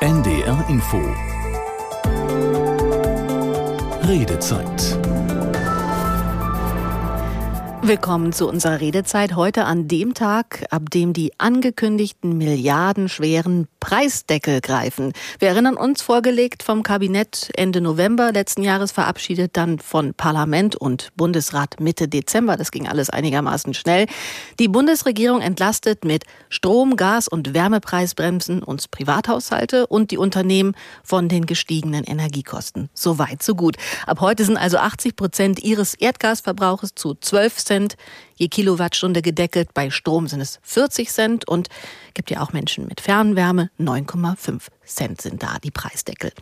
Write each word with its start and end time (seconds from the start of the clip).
NDR 0.00 0.64
Info. 0.68 0.96
Redezeit. 4.06 4.96
Willkommen 7.82 8.32
zu 8.32 8.48
unserer 8.48 8.80
Redezeit. 8.80 9.34
Heute 9.34 9.64
an 9.64 9.88
dem 9.88 10.14
Tag, 10.14 10.66
ab 10.70 10.90
dem 10.90 11.14
die 11.14 11.32
angekündigten 11.38 12.38
milliardenschweren 12.38 13.66
Preisdeckel 13.88 14.60
greifen. 14.60 15.14
Wir 15.38 15.48
erinnern 15.48 15.78
uns, 15.78 16.02
vorgelegt 16.02 16.62
vom 16.62 16.82
Kabinett 16.82 17.50
Ende 17.56 17.80
November 17.80 18.32
letzten 18.32 18.62
Jahres, 18.62 18.92
verabschiedet 18.92 19.56
dann 19.56 19.78
von 19.78 20.12
Parlament 20.12 20.76
und 20.76 21.08
Bundesrat 21.16 21.80
Mitte 21.80 22.06
Dezember. 22.06 22.58
Das 22.58 22.70
ging 22.70 22.86
alles 22.86 23.08
einigermaßen 23.08 23.72
schnell. 23.72 24.04
Die 24.58 24.68
Bundesregierung 24.68 25.40
entlastet 25.40 26.04
mit 26.04 26.24
Strom-, 26.50 26.96
Gas- 26.96 27.28
und 27.28 27.54
Wärmepreisbremsen 27.54 28.62
uns 28.62 28.88
Privathaushalte 28.88 29.86
und 29.86 30.10
die 30.10 30.18
Unternehmen 30.18 30.76
von 31.02 31.30
den 31.30 31.46
gestiegenen 31.46 32.04
Energiekosten. 32.04 32.90
So 32.92 33.18
weit, 33.18 33.42
so 33.42 33.54
gut. 33.54 33.76
Ab 34.06 34.20
heute 34.20 34.44
sind 34.44 34.58
also 34.58 34.76
80 34.76 35.16
Prozent 35.16 35.62
ihres 35.62 35.94
Erdgasverbrauches 35.94 36.94
zu 36.94 37.14
12 37.14 37.56
Cent 37.56 37.78
Cent 37.78 37.96
je 38.38 38.48
Kilowattstunde 38.48 39.20
gedeckelt. 39.20 39.74
Bei 39.74 39.90
Strom 39.90 40.28
sind 40.28 40.40
es 40.40 40.60
40 40.62 41.10
Cent 41.10 41.48
und 41.48 41.68
gibt 42.14 42.30
ja 42.30 42.40
auch 42.40 42.52
Menschen 42.52 42.86
mit 42.86 43.00
Fernwärme. 43.00 43.70
9,5 43.78 44.62
Cent 44.86 45.20
sind 45.20 45.42
da 45.42 45.58
die 45.62 45.70
Preisdeckel. 45.70 46.32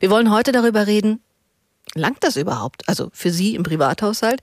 Wir 0.00 0.10
wollen 0.10 0.30
heute 0.30 0.52
darüber 0.52 0.86
reden, 0.86 1.22
langt 1.94 2.22
das 2.22 2.36
überhaupt? 2.36 2.88
Also 2.88 3.08
für 3.12 3.30
Sie 3.30 3.54
im 3.54 3.62
Privathaushalt? 3.62 4.40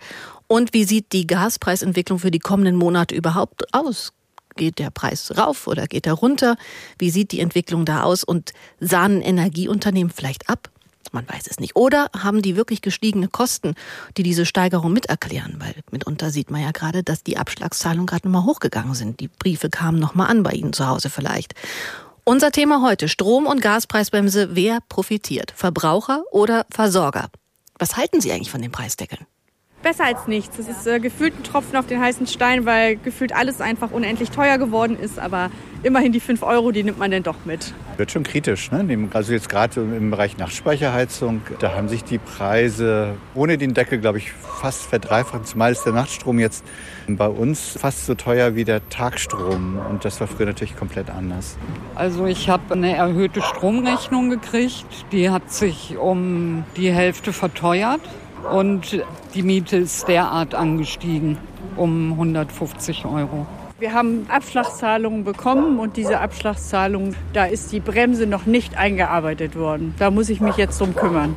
Und 0.47 0.73
wie 0.73 0.85
sieht 0.85 1.11
die 1.11 1.27
Gaspreisentwicklung 1.27 2.19
für 2.19 2.31
die 2.31 2.39
kommenden 2.39 2.75
Monate 2.75 3.13
überhaupt 3.13 3.73
aus? 3.73 4.13
Geht 4.55 4.79
der 4.79 4.89
Preis 4.89 5.37
rauf 5.37 5.67
oder 5.67 5.87
geht 5.87 6.07
er 6.07 6.13
runter? 6.13 6.57
Wie 6.97 7.09
sieht 7.09 7.31
die 7.31 7.39
Entwicklung 7.39 7.85
da 7.85 8.03
aus? 8.03 8.23
Und 8.23 8.51
sahnen 8.79 9.21
Energieunternehmen 9.21 10.11
vielleicht 10.11 10.49
ab? 10.49 10.70
Man 11.11 11.27
weiß 11.27 11.47
es 11.47 11.59
nicht. 11.59 11.75
Oder 11.75 12.09
haben 12.17 12.41
die 12.41 12.55
wirklich 12.55 12.81
gestiegene 12.81 13.27
Kosten, 13.27 13.75
die 14.17 14.23
diese 14.23 14.45
Steigerung 14.45 14.93
miterklären? 14.93 15.55
Weil 15.59 15.75
mitunter 15.91 16.31
sieht 16.31 16.51
man 16.51 16.61
ja 16.61 16.71
gerade, 16.71 17.03
dass 17.03 17.23
die 17.23 17.37
Abschlagszahlungen 17.37 18.07
gerade 18.07 18.27
nochmal 18.27 18.45
hochgegangen 18.45 18.93
sind. 18.93 19.19
Die 19.19 19.27
Briefe 19.27 19.69
kamen 19.69 19.99
nochmal 19.99 20.29
an 20.29 20.43
bei 20.43 20.51
Ihnen 20.51 20.73
zu 20.73 20.87
Hause 20.87 21.09
vielleicht. 21.09 21.53
Unser 22.23 22.51
Thema 22.51 22.81
heute, 22.81 23.09
Strom- 23.09 23.47
und 23.47 23.61
Gaspreisbremse. 23.61 24.55
Wer 24.55 24.79
profitiert? 24.87 25.53
Verbraucher 25.55 26.23
oder 26.31 26.65
Versorger? 26.69 27.29
Was 27.77 27.97
halten 27.97 28.21
Sie 28.21 28.31
eigentlich 28.31 28.51
von 28.51 28.61
den 28.61 28.71
Preisdeckeln? 28.71 29.25
Besser 29.81 30.05
als 30.05 30.27
nichts. 30.27 30.57
Es 30.59 30.67
ist 30.67 30.87
äh, 30.87 30.99
gefühlt 30.99 31.37
ein 31.39 31.43
Tropfen 31.43 31.75
auf 31.75 31.87
den 31.87 31.99
heißen 31.99 32.27
Stein, 32.27 32.65
weil 32.65 32.95
gefühlt 32.97 33.35
alles 33.35 33.61
einfach 33.61 33.91
unendlich 33.91 34.31
teuer 34.31 34.57
geworden 34.57 34.97
ist. 34.99 35.19
Aber 35.19 35.49
immerhin 35.83 36.11
die 36.11 36.19
5 36.19 36.43
Euro, 36.43 36.71
die 36.71 36.83
nimmt 36.83 36.99
man 36.99 37.11
denn 37.11 37.23
doch 37.23 37.45
mit. 37.45 37.73
Wird 37.97 38.11
schon 38.11 38.23
kritisch. 38.23 38.71
Ne? 38.71 39.09
Also 39.13 39.33
jetzt 39.33 39.49
gerade 39.49 39.81
im 39.81 40.11
Bereich 40.11 40.37
Nachtspeicherheizung, 40.37 41.41
da 41.59 41.75
haben 41.75 41.89
sich 41.89 42.03
die 42.03 42.17
Preise 42.17 43.15
ohne 43.35 43.57
den 43.57 43.73
Deckel, 43.73 43.99
glaube 43.99 44.19
ich, 44.19 44.31
fast 44.31 44.83
verdreifacht. 44.83 45.47
Zumal 45.47 45.71
ist 45.71 45.83
der 45.83 45.93
Nachtstrom 45.93 46.39
jetzt 46.39 46.63
bei 47.07 47.27
uns 47.27 47.77
fast 47.79 48.05
so 48.05 48.15
teuer 48.15 48.55
wie 48.55 48.63
der 48.63 48.87
Tagstrom. 48.89 49.79
Und 49.89 50.05
das 50.05 50.19
war 50.19 50.27
früher 50.27 50.45
natürlich 50.45 50.75
komplett 50.75 51.09
anders. 51.09 51.57
Also 51.95 52.25
ich 52.25 52.49
habe 52.49 52.73
eine 52.73 52.95
erhöhte 52.95 53.41
Stromrechnung 53.41 54.29
gekriegt. 54.29 54.85
Die 55.11 55.29
hat 55.29 55.51
sich 55.51 55.97
um 55.97 56.63
die 56.77 56.91
Hälfte 56.91 57.33
verteuert. 57.33 58.01
Und 58.49 59.03
die 59.33 59.43
Miete 59.43 59.77
ist 59.77 60.07
derart 60.07 60.55
angestiegen 60.55 61.37
um 61.75 62.11
150 62.13 63.05
Euro. 63.05 63.45
Wir 63.79 63.93
haben 63.93 64.27
Abschlagszahlungen 64.29 65.23
bekommen 65.23 65.79
und 65.79 65.97
diese 65.97 66.19
Abschlagszahlungen, 66.19 67.15
da 67.33 67.45
ist 67.45 67.71
die 67.71 67.79
Bremse 67.79 68.27
noch 68.27 68.45
nicht 68.45 68.77
eingearbeitet 68.77 69.55
worden. 69.55 69.95
Da 69.97 70.11
muss 70.11 70.29
ich 70.29 70.39
mich 70.39 70.55
jetzt 70.57 70.79
drum 70.79 70.95
kümmern. 70.95 71.35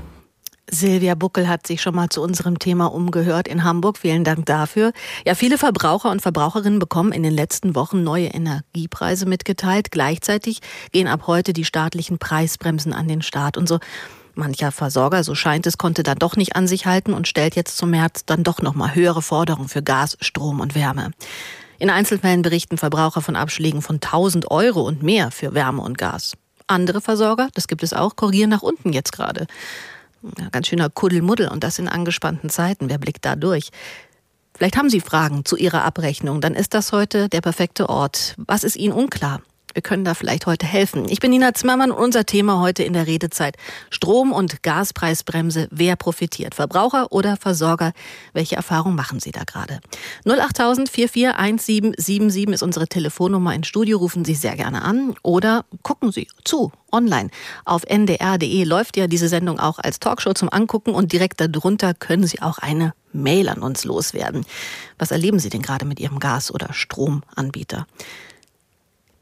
Silvia 0.71 1.15
Buckel 1.15 1.49
hat 1.49 1.67
sich 1.67 1.81
schon 1.81 1.95
mal 1.95 2.09
zu 2.09 2.21
unserem 2.21 2.59
Thema 2.59 2.87
umgehört 2.87 3.49
in 3.49 3.65
Hamburg. 3.65 3.97
Vielen 3.97 4.25
Dank 4.25 4.47
dafür. 4.47 4.93
Ja, 5.25 5.35
viele 5.35 5.57
Verbraucher 5.57 6.11
und 6.11 6.21
Verbraucherinnen 6.21 6.79
bekommen 6.79 7.13
in 7.13 7.23
den 7.23 7.33
letzten 7.33 7.75
Wochen 7.75 8.03
neue 8.03 8.27
Energiepreise 8.27 9.27
mitgeteilt. 9.27 9.91
Gleichzeitig 9.91 10.61
gehen 10.93 11.07
ab 11.07 11.27
heute 11.27 11.53
die 11.53 11.65
staatlichen 11.65 12.19
Preisbremsen 12.19 12.93
an 12.93 13.09
den 13.09 13.23
Start. 13.23 13.57
Und 13.57 13.69
so 13.69 13.79
Mancher 14.35 14.73
Versorger, 14.73 15.23
so 15.25 15.35
scheint 15.35 15.67
es, 15.67 15.79
konnte 15.79 16.03
dann 16.03 16.19
doch 16.19 16.37
nicht 16.37 16.57
an 16.57 16.67
sich 16.67 16.87
halten 16.87 17.15
und 17.15 17.29
stellt 17.29 17.57
jetzt 17.57 17.77
zum 17.77 17.91
März 17.91 18.25
dann 18.27 18.45
doch 18.45 18.61
nochmal 18.61 18.95
höhere 18.95 19.23
Forderungen 19.23 19.69
für 19.69 19.83
Gas, 19.83 20.17
Strom 20.21 20.61
und 20.61 20.75
Wärme. 20.75 21.13
In 21.79 21.91
Einzelfällen 21.91 22.43
berichten 22.43 22.79
Verbraucher 22.79 23.21
von 23.21 23.37
Abschlägen 23.37 23.83
von 23.83 23.97
1000 23.97 24.51
Euro 24.51 24.83
und 24.83 25.03
mehr 25.03 25.31
für 25.31 25.55
Wärme 25.55 25.83
und 25.83 25.99
Gas. 25.99 26.35
Andere 26.67 27.01
Versorger, 27.01 27.49
das 27.55 27.69
gibt 27.69 27.83
es 27.83 27.93
auch, 27.93 28.17
korrigieren 28.17 28.51
nach 28.51 28.63
unten 28.63 28.93
jetzt 28.93 29.13
gerade. 29.13 29.47
Ja, 30.39 30.49
ganz 30.51 30.69
schöner 30.69 30.89
Kuddelmuddel 30.89 31.49
und 31.49 31.63
das 31.63 31.79
in 31.79 31.89
angespannten 31.89 32.49
Zeiten. 32.49 32.89
Wer 32.89 32.99
blickt 32.99 33.25
da 33.25 33.37
durch? 33.37 33.71
Vielleicht 34.57 34.77
haben 34.77 34.89
Sie 34.89 35.01
Fragen 35.01 35.45
zu 35.45 35.57
Ihrer 35.57 35.85
Abrechnung, 35.85 36.41
dann 36.41 36.55
ist 36.55 36.75
das 36.75 36.93
heute 36.93 37.29
der 37.29 37.41
perfekte 37.41 37.89
Ort. 37.89 38.35
Was 38.39 38.65
ist 38.65 38.77
Ihnen 38.77 38.95
unklar? 38.95 39.43
Wir 39.75 39.83
können 39.83 40.05
da 40.05 40.15
vielleicht 40.15 40.47
heute 40.47 40.67
helfen. 40.67 41.07
Ich 41.09 41.19
bin 41.19 41.33
Nina 41.33 41.53
Zimmermann 41.53 41.91
und 41.91 41.99
unser 42.03 42.25
Thema 42.25 42.61
heute 42.61 42.85
in 42.85 42.93
der 42.93 43.09
Redezeit 43.09 43.57
Strom- 43.91 44.33
und 44.33 44.63
Gaspreisbremse. 44.63 45.67
Wer 45.73 45.97
profitiert? 45.97 46.55
Verbraucher 46.55 47.11
oder 47.11 47.37
Versorger? 47.37 47.93
Welche 48.33 48.55
Erfahrungen 48.55 48.95
machen 48.95 49.19
Sie 49.19 49.33
da 49.33 49.43
gerade? 49.43 49.81
08000 50.25 50.89
441777 50.89 52.55
ist 52.55 52.63
unsere 52.63 52.87
Telefonnummer 52.87 53.53
ins 53.53 53.67
Studio. 53.67 53.99
Rufen 53.99 54.25
Sie 54.25 54.35
sehr 54.35 54.55
gerne 54.55 54.83
an 54.83 55.17
oder 55.23 55.65
gucken 55.83 56.13
Sie 56.13 56.29
zu 56.45 56.71
online. 56.93 57.31
Auf 57.65 57.83
ndr.de 57.85 58.63
läuft 58.63 58.97
ja 58.97 59.09
diese 59.09 59.29
Sendung 59.29 59.59
auch 59.59 59.81
als 59.81 59.99
Talkshow 59.99 60.35
zum 60.35 60.51
Angucken 60.53 60.95
und 60.95 61.13
direkt 61.13 61.41
darunter 61.41 61.95
können 61.95 62.29
Sie 62.29 62.41
auch 62.41 62.59
eine 62.59 62.95
Mail 63.13 63.49
an 63.49 63.59
uns 63.59 63.85
loswerden. 63.85 64.47
Was 64.99 65.11
erleben 65.11 65.41
Sie 65.41 65.49
denn 65.51 65.63
gerade 65.63 65.85
mit 65.85 65.99
Ihrem 65.99 66.21
Gas- 66.21 66.55
oder 66.55 66.73
Stromanbieter? 66.73 67.89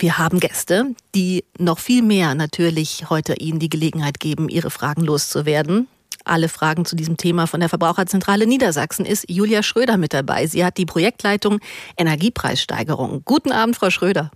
Wir 0.02 0.18
haben 0.18 0.40
Gäste, 0.40 0.96
die 1.14 1.44
noch 1.58 1.78
viel 1.78 2.02
mehr 2.02 2.34
natürlich 2.34 3.08
heute 3.08 3.34
Ihnen 3.34 3.60
die 3.60 3.68
Gelegenheit 3.68 4.18
geben, 4.18 4.48
Ihre 4.48 4.68
Fragen 4.68 5.02
loszuwerden. 5.02 5.86
Alle 6.24 6.48
Fragen 6.48 6.84
zu 6.84 6.96
diesem 6.96 7.16
Thema 7.16 7.46
von 7.46 7.60
der 7.60 7.68
Verbraucherzentrale 7.68 8.48
Niedersachsen 8.48 9.06
ist 9.06 9.30
Julia 9.30 9.62
Schröder 9.62 9.98
mit 9.98 10.12
dabei. 10.12 10.48
Sie 10.48 10.64
hat 10.64 10.76
die 10.76 10.86
Projektleitung 10.86 11.60
Energiepreissteigerung. 11.96 13.22
Guten 13.24 13.52
Abend, 13.52 13.76
Frau 13.76 13.90
Schröder. 13.90 14.32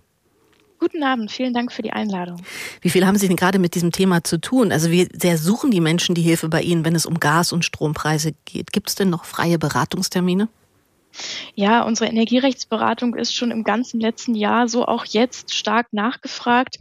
Guten 0.79 1.03
Abend, 1.03 1.33
vielen 1.33 1.53
Dank 1.53 1.73
für 1.73 1.81
die 1.81 1.91
Einladung. 1.91 2.41
Wie 2.79 2.89
viel 2.89 3.05
haben 3.05 3.17
Sie 3.17 3.27
denn 3.27 3.35
gerade 3.35 3.59
mit 3.59 3.75
diesem 3.75 3.91
Thema 3.91 4.23
zu 4.23 4.39
tun? 4.39 4.71
Also 4.71 4.89
wie 4.89 5.09
sehr 5.11 5.37
suchen 5.37 5.69
die 5.69 5.81
Menschen 5.81 6.15
die 6.15 6.21
Hilfe 6.21 6.47
bei 6.47 6.61
Ihnen, 6.61 6.85
wenn 6.85 6.95
es 6.95 7.05
um 7.05 7.19
Gas- 7.19 7.51
und 7.51 7.65
Strompreise 7.65 8.31
geht? 8.45 8.71
Gibt 8.71 8.87
es 8.87 8.95
denn 8.95 9.09
noch 9.09 9.25
freie 9.25 9.59
Beratungstermine? 9.59 10.47
Ja, 11.55 11.83
unsere 11.83 12.09
Energierechtsberatung 12.09 13.15
ist 13.15 13.35
schon 13.35 13.51
im 13.51 13.63
ganzen 13.63 13.99
letzten 13.99 14.35
Jahr, 14.35 14.67
so 14.67 14.85
auch 14.85 15.05
jetzt, 15.05 15.53
stark 15.53 15.91
nachgefragt. 15.91 16.77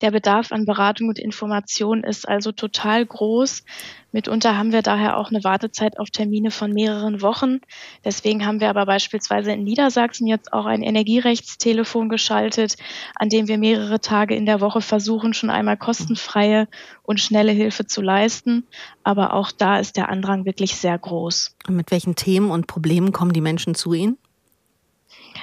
Der 0.00 0.10
Bedarf 0.10 0.52
an 0.52 0.64
Beratung 0.64 1.08
und 1.08 1.18
Information 1.18 2.04
ist 2.04 2.28
also 2.28 2.52
total 2.52 3.04
groß. 3.04 3.64
Mitunter 4.12 4.56
haben 4.56 4.72
wir 4.72 4.82
daher 4.82 5.16
auch 5.16 5.30
eine 5.30 5.44
Wartezeit 5.44 5.98
auf 5.98 6.10
Termine 6.10 6.50
von 6.50 6.72
mehreren 6.72 7.22
Wochen. 7.22 7.60
Deswegen 8.04 8.44
haben 8.44 8.60
wir 8.60 8.68
aber 8.68 8.86
beispielsweise 8.86 9.52
in 9.52 9.64
Niedersachsen 9.64 10.26
jetzt 10.26 10.52
auch 10.52 10.66
ein 10.66 10.82
Energierechtstelefon 10.82 12.08
geschaltet, 12.08 12.76
an 13.14 13.28
dem 13.28 13.46
wir 13.48 13.58
mehrere 13.58 14.00
Tage 14.00 14.34
in 14.34 14.46
der 14.46 14.60
Woche 14.60 14.80
versuchen, 14.80 15.34
schon 15.34 15.50
einmal 15.50 15.76
kostenfreie 15.76 16.66
und 17.02 17.20
schnelle 17.20 17.52
Hilfe 17.52 17.86
zu 17.86 18.02
leisten. 18.02 18.66
Aber 19.04 19.34
auch 19.34 19.52
da 19.52 19.78
ist 19.78 19.96
der 19.96 20.08
Andrang 20.08 20.44
wirklich 20.44 20.76
sehr 20.76 20.98
groß. 20.98 21.56
Und 21.68 21.76
mit 21.76 21.90
welchen 21.90 22.16
Themen 22.16 22.50
und 22.50 22.66
Problemen 22.66 23.12
kommen 23.12 23.32
die 23.32 23.40
Menschen 23.40 23.74
zu 23.74 23.92
Ihnen? 23.92 24.18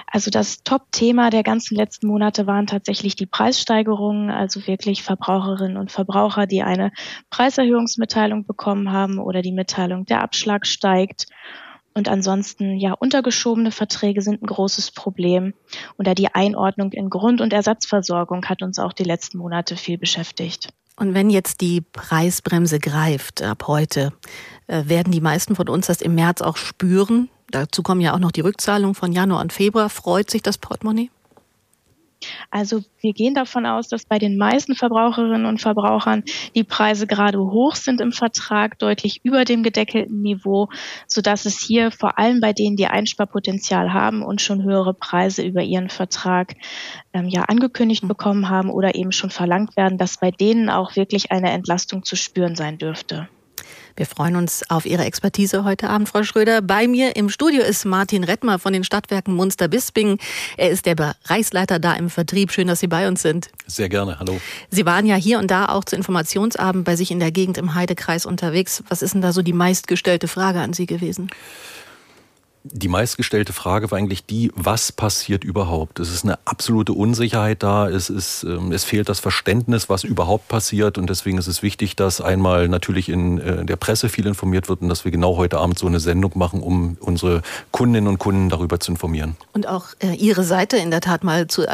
Also 0.09 0.31
das 0.31 0.63
Top-Thema 0.63 1.29
der 1.29 1.44
ganzen 1.44 1.75
letzten 1.75 2.07
Monate 2.07 2.47
waren 2.47 2.66
tatsächlich 2.66 3.15
die 3.15 3.25
Preissteigerungen, 3.25 4.30
also 4.30 4.65
wirklich 4.65 5.04
Verbraucherinnen 5.04 5.75
und 5.75 5.92
Verbraucher, 5.92 6.48
die 6.48 6.63
eine 6.63 6.92
Preiserhöhungsmitteilung 7.30 8.45
bekommen 8.45 8.92
haben 8.92 9.19
oder 9.19 9.42
die 9.42 9.51
Mitteilung, 9.51 10.06
der 10.06 10.21
Abschlag 10.21 10.65
steigt. 10.65 11.27
Und 11.94 12.07
ansonsten, 12.07 12.77
ja, 12.77 12.94
untergeschobene 12.94 13.71
Verträge 13.71 14.21
sind 14.21 14.42
ein 14.42 14.45
großes 14.45 14.92
Problem. 14.92 15.54
Und 15.98 16.07
da 16.07 16.13
die 16.13 16.33
Einordnung 16.33 16.94
in 16.94 17.10
Grund- 17.10 17.42
und 17.42 17.51
Ersatzversorgung 17.51 18.45
hat 18.45 18.62
uns 18.62 18.80
auch 18.80 18.94
die 18.94 19.03
letzten 19.03 19.39
Monate 19.39 19.75
viel 19.75 19.98
beschäftigt. 19.98 20.69
Und 20.95 21.13
wenn 21.13 21.30
jetzt 21.30 21.60
die 21.60 21.81
Preisbremse 21.81 22.80
greift 22.80 23.42
ab 23.42 23.68
heute, 23.68 24.13
äh, 24.68 24.83
werden 24.86 25.12
die 25.12 25.21
meisten 25.21 25.56
von 25.56 25.69
uns 25.69 25.88
das 25.88 26.01
im 26.01 26.15
März 26.15 26.42
auch 26.42 26.56
spüren? 26.56 27.30
Dazu 27.52 27.82
kommen 27.82 28.02
ja 28.02 28.14
auch 28.14 28.20
noch 28.20 28.32
die 28.32 28.42
Rückzahlungen 28.42 28.96
von 28.96 29.12
Januar 29.12 29.42
und 29.42 29.54
Februar. 29.54 29.90
Freut 29.90 30.30
sich 30.30 30.42
das 30.42 30.58
Portemonnaie? 30.58 31.10
Also 32.50 32.84
wir 33.02 33.14
gehen 33.14 33.36
davon 33.36 33.66
aus, 33.66 33.88
dass 33.88 34.06
bei 34.06 34.18
den 34.18 34.38
meisten 34.38 34.76
Verbraucherinnen 34.76 35.46
und 35.46 35.62
Verbrauchern 35.62 36.24
die 36.56 36.64
Preise 36.64 37.08
gerade 37.08 37.40
hoch 37.40 37.76
sind 37.76 38.02
im 38.02 38.12
Vertrag, 38.12 38.80
deutlich 38.80 39.22
über 39.24 39.46
dem 39.46 39.64
gedeckelten 39.64 40.22
Niveau, 40.22 40.70
sodass 41.08 41.46
es 41.46 41.60
hier 41.60 41.92
vor 41.92 42.18
allem 42.18 42.40
bei 42.40 42.54
denen, 42.54 42.76
die 42.76 42.88
Einsparpotenzial 42.88 43.94
haben 43.94 44.24
und 44.24 44.42
schon 44.42 44.64
höhere 44.64 44.94
Preise 44.94 45.44
über 45.44 45.62
ihren 45.62 45.90
Vertrag 45.90 46.56
ähm, 47.14 47.28
ja 47.28 47.44
angekündigt 47.44 48.04
mhm. 48.04 48.08
bekommen 48.08 48.50
haben 48.50 48.72
oder 48.72 48.96
eben 48.96 49.12
schon 49.12 49.30
verlangt 49.30 49.78
werden, 49.78 49.98
dass 49.98 50.18
bei 50.18 50.32
denen 50.32 50.70
auch 50.70 50.96
wirklich 50.96 51.32
eine 51.32 51.52
Entlastung 51.52 52.04
zu 52.04 52.16
spüren 52.16 52.56
sein 52.56 52.78
dürfte. 52.78 53.30
Wir 53.98 54.06
freuen 54.06 54.36
uns 54.36 54.64
auf 54.70 54.86
Ihre 54.86 55.06
Expertise 55.06 55.64
heute 55.64 55.90
Abend, 55.90 56.08
Frau 56.08 56.22
Schröder. 56.22 56.62
Bei 56.62 56.88
mir 56.88 57.16
im 57.16 57.30
Studio 57.30 57.64
ist 57.64 57.84
Martin 57.84 58.24
Rettmer 58.24 58.60
von 58.60 58.72
den 58.72 58.84
Stadtwerken 58.84 59.34
Munster-Bisping. 59.34 60.20
Er 60.56 60.70
ist 60.70 60.86
der 60.86 60.94
Bereichsleiter 60.94 61.80
da 61.80 61.94
im 61.94 62.12
Vertrieb. 62.12 62.52
Schön, 62.52 62.68
dass 62.68 62.80
Sie 62.80 62.86
bei 62.86 63.08
uns 63.08 63.24
sind. 63.24 63.50
Sehr 63.66 63.90
gerne, 63.90 64.20
hallo. 64.20 64.40
Sie 64.70 64.86
waren 64.86 65.08
ja 65.08 65.16
hier 65.16 65.40
und 65.40 65.50
da 65.50 65.66
auch 65.66 65.84
zu 65.84 65.96
Informationsabend 65.96 66.86
bei 66.86 66.96
sich 66.96 67.10
in 67.10 67.20
der 67.20 67.32
Gegend 67.32 67.58
im 67.58 67.74
Heidekreis 67.74 68.28
unterwegs. 68.28 68.84
Was 68.88 69.02
ist 69.02 69.16
denn 69.16 69.24
da 69.24 69.34
so 69.34 69.42
die 69.42 69.54
meistgestellte 69.54 70.28
Frage 70.28 70.60
an 70.60 70.74
Sie 70.74 70.86
gewesen? 70.86 71.32
Die 72.72 72.88
meistgestellte 72.88 73.54
Frage 73.54 73.92
war 73.92 73.98
eigentlich 73.98 74.25
die, 74.25 74.52
was 74.56 74.92
passiert 74.92 75.44
überhaupt? 75.44 76.00
Es 76.00 76.12
ist 76.12 76.24
eine 76.24 76.38
absolute 76.46 76.94
Unsicherheit 76.94 77.64
da, 77.64 77.90
es, 77.90 78.10
ist, 78.10 78.44
ähm, 78.44 78.72
es 78.72 78.84
fehlt 78.84 79.10
das 79.10 79.19
Verständnis, 79.19 79.90
was 79.90 80.04
überhaupt 80.04 80.48
passiert 80.48 80.98
und 80.98 81.10
deswegen 81.10 81.38
ist 81.38 81.48
es 81.48 81.64
wichtig, 81.64 81.96
dass 81.96 82.22
einmal 82.22 82.68
natürlich 82.68 83.10
in 83.10 83.40
äh, 83.40 83.66
der 83.66 83.75
Presse 83.75 84.10
viel 84.10 84.25
informiert 84.25 84.69
wird 84.69 84.81
und 84.81 84.90
dass 84.90 85.06
wir 85.06 85.12
genau 85.12 85.38
heute 85.38 85.58
Abend 85.58 85.80
so 85.80 85.88
eine 85.88 86.00
Sendung 86.00 86.31
machen, 86.36 86.62
um 86.62 86.98
unsere 87.00 87.42
Kundinnen 87.72 88.08
und 88.08 88.19
Kunden 88.19 88.50
darüber 88.50 88.80
zu 88.80 88.92
informieren. 88.92 89.36
Und 89.54 89.68
auch 89.68 89.88
äh, 90.00 90.13
Ihre 90.13 90.44
Seite 90.44 90.78
in 90.78 90.92
der 90.92 91.02
Tat 91.02 91.24
mal 91.24 91.48
zu 91.48 91.68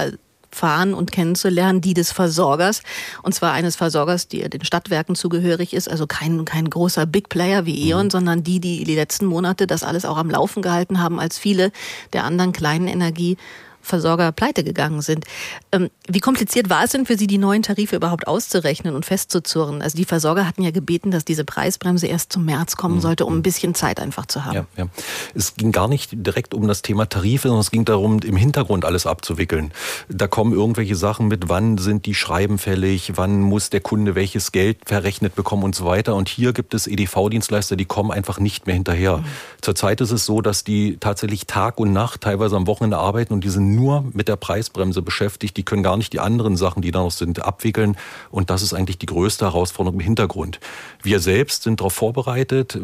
äh, 0.54 0.64
fahren 0.64 0.94
und 0.94 1.12
kennenzulernen, 1.12 1.82
die 1.82 1.94
des 1.94 2.12
Versorgers. 2.12 2.82
Und 3.22 3.34
zwar 3.34 3.54
eines 3.54 3.76
Versorgers, 3.76 4.28
die 4.28 4.50
den 4.50 4.64
Stadtwerken 4.64 5.16
zugehörig 5.16 5.74
ist, 5.74 5.90
also 5.90 6.08
kein, 6.08 6.46
kein 6.46 6.70
großer 6.70 7.06
Big 7.06 7.30
Player 7.30 7.66
wie 7.66 7.90
E.ON, 7.90 8.06
mhm. 8.06 8.12
sondern 8.12 8.44
die, 8.44 8.60
die 8.60 8.84
die 8.84 8.96
letzten 8.96 9.26
Monate 9.26 9.68
das 9.68 9.84
alles 9.84 10.06
auch 10.06 10.18
am 10.18 10.30
Laufen 10.30 10.62
gehalten 10.62 11.02
haben, 11.02 11.20
als 11.20 11.38
viele 11.38 11.72
der 12.14 12.24
anderen 12.24 12.52
kleinen 12.52 12.88
Energie- 12.88 13.38
Versorger 13.84 14.32
pleite 14.32 14.64
gegangen 14.64 15.02
sind. 15.02 15.26
Ähm, 15.72 15.90
wie 16.08 16.20
kompliziert 16.20 16.70
war 16.70 16.86
es 16.86 16.92
denn 16.92 17.06
für 17.06 17.18
Sie, 17.18 17.28
die 17.28 17.38
neuen 17.38 17.62
Tarife 17.62 17.96
überhaupt 17.96 18.28
auszurechnen 18.28 18.96
und 18.96 19.06
festzuzurren? 19.06 19.82
Also 19.82 19.98
die 19.98 20.06
Versorger 20.06 20.48
hatten 20.48 20.64
ja 20.64 20.72
gebeten, 20.72 21.12
dass 21.12 21.26
diese 21.26 21.44
Preisbremse 21.44 22.08
erst 22.08 22.32
zum 22.32 22.46
März 22.46 22.78
kommen 22.78 22.96
mhm. 22.96 23.02
sollte, 23.02 23.26
um 23.26 23.38
ein 23.38 23.44
bisschen 23.44 23.76
Zeit 23.76 24.00
einfach 24.00 24.26
zu 24.26 24.46
haben. 24.46 24.56
Ja, 24.56 24.66
ja. 24.78 24.88
Es 25.36 25.56
ging 25.56 25.72
gar 25.72 25.88
nicht 25.88 26.12
direkt 26.14 26.54
um 26.54 26.68
das 26.68 26.82
Thema 26.82 27.08
Tarife, 27.08 27.50
sondern 27.50 27.62
es 27.62 27.72
ging 27.72 27.84
darum, 27.86 28.20
im 28.22 28.38
Hintergrund 28.38 28.86
alles 28.86 29.06
abzuwickeln. 29.06 29.72
Da 30.08 30.28
kommen 30.28 30.54
irgendwelche 30.54 30.96
Sachen 30.96 31.28
mit, 31.28 31.50
wann 31.50 31.78
sind 31.78 32.06
die 32.06 32.16
Schreiben 32.16 32.58
fällig, 32.58 33.14
wann 33.16 33.42
muss 33.42 33.70
der 33.70 33.82
Kunde 33.82 34.16
welches 34.16 34.54
Geld 34.54 34.78
verrechnet 34.86 35.36
bekommen 35.36 35.64
und 35.64 35.76
so 35.76 35.86
weiter. 35.86 36.16
Und 36.16 36.30
hier 36.30 36.54
gibt 36.54 36.74
es 36.74 36.88
EDV-Dienstleister, 36.88 37.76
die 37.76 37.86
kommen 37.86 38.12
einfach 38.12 38.40
nicht 38.40 38.66
mehr 38.66 38.76
hinterher. 38.76 39.18
Mhm. 39.18 39.26
Zurzeit 39.62 40.00
ist 40.00 40.12
es 40.12 40.26
so, 40.26 40.42
dass 40.42 40.64
die 40.64 40.98
tatsächlich 40.98 41.48
Tag 41.48 41.80
und 41.80 41.92
Nacht 41.92 42.22
teilweise 42.22 42.56
am 42.56 42.68
Wochenende 42.68 42.98
arbeiten 42.98 43.34
und 43.34 43.44
die 43.44 43.50
sind 43.50 43.73
nur 43.76 44.06
mit 44.14 44.28
der 44.28 44.36
Preisbremse 44.36 45.02
beschäftigt. 45.02 45.58
Die 45.58 45.64
können 45.64 45.84
gar 45.84 45.98
nicht 45.98 46.14
die 46.14 46.20
anderen 46.20 46.56
Sachen, 46.56 46.82
die 46.82 46.92
da 46.92 47.00
noch 47.00 47.12
sind, 47.12 47.44
abwickeln. 47.44 47.98
Und 48.32 48.50
das 48.50 48.62
ist 48.62 48.74
eigentlich 48.74 48.98
die 48.98 49.06
größte 49.06 49.46
Herausforderung 49.46 50.00
im 50.00 50.06
Hintergrund. 50.06 50.60
Wir 51.02 51.20
selbst 51.20 51.64
sind 51.64 51.80
darauf 51.80 51.94
vorbereitet. 51.94 52.80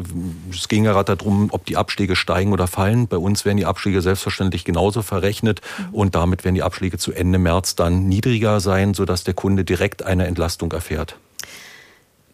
Es 0.51 0.67
ging 0.67 0.85
ja 0.85 0.93
gerade 0.93 1.15
darum, 1.15 1.49
ob 1.51 1.65
die 1.65 1.77
Abschläge 1.77 2.15
steigen 2.15 2.53
oder 2.53 2.67
fallen. 2.67 3.07
Bei 3.07 3.17
uns 3.17 3.45
werden 3.45 3.57
die 3.57 3.65
Abschläge 3.65 4.01
selbstverständlich 4.01 4.65
genauso 4.65 5.01
verrechnet. 5.01 5.61
Und 5.91 6.15
damit 6.15 6.43
werden 6.43 6.55
die 6.55 6.63
Abschläge 6.63 6.97
zu 6.97 7.11
Ende 7.11 7.39
März 7.39 7.75
dann 7.75 8.07
niedriger 8.07 8.59
sein, 8.59 8.93
sodass 8.93 9.23
der 9.23 9.33
Kunde 9.33 9.63
direkt 9.63 10.03
eine 10.03 10.27
Entlastung 10.27 10.71
erfährt. 10.71 11.17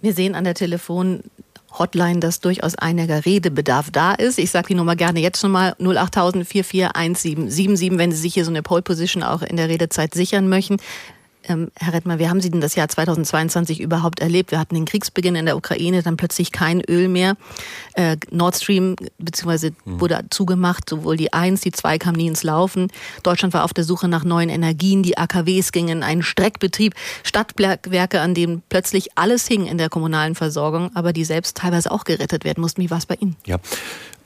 Wir 0.01 0.13
sehen 0.13 0.35
an 0.35 0.43
der 0.43 0.53
Telefon 0.53 1.23
Hotline, 1.79 2.19
dass 2.19 2.39
durchaus 2.39 2.75
einiger 2.75 3.25
Redebedarf 3.25 3.91
da 3.91 4.13
ist. 4.13 4.39
Ich 4.39 4.51
sage 4.51 4.67
die 4.67 4.75
Nummer 4.75 4.95
gerne 4.95 5.19
jetzt 5.19 5.39
schon 5.39 5.51
mal 5.51 5.75
08000 5.79 6.47
441777, 6.47 7.97
wenn 7.97 8.11
Sie 8.11 8.17
sich 8.17 8.33
hier 8.33 8.45
so 8.45 8.51
eine 8.51 8.63
Pole 8.63 8.81
Position 8.81 9.23
auch 9.23 9.41
in 9.41 9.57
der 9.57 9.69
Redezeit 9.69 10.13
sichern 10.13 10.47
möchten. 10.49 10.77
Ähm, 11.47 11.71
Herr 11.75 11.93
Rettmer, 11.93 12.19
wie 12.19 12.27
haben 12.27 12.41
Sie 12.41 12.49
denn 12.49 12.61
das 12.61 12.75
Jahr 12.75 12.87
2022 12.87 13.79
überhaupt 13.79 14.19
erlebt? 14.19 14.51
Wir 14.51 14.59
hatten 14.59 14.75
den 14.75 14.85
Kriegsbeginn 14.85 15.35
in 15.35 15.45
der 15.45 15.57
Ukraine, 15.57 16.01
dann 16.01 16.17
plötzlich 16.17 16.51
kein 16.51 16.81
Öl 16.81 17.07
mehr. 17.07 17.35
Äh, 17.93 18.17
Nord 18.31 18.55
Stream 18.55 18.95
beziehungsweise 19.17 19.71
mhm. 19.85 19.99
wurde 19.99 20.25
zugemacht, 20.29 20.89
sowohl 20.89 21.17
die 21.17 21.33
1, 21.33 21.61
die 21.61 21.71
2 21.71 21.97
kam 21.97 22.15
nie 22.15 22.27
ins 22.27 22.43
Laufen. 22.43 22.87
Deutschland 23.23 23.53
war 23.53 23.63
auf 23.63 23.73
der 23.73 23.83
Suche 23.83 24.07
nach 24.07 24.23
neuen 24.23 24.49
Energien, 24.49 25.03
die 25.03 25.17
AKWs 25.17 25.71
gingen 25.71 25.97
in 25.97 26.03
einen 26.03 26.23
Streckbetrieb, 26.23 26.93
Stadtwerke, 27.23 28.21
an 28.21 28.33
denen 28.33 28.63
plötzlich 28.69 29.17
alles 29.17 29.47
hing 29.47 29.65
in 29.65 29.77
der 29.77 29.89
kommunalen 29.89 30.35
Versorgung, 30.35 30.91
aber 30.95 31.13
die 31.13 31.25
selbst 31.25 31.57
teilweise 31.57 31.91
auch 31.91 32.03
gerettet 32.03 32.43
werden 32.43 32.61
mussten. 32.61 32.81
Wie 32.81 32.89
war 32.89 32.97
es 32.97 33.05
bei 33.05 33.15
Ihnen? 33.15 33.35
Ja, 33.45 33.57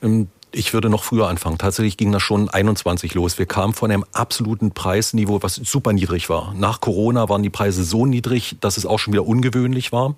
ähm 0.02 0.28
ich 0.52 0.72
würde 0.72 0.88
noch 0.88 1.04
früher 1.04 1.28
anfangen. 1.28 1.58
Tatsächlich 1.58 1.96
ging 1.96 2.12
das 2.12 2.22
schon 2.22 2.48
21 2.48 3.14
los. 3.14 3.38
Wir 3.38 3.46
kamen 3.46 3.72
von 3.72 3.90
einem 3.90 4.04
absoluten 4.12 4.72
Preisniveau, 4.72 5.42
was 5.42 5.54
super 5.56 5.92
niedrig 5.92 6.28
war. 6.28 6.54
Nach 6.54 6.80
Corona 6.80 7.28
waren 7.28 7.42
die 7.42 7.50
Preise 7.50 7.84
so 7.84 8.06
niedrig, 8.06 8.56
dass 8.60 8.76
es 8.76 8.86
auch 8.86 8.98
schon 8.98 9.12
wieder 9.12 9.26
ungewöhnlich 9.26 9.92
war. 9.92 10.14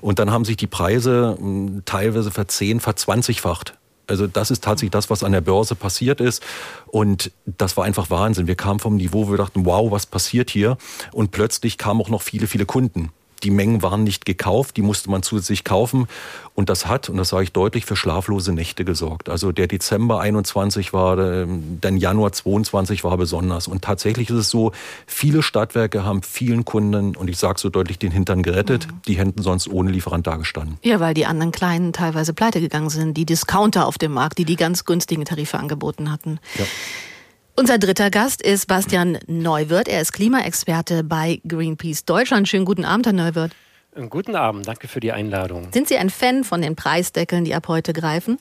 Und 0.00 0.18
dann 0.18 0.30
haben 0.30 0.44
sich 0.44 0.56
die 0.56 0.66
Preise 0.66 1.36
hm, 1.38 1.82
teilweise 1.84 2.30
verzehn, 2.30 2.80
verzwanzigfacht. 2.80 3.74
Also 4.06 4.26
das 4.26 4.50
ist 4.50 4.64
tatsächlich 4.64 4.90
das, 4.90 5.10
was 5.10 5.24
an 5.24 5.32
der 5.32 5.40
Börse 5.40 5.74
passiert 5.74 6.20
ist. 6.20 6.42
Und 6.86 7.30
das 7.46 7.76
war 7.76 7.84
einfach 7.84 8.10
Wahnsinn. 8.10 8.46
Wir 8.46 8.56
kamen 8.56 8.80
vom 8.80 8.96
Niveau, 8.96 9.26
wo 9.26 9.30
wir 9.32 9.38
dachten, 9.38 9.64
wow, 9.64 9.90
was 9.90 10.06
passiert 10.06 10.50
hier? 10.50 10.76
Und 11.12 11.30
plötzlich 11.30 11.78
kamen 11.78 12.00
auch 12.00 12.08
noch 12.08 12.22
viele, 12.22 12.46
viele 12.46 12.66
Kunden 12.66 13.10
die 13.42 13.50
Mengen 13.50 13.82
waren 13.82 14.04
nicht 14.04 14.24
gekauft, 14.24 14.76
die 14.76 14.82
musste 14.82 15.10
man 15.10 15.22
zusätzlich 15.22 15.64
kaufen. 15.64 16.06
Und 16.54 16.68
das 16.68 16.86
hat, 16.86 17.08
und 17.08 17.16
das 17.16 17.30
sage 17.30 17.44
ich 17.44 17.52
deutlich, 17.52 17.86
für 17.86 17.96
schlaflose 17.96 18.52
Nächte 18.52 18.84
gesorgt. 18.84 19.28
Also 19.28 19.52
der 19.52 19.68
Dezember 19.68 20.20
21 20.20 20.92
war, 20.92 21.18
ähm, 21.18 21.80
der 21.80 21.92
Januar 21.92 22.32
22 22.32 23.04
war 23.04 23.16
besonders. 23.16 23.68
Und 23.68 23.82
tatsächlich 23.82 24.28
ist 24.28 24.36
es 24.36 24.50
so, 24.50 24.72
viele 25.06 25.42
Stadtwerke 25.42 26.04
haben 26.04 26.22
vielen 26.22 26.64
Kunden, 26.64 27.16
und 27.16 27.28
ich 27.28 27.38
sage 27.38 27.58
so 27.58 27.70
deutlich, 27.70 27.98
den 27.98 28.12
Hintern 28.12 28.42
gerettet. 28.42 28.86
Mhm. 28.86 29.02
Die 29.06 29.14
hätten 29.14 29.42
sonst 29.42 29.68
ohne 29.68 29.90
Lieferant 29.90 30.26
dagestanden. 30.26 30.78
Ja, 30.82 31.00
weil 31.00 31.14
die 31.14 31.26
anderen 31.26 31.52
Kleinen 31.52 31.92
teilweise 31.92 32.34
pleite 32.34 32.60
gegangen 32.60 32.90
sind. 32.90 33.16
Die 33.16 33.24
Discounter 33.26 33.86
auf 33.86 33.96
dem 33.96 34.12
Markt, 34.12 34.38
die 34.38 34.44
die 34.44 34.56
ganz 34.56 34.84
günstigen 34.84 35.24
Tarife 35.24 35.58
angeboten 35.58 36.12
hatten. 36.12 36.38
Ja. 36.58 36.66
Unser 37.54 37.78
dritter 37.78 38.08
Gast 38.08 38.40
ist 38.40 38.66
Bastian 38.66 39.18
Neuwirth. 39.26 39.86
Er 39.86 40.00
ist 40.00 40.12
Klimaexperte 40.12 41.04
bei 41.04 41.38
Greenpeace 41.46 42.06
Deutschland. 42.06 42.48
Schönen 42.48 42.64
guten 42.64 42.86
Abend, 42.86 43.04
Herr 43.04 43.12
Neuwirth. 43.12 43.52
Guten 44.08 44.36
Abend, 44.36 44.66
danke 44.66 44.88
für 44.88 45.00
die 45.00 45.12
Einladung. 45.12 45.68
Sind 45.70 45.86
Sie 45.86 45.98
ein 45.98 46.08
Fan 46.08 46.44
von 46.44 46.62
den 46.62 46.76
Preisdeckeln, 46.76 47.44
die 47.44 47.54
ab 47.54 47.68
heute 47.68 47.92
greifen? 47.92 48.38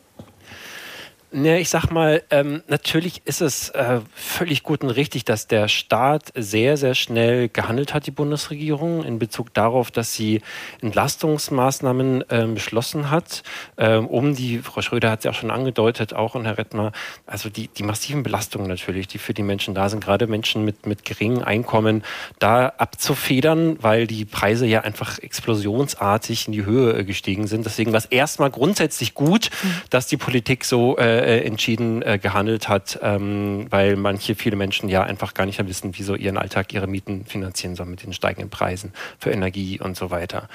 Ne, 1.33 1.61
ich 1.61 1.69
sag 1.69 1.89
mal, 1.91 2.23
ähm, 2.29 2.61
natürlich 2.67 3.21
ist 3.23 3.39
es 3.39 3.69
äh, 3.69 4.01
völlig 4.13 4.63
gut 4.63 4.83
und 4.83 4.89
richtig, 4.89 5.23
dass 5.23 5.47
der 5.47 5.69
Staat 5.69 6.33
sehr, 6.35 6.75
sehr 6.75 6.93
schnell 6.93 7.47
gehandelt 7.47 7.93
hat, 7.93 8.05
die 8.05 8.11
Bundesregierung, 8.11 9.05
in 9.05 9.17
Bezug 9.17 9.53
darauf, 9.53 9.91
dass 9.91 10.13
sie 10.13 10.41
Entlastungsmaßnahmen 10.81 12.29
äh, 12.29 12.47
beschlossen 12.53 13.11
hat, 13.11 13.43
äh, 13.77 13.95
um 13.95 14.35
die, 14.35 14.57
Frau 14.57 14.81
Schröder 14.81 15.09
hat 15.09 15.19
es 15.19 15.23
ja 15.23 15.31
auch 15.31 15.35
schon 15.35 15.51
angedeutet, 15.51 16.13
auch 16.13 16.35
und 16.35 16.43
Herr 16.43 16.57
Rettner, 16.57 16.91
also 17.25 17.47
die, 17.47 17.69
die 17.69 17.83
massiven 17.83 18.23
Belastungen 18.23 18.67
natürlich, 18.67 19.07
die 19.07 19.17
für 19.17 19.33
die 19.33 19.43
Menschen 19.43 19.73
da 19.73 19.87
sind, 19.87 20.03
gerade 20.03 20.27
Menschen 20.27 20.65
mit, 20.65 20.85
mit 20.85 21.05
geringen 21.05 21.43
Einkommen, 21.43 22.03
da 22.39 22.73
abzufedern, 22.77 23.81
weil 23.81 24.05
die 24.05 24.25
Preise 24.25 24.65
ja 24.65 24.81
einfach 24.81 25.17
explosionsartig 25.19 26.47
in 26.47 26.51
die 26.51 26.65
Höhe 26.65 26.91
äh, 26.97 27.03
gestiegen 27.05 27.47
sind. 27.47 27.65
Deswegen 27.65 27.93
war 27.93 27.99
es 27.99 28.05
erstmal 28.05 28.49
grundsätzlich 28.49 29.13
gut, 29.13 29.49
mhm. 29.63 29.73
dass 29.89 30.07
die 30.07 30.17
Politik 30.17 30.65
so 30.65 30.97
äh, 30.97 31.20
äh, 31.21 31.39
entschieden 31.41 32.01
äh, 32.01 32.17
gehandelt 32.17 32.67
hat, 32.69 32.99
ähm, 33.01 33.67
weil 33.69 33.95
manche, 33.95 34.35
viele 34.35 34.55
Menschen 34.55 34.89
ja 34.89 35.03
einfach 35.03 35.33
gar 35.33 35.45
nicht 35.45 35.59
mehr 35.59 35.67
wissen, 35.67 35.97
wie 35.97 36.03
so 36.03 36.15
ihren 36.15 36.37
Alltag, 36.37 36.73
ihre 36.73 36.87
Mieten 36.87 37.25
finanzieren 37.25 37.75
sollen 37.75 37.91
mit 37.91 38.03
den 38.03 38.13
steigenden 38.13 38.49
Preisen 38.49 38.93
für 39.19 39.31
Energie 39.31 39.79
und 39.79 39.95
so 39.97 40.11
weiter. 40.11 40.49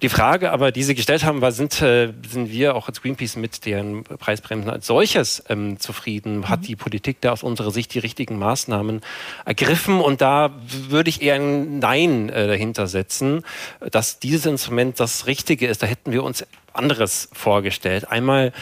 Die 0.00 0.08
Frage 0.08 0.52
aber, 0.52 0.72
die 0.72 0.82
Sie 0.82 0.94
gestellt 0.94 1.24
haben, 1.24 1.40
war, 1.40 1.52
sind, 1.52 1.80
äh, 1.82 2.12
sind 2.28 2.50
wir 2.50 2.74
auch 2.74 2.88
als 2.88 3.02
Greenpeace 3.02 3.36
mit 3.36 3.64
deren 3.66 4.04
Preisbremsen 4.04 4.70
als 4.70 4.86
solches 4.86 5.44
ähm, 5.48 5.78
zufrieden? 5.78 6.38
Mhm. 6.38 6.48
Hat 6.48 6.66
die 6.66 6.76
Politik 6.76 7.20
da 7.20 7.32
aus 7.32 7.42
unserer 7.42 7.70
Sicht 7.70 7.94
die 7.94 7.98
richtigen 7.98 8.38
Maßnahmen 8.38 9.00
ergriffen? 9.44 10.00
Und 10.00 10.20
da 10.20 10.50
würde 10.88 11.10
ich 11.10 11.22
eher 11.22 11.34
ein 11.34 11.78
Nein 11.78 12.28
äh, 12.28 12.46
dahinter 12.46 12.86
setzen, 12.86 13.42
dass 13.90 14.18
dieses 14.18 14.46
Instrument 14.46 15.00
das 15.00 15.26
Richtige 15.26 15.66
ist. 15.66 15.82
Da 15.82 15.86
hätten 15.86 16.12
wir 16.12 16.22
uns 16.22 16.44
anderes 16.72 17.28
vorgestellt. 17.32 18.10
Einmal 18.10 18.52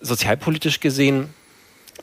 sozialpolitisch 0.00 0.80
gesehen 0.80 1.28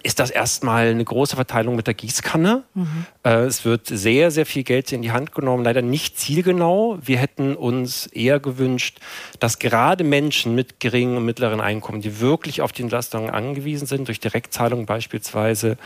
ist 0.02 0.20
das 0.20 0.32
erstmal 0.32 0.88
eine 0.88 1.04
große 1.04 1.36
Verteilung 1.36 1.76
mit 1.76 1.88
der 1.88 1.94
Gießkanne. 1.94 2.64
Mhm. 2.74 3.06
Äh, 3.24 3.44
es 3.44 3.64
wird 3.64 3.88
sehr, 3.88 4.32
sehr 4.32 4.46
viel 4.46 4.64
Geld 4.64 4.92
in 4.92 5.02
die 5.02 5.12
Hand 5.12 5.34
genommen, 5.34 5.64
leider 5.64 5.82
nicht 5.82 6.20
zielgenau. 6.20 6.98
Wir 7.02 7.18
hätten 7.18 7.56
uns 7.56 8.08
eher 8.08 8.40
gewünscht, 8.40 9.00
dass 9.40 9.60
gerade 9.60 10.04
Menschen 10.04 10.56
mit 10.56 10.80
geringen 10.80 11.18
und 11.18 11.26
mittleren 11.26 11.62
Einkommen, 11.62 12.02
die 12.02 12.20
wirklich 12.20 12.62
auf 12.62 12.72
die 12.72 12.82
Entlastungen 12.82 13.30
angewiesen 13.30 13.86
sind, 13.86 14.08
durch 14.08 14.20
Direktzahlungen 14.20 14.86
beispielsweise, 14.86 15.78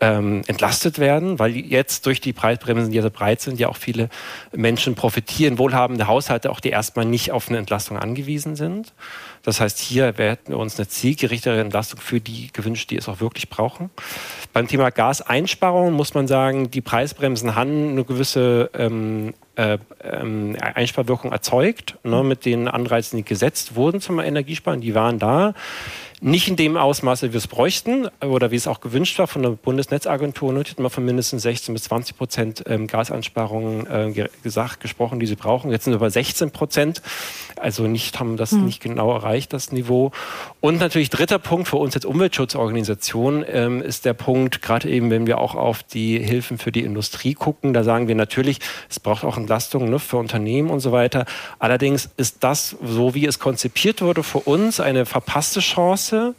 ähm, 0.00 0.42
entlastet 0.46 0.98
werden, 0.98 1.38
weil 1.38 1.56
jetzt 1.56 2.06
durch 2.06 2.20
die 2.20 2.32
Preisbremsen, 2.32 2.90
die 2.90 2.96
ja 2.96 3.02
so 3.02 3.10
breit 3.10 3.40
sind, 3.40 3.58
ja 3.58 3.68
auch 3.68 3.76
viele 3.76 4.08
Menschen 4.52 4.94
profitieren, 4.94 5.58
wohlhabende 5.58 6.06
Haushalte 6.06 6.50
auch, 6.50 6.60
die 6.60 6.70
erstmal 6.70 7.04
nicht 7.04 7.32
auf 7.32 7.48
eine 7.48 7.58
Entlastung 7.58 7.98
angewiesen 7.98 8.56
sind. 8.56 8.92
Das 9.44 9.60
heißt, 9.60 9.78
hier 9.78 10.06
hätten 10.06 10.52
wir 10.52 10.58
uns 10.58 10.78
eine 10.78 10.88
zielgerichtete 10.88 11.60
Entlastung 11.60 12.00
für 12.00 12.20
die 12.20 12.48
gewünscht, 12.52 12.90
die 12.90 12.96
es 12.96 13.08
auch 13.08 13.20
wirklich 13.20 13.50
brauchen. 13.50 13.90
Beim 14.52 14.66
Thema 14.66 14.90
Gaseinsparung 14.90 15.92
muss 15.92 16.14
man 16.14 16.26
sagen, 16.26 16.70
die 16.70 16.80
Preisbremsen 16.80 17.54
haben 17.54 17.90
eine 17.90 18.04
gewisse 18.04 18.70
ähm, 18.74 19.34
äh, 19.56 19.78
ähm, 20.02 20.56
Einsparwirkung 20.60 21.30
erzeugt, 21.30 21.96
ne, 22.02 22.24
mit 22.24 22.44
den 22.44 22.68
Anreizen, 22.68 23.18
die 23.18 23.24
gesetzt 23.24 23.76
wurden 23.76 24.00
zum 24.00 24.18
Energiesparen. 24.18 24.80
Die 24.80 24.94
waren 24.94 25.18
da. 25.18 25.54
Nicht 26.20 26.48
in 26.48 26.56
dem 26.56 26.76
Ausmaß, 26.76 27.22
wie 27.22 27.32
wir 27.32 27.38
es 27.38 27.46
bräuchten 27.46 28.08
oder 28.20 28.50
wie 28.50 28.56
es 28.56 28.66
auch 28.66 28.80
gewünscht 28.80 29.18
war 29.18 29.26
von 29.26 29.42
der 29.42 29.50
Bundesnetzagentur. 29.50 30.52
Nötigt 30.52 30.78
man 30.78 30.90
von 30.90 31.04
mindestens 31.04 31.42
16 31.42 31.74
bis 31.74 31.84
20 31.84 32.16
Prozent 32.16 32.64
ähm, 32.66 32.86
Gasansparungen 32.86 33.86
äh, 33.86 34.28
gesagt, 34.42 34.80
gesprochen, 34.80 35.20
die 35.20 35.26
sie 35.26 35.34
brauchen. 35.34 35.70
Jetzt 35.70 35.84
sind 35.84 35.92
wir 35.92 35.98
bei 35.98 36.08
16 36.08 36.50
Prozent. 36.50 37.02
Also 37.56 37.86
nicht, 37.86 38.18
haben 38.18 38.36
das 38.36 38.52
mhm. 38.52 38.64
nicht 38.64 38.80
genau 38.80 39.12
erreicht, 39.12 39.33
das 39.42 39.72
Niveau. 39.72 40.12
Und 40.60 40.80
natürlich 40.80 41.10
dritter 41.10 41.38
Punkt 41.38 41.68
für 41.68 41.76
uns 41.76 41.94
als 41.94 42.04
Umweltschutzorganisation 42.04 43.44
ähm, 43.48 43.82
ist 43.82 44.04
der 44.04 44.14
Punkt, 44.14 44.62
gerade 44.62 44.88
eben, 44.88 45.10
wenn 45.10 45.26
wir 45.26 45.38
auch 45.38 45.54
auf 45.54 45.82
die 45.82 46.18
Hilfen 46.18 46.58
für 46.58 46.72
die 46.72 46.80
Industrie 46.80 47.34
gucken, 47.34 47.74
da 47.74 47.84
sagen 47.84 48.08
wir 48.08 48.14
natürlich, 48.14 48.60
es 48.88 49.00
braucht 49.00 49.24
auch 49.24 49.36
Entlastungen 49.36 49.90
ne, 49.90 49.98
für 49.98 50.16
Unternehmen 50.16 50.70
und 50.70 50.80
so 50.80 50.92
weiter. 50.92 51.26
Allerdings 51.58 52.08
ist 52.16 52.38
das, 52.40 52.76
so 52.82 53.14
wie 53.14 53.26
es 53.26 53.38
konzipiert 53.38 54.00
wurde, 54.02 54.22
für 54.22 54.40
uns 54.40 54.80
eine 54.80 55.06
verpasste 55.06 55.60
Chance, 55.60 56.34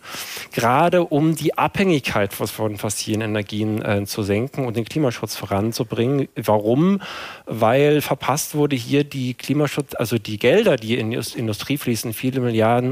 gerade 0.51 1.03
um 1.03 1.35
die 1.35 1.57
Abhängigkeit 1.57 2.33
von 2.33 2.77
fossilen 2.77 3.21
Energien 3.21 3.83
äh, 3.83 4.05
zu 4.05 4.23
senken 4.23 4.65
und 4.65 4.77
den 4.77 4.85
Klimaschutz 4.85 5.35
voranzubringen. 5.35 6.27
Warum? 6.35 7.01
Weil 7.45 8.01
verpasst 8.01 8.55
wurde 8.55 8.75
hier 8.75 9.03
die 9.03 9.33
Klimaschutz, 9.33 9.95
also 9.95 10.17
die 10.17 10.37
Gelder, 10.37 10.75
die 10.75 10.97
in 10.97 11.11
die 11.11 11.19
Industrie 11.35 11.77
fließen, 11.77 12.13
viele 12.13 12.41
Milliarden, 12.41 12.84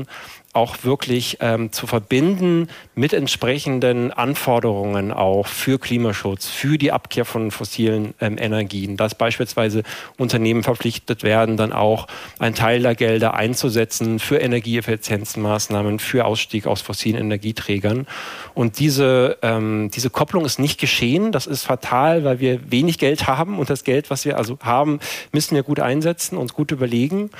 auch 0.53 0.83
wirklich 0.83 1.37
ähm, 1.41 1.71
zu 1.71 1.87
verbinden 1.87 2.67
mit 2.93 3.11
entsprechenden 3.11 4.11
Anforderungen 4.13 5.11
auch 5.11 5.47
für 5.47 5.79
Klimaschutz, 5.79 6.47
für 6.47 6.77
die 6.77 6.91
Abkehr 6.91 7.25
von 7.25 7.49
fossilen 7.49 8.13
ähm, 8.21 8.37
Energien, 8.37 8.95
dass 8.95 9.15
beispielsweise 9.15 9.81
Unternehmen 10.17 10.61
verpflichtet 10.61 11.23
werden, 11.23 11.57
dann 11.57 11.73
auch 11.73 12.05
einen 12.37 12.53
Teil 12.53 12.83
der 12.83 12.93
Gelder 12.93 13.33
einzusetzen 13.33 14.19
für 14.19 14.37
Energieeffizienzmaßnahmen, 14.37 15.97
für 15.97 16.25
Ausstieg 16.25 16.67
aus 16.67 16.81
fossilen 16.81 17.19
Energieträgern. 17.19 18.05
Und 18.53 18.77
diese, 18.77 19.39
ähm, 19.41 19.89
diese 19.91 20.11
Kopplung 20.11 20.45
ist 20.45 20.59
nicht 20.59 20.79
geschehen. 20.79 21.31
Das 21.31 21.47
ist 21.47 21.63
fatal, 21.63 22.23
weil 22.23 22.39
wir 22.39 22.71
wenig 22.71 22.99
Geld 22.99 23.25
haben 23.25 23.57
und 23.57 23.71
das 23.71 23.83
Geld, 23.83 24.11
was 24.11 24.23
wir 24.23 24.37
also 24.37 24.59
haben, 24.61 24.99
müssen 25.31 25.55
wir 25.55 25.63
gut 25.63 25.79
einsetzen, 25.79 26.37
uns 26.37 26.53
gut 26.53 26.71
überlegen. 26.71 27.31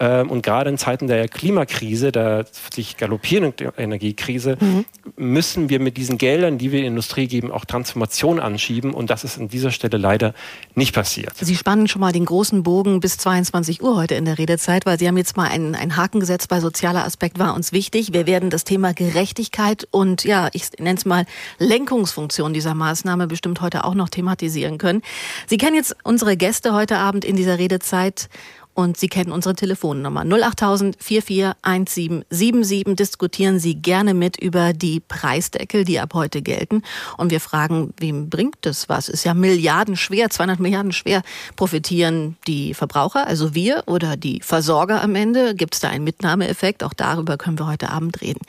Ähm, 0.00 0.30
und 0.30 0.42
gerade 0.42 0.70
in 0.70 0.78
Zeiten 0.78 1.06
der 1.06 1.28
Klimakrise, 1.28 2.10
der 2.10 2.46
sich 2.72 2.96
galoppierenden 2.96 3.72
Energiekrise, 3.76 4.56
mhm. 4.58 4.86
müssen 5.16 5.68
wir 5.68 5.78
mit 5.78 5.98
diesen 5.98 6.16
Geldern, 6.16 6.56
die 6.56 6.72
wir 6.72 6.78
in 6.78 6.84
die 6.84 6.88
Industrie 6.88 7.28
geben, 7.28 7.52
auch 7.52 7.66
Transformation 7.66 8.40
anschieben. 8.40 8.94
Und 8.94 9.10
das 9.10 9.24
ist 9.24 9.38
an 9.38 9.48
dieser 9.48 9.70
Stelle 9.70 9.98
leider 9.98 10.32
nicht 10.74 10.94
passiert. 10.94 11.34
Sie 11.38 11.54
spannen 11.54 11.86
schon 11.86 12.00
mal 12.00 12.12
den 12.12 12.24
großen 12.24 12.62
Bogen 12.62 13.00
bis 13.00 13.18
22 13.18 13.82
Uhr 13.82 13.94
heute 13.94 14.14
in 14.14 14.24
der 14.24 14.38
Redezeit, 14.38 14.86
weil 14.86 14.98
Sie 14.98 15.06
haben 15.06 15.18
jetzt 15.18 15.36
mal 15.36 15.48
einen, 15.48 15.74
einen 15.74 15.96
Haken 15.96 16.18
gesetzt 16.18 16.48
bei 16.48 16.60
sozialer 16.60 17.04
Aspekt 17.04 17.38
war 17.38 17.54
uns 17.54 17.72
wichtig. 17.72 18.14
Wir 18.14 18.26
werden 18.26 18.48
das 18.48 18.64
Thema 18.64 18.94
Gerechtigkeit 18.94 19.86
und 19.90 20.24
ja, 20.24 20.48
ich 20.54 20.70
nenne 20.78 20.96
es 20.96 21.04
mal 21.04 21.26
Lenkungsfunktion 21.58 22.54
dieser 22.54 22.74
Maßnahme 22.74 23.26
bestimmt 23.26 23.60
heute 23.60 23.84
auch 23.84 23.94
noch 23.94 24.08
thematisieren 24.08 24.78
können. 24.78 25.02
Sie 25.46 25.58
kennen 25.58 25.76
jetzt 25.76 25.94
unsere 26.04 26.38
Gäste 26.38 26.72
heute 26.72 26.96
Abend 26.96 27.26
in 27.26 27.36
dieser 27.36 27.58
Redezeit 27.58 28.30
und 28.74 28.96
Sie 28.96 29.08
kennen 29.08 29.32
unsere 29.32 29.54
Telefonnummer 29.54 30.24
08000 30.24 30.96
441777. 30.98 32.96
Diskutieren 32.96 33.58
Sie 33.58 33.74
gerne 33.74 34.14
mit 34.14 34.40
über 34.40 34.72
die 34.72 35.00
Preisdeckel, 35.00 35.84
die 35.84 36.00
ab 36.00 36.14
heute 36.14 36.42
gelten. 36.42 36.82
Und 37.16 37.30
wir 37.30 37.40
fragen, 37.40 37.92
wem 37.98 38.30
bringt 38.30 38.56
das 38.62 38.88
was? 38.88 39.08
Ist 39.08 39.24
ja 39.24 39.34
milliardenschwer, 39.34 40.30
200 40.30 40.60
Milliarden 40.60 40.92
schwer. 40.92 41.22
Profitieren 41.56 42.36
die 42.46 42.74
Verbraucher, 42.74 43.26
also 43.26 43.54
wir 43.54 43.84
oder 43.86 44.16
die 44.16 44.40
Versorger 44.40 45.02
am 45.02 45.14
Ende? 45.14 45.54
Gibt 45.54 45.74
es 45.74 45.80
da 45.80 45.88
einen 45.88 46.04
Mitnahmeeffekt? 46.04 46.84
Auch 46.84 46.94
darüber 46.94 47.36
können 47.36 47.58
wir 47.58 47.66
heute 47.66 47.90
Abend 47.90 48.20
reden. 48.20 48.40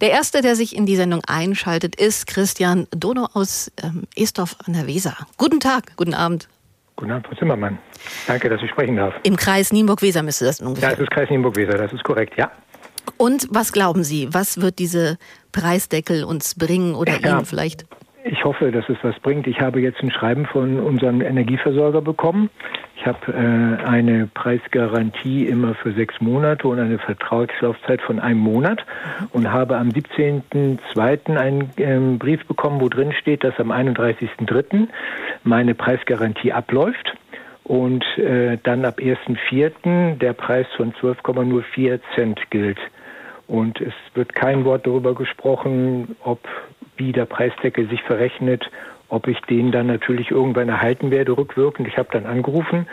Der 0.00 0.10
erste, 0.10 0.40
der 0.40 0.56
sich 0.56 0.74
in 0.74 0.86
die 0.86 0.96
Sendung 0.96 1.22
einschaltet, 1.26 1.96
ist 1.96 2.26
Christian 2.26 2.86
Dono 2.90 3.28
aus 3.32 3.70
ähm, 3.82 4.04
Estorf 4.16 4.56
an 4.64 4.72
der 4.72 4.86
Weser. 4.86 5.16
Guten 5.36 5.60
Tag, 5.60 5.96
guten 5.96 6.14
Abend. 6.14 6.48
Guten 6.96 7.10
Abend, 7.10 7.26
Frau 7.26 7.36
Zimmermann. 7.36 7.78
Danke, 8.26 8.48
dass 8.48 8.62
ich 8.62 8.70
sprechen 8.70 8.96
darf. 8.96 9.14
Im 9.22 9.36
Kreis 9.36 9.70
Nienburg-Weser 9.70 10.22
müsste 10.22 10.46
das 10.46 10.60
ungefähr. 10.60 10.88
Ja, 10.88 10.94
es 10.94 11.00
ist 11.00 11.10
Kreis 11.10 11.28
Nienburg-Weser, 11.28 11.76
das 11.76 11.92
ist 11.92 12.02
korrekt, 12.04 12.34
ja. 12.38 12.50
Und 13.18 13.48
was 13.50 13.72
glauben 13.72 14.02
Sie, 14.02 14.28
was 14.32 14.60
wird 14.62 14.78
diese 14.78 15.18
Preisdeckel 15.52 16.24
uns 16.24 16.54
bringen 16.54 16.94
oder 16.94 17.20
ja, 17.20 17.36
Ihnen 17.36 17.44
vielleicht? 17.44 17.86
Ich 18.24 18.42
hoffe, 18.44 18.72
dass 18.72 18.88
es 18.88 18.96
was 19.02 19.14
bringt. 19.20 19.46
Ich 19.46 19.60
habe 19.60 19.80
jetzt 19.80 20.02
ein 20.02 20.10
Schreiben 20.10 20.46
von 20.46 20.80
unserem 20.80 21.20
Energieversorger 21.20 22.00
bekommen. 22.00 22.50
Ich 23.06 23.12
habe 23.12 23.32
äh, 23.32 23.84
eine 23.86 24.26
Preisgarantie 24.26 25.46
immer 25.46 25.76
für 25.76 25.92
sechs 25.92 26.20
Monate 26.20 26.66
und 26.66 26.80
eine 26.80 26.98
Vertragslaufzeit 26.98 28.02
von 28.02 28.18
einem 28.18 28.40
Monat 28.40 28.84
und 29.30 29.52
habe 29.52 29.76
am 29.76 29.90
17.02. 29.90 31.36
einen 31.36 31.70
äh, 31.76 32.18
Brief 32.18 32.44
bekommen, 32.46 32.80
wo 32.80 32.88
drin 32.88 33.12
steht, 33.12 33.44
dass 33.44 33.60
am 33.60 33.70
31.03. 33.70 34.88
meine 35.44 35.76
Preisgarantie 35.76 36.52
abläuft 36.52 37.14
und 37.62 38.04
äh, 38.18 38.58
dann 38.64 38.84
ab 38.84 38.98
1.04. 38.98 40.18
der 40.18 40.32
Preis 40.32 40.66
von 40.76 40.92
12,04 40.94 42.00
Cent 42.16 42.40
gilt. 42.50 42.78
Und 43.46 43.80
es 43.80 43.94
wird 44.14 44.34
kein 44.34 44.64
Wort 44.64 44.84
darüber 44.84 45.14
gesprochen, 45.14 46.16
ob 46.24 46.40
wie 46.96 47.12
der 47.12 47.26
Preisdeckel 47.26 47.88
sich 47.88 48.02
verrechnet, 48.02 48.68
ob 49.08 49.28
ich 49.28 49.40
den 49.42 49.72
dann 49.72 49.86
natürlich 49.86 50.30
irgendwann 50.30 50.68
erhalten 50.68 51.10
werde, 51.10 51.36
rückwirkend. 51.36 51.88
Ich 51.88 51.98
habe 51.98 52.08
dann 52.12 52.26
angerufen 52.26 52.86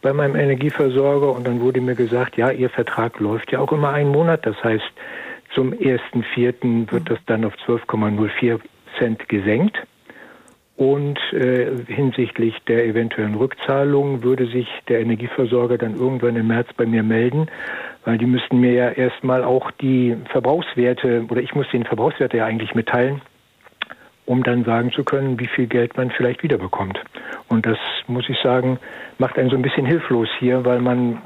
bei 0.00 0.12
meinem 0.12 0.36
Energieversorger 0.36 1.32
und 1.32 1.46
dann 1.46 1.60
wurde 1.60 1.80
mir 1.80 1.94
gesagt, 1.94 2.36
ja, 2.36 2.50
Ihr 2.50 2.70
Vertrag 2.70 3.20
läuft 3.20 3.52
ja 3.52 3.60
auch 3.60 3.72
immer 3.72 3.90
einen 3.90 4.10
Monat. 4.10 4.44
Das 4.44 4.62
heißt, 4.62 4.92
zum 5.54 5.72
1.4. 5.72 6.90
wird 6.90 7.10
das 7.10 7.18
dann 7.26 7.44
auf 7.44 7.54
12,04 7.66 8.60
Cent 8.98 9.28
gesenkt. 9.28 9.78
Und 10.76 11.18
äh, 11.32 11.70
hinsichtlich 11.86 12.58
der 12.66 12.86
eventuellen 12.86 13.34
Rückzahlung 13.34 14.24
würde 14.24 14.46
sich 14.46 14.66
der 14.88 15.00
Energieversorger 15.00 15.78
dann 15.78 15.94
irgendwann 15.94 16.34
im 16.34 16.48
März 16.48 16.68
bei 16.76 16.86
mir 16.86 17.02
melden, 17.02 17.46
weil 18.04 18.18
die 18.18 18.26
müssten 18.26 18.58
mir 18.58 18.72
ja 18.72 18.88
erstmal 18.88 19.44
auch 19.44 19.70
die 19.70 20.16
Verbrauchswerte 20.30 21.26
oder 21.28 21.40
ich 21.40 21.54
muss 21.54 21.68
den 21.70 21.84
Verbrauchswerte 21.84 22.38
ja 22.38 22.46
eigentlich 22.46 22.74
mitteilen 22.74 23.20
um 24.26 24.42
dann 24.42 24.64
sagen 24.64 24.92
zu 24.92 25.04
können, 25.04 25.38
wie 25.38 25.48
viel 25.48 25.66
Geld 25.66 25.96
man 25.96 26.10
vielleicht 26.10 26.42
wiederbekommt. 26.42 26.98
Und 27.48 27.66
das, 27.66 27.78
muss 28.06 28.28
ich 28.28 28.38
sagen, 28.42 28.78
macht 29.18 29.38
einen 29.38 29.50
so 29.50 29.56
ein 29.56 29.62
bisschen 29.62 29.86
hilflos 29.86 30.28
hier, 30.38 30.64
weil 30.64 30.80
man 30.80 31.20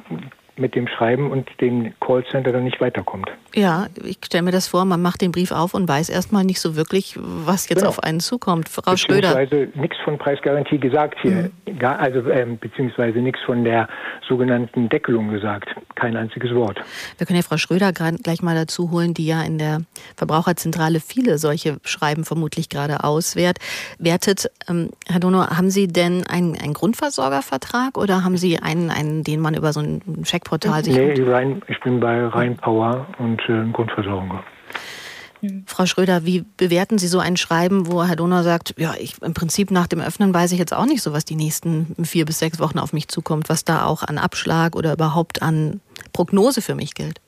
mit 0.59 0.75
dem 0.75 0.88
Schreiben 0.88 1.31
und 1.31 1.49
dem 1.61 1.93
Callcenter 2.00 2.53
dann 2.53 2.65
nicht 2.65 2.81
weiterkommt. 2.81 3.31
Ja, 3.55 3.88
ich 4.03 4.19
stelle 4.25 4.43
mir 4.43 4.53
das 4.53 4.69
vor, 4.69 4.85
man 4.85 5.03
macht 5.03 5.21
den 5.21 5.33
Brief 5.33 5.53
auf 5.53 5.75
und 5.75 5.87
weiß 5.87 6.09
erstmal 6.09 6.45
nicht 6.45 6.61
so 6.61 6.76
wirklich, 6.76 7.17
was 7.19 7.69
jetzt 7.69 7.81
genau. 7.81 7.91
auf 7.91 8.03
einen 8.03 8.21
zukommt. 8.21 8.69
Frau 8.69 8.97
Schröder. 8.97 9.35
Beziehungsweise 9.35 9.79
nichts 9.79 9.97
von 10.05 10.19
Preisgarantie 10.19 10.79
gesagt 10.79 11.19
hier, 11.21 11.50
mhm. 11.65 11.65
Gar, 11.78 11.99
also 11.99 12.28
ähm, 12.30 12.58
beziehungsweise 12.58 13.18
nichts 13.18 13.40
von 13.44 13.64
der 13.64 13.88
sogenannten 14.28 14.88
Deckelung 14.88 15.30
gesagt. 15.30 15.68
Kein 15.96 16.16
einziges 16.16 16.54
Wort. 16.54 16.80
Wir 17.18 17.26
können 17.26 17.38
ja 17.38 17.42
Frau 17.42 17.56
Schröder 17.56 17.92
gleich 17.92 18.42
mal 18.42 18.54
dazu 18.54 18.90
holen, 18.90 19.14
die 19.14 19.26
ja 19.26 19.42
in 19.42 19.58
der 19.58 19.80
Verbraucherzentrale 20.16 21.00
viele 21.00 21.38
solche 21.38 21.78
Schreiben 21.85 22.25
vermutlich 22.25 22.68
gerade 22.68 23.02
auswertet. 23.02 23.58
Ähm, 24.68 24.90
Herr 25.08 25.20
Dono, 25.20 25.49
haben 25.49 25.70
Sie 25.70 25.88
denn 25.88 26.25
einen, 26.26 26.56
einen 26.56 26.73
Grundversorgervertrag 26.73 27.99
oder 27.99 28.23
haben 28.23 28.37
Sie 28.37 28.58
einen, 28.58 28.90
einen, 28.90 29.25
den 29.25 29.40
man 29.40 29.54
über 29.54 29.73
so 29.73 29.80
einen 29.80 30.23
Check 30.23 30.44
Portal 30.44 30.85
sich. 30.85 30.96
Nee, 30.96 31.20
rein, 31.23 31.62
ich 31.66 31.80
bin 31.80 32.00
bei 32.00 32.26
Rheinpower 32.26 33.06
und 33.18 33.40
äh, 33.49 33.64
Grundversorgung. 33.73 34.40
Frau 35.67 35.87
Schröder, 35.87 36.25
wie 36.25 36.45
bewerten 36.57 36.99
Sie 36.99 37.09
so 37.09 37.19
ein 37.19 37.37
Schreiben, 37.37 37.87
wo 37.87 38.05
Herr 38.05 38.17
Donau 38.17 38.43
sagt, 38.43 38.75
ja, 38.79 38.95
ich 38.99 39.21
im 39.23 39.35
Prinzip 39.35 39.71
nach 39.71 39.87
dem 39.87 40.00
Öffnen 40.00 40.33
weiß 40.33 40.53
ich 40.53 40.59
jetzt 40.59 40.73
auch 40.73 40.87
nicht 40.87 41.03
so, 41.03 41.12
was 41.12 41.25
die 41.25 41.37
nächsten 41.37 41.95
vier 42.05 42.25
bis 42.25 42.38
sechs 42.38 42.59
Wochen 42.59 42.79
auf 42.79 42.93
mich 42.93 43.09
zukommt, 43.09 43.49
was 43.49 43.65
da 43.65 43.85
auch 43.85 44.03
an 44.03 44.19
Abschlag 44.19 44.76
oder 44.76 44.93
überhaupt 44.93 45.43
an 45.43 45.81
Prognose 46.12 46.62
für 46.62 46.75
mich 46.75 46.95
gilt? 46.95 47.21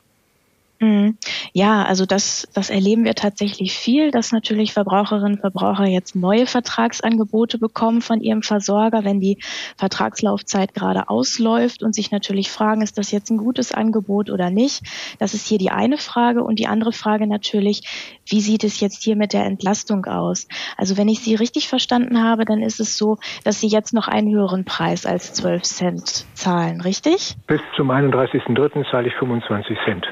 Mhm. 0.81 1.19
Ja, 1.53 1.83
also 1.85 2.07
das, 2.07 2.49
das 2.55 2.71
erleben 2.71 3.05
wir 3.05 3.15
tatsächlich 3.15 3.73
viel, 3.73 4.11
dass 4.13 4.31
natürlich 4.31 4.73
Verbraucherinnen 4.73 5.35
und 5.35 5.41
Verbraucher 5.41 5.87
jetzt 5.87 6.15
neue 6.15 6.47
Vertragsangebote 6.47 7.59
bekommen 7.59 8.01
von 8.01 8.21
ihrem 8.21 8.43
Versorger, 8.43 9.05
wenn 9.05 9.19
die 9.19 9.39
Vertragslaufzeit 9.77 10.75
gerade 10.75 11.09
ausläuft 11.09 11.83
und 11.83 11.95
sich 11.95 12.13
natürlich 12.13 12.51
fragen, 12.51 12.83
ist 12.83 12.97
das 12.97 13.11
jetzt 13.11 13.31
ein 13.31 13.39
gutes 13.39 13.73
Angebot 13.73 14.31
oder 14.31 14.51
nicht? 14.51 14.83
Das 15.19 15.35
ist 15.35 15.49
hier 15.49 15.59
die 15.59 15.71
eine 15.71 15.99
Frage. 15.99 16.45
Und 16.45 16.59
die 16.59 16.69
andere 16.69 16.93
Frage 16.93 17.27
natürlich, 17.27 18.21
wie 18.27 18.41
sieht 18.41 18.63
es 18.63 18.81
jetzt 18.81 19.03
hier 19.03 19.17
mit 19.17 19.33
der 19.33 19.45
Entlastung 19.45 20.07
aus? 20.07 20.47
Also 20.77 20.97
wenn 20.97 21.09
ich 21.09 21.21
Sie 21.21 21.35
richtig 21.35 21.69
verstanden 21.69 22.23
habe, 22.23 22.45
dann 22.45 22.63
ist 22.63 22.79
es 22.79 22.97
so, 22.97 23.19
dass 23.45 23.61
Sie 23.61 23.69
jetzt 23.69 23.93
noch 23.93 24.07
einen 24.07 24.33
höheren 24.33 24.65
Preis 24.65 25.07
als 25.07 25.33
12 25.35 25.63
Cent 25.63 26.27
zahlen, 26.35 26.81
richtig? 26.81 27.37
Bis 27.47 27.61
zum 27.77 27.91
31.03. 27.91 28.89
zahle 28.91 29.09
ich 29.09 29.15
25 29.15 29.77
Cent. 29.85 30.07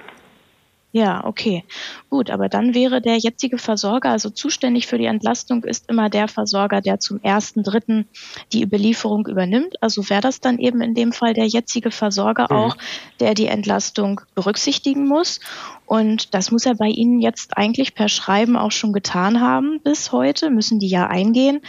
Ja, 0.96 1.26
okay. 1.26 1.62
Gut, 2.08 2.30
aber 2.30 2.48
dann 2.48 2.72
wäre 2.72 3.02
der 3.02 3.18
jetzige 3.18 3.58
Versorger, 3.58 4.08
also 4.08 4.30
zuständig 4.30 4.86
für 4.86 4.96
die 4.96 5.04
Entlastung, 5.04 5.62
ist 5.64 5.90
immer 5.90 6.08
der 6.08 6.26
Versorger, 6.26 6.80
der 6.80 7.00
zum 7.00 7.20
ersten, 7.22 7.62
dritten 7.62 8.08
die 8.54 8.64
Belieferung 8.64 9.26
übernimmt. 9.26 9.82
Also 9.82 10.08
wäre 10.08 10.22
das 10.22 10.40
dann 10.40 10.58
eben 10.58 10.80
in 10.80 10.94
dem 10.94 11.12
Fall 11.12 11.34
der 11.34 11.48
jetzige 11.48 11.90
Versorger 11.90 12.46
mhm. 12.48 12.56
auch, 12.56 12.76
der 13.20 13.34
die 13.34 13.46
Entlastung 13.46 14.22
berücksichtigen 14.34 15.06
muss. 15.06 15.38
Und 15.84 16.32
das 16.32 16.50
muss 16.50 16.64
er 16.64 16.76
bei 16.76 16.88
Ihnen 16.88 17.20
jetzt 17.20 17.58
eigentlich 17.58 17.94
per 17.94 18.08
Schreiben 18.08 18.56
auch 18.56 18.72
schon 18.72 18.94
getan 18.94 19.42
haben 19.42 19.80
bis 19.84 20.12
heute, 20.12 20.48
müssen 20.48 20.78
die 20.78 20.88
ja 20.88 21.08
eingehen 21.08 21.60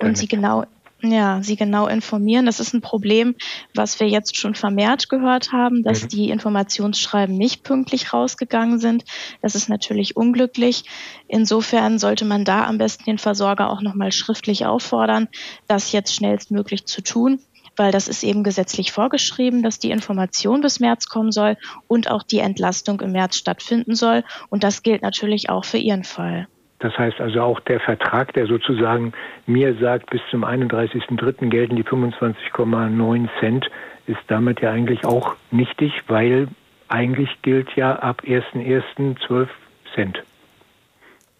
und 0.00 0.18
Sie 0.18 0.26
genau 0.26 0.64
ja, 1.02 1.42
Sie 1.42 1.56
genau 1.56 1.86
informieren. 1.86 2.46
Das 2.46 2.60
ist 2.60 2.74
ein 2.74 2.80
Problem, 2.80 3.34
was 3.74 3.98
wir 3.98 4.08
jetzt 4.08 4.36
schon 4.36 4.54
vermehrt 4.54 5.08
gehört 5.08 5.52
haben, 5.52 5.82
dass 5.82 6.02
mhm. 6.04 6.08
die 6.08 6.30
Informationsschreiben 6.30 7.36
nicht 7.36 7.64
pünktlich 7.64 8.12
rausgegangen 8.12 8.78
sind. 8.78 9.04
Das 9.40 9.54
ist 9.54 9.68
natürlich 9.68 10.16
unglücklich. 10.16 10.84
Insofern 11.26 11.98
sollte 11.98 12.24
man 12.24 12.44
da 12.44 12.66
am 12.66 12.78
besten 12.78 13.04
den 13.04 13.18
Versorger 13.18 13.70
auch 13.70 13.82
nochmal 13.82 14.12
schriftlich 14.12 14.64
auffordern, 14.64 15.28
das 15.66 15.92
jetzt 15.92 16.14
schnellstmöglich 16.14 16.86
zu 16.86 17.02
tun 17.02 17.40
weil 17.74 17.90
das 17.90 18.06
ist 18.06 18.22
eben 18.22 18.44
gesetzlich 18.44 18.92
vorgeschrieben, 18.92 19.62
dass 19.62 19.78
die 19.78 19.92
Information 19.92 20.60
bis 20.60 20.78
März 20.78 21.06
kommen 21.08 21.32
soll 21.32 21.56
und 21.88 22.10
auch 22.10 22.22
die 22.22 22.38
Entlastung 22.38 23.00
im 23.00 23.12
März 23.12 23.36
stattfinden 23.36 23.94
soll. 23.94 24.24
Und 24.50 24.62
das 24.62 24.82
gilt 24.82 25.00
natürlich 25.00 25.48
auch 25.48 25.64
für 25.64 25.78
Ihren 25.78 26.04
Fall. 26.04 26.48
Das 26.82 26.98
heißt 26.98 27.20
also 27.20 27.40
auch 27.42 27.60
der 27.60 27.78
Vertrag, 27.78 28.32
der 28.32 28.46
sozusagen 28.46 29.12
mir 29.46 29.74
sagt, 29.74 30.10
bis 30.10 30.20
zum 30.30 30.44
31.03. 30.44 31.48
gelten 31.48 31.76
die 31.76 31.84
25,9 31.84 33.28
Cent, 33.38 33.70
ist 34.08 34.18
damit 34.26 34.60
ja 34.60 34.72
eigentlich 34.72 35.04
auch 35.04 35.36
nichtig, 35.52 35.92
weil 36.08 36.48
eigentlich 36.88 37.30
gilt 37.42 37.70
ja 37.76 37.94
ab 38.00 38.22
1.1. 38.26 39.16
12 39.26 39.48
Cent. 39.94 40.24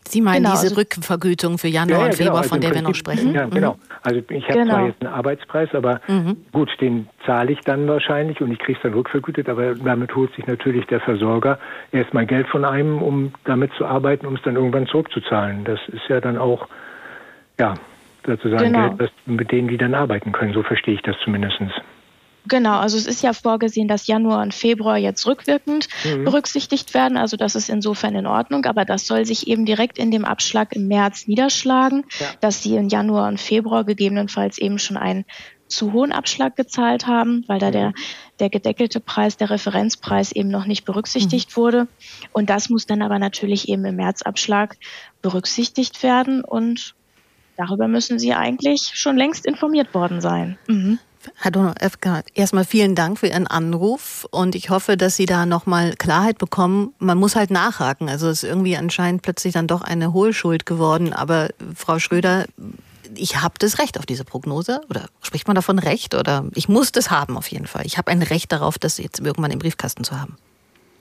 Sie 0.09 0.21
meinen 0.21 0.43
genau, 0.43 0.53
diese 0.53 0.65
also 0.65 0.77
Rückvergütung 0.77 1.59
für 1.59 1.69
Januar 1.69 1.99
ja, 1.99 2.05
ja, 2.05 2.11
und 2.11 2.15
Februar, 2.15 2.33
genau, 2.33 2.39
also 2.39 2.49
von 2.51 2.61
der 2.61 2.75
wir 2.75 2.83
noch 2.83 2.95
sprechen? 2.95 3.35
Ja, 3.35 3.47
genau. 3.47 3.77
Also 4.03 4.21
ich 4.29 4.45
habe 4.45 4.59
genau. 4.59 4.75
zwar 4.75 4.87
jetzt 4.87 5.03
einen 5.03 5.15
Arbeitspreis, 5.15 5.75
aber 5.75 6.01
mhm. 6.09 6.37
gut, 6.53 6.71
den 6.81 7.09
zahle 7.25 7.53
ich 7.53 7.61
dann 7.61 7.89
wahrscheinlich 7.89 8.41
und 8.41 8.51
ich 8.51 8.59
kriege 8.59 8.77
es 8.77 8.83
dann 8.83 8.95
rückvergütet, 8.95 9.49
aber 9.49 9.75
damit 9.75 10.15
holt 10.15 10.35
sich 10.35 10.47
natürlich 10.47 10.87
der 10.87 11.01
Versorger 11.01 11.59
erstmal 11.93 12.27
Geld 12.27 12.49
von 12.49 12.65
einem, 12.65 13.01
um 13.01 13.33
damit 13.45 13.73
zu 13.75 13.87
arbeiten, 13.87 14.27
um 14.27 14.35
es 14.35 14.43
dann 14.43 14.57
irgendwann 14.57 14.87
zurückzuzahlen. 14.87 15.65
Das 15.65 15.81
ist 15.89 16.09
ja 16.09 16.21
dann 16.21 16.37
auch, 16.37 16.69
ja, 17.59 17.75
sozusagen 18.27 18.73
genau. 18.73 18.95
Geld, 18.95 19.13
mit 19.27 19.53
denen 19.53 19.69
die 19.69 19.79
dann 19.79 19.95
arbeiten 19.95 20.33
können. 20.33 20.53
So 20.53 20.63
verstehe 20.63 20.95
ich 20.95 21.03
das 21.03 21.17
zumindest. 21.25 21.61
Genau, 22.49 22.79
also 22.79 22.97
es 22.97 23.07
ist 23.07 23.23
ja 23.23 23.33
vorgesehen, 23.33 23.87
dass 23.87 24.07
Januar 24.07 24.43
und 24.43 24.53
Februar 24.53 24.99
jetzt 24.99 25.27
rückwirkend 25.27 25.89
mhm. 26.05 26.25
berücksichtigt 26.25 26.93
werden. 26.93 27.17
Also 27.17 27.37
das 27.37 27.55
ist 27.55 27.69
insofern 27.69 28.17
in 28.17 28.27
Ordnung, 28.27 28.65
aber 28.65 28.85
das 28.85 29.07
soll 29.07 29.25
sich 29.25 29.47
eben 29.47 29.65
direkt 29.65 29.99
in 29.99 30.11
dem 30.11 30.25
Abschlag 30.25 30.75
im 30.75 30.89
März 30.89 31.29
niederschlagen, 31.29 32.05
ja. 32.19 32.27
dass 32.41 32.63
sie 32.63 32.75
in 32.75 32.89
Januar 32.89 33.29
und 33.29 33.41
Februar 33.41 33.85
gegebenenfalls 33.85 34.59
eben 34.59 34.79
schon 34.79 34.97
einen 34.97 35.25
zu 35.69 35.93
hohen 35.93 36.13
Abschlag 36.13 36.57
gezahlt 36.57 37.07
haben, 37.07 37.45
weil 37.47 37.59
da 37.59 37.69
mhm. 37.69 37.73
der, 37.73 37.93
der 38.41 38.51
gedeckelte 38.51 39.01
Preis, 39.01 39.37
der 39.37 39.51
Referenzpreis 39.51 40.33
eben 40.33 40.49
noch 40.49 40.67
nicht 40.67 40.85
berücksichtigt 40.85 41.51
mhm. 41.53 41.57
wurde. 41.57 41.89
Und 42.33 42.51
das 42.51 42.69
muss 42.69 42.87
dann 42.87 43.03
aber 43.03 43.19
natürlich 43.19 43.69
eben 43.69 43.85
im 43.85 43.97
Märzabschlag 43.97 44.77
berücksichtigt 45.23 46.03
werden 46.03 46.45
und 46.45 46.95
darüber 47.57 47.89
müssen 47.89 48.19
Sie 48.19 48.35
eigentlich 48.35 48.91
schon 48.95 49.17
längst 49.17 49.47
informiert 49.47 49.95
worden 49.95 50.21
sein. 50.21 50.59
Herr 51.37 51.51
Donald 51.51 51.79
erstmal 52.35 52.65
vielen 52.65 52.95
Dank 52.95 53.19
für 53.19 53.29
Ihren 53.29 53.47
Anruf 53.47 54.27
und 54.31 54.55
ich 54.55 54.71
hoffe, 54.71 54.97
dass 54.97 55.17
Sie 55.17 55.27
da 55.27 55.47
nochmal 55.47 55.95
Klarheit 55.97 56.39
bekommen. 56.39 56.95
Man 56.99 57.19
muss 57.19 57.37
halt 57.37 57.51
nachhaken. 57.51 58.09
Also 58.09 58.29
es 58.29 58.43
ist 58.43 58.49
irgendwie 58.49 58.77
anscheinend 58.77 59.23
plötzlich 59.23 59.55
dann 59.55 59.67
doch 59.67 59.83
eine 59.83 60.13
Hohlschuld 60.13 60.67
geworden. 60.67 61.13
Aber 61.13 61.49
Frau 61.75 61.99
Schröder, 61.99 62.47
ich 63.17 63.41
habe 63.41 63.55
das 63.59 63.79
Recht 63.79 63.99
auf 63.99 64.07
diese 64.07 64.25
Prognose 64.25 64.81
oder 64.89 65.07
spricht 65.23 65.47
man 65.47 65.55
davon 65.55 65.79
Recht 65.79 66.15
oder 66.15 66.45
ich 66.55 66.69
muss 66.69 66.93
das 66.93 67.11
haben 67.11 67.37
auf 67.37 67.49
jeden 67.49 67.67
Fall. 67.67 67.87
Ich 67.87 67.99
habe 67.99 68.11
ein 68.11 68.23
Recht 68.23 68.53
darauf, 68.53 68.79
das 68.79 68.99
jetzt 68.99 69.21
irgendwann 69.21 69.51
im 69.51 69.59
Briefkasten 69.59 70.05
zu 70.05 70.21
haben. 70.21 70.37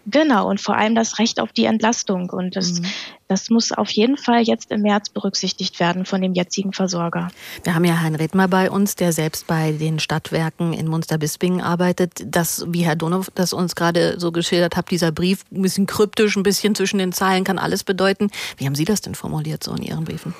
Genau, 0.07 0.49
und 0.49 0.59
vor 0.59 0.75
allem 0.75 0.95
das 0.95 1.19
Recht 1.19 1.39
auf 1.39 1.51
die 1.51 1.65
Entlastung. 1.65 2.29
Und 2.31 2.55
das, 2.55 2.79
mhm. 2.79 2.85
Das 3.31 3.49
muss 3.49 3.71
auf 3.71 3.89
jeden 3.91 4.17
Fall 4.17 4.41
jetzt 4.41 4.71
im 4.71 4.81
März 4.81 5.07
berücksichtigt 5.09 5.79
werden 5.79 6.03
von 6.05 6.21
dem 6.21 6.33
jetzigen 6.33 6.73
Versorger. 6.73 7.29
Wir 7.63 7.73
haben 7.73 7.85
ja 7.85 7.93
Herrn 7.93 8.15
Redmer 8.15 8.49
bei 8.49 8.69
uns, 8.69 8.95
der 8.95 9.13
selbst 9.13 9.47
bei 9.47 9.71
den 9.71 9.99
Stadtwerken 9.99 10.73
in 10.73 10.87
Munster-Bispingen 10.87 11.61
arbeitet. 11.61 12.23
Das, 12.25 12.65
wie 12.67 12.81
Herr 12.81 12.97
Donov 12.97 13.31
das 13.33 13.53
uns 13.53 13.75
gerade 13.75 14.19
so 14.19 14.33
geschildert 14.33 14.75
hat, 14.75 14.91
dieser 14.91 15.13
Brief, 15.13 15.45
ein 15.49 15.61
bisschen 15.61 15.85
kryptisch, 15.85 16.35
ein 16.35 16.43
bisschen 16.43 16.75
zwischen 16.75 16.97
den 16.97 17.13
Zeilen, 17.13 17.45
kann 17.45 17.57
alles 17.57 17.85
bedeuten. 17.85 18.29
Wie 18.57 18.65
haben 18.65 18.75
Sie 18.75 18.83
das 18.83 18.99
denn 18.99 19.15
formuliert 19.15 19.63
so 19.63 19.73
in 19.75 19.83
Ihren 19.83 20.03
Briefen? 20.03 20.33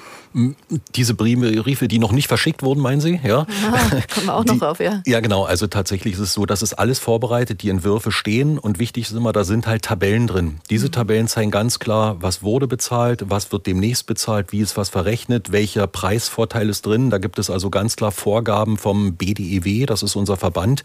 Diese 0.96 1.14
Briefe, 1.14 1.88
die 1.88 2.00
noch 2.00 2.14
nicht 2.14 2.28
verschickt 2.28 2.64
wurden, 2.64 2.82
meinen 2.82 3.02
Sie? 3.02 3.20
Ja, 3.22 3.40
Aha, 3.40 4.02
kommen 4.14 4.28
wir 4.28 4.34
auch 4.34 4.46
noch 4.46 4.54
die, 4.54 4.62
auf, 4.62 4.80
ja. 4.80 5.02
Ja, 5.06 5.20
genau. 5.20 5.44
Also 5.44 5.68
tatsächlich 5.68 6.14
ist 6.14 6.20
es 6.20 6.34
so, 6.34 6.46
dass 6.46 6.62
es 6.62 6.74
alles 6.74 7.00
vorbereitet, 7.00 7.64
die 7.64 7.70
Entwürfe 7.70 8.12
stehen 8.12 8.58
und 8.58 8.80
wichtig 8.80 9.06
ist 9.06 9.12
immer, 9.12 9.34
da 9.34 9.44
sind 9.44 9.68
halt 9.68 9.84
Tabellen 9.84 10.28
drin. 10.28 10.60
Diese 10.70 10.88
mhm. 10.88 10.92
Tabellen 10.94 11.28
zeigen 11.28 11.52
ganz 11.52 11.80
klar, 11.80 12.16
was 12.22 12.44
wurde 12.44 12.68
bezahlt, 12.68 12.81
was 13.30 13.52
wird 13.52 13.68
demnächst 13.68 14.08
bezahlt, 14.08 14.52
wie 14.52 14.60
ist 14.60 14.78
was 14.78 14.90
verrechnet, 14.90 15.52
welcher 15.52 15.86
Preisvorteil 15.88 16.70
ist 16.70 16.86
drin. 16.86 17.10
Da 17.10 17.18
gibt 17.18 17.38
es 17.38 17.50
also 17.50 17.70
ganz 17.70 17.96
klar 17.96 18.12
Vorgaben 18.12 18.78
vom 18.78 19.16
BDEW, 19.16 19.86
das 19.86 20.04
ist 20.04 20.16
unser 20.16 20.38
Verband. 20.38 20.84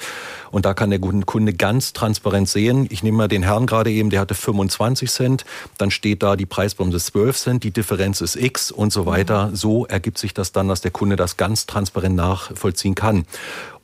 Und 0.51 0.67
da 0.67 0.75
kann 0.75 0.91
der 0.91 0.99
Kunde 0.99 1.55
ganz 1.55 1.93
transparent 1.93 2.49
sehen. 2.49 2.87
Ich 2.91 3.03
nehme 3.03 3.17
mal 3.17 3.29
den 3.29 3.43
Herrn 3.43 3.67
gerade 3.67 3.91
eben, 3.91 4.11
der 4.11 4.21
hatte 4.21 4.35
25 4.35 5.11
Cent. 5.11 5.45
Dann 5.79 5.91
steht 5.91 6.23
da 6.23 6.37
die 6.37 6.47
Preisbremse 6.47 6.99
12 6.99 7.37
Cent, 7.37 7.65
die 7.65 7.71
Differenz 7.71 8.21
ist 8.21 8.37
X 8.37 8.71
und 8.71 8.93
so 8.93 9.07
weiter. 9.07 9.51
So 9.55 9.87
ergibt 9.87 10.19
sich 10.19 10.35
das 10.35 10.53
dann, 10.53 10.69
dass 10.69 10.81
der 10.81 10.91
Kunde 10.91 11.17
das 11.17 11.37
ganz 11.37 11.67
transparent 11.67 12.17
nachvollziehen 12.17 12.95
kann. 12.95 13.25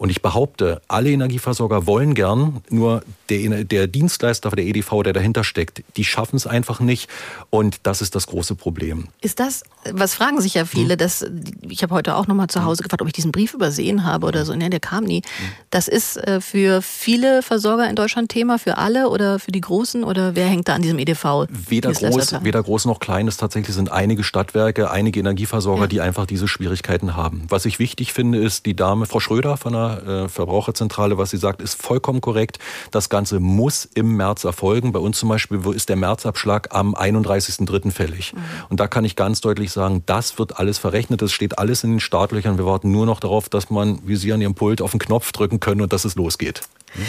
Und 0.02 0.10
ich 0.10 0.20
behaupte, 0.20 0.82
alle 0.88 1.12
Energieversorger 1.12 1.86
wollen 1.86 2.14
gern, 2.14 2.60
nur 2.70 3.04
der, 3.28 3.62
der 3.62 3.86
Dienstleister 3.86 4.50
der 4.50 4.64
EDV, 4.64 5.04
der 5.04 5.12
dahinter 5.12 5.44
steckt, 5.44 5.84
die 5.96 6.02
schaffen 6.02 6.34
es 6.34 6.44
einfach 6.44 6.80
nicht. 6.80 7.08
Und 7.50 7.76
das 7.84 8.02
ist 8.02 8.16
das 8.16 8.26
große 8.26 8.56
Problem. 8.56 9.06
Ist 9.20 9.38
das, 9.38 9.62
was 9.92 10.14
fragen 10.14 10.40
sich 10.40 10.54
ja 10.54 10.64
viele, 10.64 10.94
hm. 10.94 10.98
dass, 10.98 11.24
ich 11.68 11.84
habe 11.84 11.94
heute 11.94 12.16
auch 12.16 12.26
nochmal 12.26 12.48
zu 12.48 12.64
Hause 12.64 12.82
gefragt, 12.82 13.00
ob 13.00 13.06
ich 13.06 13.12
diesen 13.12 13.30
Brief 13.30 13.54
übersehen 13.54 14.04
habe 14.04 14.26
oder 14.26 14.44
so. 14.44 14.56
Nee, 14.56 14.70
der 14.70 14.80
kam 14.80 15.04
nie. 15.04 15.22
Hm. 15.22 15.48
Das 15.70 15.86
ist 15.86 16.16
äh, 16.16 16.40
für 16.40 16.82
viele 16.82 17.40
Versorger 17.42 17.88
in 17.88 17.94
Deutschland 17.94 18.28
Thema, 18.28 18.58
für 18.58 18.78
alle 18.78 19.08
oder 19.08 19.38
für 19.38 19.52
die 19.52 19.60
Großen 19.60 20.02
oder 20.02 20.34
wer 20.34 20.48
hängt 20.48 20.66
da 20.66 20.74
an 20.74 20.82
diesem 20.82 20.98
EDV? 20.98 21.46
Weder 21.48 21.92
groß, 21.92 22.42
weder 22.42 22.60
groß 22.60 22.86
noch 22.86 22.98
klein. 22.98 23.28
Es 23.28 23.36
tatsächlich 23.36 23.76
sind 23.76 23.92
einige 23.92 24.24
Stadtwerke, 24.24 24.90
einige 24.90 25.20
Energieversorger, 25.20 25.82
ja. 25.82 25.86
die 25.86 26.00
einfach 26.00 26.26
diese 26.26 26.48
Schwierigkeiten 26.48 27.14
haben. 27.14 27.44
Was 27.48 27.66
ich 27.66 27.78
wichtig 27.78 28.12
finde, 28.12 28.38
ist 28.38 28.66
die 28.66 28.74
Dame, 28.74 29.06
Frau 29.06 29.20
Schröder 29.20 29.56
von 29.56 29.74
der 29.74 29.91
äh, 29.98 30.28
Verbraucherzentrale, 30.28 31.18
was 31.18 31.31
sie 31.31 31.37
sagt, 31.37 31.62
ist 31.62 31.81
vollkommen 31.81 32.20
korrekt. 32.20 32.59
Das 32.90 33.09
Ganze 33.09 33.40
muss 33.40 33.85
im 33.94 34.16
März 34.16 34.44
erfolgen. 34.44 34.92
Bei 34.92 35.00
uns 35.00 35.18
zum 35.18 35.28
Beispiel 35.28 35.61
ist 35.74 35.88
der 35.88 35.96
Märzabschlag 35.96 36.68
am 36.74 36.94
31.03. 36.94 37.90
fällig. 37.90 38.33
Mhm. 38.33 38.40
Und 38.68 38.81
da 38.81 38.87
kann 38.87 39.05
ich 39.05 39.16
ganz 39.16 39.40
deutlich 39.40 39.72
sagen, 39.72 40.02
das 40.07 40.38
wird 40.38 40.59
alles 40.59 40.78
verrechnet. 40.78 41.22
Das 41.22 41.33
steht 41.33 41.59
alles 41.59 41.85
in 41.85 41.90
den 41.90 42.00
Startlöchern. 42.00 42.59
Wir 42.59 42.66
warten 42.66 42.90
nur 42.90 43.07
noch 43.07 43.20
darauf, 43.20 43.48
dass 43.48 43.70
man, 43.70 44.00
wie 44.05 44.16
Sie 44.16 44.33
an 44.33 44.40
Ihrem 44.40 44.55
Pult, 44.55 44.81
auf 44.81 44.92
den 44.92 45.00
Knopf 45.00 45.33
drücken 45.33 45.61
können 45.61 45.81
und 45.81 45.92
dass 45.92 46.05
es 46.05 46.14
losgeht. 46.14 46.62
Mhm. 46.94 47.07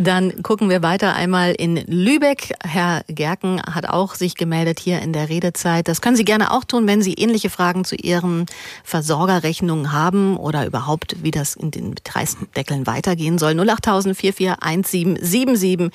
Dann 0.00 0.44
gucken 0.44 0.70
wir 0.70 0.80
weiter 0.80 1.16
einmal 1.16 1.52
in 1.52 1.76
Lübeck. 1.88 2.54
Herr 2.62 3.02
Gerken 3.08 3.60
hat 3.60 3.88
auch 3.88 4.14
sich 4.14 4.36
gemeldet 4.36 4.78
hier 4.78 5.02
in 5.02 5.12
der 5.12 5.28
Redezeit. 5.28 5.88
Das 5.88 6.00
können 6.00 6.14
Sie 6.14 6.24
gerne 6.24 6.52
auch 6.52 6.62
tun, 6.62 6.86
wenn 6.86 7.02
Sie 7.02 7.14
ähnliche 7.14 7.50
Fragen 7.50 7.84
zu 7.84 7.96
Ihren 7.96 8.46
Versorgerrechnungen 8.84 9.92
haben 9.92 10.36
oder 10.36 10.66
überhaupt, 10.66 11.16
wie 11.24 11.32
das 11.32 11.56
in 11.56 11.72
den 11.72 11.96
Preisdeckeln 11.96 12.86
weitergehen 12.86 13.38
soll. 13.38 13.58
08000 13.58 14.16
441777. 14.16 15.90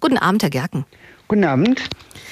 Guten 0.00 0.18
Abend, 0.18 0.42
Herr 0.42 0.50
Gerken. 0.50 0.84
Guten 1.26 1.44
Abend, 1.44 1.80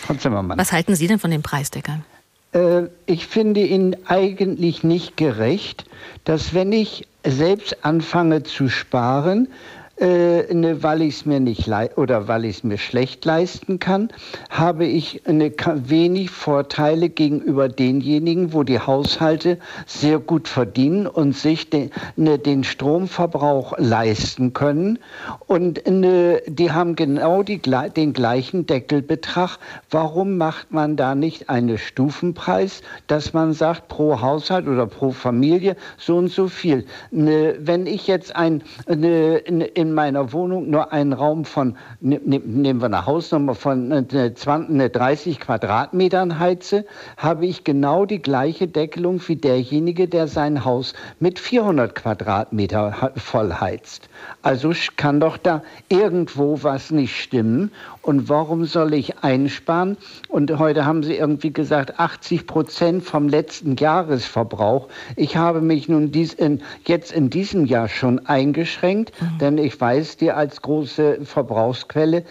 Frau 0.02 0.12
Zimmermann. 0.14 0.58
Was 0.58 0.72
halten 0.72 0.94
Sie 0.94 1.06
denn 1.06 1.18
von 1.18 1.30
den 1.30 1.42
Preisdeckern? 1.42 2.04
Äh, 2.52 2.82
ich 3.06 3.26
finde 3.26 3.62
ihn 3.62 3.96
eigentlich 4.06 4.84
nicht 4.84 5.16
gerecht, 5.16 5.86
dass 6.24 6.52
wenn 6.52 6.72
ich 6.72 7.08
selbst 7.24 7.82
anfange 7.82 8.42
zu 8.42 8.68
sparen, 8.68 9.48
äh, 9.96 10.52
ne, 10.52 10.82
weil 10.82 11.02
ich 11.02 11.16
es 11.16 11.26
mir 11.26 11.40
nicht 11.40 11.68
oder 11.96 12.26
weil 12.26 12.44
ich 12.44 12.58
es 12.58 12.64
mir 12.64 12.78
schlecht 12.78 13.24
leisten 13.24 13.78
kann, 13.78 14.08
habe 14.50 14.86
ich 14.86 15.22
eine, 15.26 15.52
wenig 15.74 16.30
Vorteile 16.30 17.08
gegenüber 17.08 17.68
denjenigen, 17.68 18.52
wo 18.52 18.64
die 18.64 18.80
Haushalte 18.80 19.58
sehr 19.86 20.18
gut 20.18 20.48
verdienen 20.48 21.06
und 21.06 21.36
sich 21.36 21.70
den, 21.70 21.90
ne, 22.16 22.38
den 22.38 22.64
Stromverbrauch 22.64 23.74
leisten 23.78 24.52
können. 24.52 24.98
Und 25.46 25.88
ne, 25.88 26.42
die 26.46 26.72
haben 26.72 26.96
genau 26.96 27.42
die, 27.42 27.60
den 27.60 28.12
gleichen 28.12 28.66
Deckelbetrag. 28.66 29.58
Warum 29.90 30.36
macht 30.36 30.72
man 30.72 30.96
da 30.96 31.14
nicht 31.14 31.48
einen 31.48 31.78
Stufenpreis, 31.78 32.82
dass 33.06 33.32
man 33.32 33.52
sagt, 33.52 33.88
pro 33.88 34.20
Haushalt 34.20 34.66
oder 34.66 34.86
pro 34.86 35.12
Familie 35.12 35.76
so 35.98 36.16
und 36.16 36.28
so 36.28 36.48
viel? 36.48 36.84
Ne, 37.10 37.54
wenn 37.60 37.86
ich 37.86 38.06
jetzt 38.06 38.34
ein, 38.34 38.62
ne, 38.88 39.42
in 39.84 39.92
meiner 39.92 40.32
Wohnung 40.32 40.70
nur 40.70 40.92
einen 40.92 41.12
Raum 41.12 41.44
von, 41.44 41.76
ne, 42.00 42.20
ne, 42.24 42.38
nehmen 42.38 42.80
wir 42.80 42.86
eine 42.86 43.04
Hausnummer 43.04 43.54
von 43.54 44.08
20, 44.08 44.92
30 44.92 45.40
Quadratmetern 45.40 46.38
heize, 46.38 46.86
habe 47.18 47.44
ich 47.44 47.64
genau 47.64 48.06
die 48.06 48.22
gleiche 48.22 48.66
Deckelung 48.66 49.20
wie 49.26 49.36
derjenige, 49.36 50.08
der 50.08 50.26
sein 50.26 50.64
Haus 50.64 50.94
mit 51.20 51.38
400 51.38 51.94
Quadratmeter 51.94 53.12
voll 53.16 53.52
heizt. 53.52 54.08
Also 54.40 54.72
kann 54.96 55.20
doch 55.20 55.36
da 55.36 55.62
irgendwo 55.90 56.62
was 56.62 56.90
nicht 56.90 57.14
stimmen. 57.14 57.70
Und 58.04 58.28
warum 58.28 58.66
soll 58.66 58.92
ich 58.92 59.20
einsparen? 59.20 59.96
Und 60.28 60.58
heute 60.58 60.84
haben 60.84 61.02
Sie 61.02 61.14
irgendwie 61.16 61.54
gesagt, 61.54 61.98
80 61.98 62.46
Prozent 62.46 63.02
vom 63.02 63.30
letzten 63.30 63.76
Jahresverbrauch. 63.76 64.88
Ich 65.16 65.38
habe 65.38 65.62
mich 65.62 65.88
nun 65.88 66.12
dies 66.12 66.34
in, 66.34 66.60
jetzt 66.86 67.12
in 67.12 67.30
diesem 67.30 67.64
Jahr 67.64 67.88
schon 67.88 68.26
eingeschränkt, 68.26 69.12
mhm. 69.18 69.38
denn 69.38 69.58
ich 69.58 69.80
weiß, 69.80 70.18
die 70.18 70.30
als 70.32 70.60
große 70.60 71.20
Verbrauchsquelle 71.24 72.24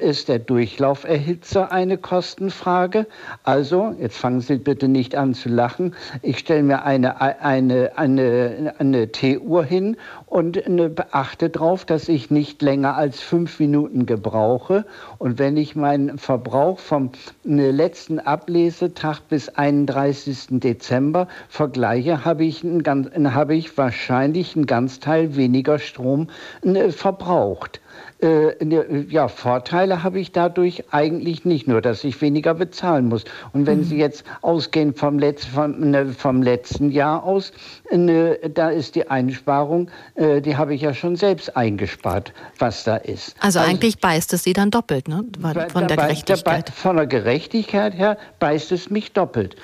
ist 0.00 0.28
der 0.28 0.38
Durchlauferhitzer 0.38 1.72
eine 1.72 1.96
Kostenfrage. 1.96 3.06
Also, 3.42 3.94
jetzt 3.98 4.18
fangen 4.18 4.42
Sie 4.42 4.56
bitte 4.56 4.86
nicht 4.86 5.14
an 5.14 5.32
zu 5.32 5.48
lachen. 5.48 5.94
Ich 6.20 6.40
stelle 6.40 6.62
mir 6.62 6.84
eine, 6.84 7.22
eine, 7.22 7.92
eine, 7.96 8.74
eine 8.78 9.12
T-Uhr 9.12 9.64
hin 9.64 9.96
und 10.26 10.60
beachte 10.94 11.48
darauf, 11.48 11.86
dass 11.86 12.10
ich 12.10 12.30
nicht 12.30 12.60
länger 12.60 12.96
als 12.96 13.20
fünf 13.20 13.58
Minuten 13.58 14.04
gebrauche. 14.04 14.84
Und 15.18 15.38
wenn 15.38 15.56
ich 15.56 15.76
meinen 15.76 16.18
Verbrauch 16.18 16.78
vom 16.78 17.10
äh, 17.44 17.70
letzten 17.70 18.18
Ablesetag 18.18 19.20
bis 19.28 19.48
31. 19.48 20.60
Dezember 20.60 21.28
vergleiche, 21.48 22.24
habe 22.24 22.44
ich, 22.44 22.64
einen, 22.64 23.34
habe 23.34 23.54
ich 23.54 23.76
wahrscheinlich 23.78 24.56
einen 24.56 24.66
ganz 24.66 25.00
Teil 25.00 25.36
weniger 25.36 25.78
Strom 25.78 26.28
äh, 26.62 26.90
verbraucht. 26.90 27.80
Äh, 28.18 28.64
ne, 28.64 29.06
ja, 29.10 29.28
Vorteile 29.28 30.02
habe 30.02 30.18
ich 30.18 30.32
dadurch 30.32 30.84
eigentlich 30.90 31.44
nicht, 31.44 31.68
nur 31.68 31.82
dass 31.82 32.02
ich 32.02 32.20
weniger 32.22 32.54
bezahlen 32.54 33.08
muss. 33.08 33.24
Und 33.52 33.66
wenn 33.66 33.80
mhm. 33.80 33.84
Sie 33.84 33.98
jetzt 33.98 34.24
ausgehen 34.40 34.94
vom, 34.94 35.18
Letz-, 35.18 35.46
vom, 35.46 35.90
ne, 35.90 36.06
vom 36.06 36.42
letzten 36.42 36.90
Jahr 36.90 37.24
aus, 37.24 37.52
ne, 37.92 38.38
da 38.54 38.70
ist 38.70 38.94
die 38.94 39.10
Einsparung, 39.10 39.90
äh, 40.14 40.40
die 40.40 40.56
habe 40.56 40.74
ich 40.74 40.80
ja 40.80 40.94
schon 40.94 41.16
selbst 41.16 41.56
eingespart, 41.56 42.32
was 42.58 42.84
da 42.84 42.96
ist. 42.96 43.36
Also, 43.40 43.58
also 43.58 43.70
eigentlich 43.70 43.98
beißt 43.98 44.32
es 44.32 44.44
Sie 44.44 44.54
dann 44.54 44.70
doppelt, 44.70 45.08
ne? 45.08 45.24
Von 45.68 45.86
der 45.86 45.96
Gerechtigkeit. 45.96 46.70
Von 46.70 46.96
der 46.96 47.06
Gerechtigkeit 47.06 47.94
her 47.94 48.16
beißt 48.38 48.72
es 48.72 48.88
mich 48.90 49.12
doppelt. 49.12 49.56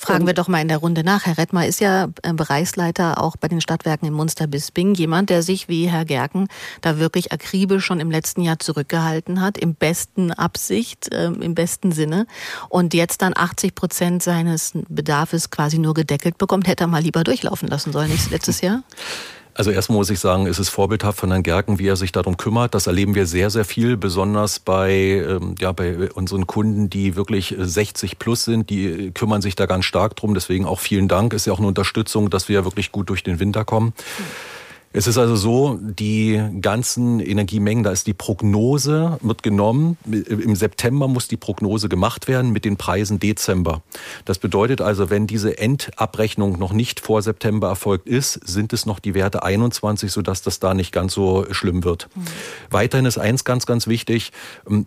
Fragen 0.00 0.26
wir 0.26 0.32
doch 0.32 0.48
mal 0.48 0.62
in 0.62 0.68
der 0.68 0.78
Runde 0.78 1.04
nach. 1.04 1.26
Herr 1.26 1.36
Rettmer 1.36 1.66
ist 1.66 1.78
ja 1.78 2.08
äh, 2.22 2.32
Bereichsleiter 2.32 3.22
auch 3.22 3.36
bei 3.36 3.48
den 3.48 3.60
Stadtwerken 3.60 4.08
in 4.08 4.14
Munster-Bisping. 4.14 4.94
Jemand, 4.94 5.28
der 5.28 5.42
sich 5.42 5.68
wie 5.68 5.90
Herr 5.90 6.06
Gerken 6.06 6.48
da 6.80 6.96
wirklich 6.96 7.32
akribisch 7.32 7.84
schon 7.84 8.00
im 8.00 8.10
letzten 8.10 8.40
Jahr 8.40 8.58
zurückgehalten 8.58 9.42
hat, 9.42 9.58
im 9.58 9.74
besten 9.74 10.32
Absicht, 10.32 11.12
äh, 11.12 11.26
im 11.26 11.54
besten 11.54 11.92
Sinne. 11.92 12.26
Und 12.70 12.94
jetzt 12.94 13.20
dann 13.20 13.34
80 13.36 13.74
Prozent 13.74 14.22
seines 14.22 14.72
Bedarfs 14.88 15.50
quasi 15.50 15.78
nur 15.78 15.92
gedeckelt 15.92 16.38
bekommt. 16.38 16.66
Hätte 16.66 16.84
er 16.84 16.86
mal 16.86 17.02
lieber 17.02 17.22
durchlaufen 17.22 17.68
lassen 17.68 17.92
sollen, 17.92 18.10
nicht 18.10 18.30
letztes 18.30 18.62
Jahr? 18.62 18.82
Also 19.54 19.70
erstmal 19.70 19.98
muss 19.98 20.10
ich 20.10 20.18
sagen, 20.18 20.46
es 20.46 20.58
ist 20.58 20.68
vorbildhaft 20.68 21.18
von 21.18 21.30
Herrn 21.30 21.42
Gerken, 21.42 21.78
wie 21.78 21.86
er 21.86 21.96
sich 21.96 22.12
darum 22.12 22.36
kümmert. 22.36 22.74
Das 22.74 22.86
erleben 22.86 23.14
wir 23.14 23.26
sehr, 23.26 23.50
sehr 23.50 23.64
viel, 23.64 23.96
besonders 23.96 24.58
bei, 24.58 24.92
ähm, 24.92 25.54
ja, 25.60 25.72
bei 25.72 26.10
unseren 26.12 26.46
Kunden, 26.46 26.90
die 26.90 27.16
wirklich 27.16 27.54
60 27.58 28.18
plus 28.18 28.44
sind. 28.44 28.70
Die 28.70 29.10
kümmern 29.12 29.42
sich 29.42 29.56
da 29.56 29.66
ganz 29.66 29.84
stark 29.84 30.16
drum. 30.16 30.34
Deswegen 30.34 30.64
auch 30.64 30.80
vielen 30.80 31.08
Dank. 31.08 31.32
Ist 31.32 31.46
ja 31.46 31.52
auch 31.52 31.58
eine 31.58 31.68
Unterstützung, 31.68 32.30
dass 32.30 32.48
wir 32.48 32.64
wirklich 32.64 32.92
gut 32.92 33.08
durch 33.10 33.22
den 33.22 33.40
Winter 33.40 33.64
kommen. 33.64 33.92
Mhm. 34.18 34.59
Es 34.92 35.06
ist 35.06 35.18
also 35.18 35.36
so, 35.36 35.78
die 35.80 36.42
ganzen 36.60 37.20
Energiemengen, 37.20 37.84
da 37.84 37.92
ist 37.92 38.08
die 38.08 38.12
Prognose, 38.12 39.18
wird 39.22 39.44
genommen. 39.44 39.96
Im 40.04 40.56
September 40.56 41.06
muss 41.06 41.28
die 41.28 41.36
Prognose 41.36 41.88
gemacht 41.88 42.26
werden 42.26 42.50
mit 42.50 42.64
den 42.64 42.76
Preisen 42.76 43.20
Dezember. 43.20 43.82
Das 44.24 44.40
bedeutet 44.40 44.80
also, 44.80 45.08
wenn 45.08 45.28
diese 45.28 45.58
Endabrechnung 45.58 46.58
noch 46.58 46.72
nicht 46.72 46.98
vor 46.98 47.22
September 47.22 47.68
erfolgt 47.68 48.08
ist, 48.08 48.40
sind 48.44 48.72
es 48.72 48.84
noch 48.84 48.98
die 48.98 49.14
Werte 49.14 49.44
21, 49.44 50.10
sodass 50.10 50.42
das 50.42 50.58
da 50.58 50.74
nicht 50.74 50.90
ganz 50.90 51.14
so 51.14 51.46
schlimm 51.52 51.84
wird. 51.84 52.08
Mhm. 52.16 52.24
Weiterhin 52.70 53.06
ist 53.06 53.18
eins 53.18 53.44
ganz, 53.44 53.66
ganz 53.66 53.86
wichtig. 53.86 54.32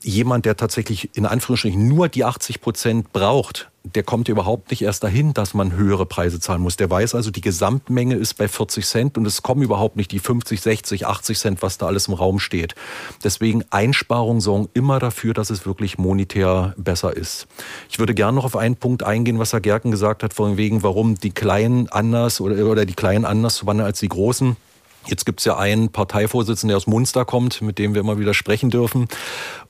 Jemand, 0.01 0.45
der 0.45 0.57
tatsächlich 0.57 1.15
in 1.15 1.25
Anführungsstrichen 1.25 1.87
nur 1.87 2.09
die 2.09 2.25
80 2.25 2.59
Prozent 2.59 3.13
braucht, 3.13 3.69
der 3.83 4.03
kommt 4.03 4.29
überhaupt 4.29 4.71
nicht 4.71 4.81
erst 4.81 5.03
dahin, 5.03 5.33
dass 5.33 5.53
man 5.53 5.73
höhere 5.73 6.05
Preise 6.05 6.39
zahlen 6.39 6.61
muss. 6.61 6.77
Der 6.77 6.89
weiß 6.89 7.15
also, 7.15 7.31
die 7.31 7.41
Gesamtmenge 7.41 8.15
ist 8.15 8.35
bei 8.35 8.47
40 8.47 8.85
Cent 8.85 9.17
und 9.17 9.25
es 9.25 9.43
kommen 9.43 9.61
überhaupt 9.61 9.97
nicht 9.97 10.11
die 10.11 10.19
50, 10.19 10.61
60, 10.61 11.05
80 11.05 11.37
Cent, 11.37 11.61
was 11.61 11.77
da 11.77 11.87
alles 11.87 12.07
im 12.07 12.13
Raum 12.13 12.39
steht. 12.39 12.75
Deswegen 13.23 13.65
Einsparungen 13.71 14.39
sorgen 14.39 14.69
immer 14.73 14.99
dafür, 14.99 15.33
dass 15.33 15.49
es 15.49 15.65
wirklich 15.65 15.97
monetär 15.97 16.73
besser 16.77 17.15
ist. 17.15 17.47
Ich 17.89 17.99
würde 17.99 18.13
gerne 18.13 18.35
noch 18.35 18.45
auf 18.45 18.55
einen 18.55 18.77
Punkt 18.77 19.03
eingehen, 19.03 19.37
was 19.37 19.51
Herr 19.51 19.61
Gerken 19.61 19.91
gesagt 19.91 20.23
hat, 20.23 20.33
von 20.33 20.55
wegen, 20.55 20.81
warum 20.81 21.15
die 21.15 21.31
Kleinen 21.31 21.89
anders 21.89 22.39
oder, 22.39 22.65
oder 22.65 22.85
die 22.85 22.93
Kleinen 22.93 23.25
anders 23.25 23.65
wandeln 23.65 23.87
als 23.87 23.99
die 23.99 24.09
Großen. 24.09 24.55
Jetzt 25.05 25.25
gibt's 25.25 25.45
ja 25.45 25.57
einen 25.57 25.89
Parteivorsitzenden, 25.89 26.69
der 26.69 26.77
aus 26.77 26.87
Munster 26.87 27.25
kommt, 27.25 27.61
mit 27.61 27.77
dem 27.77 27.93
wir 27.93 28.01
immer 28.01 28.19
wieder 28.19 28.33
sprechen 28.33 28.69
dürfen. 28.69 29.07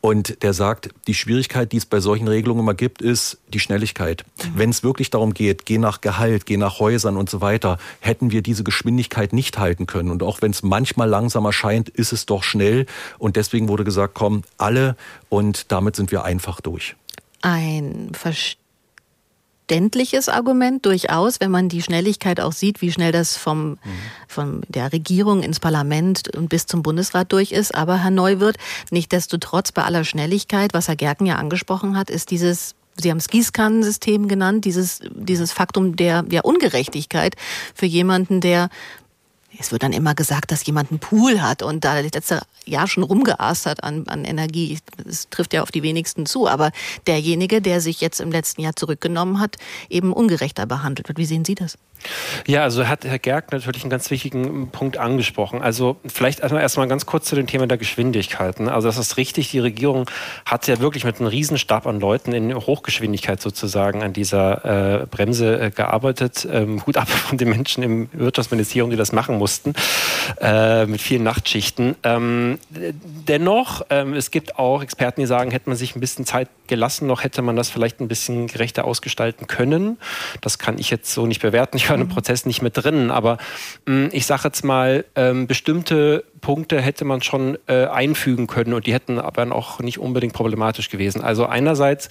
Und 0.01 0.43
der 0.43 0.53
sagt, 0.53 0.89
die 1.07 1.13
Schwierigkeit, 1.13 1.71
die 1.71 1.77
es 1.77 1.85
bei 1.85 1.99
solchen 1.99 2.27
Regelungen 2.27 2.61
immer 2.61 2.73
gibt, 2.73 3.01
ist 3.01 3.39
die 3.47 3.59
Schnelligkeit. 3.59 4.25
Mhm. 4.37 4.51
Wenn 4.55 4.69
es 4.69 4.83
wirklich 4.83 5.09
darum 5.09 5.33
geht, 5.33 5.65
geh 5.65 5.77
nach 5.77 6.01
Gehalt, 6.01 6.45
geh 6.45 6.57
nach 6.57 6.79
Häusern 6.79 7.17
und 7.17 7.29
so 7.29 7.41
weiter, 7.41 7.77
hätten 7.99 8.31
wir 8.31 8.41
diese 8.41 8.63
Geschwindigkeit 8.63 9.33
nicht 9.33 9.57
halten 9.57 9.87
können. 9.87 10.11
Und 10.11 10.23
auch 10.23 10.41
wenn 10.41 10.51
es 10.51 10.61
manchmal 10.61 11.09
langsam 11.09 11.45
erscheint, 11.45 11.89
ist 11.89 12.13
es 12.13 12.25
doch 12.25 12.43
schnell. 12.43 12.85
Und 13.17 13.35
deswegen 13.35 13.67
wurde 13.67 13.83
gesagt, 13.83 14.13
komm, 14.13 14.43
alle. 14.57 14.95
Und 15.29 15.71
damit 15.71 15.95
sind 15.95 16.11
wir 16.11 16.23
einfach 16.23 16.61
durch. 16.61 16.95
Ein 17.41 18.11
Verständnis 18.13 18.62
verständliches 19.73 20.29
Argument 20.29 20.85
durchaus, 20.85 21.39
wenn 21.39 21.49
man 21.49 21.67
die 21.67 21.81
Schnelligkeit 21.81 22.39
auch 22.39 22.51
sieht, 22.51 22.81
wie 22.81 22.91
schnell 22.91 23.11
das 23.11 23.37
vom, 23.37 23.71
mhm. 23.71 23.77
von 24.27 24.61
der 24.67 24.93
Regierung 24.93 25.41
ins 25.41 25.59
Parlament 25.59 26.35
und 26.37 26.47
bis 26.47 26.67
zum 26.67 26.83
Bundesrat 26.83 27.31
durch 27.31 27.51
ist. 27.51 27.73
Aber 27.73 28.03
Herr 28.03 28.11
Neuwirth, 28.11 28.57
nichtdestotrotz 28.91 29.71
bei 29.71 29.83
aller 29.83 30.03
Schnelligkeit, 30.03 30.75
was 30.75 30.87
Herr 30.87 30.95
Gerken 30.95 31.25
ja 31.25 31.37
angesprochen 31.37 31.97
hat, 31.97 32.11
ist 32.11 32.29
dieses 32.29 32.75
Sie 32.95 33.09
haben 33.09 33.17
es 33.17 33.27
Gießkannensystem 33.27 34.27
genannt, 34.27 34.65
dieses, 34.65 34.99
dieses 35.09 35.51
Faktum 35.51 35.95
der, 35.95 36.21
der 36.21 36.45
Ungerechtigkeit 36.45 37.35
für 37.73 37.87
jemanden, 37.87 38.39
der 38.39 38.69
es 39.59 39.71
wird 39.71 39.83
dann 39.83 39.93
immer 39.93 40.15
gesagt, 40.15 40.51
dass 40.51 40.65
jemand 40.65 40.91
einen 40.91 40.99
Pool 40.99 41.41
hat 41.41 41.61
und 41.61 41.83
da 41.83 41.99
letzte 41.99 42.41
Jahr 42.65 42.87
schon 42.87 43.03
rumgeast 43.03 43.65
hat 43.65 43.83
an, 43.83 44.07
an 44.07 44.25
Energie. 44.25 44.79
Das 45.05 45.29
trifft 45.29 45.53
ja 45.53 45.61
auf 45.61 45.71
die 45.71 45.83
wenigsten 45.83 46.25
zu. 46.25 46.47
Aber 46.47 46.71
derjenige, 47.07 47.61
der 47.61 47.81
sich 47.81 48.01
jetzt 48.01 48.19
im 48.19 48.31
letzten 48.31 48.61
Jahr 48.61 48.75
zurückgenommen 48.75 49.39
hat, 49.39 49.57
eben 49.89 50.11
ungerechter 50.13 50.65
behandelt 50.65 51.07
wird. 51.07 51.17
Wie 51.17 51.25
sehen 51.25 51.45
Sie 51.45 51.55
das? 51.55 51.77
Ja, 52.47 52.63
also 52.63 52.87
hat 52.87 53.05
Herr 53.05 53.19
Gerg 53.19 53.51
natürlich 53.51 53.83
einen 53.83 53.89
ganz 53.89 54.09
wichtigen 54.11 54.69
Punkt 54.69 54.97
angesprochen. 54.97 55.61
Also 55.61 55.97
vielleicht 56.05 56.41
erstmal, 56.41 56.61
erstmal 56.61 56.87
ganz 56.87 57.05
kurz 57.05 57.25
zu 57.25 57.35
dem 57.35 57.47
Thema 57.47 57.67
der 57.67 57.77
Geschwindigkeiten. 57.77 58.69
Also 58.69 58.87
das 58.87 58.97
ist 58.97 59.17
richtig, 59.17 59.51
die 59.51 59.59
Regierung 59.59 60.09
hat 60.45 60.67
ja 60.67 60.79
wirklich 60.79 61.03
mit 61.03 61.19
einem 61.19 61.27
Riesenstab 61.27 61.87
an 61.87 61.99
Leuten 61.99 62.33
in 62.33 62.53
Hochgeschwindigkeit 62.55 63.41
sozusagen 63.41 64.03
an 64.03 64.13
dieser 64.13 65.01
äh, 65.01 65.05
Bremse 65.05 65.59
äh, 65.59 65.71
gearbeitet. 65.71 66.47
Ähm, 66.51 66.85
Hut 66.85 66.97
ab 66.97 67.09
von 67.09 67.37
den 67.37 67.49
Menschen 67.49 67.83
im 67.83 68.09
Wirtschaftsministerium, 68.11 68.89
die 68.89 68.97
das 68.97 69.11
machen 69.11 69.37
mussten, 69.37 69.73
äh, 70.41 70.85
mit 70.85 71.01
vielen 71.01 71.23
Nachtschichten. 71.23 71.95
Ähm, 72.03 72.59
dennoch, 72.69 73.85
ähm, 73.89 74.13
es 74.13 74.31
gibt 74.31 74.59
auch 74.59 74.81
Experten, 74.83 75.21
die 75.21 75.27
sagen, 75.27 75.51
hätte 75.51 75.69
man 75.69 75.77
sich 75.77 75.95
ein 75.95 75.99
bisschen 75.99 76.25
Zeit 76.25 76.49
gelassen, 76.67 77.07
noch 77.07 77.23
hätte 77.23 77.41
man 77.41 77.55
das 77.55 77.69
vielleicht 77.69 77.99
ein 77.99 78.07
bisschen 78.07 78.47
gerechter 78.47 78.85
ausgestalten 78.85 79.47
können. 79.47 79.97
Das 80.41 80.59
kann 80.59 80.77
ich 80.77 80.89
jetzt 80.89 81.13
so 81.13 81.25
nicht 81.25 81.41
bewerten. 81.41 81.77
Ich 81.77 81.89
war 81.89 81.95
im 81.95 82.03
mhm. 82.03 82.09
Prozess 82.09 82.45
nicht 82.45 82.61
mit 82.61 82.77
drin, 82.77 83.11
aber 83.11 83.37
mh, 83.85 84.07
mm, 84.07 84.09
ich 84.11 84.25
sage 84.25 84.43
jetzt 84.45 84.63
mal, 84.63 85.05
ähm, 85.15 85.47
bestimmte 85.47 86.23
Punkte 86.43 86.81
hätte 86.81 87.05
man 87.05 87.21
schon 87.21 87.57
äh, 87.67 87.85
einfügen 87.85 88.47
können 88.47 88.73
und 88.73 88.85
die 88.85 88.93
hätten 88.93 89.17
aber 89.17 89.49
auch 89.53 89.79
nicht 89.79 89.97
unbedingt 89.97 90.33
problematisch 90.33 90.89
gewesen. 90.89 91.21
Also 91.21 91.45
einerseits 91.45 92.09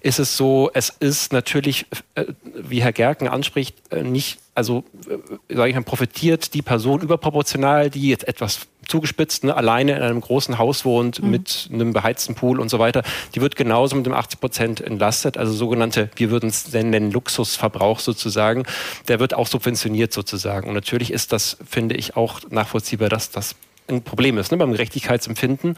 ist 0.00 0.18
es 0.18 0.36
so, 0.36 0.70
es 0.74 0.90
ist 0.90 1.32
natürlich, 1.32 1.86
äh, 2.14 2.24
wie 2.54 2.82
Herr 2.82 2.92
Gerken 2.92 3.28
anspricht, 3.28 3.76
äh, 3.90 4.02
nicht, 4.02 4.40
also 4.54 4.84
äh, 5.08 5.54
sage 5.54 5.70
ich 5.70 5.76
mal, 5.76 5.82
profitiert 5.82 6.54
die 6.54 6.62
Person 6.62 7.00
überproportional, 7.00 7.88
die 7.88 8.08
jetzt 8.08 8.26
etwas 8.26 8.66
zugespitzt, 8.88 9.44
ne, 9.44 9.56
alleine 9.56 9.96
in 9.96 10.02
einem 10.02 10.20
großen 10.20 10.58
Haus 10.58 10.84
wohnt 10.84 11.22
mhm. 11.22 11.30
mit 11.30 11.68
einem 11.72 11.92
beheizten 11.92 12.34
Pool 12.34 12.58
und 12.58 12.68
so 12.68 12.78
weiter, 12.78 13.02
die 13.34 13.40
wird 13.40 13.54
genauso 13.54 13.94
mit 13.94 14.06
dem 14.06 14.14
80 14.14 14.40
Prozent 14.40 14.80
entlastet. 14.80 15.36
Also 15.36 15.52
sogenannte, 15.52 16.10
wir 16.16 16.30
würden 16.30 16.48
es 16.48 16.72
nennen, 16.72 17.12
Luxusverbrauch 17.12 18.00
sozusagen. 18.00 18.64
Der 19.06 19.20
wird 19.20 19.34
auch 19.34 19.46
subventioniert 19.46 20.12
sozusagen. 20.12 20.68
Und 20.68 20.74
natürlich 20.74 21.12
ist 21.12 21.32
das, 21.32 21.58
finde 21.68 21.94
ich, 21.94 22.16
auch 22.16 22.40
nachvollziehbar, 22.50 23.08
dass 23.08 23.30
das 23.30 23.54
ein 23.88 24.02
Problem 24.02 24.38
ist 24.38 24.50
ne, 24.50 24.58
beim 24.58 24.72
Gerechtigkeitsempfinden 24.72 25.76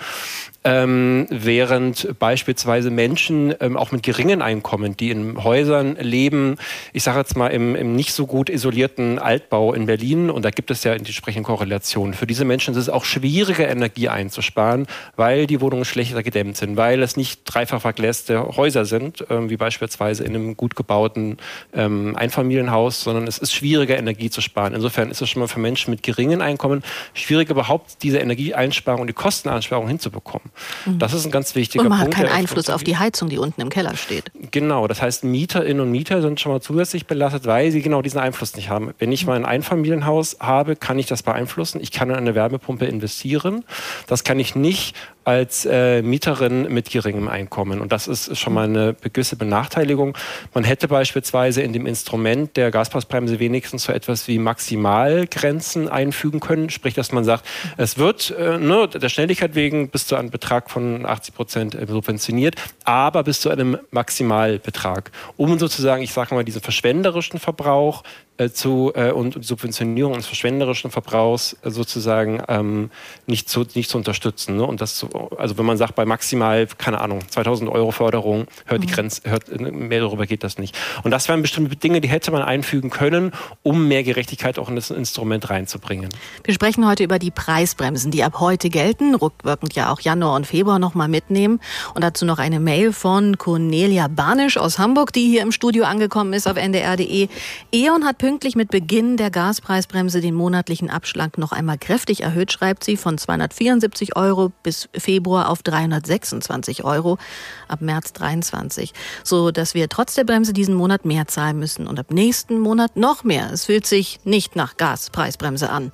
ähm, 0.62 1.26
während 1.30 2.18
beispielsweise 2.18 2.90
Menschen 2.90 3.54
ähm, 3.60 3.76
auch 3.76 3.92
mit 3.92 4.02
geringen 4.02 4.42
Einkommen, 4.42 4.96
die 4.96 5.10
in 5.10 5.42
Häusern 5.42 5.96
leben, 5.96 6.56
ich 6.92 7.02
sage 7.02 7.18
jetzt 7.18 7.36
mal 7.36 7.48
im, 7.48 7.74
im, 7.74 7.96
nicht 7.96 8.12
so 8.12 8.26
gut 8.26 8.50
isolierten 8.50 9.18
Altbau 9.18 9.72
in 9.72 9.86
Berlin, 9.86 10.28
und 10.30 10.44
da 10.44 10.50
gibt 10.50 10.70
es 10.70 10.84
ja 10.84 10.92
entsprechende 10.92 11.46
Korrelationen, 11.46 12.12
für 12.12 12.26
diese 12.26 12.44
Menschen 12.44 12.72
ist 12.72 12.80
es 12.80 12.88
auch 12.90 13.04
schwieriger, 13.04 13.68
Energie 13.68 14.08
einzusparen, 14.08 14.86
weil 15.16 15.46
die 15.46 15.60
Wohnungen 15.60 15.84
schlechter 15.84 16.22
gedämmt 16.22 16.56
sind, 16.58 16.76
weil 16.76 17.02
es 17.02 17.16
nicht 17.16 17.40
dreifach 17.44 17.80
vergläste 17.80 18.56
Häuser 18.56 18.84
sind, 18.84 19.24
ähm, 19.30 19.48
wie 19.48 19.56
beispielsweise 19.56 20.24
in 20.24 20.34
einem 20.34 20.56
gut 20.56 20.76
gebauten 20.76 21.38
ähm, 21.72 22.16
Einfamilienhaus, 22.16 23.02
sondern 23.02 23.26
es 23.26 23.38
ist 23.38 23.54
schwieriger, 23.54 23.96
Energie 23.96 24.28
zu 24.28 24.42
sparen. 24.42 24.74
Insofern 24.74 25.10
ist 25.10 25.22
es 25.22 25.30
schon 25.30 25.40
mal 25.40 25.48
für 25.48 25.60
Menschen 25.60 25.90
mit 25.90 26.02
geringen 26.02 26.42
Einkommen 26.42 26.82
schwierig, 27.14 27.48
überhaupt 27.48 27.99
diese 28.02 28.18
Energieeinsparung 28.18 29.06
die 29.06 29.12
Kosteneinsparung 29.12 29.88
hinzubekommen. 29.88 30.50
Mhm. 30.86 30.98
Das 30.98 31.12
ist 31.12 31.24
ein 31.24 31.30
ganz 31.30 31.54
wichtiger 31.54 31.82
Punkt. 31.82 31.92
Und 31.92 31.98
man 31.98 32.06
Punkt, 32.06 32.16
hat 32.18 32.26
keinen 32.26 32.38
Einfluss 32.38 32.70
auf 32.70 32.82
die 32.82 32.96
Heizung, 32.96 33.28
die 33.28 33.38
unten 33.38 33.60
im 33.60 33.68
Keller 33.68 33.96
steht. 33.96 34.30
Genau, 34.50 34.86
das 34.86 35.02
heißt, 35.02 35.24
Mieterinnen 35.24 35.80
und 35.80 35.90
Mieter 35.90 36.22
sind 36.22 36.40
schon 36.40 36.52
mal 36.52 36.60
zusätzlich 36.60 37.06
belastet, 37.06 37.46
weil 37.46 37.70
sie 37.70 37.82
genau 37.82 38.02
diesen 38.02 38.20
Einfluss 38.20 38.54
nicht 38.56 38.68
haben. 38.68 38.92
Wenn 38.98 39.12
ich 39.12 39.22
mhm. 39.22 39.30
mal 39.30 39.36
ein 39.36 39.44
Einfamilienhaus 39.44 40.38
habe, 40.40 40.76
kann 40.76 40.98
ich 40.98 41.06
das 41.06 41.22
beeinflussen. 41.22 41.80
Ich 41.80 41.92
kann 41.92 42.10
in 42.10 42.16
eine 42.16 42.34
Wärmepumpe 42.34 42.86
investieren. 42.86 43.64
Das 44.06 44.24
kann 44.24 44.38
ich 44.38 44.54
nicht 44.54 44.94
als 45.30 45.64
äh, 45.64 46.02
Mieterin 46.02 46.72
mit 46.72 46.90
geringem 46.90 47.28
Einkommen. 47.28 47.80
Und 47.80 47.92
das 47.92 48.08
ist 48.08 48.36
schon 48.36 48.52
mal 48.52 48.64
eine 48.64 48.96
gewisse 49.12 49.36
Benachteiligung. 49.36 50.18
Man 50.54 50.64
hätte 50.64 50.88
beispielsweise 50.88 51.62
in 51.62 51.72
dem 51.72 51.86
Instrument 51.86 52.56
der 52.56 52.72
Gaspreisbremse 52.72 53.38
wenigstens 53.38 53.84
so 53.84 53.92
etwas 53.92 54.26
wie 54.26 54.40
Maximalgrenzen 54.40 55.88
einfügen 55.88 56.40
können. 56.40 56.68
Sprich, 56.68 56.94
dass 56.94 57.12
man 57.12 57.22
sagt, 57.22 57.46
es 57.76 57.96
wird 57.96 58.34
äh, 58.36 58.58
ne, 58.58 58.88
der 58.88 59.08
Schnelligkeit 59.08 59.54
wegen 59.54 59.88
bis 59.88 60.08
zu 60.08 60.16
einem 60.16 60.30
Betrag 60.30 60.68
von 60.68 61.06
80 61.06 61.34
Prozent 61.34 61.74
äh, 61.76 61.86
subventioniert, 61.86 62.56
aber 62.82 63.22
bis 63.22 63.40
zu 63.40 63.50
einem 63.50 63.78
Maximalbetrag, 63.92 65.12
um 65.36 65.60
sozusagen, 65.60 66.02
ich 66.02 66.12
sage 66.12 66.34
mal, 66.34 66.44
diesen 66.44 66.60
verschwenderischen 66.60 67.38
Verbrauch 67.38 68.02
zu 68.48 68.92
äh, 68.94 69.10
und 69.10 69.44
Subventionierung 69.44 70.14
des 70.14 70.26
verschwenderischen 70.26 70.90
Verbrauchs 70.90 71.56
äh, 71.62 71.70
sozusagen 71.70 72.42
ähm, 72.48 72.90
nicht, 73.26 73.48
zu, 73.48 73.66
nicht 73.74 73.90
zu 73.90 73.98
unterstützen. 73.98 74.56
Ne? 74.56 74.64
Und 74.64 74.80
das, 74.80 74.96
zu, 74.96 75.08
also 75.36 75.58
wenn 75.58 75.66
man 75.66 75.76
sagt, 75.76 75.94
bei 75.94 76.04
maximal, 76.04 76.66
keine 76.78 77.00
Ahnung, 77.00 77.20
2000 77.28 77.70
Euro 77.70 77.90
Förderung, 77.90 78.46
hört 78.66 78.82
die 78.82 78.86
mhm. 78.86 78.92
Grenze, 78.92 79.22
hört, 79.24 79.60
mehr 79.60 80.00
darüber 80.00 80.26
geht 80.26 80.44
das 80.44 80.58
nicht. 80.58 80.76
Und 81.02 81.10
das 81.10 81.28
wären 81.28 81.42
bestimmte 81.42 81.76
Dinge, 81.76 82.00
die 82.00 82.08
hätte 82.08 82.30
man 82.30 82.42
einfügen 82.42 82.90
können, 82.90 83.32
um 83.62 83.88
mehr 83.88 84.02
Gerechtigkeit 84.02 84.58
auch 84.58 84.68
in 84.68 84.76
das 84.76 84.90
Instrument 84.90 85.50
reinzubringen. 85.50 86.08
Wir 86.44 86.54
sprechen 86.54 86.86
heute 86.86 87.04
über 87.04 87.18
die 87.18 87.30
Preisbremsen, 87.30 88.10
die 88.10 88.22
ab 88.22 88.40
heute 88.40 88.70
gelten, 88.70 89.14
rückwirkend 89.14 89.74
ja 89.74 89.92
auch 89.92 90.00
Januar 90.00 90.34
und 90.36 90.46
Februar 90.46 90.78
nochmal 90.78 91.08
mitnehmen. 91.08 91.60
Und 91.94 92.02
dazu 92.02 92.24
noch 92.24 92.38
eine 92.38 92.60
Mail 92.60 92.92
von 92.92 93.38
Cornelia 93.38 94.08
Banisch 94.08 94.56
aus 94.56 94.78
Hamburg, 94.78 95.12
die 95.12 95.28
hier 95.28 95.42
im 95.42 95.52
Studio 95.52 95.84
angekommen 95.84 96.32
ist 96.32 96.46
auf 96.46 96.56
ndr.de. 96.56 97.28
E.ON 97.72 98.04
hat 98.04 98.18
pünktlich 98.30 98.54
mit 98.54 98.70
Beginn 98.70 99.16
der 99.16 99.28
Gaspreisbremse 99.28 100.20
den 100.20 100.36
monatlichen 100.36 100.88
Abschlag 100.88 101.36
noch 101.36 101.50
einmal 101.50 101.78
kräftig 101.78 102.22
erhöht, 102.22 102.52
schreibt 102.52 102.84
sie, 102.84 102.96
von 102.96 103.18
274 103.18 104.14
Euro 104.14 104.52
bis 104.62 104.88
Februar 104.96 105.48
auf 105.48 105.64
326 105.64 106.84
Euro 106.84 107.18
ab 107.66 107.80
März 107.80 108.12
23, 108.12 108.92
so 109.24 109.50
dass 109.50 109.74
wir 109.74 109.88
trotz 109.88 110.14
der 110.14 110.22
Bremse 110.22 110.52
diesen 110.52 110.76
Monat 110.76 111.04
mehr 111.04 111.26
zahlen 111.26 111.58
müssen 111.58 111.88
und 111.88 111.98
ab 111.98 112.12
nächsten 112.12 112.60
Monat 112.60 112.94
noch 112.94 113.24
mehr. 113.24 113.50
Es 113.52 113.64
fühlt 113.64 113.84
sich 113.84 114.20
nicht 114.22 114.54
nach 114.54 114.76
Gaspreisbremse 114.76 115.68
an. 115.68 115.90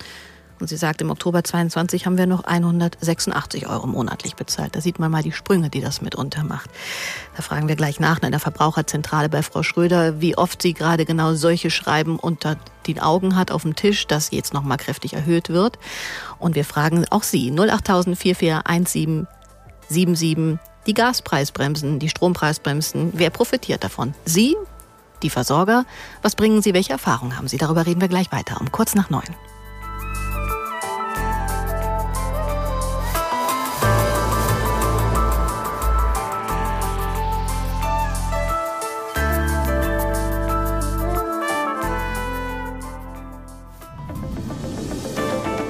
Und 0.59 0.69
sie 0.69 0.77
sagt, 0.77 1.03
im 1.03 1.11
Oktober 1.11 1.45
22 1.45 2.07
haben 2.07 2.17
wir 2.17 2.27
noch 2.27 2.45
186 2.45 3.69
Euro 3.69 3.87
monatlich 3.87 4.37
bezahlt. 4.37 4.75
Da 4.75 4.81
sieht 4.81 4.99
man 4.99 5.11
mal 5.11 5.23
die 5.23 5.33
Sprünge, 5.33 5.69
die 5.69 5.81
das 5.81 6.01
mitunter 6.01 6.45
macht. 6.45 6.71
Da 7.37 7.43
fragen 7.43 7.69
wir 7.69 7.77
gleich 7.77 8.01
nach 8.01 8.23
in 8.23 8.31
der 8.31 8.41
Verbraucherzentrale 8.41 9.29
bei 9.29 9.43
Frau 9.43 9.63
Schröder, 9.63 10.21
wie 10.21 10.39
oft 10.39 10.63
sie 10.63 10.73
gerade 10.73 11.05
genau 11.05 11.35
solche 11.35 11.71
Schreiben 11.71 12.19
unter 12.19 12.57
den 12.87 13.01
Augen 13.01 13.37
hat 13.37 13.51
auf 13.51 13.63
dem 13.63 13.77
Tisch, 13.77 14.07
dass 14.07 14.31
jetzt 14.31 14.55
noch 14.55 14.63
mal 14.63 14.79
kräftig 14.79 15.13
erhöht 15.13 15.51
wird. 15.51 15.79
Und 16.39 16.55
wir 16.55 16.65
fragen 16.65 17.05
auch 17.11 17.23
Sie 17.23 17.53
08000 17.53 18.17
441777 18.17 20.59
die 20.87 20.95
Gaspreisbremsen, 20.95 21.99
die 21.99 22.09
Strompreisbremsen. 22.09 23.13
Wer 23.15 23.31
profitiert 23.31 23.85
davon? 23.85 24.15
Sie, 24.25 24.57
die 25.23 25.31
Versorger? 25.31 25.85
Was 26.23 26.37
bringen 26.37 26.63
Sie? 26.63 26.75
Welche 26.75 26.93
Erfahrungen 26.93 27.37
haben 27.37 27.49
Sie? 27.49 27.59
Darüber 27.59 27.87
reden 27.87 28.01
wir 28.01 28.09
gleich 28.09 28.31
weiter 28.33 28.61
um 28.61 28.71
kurz 28.71 28.95
nach 28.95 29.11
neun. 29.11 29.25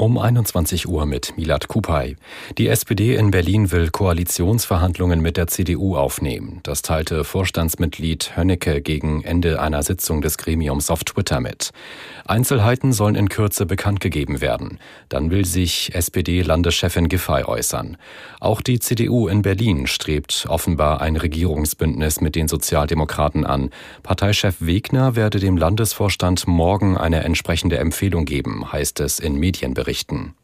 Um 0.00 0.16
21 0.16 0.86
Uhr 0.88 1.06
mit 1.06 1.36
Milad 1.36 1.66
Kupay. 1.66 2.14
Die 2.56 2.68
SPD 2.68 3.16
in 3.16 3.32
Berlin 3.32 3.72
will 3.72 3.90
Koalitionsverhandlungen 3.90 5.20
mit 5.20 5.36
der 5.36 5.48
CDU 5.48 5.96
aufnehmen. 5.96 6.60
Das 6.62 6.82
teilte 6.82 7.24
Vorstandsmitglied 7.24 8.36
Hönnecke 8.36 8.80
gegen 8.80 9.24
Ende 9.24 9.60
einer 9.60 9.82
Sitzung 9.82 10.20
des 10.20 10.38
Gremiums 10.38 10.92
auf 10.92 11.02
Twitter 11.02 11.40
mit. 11.40 11.70
Einzelheiten 12.26 12.92
sollen 12.92 13.16
in 13.16 13.28
Kürze 13.28 13.66
bekannt 13.66 13.98
gegeben 13.98 14.40
werden. 14.40 14.78
Dann 15.08 15.32
will 15.32 15.44
sich 15.44 15.92
SPD-Landeschefin 15.96 17.08
Giffey 17.08 17.42
äußern. 17.42 17.96
Auch 18.38 18.60
die 18.60 18.78
CDU 18.78 19.26
in 19.26 19.42
Berlin 19.42 19.88
strebt 19.88 20.46
offenbar 20.48 21.00
ein 21.00 21.16
Regierungsbündnis 21.16 22.20
mit 22.20 22.36
den 22.36 22.46
Sozialdemokraten 22.46 23.44
an. 23.44 23.70
Parteichef 24.04 24.58
Wegner 24.60 25.16
werde 25.16 25.40
dem 25.40 25.56
Landesvorstand 25.56 26.46
morgen 26.46 26.96
eine 26.96 27.24
entsprechende 27.24 27.78
Empfehlung 27.78 28.26
geben, 28.26 28.70
heißt 28.70 29.00
es 29.00 29.18
in 29.18 29.34
Medienberichten 29.34 29.87
berichten. 29.88 30.34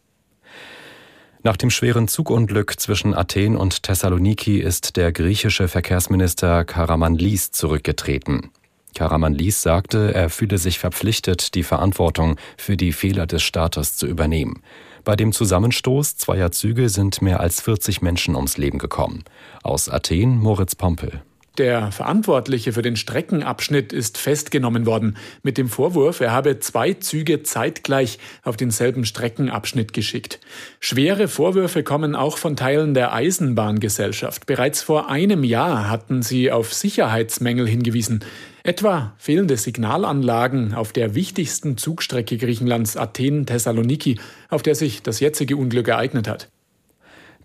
Nach 1.43 1.59
dem 1.59 1.69
schweren 1.69 2.09
Zugunglück 2.09 2.81
zwischen 2.81 3.15
Athen 3.15 3.57
und 3.57 3.83
Thessaloniki 3.83 4.59
ist 4.59 4.97
der 4.97 5.13
griechische 5.13 5.69
Verkehrsminister 5.69 6.65
Karamanlis 6.65 7.51
zurückgetreten. 7.51 8.51
Karamanlis 8.95 9.61
sagte, 9.61 10.15
er 10.15 10.31
fühle 10.31 10.57
sich 10.57 10.79
verpflichtet, 10.79 11.55
die 11.55 11.63
Verantwortung 11.63 12.37
für 12.57 12.79
die 12.79 12.93
Fehler 12.93 13.27
des 13.27 13.43
Staates 13.43 13.97
zu 13.97 14.07
übernehmen. 14.07 14.63
Bei 15.05 15.17
dem 15.17 15.33
Zusammenstoß 15.33 16.17
zweier 16.17 16.51
Züge 16.51 16.89
sind 16.89 17.21
mehr 17.21 17.41
als 17.41 17.61
40 17.61 18.01
Menschen 18.01 18.37
ums 18.37 18.57
Leben 18.57 18.79
gekommen. 18.79 19.25
Aus 19.63 19.91
Athen 19.91 20.39
Moritz 20.39 20.75
Pompel. 20.75 21.21
Der 21.57 21.93
Verantwortliche 21.93 22.73
für 22.73 22.83
den 22.83 22.97
Streckenabschnitt 22.97 23.93
ist 23.93 24.19
festgenommen 24.19 24.87
worden 24.87 25.17
mit 25.45 25.57
dem 25.57 25.69
Vorwurf, 25.69 26.19
er 26.19 26.33
habe 26.33 26.59
zwei 26.59 26.95
Züge 26.95 27.45
zeitgleich 27.45 28.19
auf 28.43 28.57
denselben 28.57 29.05
Streckenabschnitt 29.05 29.93
geschickt. 29.93 30.41
Schwere 30.81 31.29
Vorwürfe 31.29 31.85
kommen 31.85 32.17
auch 32.17 32.39
von 32.39 32.57
Teilen 32.57 32.93
der 32.93 33.13
Eisenbahngesellschaft. 33.13 34.47
Bereits 34.47 34.83
vor 34.83 35.09
einem 35.09 35.45
Jahr 35.45 35.89
hatten 35.89 36.23
sie 36.23 36.51
auf 36.51 36.75
Sicherheitsmängel 36.75 37.69
hingewiesen. 37.69 38.25
Etwa 38.65 39.15
fehlende 39.17 39.57
Signalanlagen 39.57 40.75
auf 40.75 40.93
der 40.93 41.15
wichtigsten 41.15 41.77
Zugstrecke 41.77 42.37
Griechenlands 42.37 42.97
Athen-Thessaloniki, 42.97 44.19
auf 44.49 44.63
der 44.63 44.75
sich 44.75 45.03
das 45.03 45.21
jetzige 45.21 45.57
Unglück 45.57 45.87
ereignet 45.87 46.27
hat. 46.27 46.49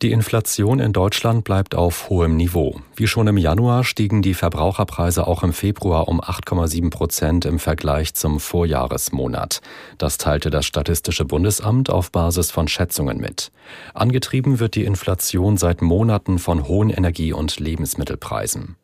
Die 0.01 0.13
Inflation 0.13 0.79
in 0.79 0.93
Deutschland 0.93 1.43
bleibt 1.43 1.75
auf 1.75 2.09
hohem 2.09 2.37
Niveau. 2.37 2.79
Wie 2.95 3.05
schon 3.05 3.27
im 3.27 3.35
Januar 3.35 3.83
stiegen 3.83 4.21
die 4.21 4.33
Verbraucherpreise 4.33 5.27
auch 5.27 5.43
im 5.43 5.51
Februar 5.51 6.07
um 6.07 6.21
8,7 6.21 6.89
Prozent 6.89 7.43
im 7.43 7.59
Vergleich 7.59 8.13
zum 8.13 8.39
Vorjahresmonat. 8.39 9.59
Das 9.97 10.17
teilte 10.17 10.51
das 10.51 10.65
Statistische 10.65 11.25
Bundesamt 11.25 11.89
auf 11.89 12.13
Basis 12.13 12.49
von 12.49 12.69
Schätzungen 12.69 13.17
mit. 13.17 13.51
Angetrieben 13.93 14.61
wird 14.61 14.75
die 14.75 14.85
Inflation 14.85 15.57
seit 15.57 15.81
Monaten 15.81 16.39
von 16.39 16.65
hohen 16.65 16.91
Energie- 16.91 17.33
und 17.33 17.59
Lebensmittelpreisen. 17.59 18.77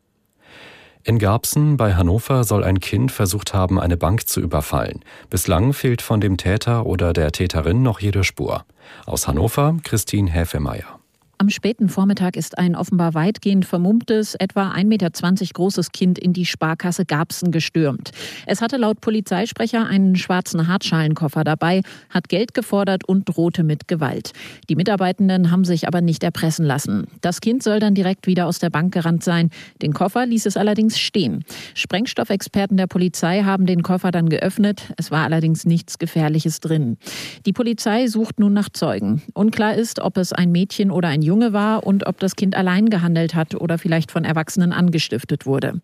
In 1.02 1.18
Garbsen 1.18 1.78
bei 1.78 1.94
Hannover 1.94 2.44
soll 2.44 2.62
ein 2.62 2.80
Kind 2.80 3.10
versucht 3.10 3.54
haben, 3.54 3.80
eine 3.80 3.96
Bank 3.96 4.28
zu 4.28 4.42
überfallen. 4.42 5.02
Bislang 5.30 5.72
fehlt 5.72 6.02
von 6.02 6.20
dem 6.20 6.36
Täter 6.36 6.84
oder 6.84 7.14
der 7.14 7.32
Täterin 7.32 7.82
noch 7.82 8.00
jede 8.00 8.22
Spur. 8.22 8.66
Aus 9.06 9.26
Hannover 9.26 9.76
Christine 9.82 10.30
Häfemeyer. 10.30 10.95
Am 11.38 11.50
späten 11.50 11.90
Vormittag 11.90 12.34
ist 12.34 12.56
ein 12.56 12.74
offenbar 12.74 13.12
weitgehend 13.12 13.66
vermummtes, 13.66 14.36
etwa 14.36 14.72
1,20 14.72 14.84
Meter 14.86 15.10
großes 15.52 15.92
Kind 15.92 16.18
in 16.18 16.32
die 16.32 16.46
Sparkasse 16.46 17.04
Garbsen 17.04 17.50
gestürmt. 17.50 18.12
Es 18.46 18.62
hatte 18.62 18.78
laut 18.78 19.02
Polizeisprecher 19.02 19.86
einen 19.86 20.16
schwarzen 20.16 20.66
Hartschalenkoffer 20.66 21.44
dabei, 21.44 21.82
hat 22.08 22.30
Geld 22.30 22.54
gefordert 22.54 23.06
und 23.06 23.28
drohte 23.28 23.64
mit 23.64 23.86
Gewalt. 23.86 24.32
Die 24.70 24.76
Mitarbeitenden 24.76 25.50
haben 25.50 25.66
sich 25.66 25.86
aber 25.86 26.00
nicht 26.00 26.24
erpressen 26.24 26.64
lassen. 26.64 27.06
Das 27.20 27.42
Kind 27.42 27.62
soll 27.62 27.80
dann 27.80 27.94
direkt 27.94 28.26
wieder 28.26 28.46
aus 28.46 28.58
der 28.58 28.70
Bank 28.70 28.94
gerannt 28.94 29.22
sein. 29.22 29.50
Den 29.82 29.92
Koffer 29.92 30.24
ließ 30.24 30.46
es 30.46 30.56
allerdings 30.56 30.98
stehen. 30.98 31.44
Sprengstoffexperten 31.74 32.78
der 32.78 32.86
Polizei 32.86 33.42
haben 33.42 33.66
den 33.66 33.82
Koffer 33.82 34.10
dann 34.10 34.30
geöffnet. 34.30 34.90
Es 34.96 35.10
war 35.10 35.24
allerdings 35.24 35.66
nichts 35.66 35.98
Gefährliches 35.98 36.60
drin. 36.60 36.96
Die 37.44 37.52
Polizei 37.52 38.06
sucht 38.06 38.40
nun 38.40 38.54
nach 38.54 38.70
Zeugen. 38.70 39.20
Unklar 39.34 39.74
ist, 39.74 40.00
ob 40.00 40.16
es 40.16 40.32
ein 40.32 40.50
Mädchen 40.50 40.90
oder 40.90 41.08
ein 41.08 41.25
Junge 41.26 41.52
war 41.52 41.86
und 41.86 42.06
ob 42.06 42.18
das 42.20 42.36
Kind 42.36 42.56
allein 42.56 42.88
gehandelt 42.88 43.34
hat 43.34 43.54
oder 43.54 43.76
vielleicht 43.76 44.10
von 44.10 44.24
Erwachsenen 44.24 44.72
angestiftet 44.72 45.44
wurde. 45.44 45.80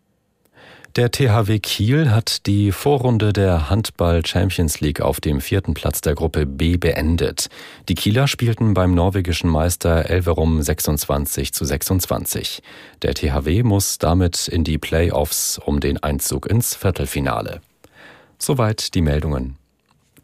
Der 0.95 1.09
THW 1.09 1.57
Kiel 1.57 2.11
hat 2.11 2.45
die 2.45 2.71
Vorrunde 2.71 3.33
der 3.33 3.71
Handball 3.71 4.23
Champions 4.23 4.79
League 4.79 5.01
auf 5.01 5.19
dem 5.19 5.41
vierten 5.41 5.73
Platz 5.73 6.01
der 6.01 6.13
Gruppe 6.13 6.45
B 6.45 6.77
beendet. 6.77 7.49
Die 7.89 7.95
Kieler 7.95 8.27
spielten 8.27 8.75
beim 8.75 8.93
norwegischen 8.93 9.49
Meister 9.49 10.07
Elverum 10.07 10.61
26 10.61 11.51
zu 11.51 11.65
26. 11.65 12.61
Der 13.01 13.15
THW 13.15 13.63
muss 13.63 13.97
damit 13.97 14.47
in 14.47 14.63
die 14.63 14.77
Playoffs 14.77 15.57
um 15.57 15.79
den 15.79 15.97
Einzug 15.97 16.45
ins 16.45 16.75
Viertelfinale. 16.75 17.61
Soweit 18.37 18.93
die 18.93 19.01
Meldungen. 19.01 19.57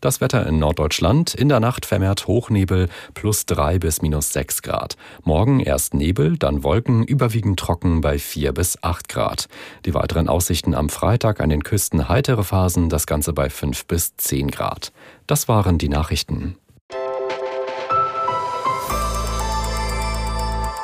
Das 0.02 0.22
Wetter 0.22 0.48
in 0.48 0.60
Norddeutschland. 0.60 1.34
In 1.34 1.50
der 1.50 1.60
Nacht 1.60 1.86
vermehrt 1.86 2.28
Hochnebel 2.28 2.88
plus 3.14 3.46
drei 3.46 3.80
bis 3.80 4.02
minus 4.02 4.32
sechs 4.32 4.62
Grad. 4.62 4.96
Morgen 5.24 5.60
erst 5.60 5.94
Nebel, 5.94 6.38
dann 6.38 6.64
Wolken, 6.64 7.04
überwiegend 7.04 7.60
trocken 7.60 8.00
bei 8.02 8.18
vier 8.18 8.54
bis 8.54 8.82
acht 8.82 9.10
Grad. 9.10 9.48
Die 9.86 9.94
weiteren 9.94 10.30
Aussichten 10.30 10.74
am 10.74 10.90
Freitag 10.90 11.42
an 11.42 11.50
den 11.50 11.64
Küsten 11.64 12.08
heitere 12.08 12.44
Phasen, 12.44 12.90
das 12.90 13.08
Ganze 13.08 13.34
bei 13.34 13.50
fünf 13.50 13.86
bis 13.86 14.16
zehn 14.16 14.50
Grad. 14.50 14.94
Das 15.28 15.48
waren 15.48 15.78
die 15.78 15.90
Nachrichten. 15.90 16.56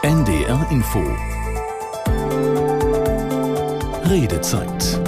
NDR 0.04 0.68
Info 0.70 1.02
Redezeit 4.08 5.00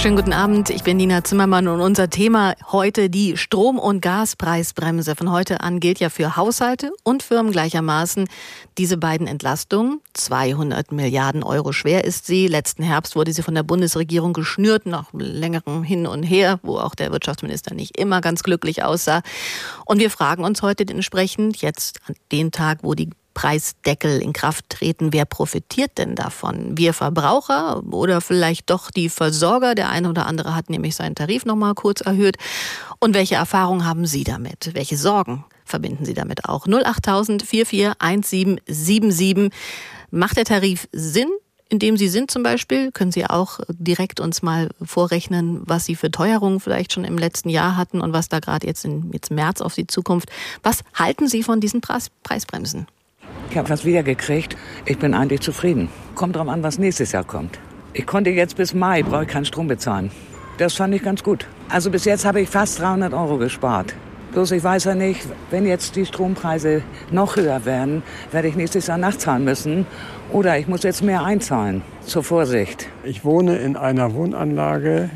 Schönen 0.00 0.16
guten 0.16 0.32
Abend, 0.32 0.70
ich 0.70 0.82
bin 0.82 0.96
Nina 0.96 1.24
Zimmermann 1.24 1.68
und 1.68 1.82
unser 1.82 2.08
Thema 2.08 2.54
heute 2.72 3.10
die 3.10 3.36
Strom- 3.36 3.78
und 3.78 4.00
Gaspreisbremse. 4.00 5.14
Von 5.14 5.30
heute 5.30 5.60
an 5.60 5.78
gilt 5.78 6.00
ja 6.00 6.08
für 6.08 6.36
Haushalte 6.36 6.90
und 7.04 7.22
Firmen 7.22 7.52
gleichermaßen 7.52 8.26
diese 8.78 8.96
beiden 8.96 9.26
Entlastungen. 9.26 10.00
200 10.14 10.90
Milliarden 10.90 11.42
Euro 11.42 11.72
schwer 11.72 12.04
ist 12.04 12.24
sie. 12.24 12.46
Letzten 12.46 12.82
Herbst 12.82 13.14
wurde 13.14 13.34
sie 13.34 13.42
von 13.42 13.54
der 13.54 13.62
Bundesregierung 13.62 14.32
geschnürt, 14.32 14.86
nach 14.86 15.12
längerem 15.12 15.82
Hin 15.82 16.06
und 16.06 16.22
Her, 16.22 16.60
wo 16.62 16.78
auch 16.78 16.94
der 16.94 17.12
Wirtschaftsminister 17.12 17.74
nicht 17.74 17.98
immer 17.98 18.22
ganz 18.22 18.42
glücklich 18.42 18.82
aussah. 18.82 19.20
Und 19.84 20.00
wir 20.00 20.08
fragen 20.08 20.44
uns 20.44 20.62
heute 20.62 20.88
entsprechend, 20.88 21.58
jetzt 21.58 22.00
an 22.06 22.14
den 22.32 22.52
Tag, 22.52 22.78
wo 22.80 22.94
die 22.94 23.10
Preisdeckel 23.34 24.20
in 24.20 24.32
Kraft 24.32 24.68
treten, 24.68 25.12
wer 25.12 25.24
profitiert 25.24 25.98
denn 25.98 26.14
davon? 26.14 26.76
Wir 26.76 26.92
Verbraucher 26.92 27.82
oder 27.90 28.20
vielleicht 28.20 28.70
doch 28.70 28.90
die 28.90 29.08
Versorger? 29.08 29.74
Der 29.74 29.88
eine 29.88 30.08
oder 30.08 30.26
andere 30.26 30.54
hat 30.54 30.70
nämlich 30.70 30.96
seinen 30.96 31.14
Tarif 31.14 31.44
noch 31.44 31.56
mal 31.56 31.74
kurz 31.74 32.00
erhöht. 32.00 32.36
Und 32.98 33.14
welche 33.14 33.36
Erfahrungen 33.36 33.86
haben 33.86 34.06
Sie 34.06 34.24
damit? 34.24 34.70
Welche 34.74 34.96
Sorgen 34.96 35.44
verbinden 35.64 36.04
Sie 36.04 36.14
damit 36.14 36.46
auch? 36.46 36.66
08000 36.66 37.42
441777. 37.42 39.50
Macht 40.10 40.36
der 40.36 40.44
Tarif 40.44 40.88
Sinn? 40.92 41.28
in 41.70 41.78
dem 41.78 41.96
Sie 41.96 42.08
sind 42.08 42.32
zum 42.32 42.42
Beispiel, 42.42 42.90
können 42.90 43.12
Sie 43.12 43.24
auch 43.24 43.60
direkt 43.68 44.18
uns 44.18 44.42
mal 44.42 44.70
vorrechnen, 44.82 45.62
was 45.64 45.84
Sie 45.84 45.94
für 45.94 46.10
Teuerungen 46.10 46.58
vielleicht 46.58 46.92
schon 46.92 47.04
im 47.04 47.16
letzten 47.16 47.48
Jahr 47.48 47.76
hatten 47.76 48.00
und 48.00 48.12
was 48.12 48.28
da 48.28 48.40
gerade 48.40 48.66
jetzt 48.66 48.84
im 48.84 49.12
jetzt 49.12 49.30
März 49.30 49.60
auf 49.60 49.74
Sie 49.74 49.86
zukommt. 49.86 50.24
Was 50.64 50.80
halten 50.94 51.28
Sie 51.28 51.44
von 51.44 51.60
diesen 51.60 51.80
Preis, 51.80 52.10
Preisbremsen? 52.24 52.88
Ich 53.50 53.58
habe 53.58 53.68
was 53.68 53.84
wiedergekriegt. 53.84 54.56
Ich 54.84 54.98
bin 54.98 55.12
eigentlich 55.12 55.40
zufrieden. 55.40 55.88
Kommt 56.14 56.36
drauf 56.36 56.46
an, 56.46 56.62
was 56.62 56.78
nächstes 56.78 57.10
Jahr 57.10 57.24
kommt. 57.24 57.58
Ich 57.92 58.06
konnte 58.06 58.30
jetzt 58.30 58.56
bis 58.56 58.74
Mai, 58.74 59.02
brauche 59.02 59.24
ich 59.24 59.28
keinen 59.28 59.44
Strom 59.44 59.66
bezahlen. 59.66 60.12
Das 60.58 60.74
fand 60.74 60.94
ich 60.94 61.02
ganz 61.02 61.24
gut. 61.24 61.46
Also 61.68 61.90
bis 61.90 62.04
jetzt 62.04 62.24
habe 62.24 62.40
ich 62.40 62.48
fast 62.48 62.78
300 62.78 63.12
Euro 63.12 63.38
gespart. 63.38 63.92
Bloß 64.32 64.52
ich 64.52 64.62
weiß 64.62 64.84
ja 64.84 64.94
nicht, 64.94 65.26
wenn 65.50 65.66
jetzt 65.66 65.96
die 65.96 66.06
Strompreise 66.06 66.82
noch 67.10 67.34
höher 67.34 67.64
werden, 67.64 68.04
werde 68.30 68.46
ich 68.46 68.54
nächstes 68.54 68.86
Jahr 68.86 68.98
nachzahlen 68.98 69.44
müssen. 69.44 69.84
Oder 70.30 70.56
ich 70.56 70.68
muss 70.68 70.84
jetzt 70.84 71.02
mehr 71.02 71.24
einzahlen. 71.24 71.82
Zur 72.06 72.22
Vorsicht. 72.22 72.86
Ich 73.02 73.24
wohne 73.24 73.56
in 73.56 73.76
einer 73.76 74.14
Wohnanlage 74.14 75.10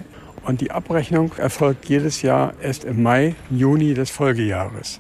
und 0.45 0.61
die 0.61 0.73
Abrechnung 0.73 1.31
erfolgt 1.37 1.85
jedes 1.85 2.23
Jahr 2.23 2.55
erst 2.61 2.85
im 2.85 3.05
Mai, 3.05 3.37
Juni 3.49 3.95
des 3.95 4.11
Folgejahres, 4.11 4.99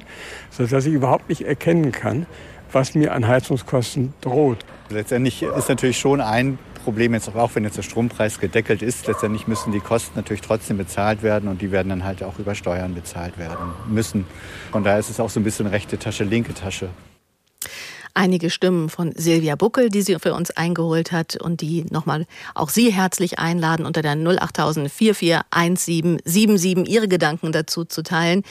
sodass 0.50 0.86
ich 0.86 0.94
überhaupt 0.94 1.28
nicht 1.28 1.42
erkennen 1.42 1.90
kann, 1.90 2.26
was 2.74 2.94
mir 2.94 3.12
an 3.12 3.26
Heizungskosten 3.26 4.12
droht. 4.20 4.64
Letztendlich 4.90 5.42
ist 5.42 5.68
natürlich 5.68 5.98
schon 5.98 6.20
ein 6.20 6.58
Problem 6.84 7.14
jetzt 7.14 7.34
auch, 7.34 7.54
wenn 7.54 7.64
jetzt 7.64 7.78
der 7.78 7.82
Strompreis 7.82 8.38
gedeckelt 8.38 8.82
ist. 8.82 9.06
Letztendlich 9.06 9.48
müssen 9.48 9.72
die 9.72 9.80
Kosten 9.80 10.12
natürlich 10.16 10.42
trotzdem 10.42 10.76
bezahlt 10.76 11.22
werden 11.22 11.48
und 11.48 11.62
die 11.62 11.72
werden 11.72 11.88
dann 11.88 12.04
halt 12.04 12.22
auch 12.22 12.38
über 12.38 12.54
Steuern 12.54 12.94
bezahlt 12.94 13.38
werden 13.38 13.72
müssen. 13.88 14.26
Von 14.70 14.84
daher 14.84 14.98
ist 14.98 15.08
es 15.08 15.18
auch 15.18 15.30
so 15.30 15.40
ein 15.40 15.44
bisschen 15.44 15.66
rechte 15.66 15.98
Tasche, 15.98 16.24
linke 16.24 16.52
Tasche. 16.52 16.90
Einige 18.12 18.50
Stimmen 18.50 18.90
von 18.90 19.12
Silvia 19.16 19.56
Buckel, 19.56 19.88
die 19.88 20.02
sie 20.02 20.16
für 20.20 20.34
uns 20.34 20.52
eingeholt 20.52 21.10
hat 21.10 21.36
und 21.36 21.62
die 21.62 21.84
nochmal 21.90 22.26
auch 22.54 22.68
Sie 22.68 22.92
herzlich 22.92 23.40
einladen, 23.40 23.86
unter 23.86 24.02
der 24.02 24.12
08000 24.12 24.88
441777 24.88 26.88
Ihre 26.88 27.08
Gedanken 27.08 27.50
dazu 27.50 27.84
zu 27.84 28.04
teilen 28.04 28.44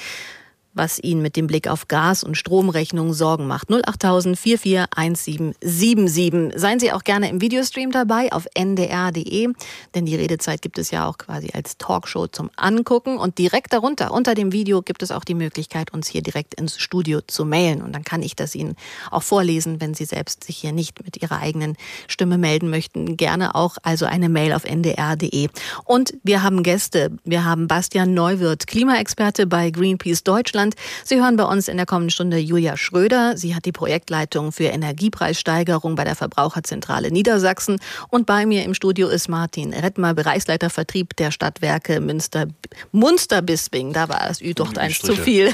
was 0.74 1.00
Ihnen 1.00 1.22
mit 1.22 1.36
dem 1.36 1.48
Blick 1.48 1.68
auf 1.68 1.88
Gas- 1.88 2.24
und 2.24 2.36
Stromrechnungen 2.36 3.14
Sorgen 3.14 3.48
macht. 3.48 3.70
08000 3.72 4.38
441777. 4.38 6.60
Seien 6.60 6.80
Sie 6.80 6.92
auch 6.92 7.04
gerne 7.04 7.30
im 7.30 7.42
Videostream 7.42 7.92
dabei 7.92 8.32
auf 8.32 8.48
ndr.de, 8.58 9.50
denn 9.96 10.06
die 10.06 10.16
Redezeit 10.16 10.62
gibt 10.62 10.78
es 10.78 10.92
ja 10.92 11.08
auch 11.08 11.18
quasi 11.18 11.50
als 11.54 11.78
Talkshow 11.78 12.28
zum 12.28 12.50
Angucken. 12.56 13.18
Und 13.18 13.38
direkt 13.38 13.74
darunter, 13.74 14.12
unter 14.12 14.36
dem 14.36 14.52
Video, 14.52 14.82
gibt 14.82 15.04
es 15.04 15.12
auch 15.12 15.24
die 15.24 15.36
Möglichkeit, 15.36 15.94
uns 15.94 16.08
hier 16.08 16.22
direkt 16.22 16.54
ins 16.56 16.80
Studio 16.80 17.22
zu 17.22 17.46
mailen. 17.46 17.82
Und 17.82 17.94
dann 17.94 18.04
kann 18.04 18.22
ich 18.22 18.36
das 18.36 18.56
Ihnen 18.56 18.76
auch 19.12 19.24
vorlesen, 19.24 19.82
wenn 19.82 19.94
Sie 19.94 20.06
selbst 20.06 20.44
sich 20.44 20.58
hier 20.58 20.72
nicht 20.72 21.04
mit 21.04 21.22
Ihrer 21.22 21.40
eigenen 21.40 21.76
Stimme 22.08 22.38
melden 22.38 22.70
möchten. 22.70 23.18
Gerne 23.18 23.56
auch 23.56 23.78
also 23.84 24.06
eine 24.06 24.30
Mail 24.30 24.54
auf 24.54 24.66
ndr.de. 24.66 25.50
Und 25.86 26.14
wir 26.24 26.44
haben 26.44 26.64
Gäste. 26.64 27.12
Wir 27.24 27.46
haben 27.46 27.68
Bastian 27.68 28.14
Neuwirth, 28.14 28.68
Klimaexperte 28.68 29.48
bei 29.48 29.70
Greenpeace 29.70 30.24
Deutschland. 30.24 30.63
Deutschland. 30.64 30.76
Sie 31.04 31.22
hören 31.22 31.36
bei 31.36 31.44
uns 31.44 31.68
in 31.68 31.78
der 31.78 31.86
kommenden 31.86 32.12
Stunde 32.12 32.38
Julia 32.38 32.78
Schröder. 32.78 33.38
Sie 33.38 33.56
hat 33.56 33.66
die 33.66 33.72
Projektleitung 33.72 34.52
für 34.52 34.66
Energiepreissteigerung 34.66 35.96
bei 35.96 36.04
der 36.04 36.16
Verbraucherzentrale 36.16 37.12
Niedersachsen. 37.12 37.80
Und 38.10 38.26
bei 38.26 38.46
mir 38.46 38.64
im 38.64 38.74
Studio 38.74 39.08
ist 39.08 39.28
Martin 39.28 39.74
Rettmer, 39.74 40.14
Bereichsleiter 40.14 40.70
Vertrieb 40.70 41.16
der 41.18 41.32
Stadtwerke 41.32 42.00
Münster, 42.00 42.48
Munster-Bisping. 42.92 43.94
Da 43.94 44.10
war 44.10 44.30
es 44.30 44.42
Ü 44.42 44.54
doch 44.54 44.76
eins 44.76 45.00
zu 45.00 45.16
viel. 45.16 45.48
Ja. 45.48 45.54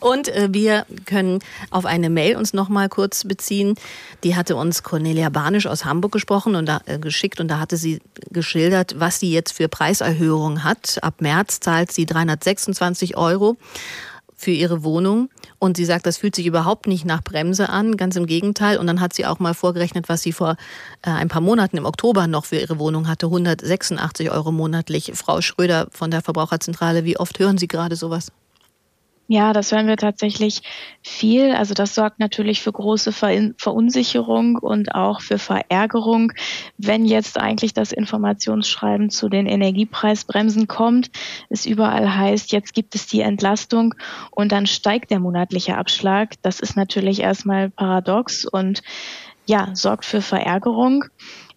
Und 0.00 0.28
äh, 0.28 0.48
wir 0.50 0.86
können 1.06 1.40
auf 1.70 1.84
eine 1.84 2.10
Mail 2.10 2.36
uns 2.36 2.52
noch 2.52 2.68
mal 2.68 2.88
kurz 2.88 3.24
beziehen. 3.24 3.74
Die 4.24 4.36
hatte 4.36 4.56
uns 4.56 4.82
Cornelia 4.82 5.28
Banisch 5.28 5.66
aus 5.66 5.84
Hamburg 5.84 6.12
gesprochen 6.12 6.54
und 6.54 6.66
da, 6.66 6.80
äh, 6.86 6.98
geschickt 6.98 7.40
und 7.40 7.48
da 7.48 7.58
hatte 7.58 7.76
sie 7.76 8.00
geschildert, 8.30 8.94
was 8.98 9.20
sie 9.20 9.32
jetzt 9.32 9.52
für 9.52 9.68
Preiserhöhungen 9.68 10.64
hat. 10.64 10.98
Ab 11.02 11.20
März 11.20 11.60
zahlt 11.60 11.92
sie 11.92 12.06
326 12.06 13.16
Euro 13.16 13.56
für 14.42 14.50
ihre 14.50 14.82
Wohnung. 14.84 15.30
Und 15.58 15.76
sie 15.76 15.84
sagt, 15.84 16.06
das 16.06 16.16
fühlt 16.16 16.34
sich 16.34 16.46
überhaupt 16.46 16.86
nicht 16.86 17.04
nach 17.04 17.22
Bremse 17.22 17.68
an, 17.68 17.96
ganz 17.96 18.16
im 18.16 18.26
Gegenteil. 18.26 18.78
Und 18.78 18.86
dann 18.86 19.00
hat 19.00 19.12
sie 19.12 19.26
auch 19.26 19.38
mal 19.38 19.54
vorgerechnet, 19.54 20.08
was 20.08 20.22
sie 20.22 20.32
vor 20.32 20.56
äh, 21.02 21.10
ein 21.10 21.28
paar 21.28 21.40
Monaten 21.40 21.76
im 21.76 21.86
Oktober 21.86 22.26
noch 22.26 22.44
für 22.44 22.56
ihre 22.56 22.78
Wohnung 22.78 23.08
hatte. 23.08 23.26
186 23.26 24.30
Euro 24.30 24.52
monatlich. 24.52 25.12
Frau 25.14 25.40
Schröder 25.40 25.86
von 25.90 26.10
der 26.10 26.22
Verbraucherzentrale, 26.22 27.04
wie 27.04 27.16
oft 27.16 27.38
hören 27.38 27.58
Sie 27.58 27.68
gerade 27.68 27.96
sowas? 27.96 28.32
Ja, 29.28 29.52
das 29.52 29.72
hören 29.72 29.86
wir 29.86 29.96
tatsächlich 29.96 30.62
viel. 31.00 31.52
Also 31.52 31.74
das 31.74 31.94
sorgt 31.94 32.18
natürlich 32.18 32.60
für 32.60 32.72
große 32.72 33.12
Verunsicherung 33.12 34.56
und 34.56 34.94
auch 34.94 35.20
für 35.20 35.38
Verärgerung, 35.38 36.32
wenn 36.76 37.06
jetzt 37.06 37.38
eigentlich 37.38 37.72
das 37.72 37.92
Informationsschreiben 37.92 39.10
zu 39.10 39.28
den 39.28 39.46
Energiepreisbremsen 39.46 40.66
kommt, 40.66 41.10
es 41.48 41.66
überall 41.66 42.14
heißt, 42.14 42.52
jetzt 42.52 42.74
gibt 42.74 42.94
es 42.94 43.06
die 43.06 43.20
Entlastung 43.20 43.94
und 44.30 44.52
dann 44.52 44.66
steigt 44.66 45.10
der 45.10 45.20
monatliche 45.20 45.78
Abschlag. 45.78 46.34
Das 46.42 46.60
ist 46.60 46.76
natürlich 46.76 47.20
erstmal 47.20 47.70
paradox 47.70 48.44
und 48.44 48.82
ja, 49.46 49.70
sorgt 49.74 50.04
für 50.04 50.20
Verärgerung 50.20 51.04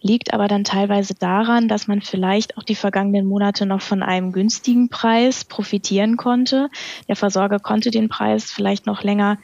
liegt 0.00 0.32
aber 0.32 0.48
dann 0.48 0.64
teilweise 0.64 1.14
daran, 1.14 1.68
dass 1.68 1.86
man 1.86 2.00
vielleicht 2.02 2.56
auch 2.56 2.62
die 2.62 2.74
vergangenen 2.74 3.26
Monate 3.26 3.66
noch 3.66 3.80
von 3.80 4.02
einem 4.02 4.32
günstigen 4.32 4.88
Preis 4.88 5.44
profitieren 5.44 6.16
konnte. 6.16 6.68
Der 7.08 7.16
Versorger 7.16 7.58
konnte 7.58 7.90
den 7.90 8.08
Preis 8.08 8.50
vielleicht 8.50 8.86
noch 8.86 9.02
länger 9.02 9.38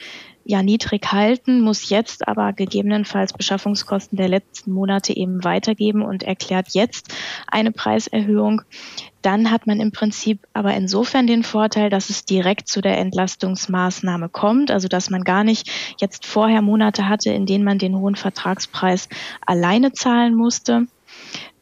ja 0.45 0.63
niedrig 0.63 1.13
halten, 1.13 1.61
muss 1.61 1.89
jetzt 1.89 2.27
aber 2.27 2.53
gegebenenfalls 2.53 3.33
Beschaffungskosten 3.33 4.17
der 4.17 4.29
letzten 4.29 4.73
Monate 4.73 5.17
eben 5.17 5.45
weitergeben 5.45 6.03
und 6.03 6.23
erklärt 6.23 6.69
jetzt 6.73 7.15
eine 7.47 7.71
Preiserhöhung. 7.73 8.63
Dann 9.23 9.51
hat 9.51 9.67
man 9.67 9.81
im 9.81 9.93
Prinzip 9.93 10.47
aber 10.53 10.75
insofern 10.75 11.27
den 11.27 11.45
Vorteil, 11.45 11.91
dass 11.91 12.11
es 12.11 12.25
direkt 12.25 12.69
zu 12.69 12.81
der 12.81 12.99
Entlastungsmaßnahme 12.99 14.29
kommt, 14.29 14.71
also 14.71 14.89
dass 14.89 15.11
man 15.11 15.23
gar 15.23 15.45
nicht 15.45 15.71
jetzt 16.01 16.27
vorher 16.27 16.61
Monate 16.61 17.09
hatte, 17.09 17.31
in 17.31 17.47
denen 17.47 17.65
man 17.65 17.79
den 17.79 17.97
hohen 17.97 18.17
Vertragspreis 18.17 19.09
alleine 19.47 19.93
zahlen 19.93 20.35
musste. 20.35 20.87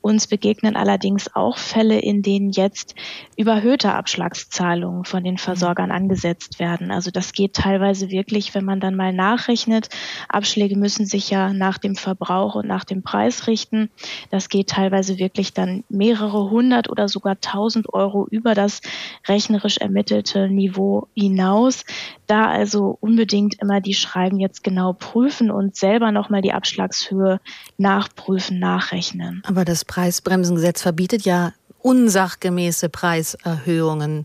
Uns 0.02 0.26
begegnen 0.26 0.76
allerdings 0.76 1.34
auch 1.34 1.58
Fälle, 1.58 1.98
in 1.98 2.22
denen 2.22 2.50
jetzt 2.50 2.94
überhöhte 3.36 3.92
Abschlagszahlungen 3.92 5.04
von 5.04 5.24
den 5.24 5.36
Versorgern 5.36 5.90
angesetzt 5.90 6.58
werden. 6.58 6.90
Also 6.90 7.10
das 7.10 7.32
geht 7.32 7.54
teilweise 7.54 8.10
wirklich, 8.10 8.54
wenn 8.54 8.64
man 8.64 8.80
dann 8.80 8.96
mal 8.96 9.12
nachrechnet. 9.12 9.90
Abschläge 10.28 10.78
müssen 10.78 11.04
sich 11.04 11.28
ja 11.28 11.52
nach 11.52 11.76
dem 11.76 11.96
Verbrauch 11.96 12.54
und 12.54 12.66
nach 12.66 12.84
dem 12.84 13.02
Preis 13.02 13.46
richten. 13.46 13.90
Das 14.30 14.48
geht 14.48 14.70
teilweise 14.70 15.18
wirklich 15.18 15.52
dann 15.52 15.84
mehrere 15.90 16.50
hundert 16.50 16.88
oder 16.88 17.08
sogar 17.08 17.38
tausend 17.40 17.92
Euro 17.92 18.26
über 18.30 18.54
das 18.54 18.80
rechnerisch 19.28 19.76
ermittelte 19.78 20.48
Niveau 20.48 21.08
hinaus. 21.14 21.84
Da 22.26 22.46
also 22.46 22.96
unbedingt 23.00 23.60
immer 23.60 23.80
die 23.80 23.94
Schreiben 23.94 24.38
jetzt 24.38 24.62
genau 24.62 24.92
prüfen 24.92 25.50
und 25.50 25.76
selber 25.76 26.12
nochmal 26.12 26.42
die 26.42 26.52
Abschlagshöhe 26.52 27.40
nachprüfen, 27.76 28.58
nachrechnen. 28.60 29.42
Aber 29.46 29.64
das 29.64 29.84
Preisbremsengesetz 29.90 30.82
verbietet 30.82 31.22
ja 31.24 31.52
unsachgemäße 31.80 32.88
Preiserhöhungen. 32.88 34.22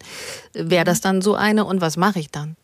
Wäre 0.54 0.86
das 0.86 1.02
dann 1.02 1.24
so 1.24 1.34
eine 1.34 1.66
und 1.66 1.82
was 1.82 1.98
mache 1.98 2.20
ich 2.20 2.30
dann? 2.30 2.56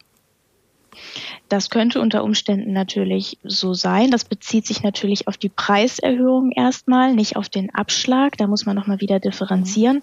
Das 1.51 1.69
könnte 1.69 1.99
unter 1.99 2.23
Umständen 2.23 2.71
natürlich 2.71 3.37
so 3.43 3.73
sein. 3.73 4.09
Das 4.09 4.23
bezieht 4.23 4.65
sich 4.65 4.83
natürlich 4.83 5.27
auf 5.27 5.35
die 5.35 5.49
Preiserhöhung 5.49 6.53
erstmal, 6.53 7.13
nicht 7.13 7.35
auf 7.35 7.49
den 7.49 7.75
Abschlag. 7.75 8.37
Da 8.37 8.47
muss 8.47 8.65
man 8.65 8.77
nochmal 8.77 9.01
wieder 9.01 9.19
differenzieren. 9.19 10.01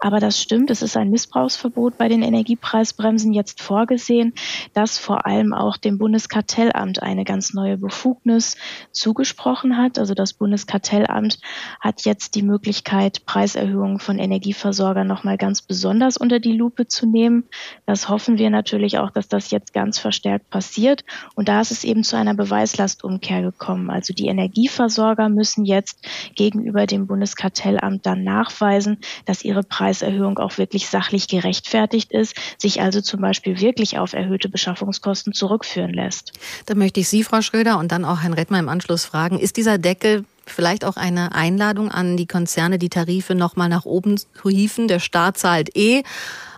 Aber 0.00 0.18
das 0.18 0.42
stimmt, 0.42 0.72
es 0.72 0.82
ist 0.82 0.96
ein 0.96 1.10
Missbrauchsverbot 1.10 1.98
bei 1.98 2.08
den 2.08 2.22
Energiepreisbremsen 2.22 3.32
jetzt 3.32 3.62
vorgesehen, 3.62 4.34
das 4.74 4.98
vor 4.98 5.24
allem 5.24 5.54
auch 5.54 5.76
dem 5.76 5.98
Bundeskartellamt 5.98 7.00
eine 7.00 7.22
ganz 7.22 7.54
neue 7.54 7.78
Befugnis 7.78 8.56
zugesprochen 8.90 9.76
hat. 9.76 10.00
Also 10.00 10.14
das 10.14 10.32
Bundeskartellamt 10.32 11.38
hat 11.78 12.06
jetzt 12.06 12.34
die 12.34 12.42
Möglichkeit, 12.42 13.24
Preiserhöhungen 13.24 14.00
von 14.00 14.18
Energieversorgern 14.18 15.06
nochmal 15.06 15.38
ganz 15.38 15.62
besonders 15.62 16.16
unter 16.16 16.40
die 16.40 16.56
Lupe 16.56 16.88
zu 16.88 17.06
nehmen. 17.06 17.44
Das 17.86 18.08
hoffen 18.08 18.36
wir 18.36 18.50
natürlich 18.50 18.98
auch, 18.98 19.12
dass 19.12 19.28
das 19.28 19.52
jetzt 19.52 19.72
ganz 19.72 20.00
verstärkt 20.00 20.50
passiert 20.50 20.87
passiert. 20.88 21.04
Und 21.34 21.48
da 21.48 21.60
ist 21.60 21.70
es 21.70 21.84
eben 21.84 22.04
zu 22.04 22.16
einer 22.16 22.34
Beweislastumkehr 22.34 23.42
gekommen. 23.42 23.90
Also 23.90 24.12
die 24.14 24.26
Energieversorger 24.26 25.28
müssen 25.28 25.64
jetzt 25.64 25.98
gegenüber 26.34 26.86
dem 26.86 27.06
Bundeskartellamt 27.06 28.06
dann 28.06 28.24
nachweisen, 28.24 28.98
dass 29.24 29.44
ihre 29.44 29.62
Preiserhöhung 29.62 30.38
auch 30.38 30.58
wirklich 30.58 30.88
sachlich 30.88 31.28
gerechtfertigt 31.28 32.12
ist, 32.12 32.34
sich 32.58 32.80
also 32.80 33.00
zum 33.00 33.20
Beispiel 33.20 33.60
wirklich 33.60 33.98
auf 33.98 34.12
erhöhte 34.12 34.48
Beschaffungskosten 34.48 35.32
zurückführen 35.32 35.92
lässt. 35.92 36.32
Da 36.66 36.74
möchte 36.74 37.00
ich 37.00 37.08
Sie, 37.08 37.24
Frau 37.24 37.42
Schröder, 37.42 37.78
und 37.78 37.92
dann 37.92 38.04
auch 38.04 38.20
Herrn 38.20 38.32
Rettmer 38.34 38.58
im 38.58 38.68
Anschluss 38.68 39.04
fragen, 39.04 39.38
ist 39.38 39.56
dieser 39.56 39.78
Deckel 39.78 40.24
vielleicht 40.46 40.84
auch 40.84 40.96
eine 40.96 41.32
Einladung 41.32 41.90
an 41.90 42.16
die 42.16 42.26
Konzerne, 42.26 42.78
die 42.78 42.88
Tarife 42.88 43.34
nochmal 43.34 43.68
nach 43.68 43.84
oben 43.84 44.16
zu 44.18 44.48
hieven? 44.48 44.88
Der 44.88 44.98
Staat 44.98 45.36
zahlt 45.36 45.76
eh, 45.76 46.02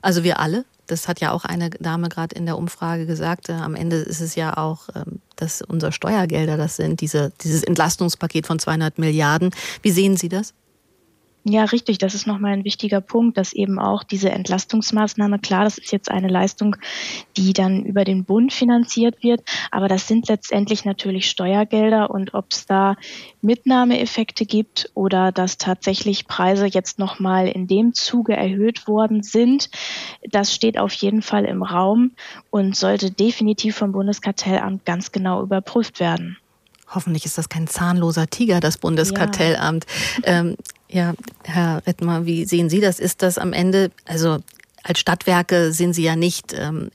also 0.01 0.23
wir 0.23 0.39
alle. 0.39 0.65
Das 0.91 1.09
hat 1.09 1.21
ja 1.21 1.33
auch 1.33 1.45
eine 1.45 1.71
Dame 1.71 2.09
gerade 2.09 2.35
in 2.35 2.47
der 2.47 2.59
Umfrage 2.59 3.07
gesagt. 3.07 3.49
Äh, 3.49 3.53
am 3.53 3.75
Ende 3.75 3.97
ist 3.97 4.21
es 4.21 4.35
ja 4.35 4.57
auch, 4.57 4.89
ähm, 4.95 5.21
dass 5.37 5.63
unsere 5.63 5.93
Steuergelder 5.93 6.57
das 6.57 6.77
sind, 6.77 7.01
diese, 7.01 7.33
dieses 7.43 7.63
Entlastungspaket 7.63 8.47
von 8.47 8.59
200 8.59 8.99
Milliarden. 8.99 9.51
Wie 9.83 9.91
sehen 9.91 10.17
Sie 10.17 10.29
das? 10.29 10.55
Ja, 11.45 11.65
richtig. 11.65 11.97
Das 11.97 12.15
ist 12.15 12.27
nochmal 12.27 12.53
ein 12.53 12.65
wichtiger 12.65 13.01
Punkt, 13.01 13.39
dass 13.39 13.55
eben 13.55 13.79
auch 13.79 14.05
diese 14.05 14.31
Entlastungsmaßnahme, 14.31 15.39
klar, 15.39 15.65
das 15.65 15.79
ist 15.79 15.91
jetzt 15.91 16.11
eine 16.11 16.29
Leistung, 16.29 16.77
die 17.39 17.55
dann 17.55 17.83
über 17.85 18.05
den 18.05 18.25
Bund 18.25 18.53
finanziert 18.53 19.23
wird, 19.23 19.41
aber 19.71 19.89
das 19.89 20.07
sind 20.07 20.29
letztendlich 20.29 20.85
natürlich 20.85 21.31
Steuergelder 21.31 22.11
und 22.11 22.35
ob 22.35 22.47
es 22.51 22.67
da 22.67 22.97
Mitnahmeeffekte 23.41 24.45
gibt 24.45 24.91
oder 24.93 25.33
dass 25.33 25.57
tatsächlich 25.57 26.27
Preise 26.27 26.67
jetzt 26.67 26.99
nochmal 26.99 27.49
in 27.49 27.67
dem 27.67 27.95
Zuge 27.95 28.37
erhöht 28.37 28.87
worden 28.87 29.23
sind, 29.23 29.71
das 30.31 30.55
steht 30.55 30.79
auf 30.79 30.93
jeden 30.93 31.23
Fall 31.23 31.47
im 31.47 31.63
Raum 31.63 32.13
und 32.51 32.77
sollte 32.77 33.11
definitiv 33.11 33.77
vom 33.77 33.93
Bundeskartellamt 33.93 34.85
ganz 34.85 35.11
genau 35.11 35.43
überprüft 35.43 36.01
werden. 36.01 36.37
Hoffentlich 36.93 37.25
ist 37.25 37.39
das 37.39 37.49
kein 37.49 37.67
zahnloser 37.67 38.27
Tiger, 38.27 38.61
das 38.61 38.77
Bundeskartellamt. 38.77 39.87
Ja. 40.25 40.41
Ähm, 40.41 40.57
ja, 40.91 41.15
Herr 41.45 41.83
Rettmer, 41.87 42.27
wie 42.27 42.45
sehen 42.45 42.69
Sie 42.69 42.81
das? 42.81 42.99
Ist 42.99 43.23
das 43.23 43.39
am 43.39 43.53
Ende, 43.53 43.91
also 44.07 44.39
als 44.83 44.99
Stadtwerke 44.99 45.73
sind 45.73 45.95
Sie 45.95 46.03
ja 46.03 46.17
nicht 46.17 46.53
ähm, 46.53 46.91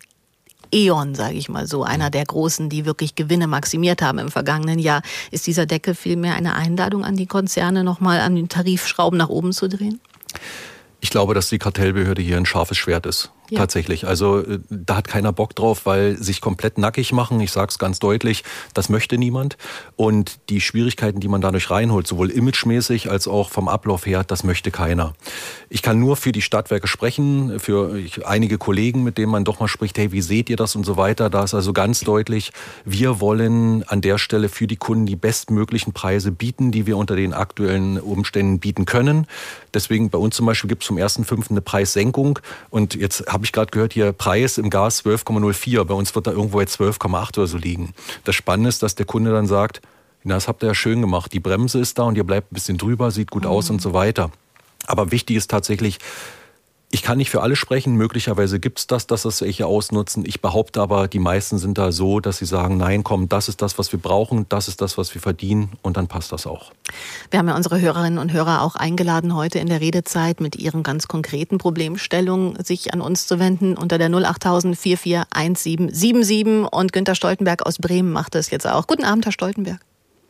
E.ON, 0.72 1.16
sage 1.16 1.36
ich 1.36 1.48
mal 1.48 1.68
so, 1.68 1.84
einer 1.84 2.10
der 2.10 2.26
großen, 2.26 2.70
die 2.70 2.86
wirklich 2.86 3.16
Gewinne 3.16 3.48
maximiert 3.48 4.02
haben 4.02 4.20
im 4.20 4.30
vergangenen 4.30 4.80
Jahr. 4.80 5.02
Ist 5.32 5.48
dieser 5.48 5.66
Deckel 5.66 5.96
vielmehr 5.96 6.36
eine 6.36 6.56
Einladung 6.56 7.06
an 7.06 7.16
die 7.16 7.28
Konzerne, 7.28 7.84
nochmal 7.84 8.20
an 8.20 8.36
den 8.36 8.50
Tarifschrauben 8.50 9.18
nach 9.18 9.30
oben 9.30 9.54
zu 9.54 9.70
drehen? 9.70 10.02
Ich 11.00 11.10
glaube, 11.10 11.34
dass 11.34 11.50
die 11.50 11.60
Kartellbehörde 11.60 12.22
hier 12.22 12.38
ein 12.38 12.46
scharfes 12.46 12.78
Schwert 12.78 13.06
ist. 13.06 13.32
Ja. 13.50 13.60
Tatsächlich. 13.60 14.08
Also 14.08 14.40
äh, 14.40 14.60
da 14.70 14.98
hat 14.98 15.08
keiner 15.08 15.32
Bock 15.32 15.56
drauf, 15.56 15.86
weil 15.86 16.18
sich 16.18 16.42
komplett 16.42 16.78
nackig 16.78 17.12
machen, 17.12 17.40
ich 17.40 17.52
sage 17.52 17.70
es 17.70 17.78
ganz 17.78 18.00
deutlich, 18.00 18.44
das 18.74 18.90
möchte 18.90 19.18
niemand. 19.18 19.58
Und 19.96 20.40
die 20.50 20.62
Schwierigkeiten, 20.62 21.20
die 21.20 21.28
man 21.28 21.42
dadurch 21.42 21.70
reinholt, 21.70 22.08
sowohl 22.08 22.32
imagemäßig 22.32 23.12
als 23.12 23.28
auch 23.28 23.50
vom 23.50 23.68
Ablauf 23.68 24.06
her, 24.06 24.24
das 24.24 24.44
möchte 24.44 24.72
keiner. 24.72 25.14
Ich 25.70 25.82
kann 25.82 26.00
nur 26.00 26.16
für 26.16 26.32
die 26.32 26.42
Stadtwerke 26.42 26.88
sprechen, 26.88 27.60
für 27.60 28.00
einige 28.26 28.58
Kollegen, 28.58 29.04
mit 29.04 29.18
denen 29.18 29.32
man 29.32 29.44
doch 29.44 29.60
mal 29.60 29.68
spricht, 29.68 29.98
hey, 29.98 30.12
wie 30.12 30.22
seht 30.22 30.50
ihr 30.50 30.58
das 30.58 30.76
und 30.76 30.86
so 30.86 30.98
weiter. 30.98 31.30
Da 31.30 31.44
ist 31.44 31.54
also 31.54 31.74
ganz 31.74 32.00
deutlich, 32.00 32.52
wir 32.84 33.20
wollen 33.20 33.84
an 33.84 34.02
der 34.02 34.18
Stelle 34.18 34.50
für 34.50 34.68
die 34.68 34.78
Kunden 34.78 35.06
die 35.06 35.16
bestmöglichen 35.16 35.94
Preise 35.94 36.32
bieten, 36.32 36.72
die 36.72 36.88
wir 36.88 36.98
unter 36.98 37.16
den 37.16 37.34
aktuellen 37.34 38.00
Umständen 38.00 38.60
bieten 38.60 38.86
können. 38.86 39.28
Deswegen 39.74 40.10
bei 40.10 40.18
uns 40.18 40.36
zum 40.36 40.46
Beispiel 40.46 40.68
gibt 40.68 40.84
es 40.84 40.88
zum 40.88 40.98
1.5. 40.98 41.52
eine 41.52 41.62
Preissenkung. 41.62 42.40
Und 42.70 42.96
jetzt 42.96 43.28
habe 43.36 43.44
ich 43.44 43.52
gerade 43.52 43.70
gehört, 43.70 43.92
hier 43.92 44.14
Preis 44.14 44.58
im 44.58 44.70
Gas 44.70 45.04
12,04. 45.04 45.84
Bei 45.84 45.94
uns 45.94 46.16
wird 46.16 46.26
da 46.26 46.32
irgendwo 46.32 46.62
jetzt 46.62 46.80
12,8 46.80 47.38
oder 47.38 47.48
so 47.48 47.58
liegen. 47.58 47.94
Das 48.24 48.34
Spannende 48.34 48.70
ist, 48.70 48.82
dass 48.82 48.96
der 48.96 49.06
Kunde 49.06 49.32
dann 49.34 49.46
sagt, 49.46 49.82
na, 50.24 50.36
das 50.36 50.48
habt 50.48 50.64
ihr 50.64 50.68
ja 50.68 50.74
schön 50.74 51.02
gemacht. 51.02 51.34
Die 51.34 51.42
Bremse 51.42 51.80
ist 51.80 52.00
da 52.00 52.04
und 52.04 52.16
ihr 52.16 52.24
bleibt 52.24 52.52
ein 52.52 52.56
bisschen 52.56 52.78
drüber, 52.78 53.12
sieht 53.12 53.32
gut 53.32 53.44
mhm. 53.44 53.50
aus 53.50 53.70
und 53.70 53.82
so 53.82 53.94
weiter. 53.94 54.32
Aber 54.88 55.12
wichtig 55.12 55.36
ist 55.36 55.52
tatsächlich, 55.52 56.00
ich 56.92 57.02
kann 57.02 57.18
nicht 57.18 57.30
für 57.30 57.42
alle 57.42 57.56
sprechen. 57.56 57.96
Möglicherweise 57.96 58.60
gibt 58.60 58.80
es 58.80 58.88
das, 58.88 59.08
dass 59.08 59.24
das 59.24 59.42
welche 59.42 59.66
ausnutzen. 59.66 60.24
Ich 60.26 60.42
behaupte 60.42 60.82
aber, 60.82 61.08
die 61.08 61.20
meisten 61.20 61.58
sind 61.58 61.78
da 61.78 61.92
so, 61.92 62.20
dass 62.20 62.38
sie 62.38 62.46
sagen, 62.46 62.78
nein, 62.78 63.04
komm, 63.04 63.28
das 63.28 63.50
ist 63.50 63.62
das, 63.62 63.78
was 63.78 63.92
wir 63.92 64.00
brauchen, 64.00 64.48
das 64.50 64.68
ist 64.68 64.82
das, 64.82 64.98
was 64.98 65.14
wir 65.14 65.22
verdienen 65.22 65.74
und 65.82 65.98
dann 65.98 66.08
passt 66.08 66.32
das 66.32 66.48
auch. 66.48 66.72
Wir 67.32 67.40
haben 67.40 67.48
ja 67.48 67.56
unsere 67.56 67.82
Hörerinnen 67.82 68.20
und 68.20 68.32
Hörer 68.32 68.62
auch 68.62 68.76
eingeladen, 68.76 69.36
heute 69.36 69.60
in 69.60 69.68
der 69.68 69.82
Redezeit 69.82 70.40
mit 70.40 70.56
ihren 70.56 70.84
ganz 70.84 71.08
konkreten 71.08 71.58
Problemstellungen 71.58 72.64
sich 72.64 72.94
an 72.94 73.02
uns 73.02 73.28
zu 73.28 73.40
wenden 73.40 73.76
unter 73.76 73.98
der 73.98 74.10
08000 74.14 74.78
441777 74.78 76.72
und 76.72 76.94
Günter 76.94 77.16
Stoltenberg 77.16 77.66
aus 77.66 77.78
Bremen 77.78 78.12
macht 78.12 78.36
das 78.36 78.52
jetzt 78.52 78.68
auch. 78.68 78.88
Guten 78.88 79.04
Abend, 79.04 79.26
Herr 79.26 79.32
Stoltenberg. 79.32 79.80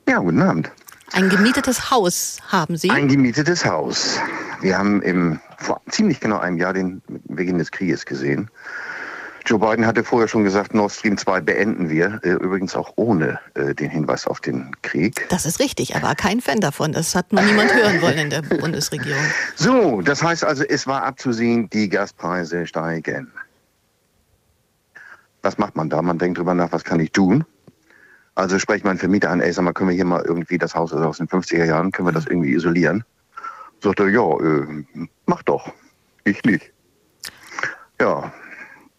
Ja, 0.08 0.20
guten 0.20 0.42
Abend. 0.42 0.72
Ein 1.14 1.30
gemietetes 1.30 1.92
Haus 1.92 2.40
haben 2.48 2.78
Sie? 2.78 2.90
Ein 2.90 3.08
gemietetes 3.08 3.66
Haus. 3.66 4.20
Wir 4.62 4.78
haben 4.78 5.02
im, 5.02 5.40
vor 5.58 5.82
ziemlich 5.90 6.20
genau 6.20 6.40
einem 6.40 6.58
Jahr 6.58 6.74
den 6.74 7.02
Beginn 7.08 7.58
des 7.58 7.72
Krieges 7.72 8.06
gesehen. 8.06 8.50
Joe 9.46 9.60
Biden 9.60 9.86
hatte 9.86 10.04
vorher 10.04 10.28
schon 10.28 10.44
gesagt, 10.44 10.74
Nord 10.74 10.92
Stream 10.92 11.20
2 11.20 11.42
beenden 11.42 11.88
wir, 11.88 12.20
äh, 12.24 12.32
übrigens 12.32 12.76
auch 12.76 12.94
ohne 12.96 13.40
äh, 13.54 13.76
den 13.76 13.92
Hinweis 13.92 14.26
auf 14.26 14.42
den 14.42 14.72
Krieg. 14.82 15.28
Das 15.30 15.46
ist 15.46 15.60
richtig, 15.60 15.94
er 15.94 16.02
war 16.02 16.16
kein 16.16 16.42
Fan 16.42 16.60
davon. 16.62 16.94
Das 16.94 17.14
hat 17.14 17.32
nur 17.32 17.44
niemand 17.44 17.72
hören 17.72 18.02
wollen 18.02 18.18
in 18.18 18.30
der 18.32 18.42
Bundesregierung. 18.62 19.22
So, 19.56 20.02
das 20.02 20.24
heißt 20.24 20.44
also, 20.44 20.64
es 20.64 20.88
war 20.88 21.04
abzusehen, 21.04 21.70
die 21.70 21.90
Gaspreise 21.90 22.66
steigen. 22.66 23.32
Was 25.44 25.60
macht 25.60 25.76
man 25.76 25.92
da? 25.92 26.02
Man 26.02 26.18
denkt 26.18 26.40
drüber 26.40 26.56
nach, 26.56 26.72
was 26.72 26.84
kann 26.84 27.00
ich 27.00 27.12
tun? 27.12 27.46
Also 28.36 28.60
spreche 28.60 28.80
ich 28.80 28.84
meinen 28.84 28.98
Vermieter 28.98 29.30
an, 29.30 29.40
ey, 29.40 29.52
sag 29.52 29.64
mal, 29.64 29.74
können 29.74 29.90
wir 29.90 29.96
hier 29.96 30.06
mal 30.06 30.24
irgendwie, 30.24 30.58
das 30.58 30.76
Haus 30.76 30.92
ist 30.92 31.00
aus 31.00 31.18
den 31.18 31.28
50er 31.28 31.66
Jahren, 31.66 31.92
können 31.92 32.08
wir 32.08 32.14
das 32.14 32.26
irgendwie 32.26 32.54
isolieren? 32.54 33.06
Sagt 33.82 34.00
er, 34.00 34.10
ja, 34.10 34.30
äh, 34.40 34.86
mach 35.26 35.42
doch. 35.44 35.74
Ich 36.26 36.44
nicht. 36.44 36.74
Ja, 38.00 38.34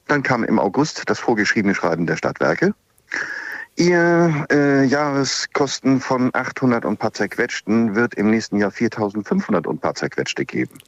dann 0.07 0.23
kam 0.23 0.45
im 0.45 0.59
August 0.59 1.03
das 1.07 1.19
vorgeschriebene 1.19 1.75
Schreiben 1.75 2.07
der 2.07 2.17
Stadtwerke. 2.17 2.75
Ihr 3.79 4.47
äh, 4.51 4.85
Jahreskosten 4.85 6.01
von 6.01 6.31
800 6.33 6.87
und 6.87 6.99
paar 6.99 7.13
zerquetschten 7.13 7.95
wird 7.95 8.15
im 8.15 8.31
nächsten 8.31 8.57
Jahr 8.57 8.71
4500 8.71 9.67
und 9.67 9.83
paar 9.83 9.95
zerquetschte 9.95 10.47
geben. 10.47 10.79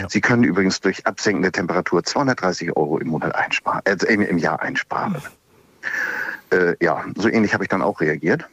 Ja. 0.00 0.08
Sie 0.08 0.20
können 0.20 0.42
übrigens 0.42 0.80
durch 0.80 1.06
absenkende 1.06 1.52
Temperatur 1.52 2.02
230 2.02 2.76
Euro 2.76 2.98
im 2.98 3.08
Monat 3.08 3.36
einsparen, 3.36 3.82
äh, 3.84 3.96
im, 4.06 4.22
im 4.22 4.38
Jahr 4.38 4.60
einsparen. 4.60 5.22
Äh, 6.52 6.76
ja, 6.80 7.04
so 7.16 7.28
ähnlich 7.28 7.54
habe 7.54 7.64
ich 7.64 7.68
dann 7.68 7.82
auch 7.82 8.00
reagiert. 8.00 8.46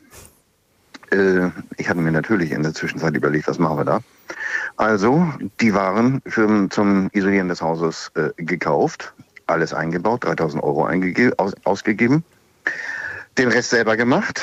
Äh, 1.12 1.50
ich 1.78 1.89
hatte 1.89 2.00
mir 2.00 2.12
natürlich 2.12 2.52
in 2.52 2.64
der 2.64 2.74
Zwischenzeit 2.74 3.16
überlegt, 3.16 3.47
was 3.47 3.60
machen 3.60 3.78
wir 3.78 3.86
da. 3.86 4.00
Also 4.78 5.32
die 5.60 5.74
Waren 5.74 6.22
für, 6.26 6.70
zum 6.70 7.10
Isolieren 7.12 7.50
des 7.50 7.62
Hauses 7.62 8.12
äh, 8.16 8.30
gekauft, 8.38 9.14
alles 9.47 9.74
eingebaut, 9.74 10.24
3000 10.24 10.64
Euro 10.64 10.88
aus, 11.38 11.54
ausgegeben, 11.66 12.24
den 13.38 13.50
Rest 13.50 13.72
selber 13.72 13.97
gemacht 13.97 14.41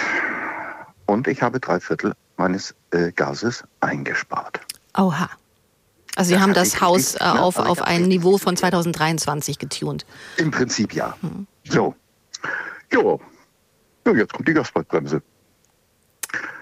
und 1.06 1.28
ich 1.28 1.42
habe 1.42 1.60
drei 1.60 1.80
Viertel 1.80 2.14
meines 2.36 2.74
äh, 2.90 3.12
Gases 3.12 3.64
eingespart. 3.80 4.60
Oha. 4.98 5.30
Also 6.16 6.28
Sie 6.28 6.34
das 6.34 6.42
haben 6.42 6.54
das 6.54 6.80
Haus 6.80 7.14
äh, 7.14 7.18
auf, 7.24 7.58
auf 7.58 7.82
ein 7.82 8.02
Niveau 8.02 8.38
von 8.38 8.56
2023 8.56 9.58
getunt. 9.58 10.06
Im 10.38 10.50
Prinzip 10.50 10.94
ja. 10.94 11.14
Hm. 11.20 11.46
So. 11.64 11.94
Jo. 12.90 13.20
Ja, 14.06 14.12
jetzt 14.12 14.32
kommt 14.32 14.46
die 14.46 14.54
Gaspreisbremse. 14.54 15.20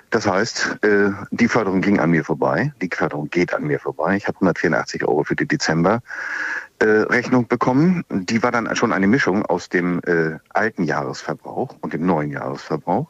Das 0.09 0.27
heißt, 0.27 0.79
äh, 0.83 1.11
die 1.31 1.47
Förderung 1.47 1.83
ging 1.83 2.01
an 2.01 2.11
mir 2.11 2.25
vorbei. 2.25 2.73
Die 2.81 2.89
Förderung 2.91 3.29
geht 3.29 3.53
an 3.53 3.65
mir 3.65 3.79
vorbei. 3.79 4.17
Ich 4.17 4.27
habe 4.27 4.37
184 4.37 5.05
Euro 5.05 5.25
für 5.25 5.37
die 5.37 5.47
Dezember-Rechnung 5.47 7.43
äh, 7.43 7.47
bekommen. 7.47 8.03
Die 8.09 8.43
war 8.43 8.51
dann 8.51 8.75
schon 8.77 8.95
eine 8.95 9.07
Mischung 9.07 9.45
aus 9.45 9.69
dem 9.69 10.01
äh, 10.07 10.39
alten 10.51 10.85
Jahresverbrauch 10.85 11.77
und 11.83 11.93
dem 11.93 12.07
neuen 12.07 12.31
Jahresverbrauch. 12.31 13.09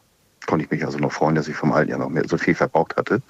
Konnte 0.49 0.65
ich 0.65 0.71
mich 0.73 0.85
also 0.85 0.99
noch 0.99 1.13
freuen, 1.13 1.37
dass 1.37 1.47
ich 1.47 1.55
vom 1.55 1.71
alten 1.71 1.91
Jahr 1.91 2.01
noch 2.01 2.11
mehr 2.11 2.27
so 2.27 2.37
viel 2.37 2.57
verbraucht 2.57 2.97
hatte. 2.97 3.23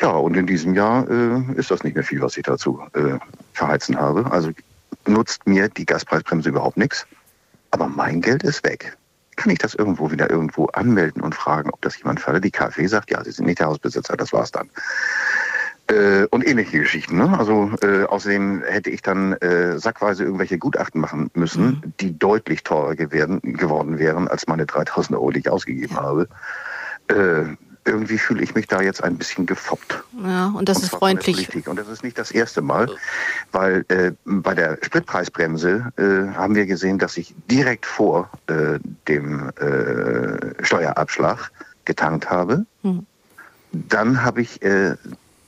Ja, 0.00 0.10
und 0.10 0.36
in 0.36 0.48
diesem 0.48 0.74
Jahr 0.74 1.08
ist 1.56 1.70
das 1.70 1.84
nicht 1.84 1.94
mehr 1.94 2.04
viel, 2.04 2.20
was 2.20 2.36
ich 2.36 2.42
dazu 2.44 2.80
verheizen 3.52 3.96
habe. 3.98 4.30
Also 4.30 4.50
nutzt 5.06 5.46
mir 5.46 5.68
die 5.68 5.86
Gaspreisbremse 5.86 6.50
überhaupt 6.50 6.76
nichts. 6.76 7.06
Aber 7.70 7.88
mein 7.88 8.20
Geld 8.20 8.42
ist 8.44 8.62
weg 8.62 8.97
kann 9.38 9.50
ich 9.52 9.58
das 9.58 9.74
irgendwo 9.74 10.10
wieder 10.10 10.28
irgendwo 10.28 10.66
anmelden 10.66 11.22
und 11.22 11.34
fragen, 11.34 11.70
ob 11.70 11.80
das 11.80 11.96
jemand 11.96 12.20
fördert. 12.20 12.44
Die 12.44 12.50
KfW 12.50 12.86
sagt, 12.86 13.10
ja, 13.10 13.22
Sie 13.22 13.30
sind 13.30 13.46
nicht 13.46 13.60
der 13.60 13.68
Hausbesitzer, 13.68 14.16
das 14.16 14.32
war's 14.32 14.50
dann. 14.50 14.68
Äh, 15.86 16.26
und 16.26 16.46
ähnliche 16.46 16.80
Geschichten. 16.80 17.16
Ne? 17.16 17.38
Also 17.38 17.70
äh, 17.80 18.04
außerdem 18.04 18.62
hätte 18.66 18.90
ich 18.90 19.00
dann 19.00 19.34
äh, 19.34 19.78
sackweise 19.78 20.24
irgendwelche 20.24 20.58
Gutachten 20.58 21.00
machen 21.00 21.30
müssen, 21.34 21.64
mhm. 21.64 21.92
die 22.00 22.18
deutlich 22.18 22.64
teurer 22.64 22.96
geworden, 22.96 23.40
geworden 23.42 23.98
wären 23.98 24.28
als 24.28 24.48
meine 24.48 24.66
3000 24.66 25.16
Euro, 25.16 25.30
die 25.30 25.38
ich 25.38 25.48
ausgegeben 25.48 25.96
habe. 25.96 26.28
Äh, 27.06 27.44
irgendwie 27.88 28.18
fühle 28.18 28.42
ich 28.42 28.54
mich 28.54 28.66
da 28.66 28.80
jetzt 28.82 29.02
ein 29.02 29.16
bisschen 29.16 29.46
gefoppt. 29.46 30.04
Ja, 30.24 30.46
und 30.48 30.68
das 30.68 30.78
und 30.78 30.82
ist 30.84 30.90
freundlich. 30.90 31.66
Und 31.66 31.76
das 31.76 31.88
ist 31.88 32.04
nicht 32.04 32.18
das 32.18 32.30
erste 32.30 32.62
Mal, 32.62 32.88
weil 33.52 33.84
äh, 33.88 34.12
bei 34.24 34.54
der 34.54 34.78
Spritpreisbremse 34.82 35.92
äh, 35.96 36.34
haben 36.36 36.54
wir 36.54 36.66
gesehen, 36.66 36.98
dass 36.98 37.16
ich 37.16 37.34
direkt 37.50 37.86
vor 37.86 38.30
äh, 38.46 38.78
dem 39.08 39.50
äh, 39.56 40.64
Steuerabschlag 40.64 41.50
getankt 41.84 42.30
habe. 42.30 42.64
Hm. 42.82 43.06
Dann 43.72 44.22
habe 44.22 44.42
ich 44.42 44.62
äh, 44.62 44.96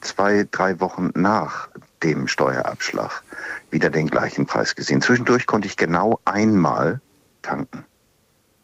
zwei, 0.00 0.46
drei 0.50 0.80
Wochen 0.80 1.10
nach 1.14 1.68
dem 2.02 2.26
Steuerabschlag 2.26 3.22
wieder 3.70 3.90
den 3.90 4.08
gleichen 4.08 4.46
Preis 4.46 4.74
gesehen. 4.74 5.02
Zwischendurch 5.02 5.46
konnte 5.46 5.68
ich 5.68 5.76
genau 5.76 6.18
einmal 6.24 7.00
tanken 7.42 7.84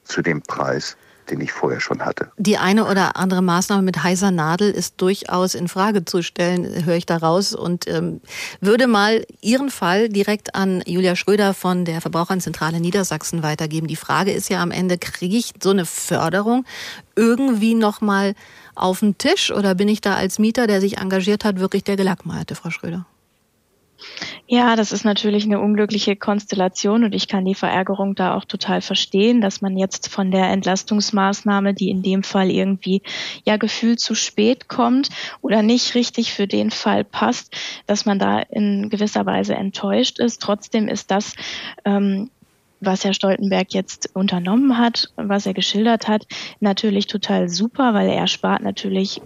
zu 0.06 0.22
dem 0.22 0.42
Preis, 0.42 0.96
den 1.30 1.40
ich 1.40 1.52
vorher 1.52 1.80
schon 1.80 2.04
hatte. 2.04 2.30
Die 2.38 2.56
eine 2.56 2.86
oder 2.86 3.16
andere 3.16 3.42
Maßnahme 3.42 3.82
mit 3.82 4.02
heißer 4.02 4.30
Nadel 4.30 4.70
ist 4.70 4.94
durchaus 5.00 5.54
in 5.54 5.68
Frage 5.68 6.04
zu 6.04 6.22
stellen, 6.22 6.84
höre 6.84 6.96
ich 6.96 7.06
daraus 7.06 7.54
und 7.54 7.88
ähm, 7.88 8.20
würde 8.60 8.86
mal 8.86 9.26
Ihren 9.40 9.70
Fall 9.70 10.08
direkt 10.08 10.54
an 10.54 10.82
Julia 10.86 11.16
Schröder 11.16 11.54
von 11.54 11.84
der 11.84 12.00
Verbraucherzentrale 12.00 12.80
Niedersachsen 12.80 13.42
weitergeben. 13.42 13.86
Die 13.86 13.96
Frage 13.96 14.32
ist 14.32 14.48
ja 14.48 14.62
am 14.62 14.70
Ende, 14.70 14.98
kriege 14.98 15.36
ich 15.36 15.52
so 15.62 15.70
eine 15.70 15.84
Förderung 15.84 16.64
irgendwie 17.16 17.74
noch 17.74 18.00
mal 18.00 18.34
auf 18.74 19.00
den 19.00 19.18
Tisch 19.18 19.50
oder 19.50 19.74
bin 19.74 19.88
ich 19.88 20.00
da 20.00 20.14
als 20.14 20.38
Mieter, 20.38 20.66
der 20.66 20.80
sich 20.80 20.98
engagiert 20.98 21.44
hat, 21.44 21.58
wirklich 21.58 21.84
der 21.84 21.96
Gelackmeierte, 21.96 22.54
Frau 22.54 22.70
Schröder? 22.70 23.06
Ja, 24.46 24.76
das 24.76 24.92
ist 24.92 25.04
natürlich 25.04 25.44
eine 25.44 25.60
unglückliche 25.60 26.14
Konstellation 26.14 27.04
und 27.04 27.14
ich 27.14 27.28
kann 27.28 27.44
die 27.44 27.54
Verärgerung 27.54 28.14
da 28.14 28.36
auch 28.36 28.44
total 28.44 28.80
verstehen, 28.80 29.40
dass 29.40 29.60
man 29.60 29.76
jetzt 29.76 30.08
von 30.08 30.30
der 30.30 30.50
Entlastungsmaßnahme, 30.50 31.74
die 31.74 31.90
in 31.90 32.02
dem 32.02 32.22
Fall 32.22 32.50
irgendwie 32.50 33.02
ja 33.44 33.56
gefühlt 33.56 33.98
zu 33.98 34.14
spät 34.14 34.68
kommt 34.68 35.08
oder 35.40 35.62
nicht 35.62 35.94
richtig 35.94 36.32
für 36.32 36.46
den 36.46 36.70
Fall 36.70 37.04
passt, 37.04 37.56
dass 37.86 38.06
man 38.06 38.18
da 38.18 38.38
in 38.38 38.88
gewisser 38.88 39.26
Weise 39.26 39.54
enttäuscht 39.54 40.20
ist. 40.20 40.40
Trotzdem 40.40 40.86
ist 40.86 41.10
das 41.10 41.34
ähm, 41.84 42.30
was 42.80 43.04
Herr 43.04 43.14
Stoltenberg 43.14 43.72
jetzt 43.72 44.10
unternommen 44.14 44.78
hat, 44.78 45.10
was 45.16 45.46
er 45.46 45.54
geschildert 45.54 46.08
hat, 46.08 46.26
natürlich 46.60 47.06
total 47.06 47.48
super, 47.48 47.94
weil 47.94 48.08
er 48.10 48.26
spart 48.26 48.62
natürlich 48.62 49.22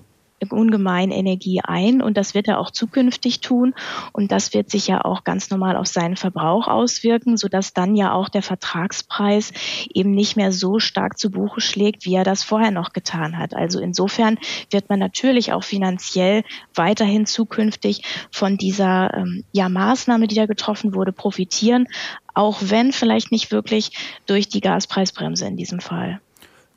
ungemein 0.49 1.11
Energie 1.11 1.61
ein 1.63 2.01
und 2.01 2.17
das 2.17 2.35
wird 2.35 2.49
er 2.49 2.59
auch 2.59 2.71
zukünftig 2.71 3.41
tun 3.41 3.75
und 4.13 4.33
das 4.33 4.55
wird 4.55 4.71
sich 4.71 4.87
ja 4.87 5.05
auch 5.05 5.25
ganz 5.25 5.51
normal 5.51 5.77
auf 5.77 5.87
seinen 5.87 6.17
Verbrauch 6.17 6.67
auswirken, 6.67 7.37
sodass 7.37 7.75
dann 7.75 7.95
ja 7.95 8.13
auch 8.13 8.29
der 8.29 8.43
Vertragspreis 8.43 9.53
eben 9.93 10.13
nicht 10.13 10.37
mehr 10.37 10.53
so 10.53 10.79
stark 10.79 11.19
zu 11.19 11.31
Buche 11.31 11.61
schlägt, 11.61 12.05
wie 12.07 12.15
er 12.15 12.25
das 12.25 12.43
vorher 12.43 12.71
noch 12.71 12.93
getan 12.93 13.39
hat. 13.39 13.55
Also 13.55 13.81
insofern 13.81 14.39
wird 14.71 14.89
man 14.89 14.99
natürlich 14.99 15.53
auch 15.53 15.65
finanziell 15.65 16.43
weiterhin 16.75 17.27
zukünftig 17.27 18.03
von 18.31 18.57
dieser 18.57 19.15
ähm, 19.15 19.45
ja, 19.53 19.69
Maßnahme, 19.69 20.27
die 20.27 20.35
da 20.37 20.47
getroffen 20.47 20.95
wurde, 20.95 21.13
profitieren, 21.13 21.87
auch 22.35 22.59
wenn 22.63 22.93
vielleicht 22.93 23.33
nicht 23.33 23.51
wirklich 23.51 23.93
durch 24.27 24.49
die 24.49 24.61
Gaspreisbremse 24.61 25.47
in 25.47 25.57
diesem 25.57 25.81
Fall. 25.81 26.21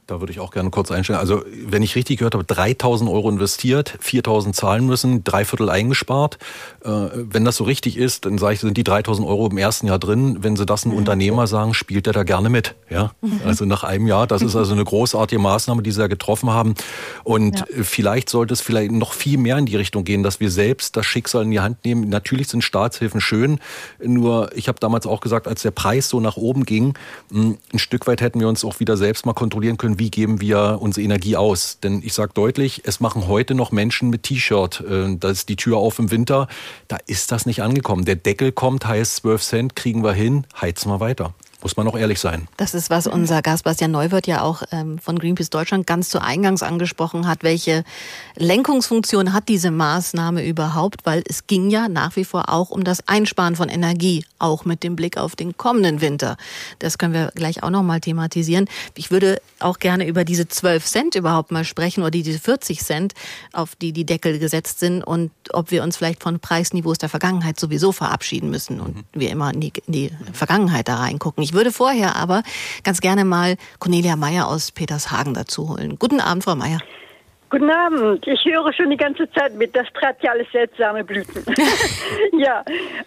Da 0.06 0.20
würde 0.20 0.34
ich 0.34 0.39
auch 0.41 0.51
gerne 0.51 0.70
kurz 0.70 0.91
einstellen. 0.91 1.20
Also, 1.20 1.43
wenn 1.66 1.82
ich 1.82 1.95
richtig 1.95 2.18
gehört 2.18 2.34
habe, 2.34 2.43
3000 2.43 3.10
Euro 3.10 3.30
investiert, 3.30 3.97
4000 4.01 4.54
zahlen 4.54 4.86
müssen, 4.86 5.24
drei 5.24 5.45
Viertel 5.45 5.70
eingespart. 5.70 6.38
Äh, 6.84 6.89
wenn 7.14 7.45
das 7.45 7.56
so 7.56 7.64
richtig 7.64 7.97
ist, 7.97 8.26
dann 8.26 8.38
sage 8.38 8.56
ich, 8.56 8.60
sind 8.60 8.76
die 8.76 8.84
3000 8.84 9.26
Euro 9.26 9.47
im 9.47 9.58
ersten 9.58 9.88
Jahr 9.88 9.99
drin. 9.99 10.39
Wenn 10.41 10.58
Sie 10.58 10.66
das 10.66 10.84
einem 10.84 10.93
mhm. 10.93 10.99
Unternehmer 10.99 11.47
sagen, 11.47 11.74
spielt 11.74 12.08
er 12.08 12.14
da 12.14 12.24
gerne 12.24 12.49
mit. 12.49 12.76
Ja? 12.89 13.12
Mhm. 13.22 13.41
Also 13.45 13.64
nach 13.64 13.86
einem 13.86 14.08
Jahr, 14.08 14.28
das 14.28 14.41
ist 14.41 14.58
also 14.58 14.74
eine 14.74 14.84
großartige 14.84 15.41
Maßnahme, 15.41 15.82
die 15.84 15.91
Sie 15.91 15.99
da 15.99 16.08
getroffen 16.08 16.49
haben. 16.49 16.76
Und 17.24 17.60
ja. 17.60 17.66
vielleicht 17.84 18.30
sollte 18.30 18.54
es 18.54 18.62
vielleicht 18.62 18.91
noch 18.91 19.14
viel 19.14 19.38
mehr 19.38 19.58
in 19.58 19.66
die 19.66 19.78
Richtung 19.78 20.04
gehen, 20.04 20.22
dass 20.22 20.41
wir 20.41 20.51
selbst 20.51 20.97
das 20.97 21.06
Schicksal 21.06 21.43
in 21.43 21.51
die 21.51 21.62
Hand 21.62 21.86
nehmen. 21.86 22.10
Natürlich 22.10 22.49
sind 22.49 22.62
Staatshilfen 22.62 23.22
schön, 23.22 23.60
nur 24.04 24.49
ich 24.56 24.68
habe 24.68 24.80
damals 24.80 25.08
auch 25.08 25.22
gesagt, 25.22 25.47
als 25.47 25.62
der 25.62 25.72
Preis 25.72 26.10
so 26.10 26.20
nach 26.20 26.36
oben 26.36 26.66
ging, 26.66 26.93
ein 27.32 27.58
Stück 27.76 28.06
weit 28.08 28.22
hätten 28.22 28.39
wir 28.39 28.49
uns 28.49 28.66
auch 28.66 28.80
wieder 28.80 28.97
selbst 28.97 29.26
mal 29.26 29.34
kontrollieren 29.34 29.78
können, 29.78 29.93
wie 30.00 30.12
geben 30.12 30.41
wir 30.41 30.78
unsere 30.82 31.04
Energie 31.04 31.36
aus. 31.36 31.80
Denn 31.82 32.02
ich 32.04 32.14
sage 32.14 32.34
deutlich, 32.34 32.82
es 32.86 33.00
machen 33.00 33.28
heute 33.28 33.56
noch 33.56 33.72
Menschen 33.72 34.10
mit 34.10 34.24
T-Shirt. 34.24 34.82
Äh, 34.82 35.16
da 35.18 35.30
ist 35.30 35.50
die 35.50 35.56
Tür 35.56 35.78
auf 35.78 36.00
im 36.00 36.12
Winter. 36.12 36.48
Da 36.88 36.98
ist 37.08 37.32
das 37.32 37.46
nicht 37.46 37.62
angekommen. 37.62 38.06
Der 38.06 38.16
Deckel 38.16 38.52
kommt, 38.52 38.86
heißt 38.86 39.18
12 39.18 39.41
Cent, 39.44 39.76
kriegen 39.76 40.04
wir 40.04 40.14
hin, 40.14 40.46
heizen 40.60 40.89
wir 40.89 41.00
weiter. 41.00 41.34
Muss 41.64 41.78
man 41.78 41.88
auch 41.88 41.97
ehrlich 41.97 42.20
sein. 42.20 42.49
Das 42.57 42.74
ist, 42.74 42.89
was 42.89 43.07
unser 43.07 43.41
Gast 43.41 43.64
Bastian 43.64 43.91
Neuwirth 43.91 44.28
ja 44.28 44.41
auch 44.41 44.64
ähm, 44.72 44.99
von 44.99 45.18
Greenpeace 45.18 45.49
Deutschland 45.49 45.88
ganz 45.88 46.09
zu 46.09 46.22
Eingangs 46.22 46.61
angesprochen 46.61 47.26
hat. 47.26 47.41
Welche 47.41 47.86
Lenkungsfunktion 48.36 49.32
hat 49.32 49.47
diese 49.47 49.72
Maßnahme 49.72 50.45
überhaupt? 50.45 51.05
Weil 51.05 51.24
es 51.26 51.47
ging 51.47 51.70
ja 51.70 51.88
nach 51.88 52.18
wie 52.18 52.26
vor 52.26 52.49
auch 52.49 52.70
um 52.70 52.84
das 52.84 53.07
Einsparen 53.07 53.55
von 53.55 53.70
Energie, 53.70 54.26
auch 54.39 54.66
mit 54.66 54.84
dem 54.84 54.97
Blick 54.97 55.18
auf 55.18 55.38
den 55.38 55.55
kommenden 55.55 56.01
Winter. 56.01 56.36
Das 56.80 56.97
können 56.97 57.14
wir 57.14 57.32
gleich 57.34 57.64
auch 57.64 57.70
noch 57.70 57.82
mal 57.82 58.01
thematisieren. 58.01 58.68
Ich 58.95 59.09
würde 59.09 59.41
auch 59.59 59.80
gerne 59.80 60.05
über 60.05 60.26
diese 60.26 60.49
12 60.49 60.86
Cent 60.86 61.16
überhaupt 61.16 61.51
mal 61.51 61.64
sprechen 61.64 62.01
oder 62.01 62.11
diese 62.11 62.39
40 62.39 62.82
Cent, 62.82 63.14
auf 63.53 63.76
die 63.76 63.93
die 63.93 64.05
Deckel 64.05 64.38
gesetzt 64.38 64.80
sind 64.80 65.01
und 65.01 65.32
ob 65.53 65.72
wir 65.72 65.84
uns 65.84 65.95
vielleicht 65.95 66.22
von 66.22 66.41
Preisniveaus 66.41 66.97
der 66.97 67.07
Vergangenheit 67.07 67.57
sowieso 67.57 67.93
verabschieden 67.93 68.49
müssen 68.49 68.82
und 68.82 68.97
mhm. 68.97 69.03
wir 69.14 69.30
immer 69.30 69.53
in 69.53 69.61
die, 69.61 69.72
in 69.88 69.93
die 69.93 70.11
Vergangenheit 70.34 70.89
da 70.89 70.97
reingucken. 70.97 71.41
Ich 71.41 71.53
ich 71.54 71.56
würde 71.56 71.72
vorher 71.72 72.16
aber 72.16 72.41
ganz 72.84 72.99
gerne 72.99 73.26
mal 73.26 73.58
Cornelia 73.78 74.16
Meyer 74.16 74.47
aus 74.47 74.72
Petershagen 74.72 75.36
dazu 75.36 75.70
holen. 75.70 75.99
Guten 75.99 76.20
Abend, 76.20 76.43
Frau 76.43 76.56
Meyer. 76.56 76.80
Guten 77.51 77.70
Abend. 77.70 78.26
Ich 78.26 78.43
höre 78.43 78.74
schon 78.74 78.89
die 78.89 78.97
ganze 78.97 79.30
Zeit 79.34 79.54
mit. 79.54 79.76
Das 79.76 79.86
treibt 79.93 80.24
ja 80.24 80.32
alles 80.32 80.47
seltsame 80.51 81.04
Blüten. 81.04 81.45
ja, 82.39 82.64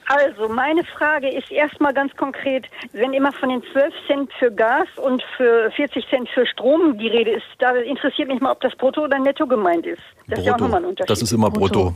also 0.06 0.48
meine 0.48 0.84
Frage 0.84 1.28
ist 1.28 1.50
erstmal 1.50 1.92
ganz 1.92 2.14
konkret, 2.14 2.66
wenn 2.92 3.12
immer 3.14 3.32
von 3.32 3.48
den 3.48 3.64
12 3.72 3.94
Cent 4.06 4.32
für 4.38 4.52
Gas 4.52 4.86
und 4.94 5.24
für 5.36 5.68
40 5.72 6.08
Cent 6.08 6.28
für 6.28 6.46
Strom 6.46 6.96
die 6.98 7.08
Rede 7.08 7.32
ist, 7.32 7.46
da 7.58 7.72
interessiert 7.72 8.28
mich 8.28 8.40
mal, 8.40 8.52
ob 8.52 8.60
das 8.60 8.76
Brutto 8.76 9.02
oder 9.02 9.18
Netto 9.18 9.48
gemeint 9.48 9.86
ist. 9.86 9.98
Das 10.28 10.38
brutto. 10.38 10.40
ist 10.40 10.46
ja 10.46 10.54
auch 10.54 10.60
nochmal 10.60 10.82
ein 10.82 10.90
Unterschied. 10.90 11.10
Das 11.10 11.20
ist 11.20 11.32
immer 11.32 11.50
Brutto. 11.50 11.86
brutto. 11.86 11.94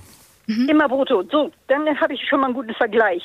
Mhm. 0.48 0.68
Immer 0.68 0.88
Brutto. 0.88 1.22
So, 1.30 1.52
dann 1.68 2.00
habe 2.00 2.14
ich 2.14 2.28
schon 2.28 2.40
mal 2.40 2.46
einen 2.46 2.54
guten 2.54 2.74
Vergleich. 2.74 3.22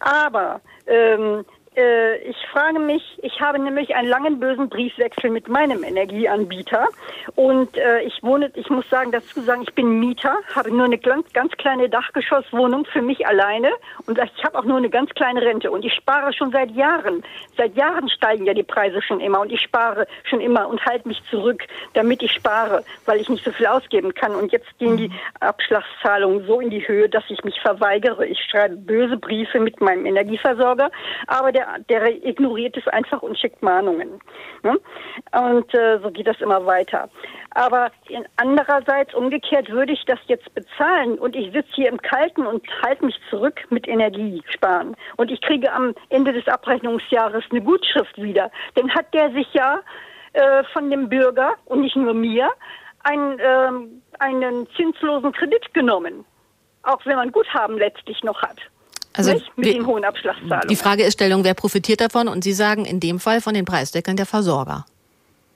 Aber 0.00 0.60
ähm, 0.86 1.46
äh, 1.76 2.18
ich 2.18 2.36
frage 2.52 2.78
mich, 2.78 3.02
ich 3.22 3.40
habe 3.40 3.58
nämlich 3.58 3.94
einen 3.94 4.08
langen 4.08 4.38
bösen 4.38 4.68
Briefwechsel 4.68 5.30
mit 5.30 5.48
meinem 5.48 5.82
Energieanbieter. 5.84 6.88
Und 7.34 7.76
äh, 7.76 8.02
ich 8.02 8.22
wohne, 8.22 8.50
ich 8.54 8.68
muss 8.68 8.88
sagen, 8.90 9.12
dazu 9.12 9.40
sagen, 9.40 9.62
ich 9.62 9.74
bin 9.74 9.98
Mieter, 9.98 10.36
habe 10.54 10.70
nur 10.70 10.84
eine 10.84 10.98
ganz, 10.98 11.32
ganz 11.32 11.52
kleine 11.52 11.88
Dachgeschosswohnung 11.88 12.84
für 12.86 13.02
mich 13.02 13.26
alleine. 13.26 13.70
Und 14.06 14.18
ich 14.18 14.44
habe 14.44 14.58
auch 14.58 14.64
nur 14.64 14.76
eine 14.76 14.90
ganz 14.90 15.10
kleine 15.10 15.40
Rente. 15.40 15.70
Und 15.70 15.84
ich 15.84 15.94
spare 15.94 16.32
schon 16.32 16.50
seit 16.50 16.70
Jahren. 16.72 17.22
Seit 17.56 17.74
Jahren 17.74 18.08
steigen 18.10 18.44
ja 18.44 18.54
die 18.54 18.62
Preise 18.62 19.00
schon 19.00 19.20
immer. 19.20 19.40
Und 19.40 19.50
ich 19.50 19.60
spare 19.62 20.06
schon 20.24 20.40
immer 20.40 20.68
und 20.68 20.84
halte 20.84 21.08
mich 21.08 21.22
zurück, 21.30 21.64
damit 21.94 22.22
ich 22.22 22.32
spare, 22.32 22.84
weil 23.06 23.20
ich 23.20 23.28
nicht 23.28 23.44
so 23.44 23.50
viel 23.50 23.66
ausgeben 23.66 24.12
kann. 24.14 24.34
Und 24.34 24.52
jetzt 24.52 24.78
gehen 24.78 24.96
die 24.96 25.10
Abschlagszahlungen 25.40 26.46
so 26.46 26.60
in 26.60 26.70
die 26.70 26.86
Höhe, 26.86 27.08
dass 27.08 27.24
ich 27.28 27.42
mich 27.44 27.58
verweigere. 27.60 28.26
Ich 28.26 28.38
schreibe 28.50 28.76
böse 28.76 29.16
Briefe 29.16 29.58
mit 29.58 29.80
meinem 29.80 30.04
Energieversorger, 30.04 30.90
aber 31.26 31.52
der 31.52 31.61
der, 31.88 32.00
der 32.00 32.24
ignoriert 32.24 32.76
es 32.76 32.86
einfach 32.88 33.22
und 33.22 33.38
schickt 33.38 33.62
Mahnungen. 33.62 34.20
Ne? 34.62 34.78
Und 35.32 35.74
äh, 35.74 35.98
so 36.02 36.10
geht 36.10 36.26
das 36.26 36.40
immer 36.40 36.64
weiter. 36.66 37.08
Aber 37.50 37.90
andererseits 38.36 39.14
umgekehrt 39.14 39.70
würde 39.70 39.92
ich 39.92 40.04
das 40.06 40.18
jetzt 40.26 40.52
bezahlen 40.54 41.18
und 41.18 41.36
ich 41.36 41.52
sitze 41.52 41.72
hier 41.74 41.88
im 41.88 42.00
Kalten 42.00 42.46
und 42.46 42.66
halte 42.84 43.04
mich 43.04 43.18
zurück 43.30 43.60
mit 43.70 43.88
Energie 43.88 44.42
sparen. 44.48 44.96
Und 45.16 45.30
ich 45.30 45.40
kriege 45.40 45.72
am 45.72 45.94
Ende 46.08 46.32
des 46.32 46.46
Abrechnungsjahres 46.48 47.44
eine 47.50 47.60
Gutschrift 47.60 48.20
wieder. 48.20 48.50
Dann 48.74 48.90
hat 48.94 49.12
der 49.14 49.30
sich 49.32 49.52
ja 49.52 49.80
äh, 50.32 50.64
von 50.72 50.90
dem 50.90 51.08
Bürger 51.08 51.54
und 51.66 51.82
nicht 51.82 51.96
nur 51.96 52.14
mir 52.14 52.50
ein, 53.04 53.38
äh, 53.38 53.70
einen 54.18 54.68
zinslosen 54.76 55.32
Kredit 55.32 55.74
genommen. 55.74 56.24
Auch 56.84 57.04
wenn 57.04 57.16
man 57.16 57.30
Guthaben 57.30 57.78
letztlich 57.78 58.22
noch 58.24 58.40
hat. 58.42 58.58
Also 59.14 59.32
nicht? 59.34 59.58
mit 59.58 59.74
den 59.74 59.86
hohen 59.86 60.04
Abschlagszahlungen. 60.04 60.68
Die 60.68 60.76
Fragestellung, 60.76 61.44
wer 61.44 61.54
profitiert 61.54 62.00
davon? 62.00 62.28
Und 62.28 62.44
Sie 62.44 62.52
sagen 62.52 62.84
in 62.84 63.00
dem 63.00 63.18
Fall 63.18 63.40
von 63.40 63.54
den 63.54 63.64
Preisdeckeln 63.64 64.16
der 64.16 64.26
Versorger. 64.26 64.84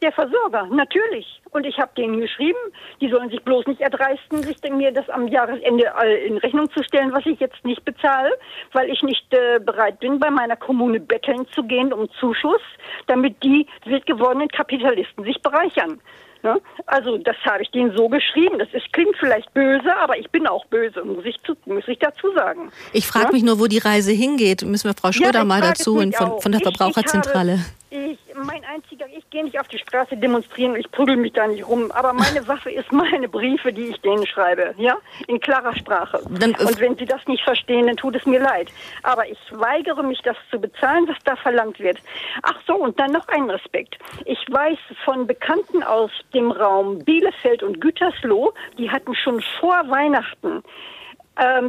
Der 0.02 0.12
Versorger, 0.12 0.66
natürlich. 0.66 1.40
Und 1.52 1.64
ich 1.64 1.78
habe 1.78 1.90
denen 1.96 2.20
geschrieben, 2.20 2.58
die 3.00 3.08
sollen 3.08 3.30
sich 3.30 3.42
bloß 3.42 3.66
nicht 3.66 3.80
erdreisten, 3.80 4.42
sich 4.42 4.58
mir 4.70 4.92
das 4.92 5.08
am 5.08 5.26
Jahresende 5.26 5.90
in 6.26 6.36
Rechnung 6.36 6.70
zu 6.70 6.82
stellen, 6.84 7.14
was 7.14 7.24
ich 7.24 7.40
jetzt 7.40 7.64
nicht 7.64 7.82
bezahle, 7.82 8.30
weil 8.72 8.90
ich 8.90 9.02
nicht 9.02 9.32
äh, 9.32 9.58
bereit 9.58 9.98
bin, 10.00 10.18
bei 10.18 10.30
meiner 10.30 10.56
Kommune 10.56 11.00
betteln 11.00 11.46
zu 11.54 11.62
gehen 11.62 11.94
um 11.94 12.10
Zuschuss, 12.20 12.60
damit 13.06 13.42
die 13.42 13.66
wild 13.86 14.04
gewordenen 14.04 14.48
Kapitalisten 14.48 15.24
sich 15.24 15.40
bereichern. 15.40 15.98
Ne? 16.46 16.60
Also 16.86 17.18
das 17.18 17.34
habe 17.44 17.64
ich 17.64 17.70
denen 17.72 17.96
so 17.96 18.08
geschrieben. 18.08 18.60
Das 18.60 18.68
ist, 18.72 18.92
klingt 18.92 19.16
vielleicht 19.18 19.52
böse, 19.52 19.96
aber 19.96 20.16
ich 20.16 20.30
bin 20.30 20.46
auch 20.46 20.64
böse, 20.66 21.02
muss 21.04 21.24
ich, 21.24 21.36
zu, 21.42 21.56
muss 21.64 21.82
ich 21.88 21.98
dazu 21.98 22.32
sagen. 22.36 22.70
Ich 22.92 23.04
frage 23.04 23.26
ne? 23.26 23.32
mich 23.32 23.42
nur, 23.42 23.58
wo 23.58 23.66
die 23.66 23.78
Reise 23.78 24.12
hingeht. 24.12 24.62
Müssen 24.62 24.88
wir 24.88 24.94
Frau 24.94 25.10
Schröder 25.10 25.40
Ja, 25.40 25.44
mal 25.44 25.58
ich 25.60 25.66
dazu 25.70 25.96
von, 25.96 26.12
von 26.12 26.52
der 26.52 26.60
Ich- 26.60 26.66
ich 26.68 26.76
Verbraucherzentrale. 26.76 27.52
habe- 27.54 27.62
Ich, 27.96 28.18
mein 28.34 28.62
einziger, 28.64 29.06
ich 29.16 29.28
gehe 29.30 29.42
nicht 29.42 29.58
auf 29.58 29.68
die 29.68 29.78
Straße 29.78 30.18
demonstrieren, 30.18 30.76
ich 30.76 30.90
prügel 30.90 31.16
mich 31.16 31.32
da 31.32 31.46
nicht 31.46 31.66
rum, 31.66 31.90
aber 31.92 32.12
meine 32.12 32.46
Waffe 32.48 32.70
ist 32.70 32.92
meine 32.92 33.26
Briefe, 33.26 33.72
die 33.72 33.86
ich 33.86 34.00
denen 34.02 34.26
schreibe, 34.26 34.74
ja, 34.76 34.98
in 35.28 35.40
klarer 35.40 35.74
Sprache. 35.74 36.20
Dann, 36.28 36.54
und 36.56 36.78
wenn 36.78 36.96
sie 36.96 37.06
das 37.06 37.26
nicht 37.26 37.42
verstehen, 37.42 37.86
dann 37.86 37.96
tut 37.96 38.14
es 38.16 38.26
mir 38.26 38.40
leid. 38.40 38.68
Aber 39.02 39.26
ich 39.26 39.38
weigere 39.50 40.02
mich, 40.02 40.20
das 40.22 40.36
zu 40.50 40.60
bezahlen, 40.60 41.08
was 41.08 41.16
da 41.24 41.36
verlangt 41.36 41.80
wird. 41.80 41.98
Ach 42.42 42.58
so, 42.66 42.74
und 42.74 43.00
dann 43.00 43.12
noch 43.12 43.28
ein 43.28 43.48
Respekt. 43.48 43.96
Ich 44.26 44.40
weiß 44.50 44.78
von 45.04 45.26
Bekannten 45.26 45.82
aus 45.82 46.10
dem 46.34 46.50
Raum 46.50 46.98
Bielefeld 46.98 47.62
und 47.62 47.80
Gütersloh, 47.80 48.52
die 48.76 48.90
hatten 48.90 49.14
schon 49.14 49.42
vor 49.58 49.88
Weihnachten 49.88 50.62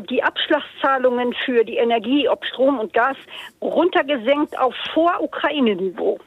die 0.10 0.24
Abschlagszahlungen 0.24 1.34
für 1.46 1.66
die 1.66 1.76
Energie, 1.76 2.30
ob 2.30 2.46
Strom 2.46 2.80
und 2.80 2.94
Gas, 2.94 3.18
runtergesenkt 3.62 4.58
auf 4.58 4.74
Vor-Ukraine-Niveau. 4.94 6.20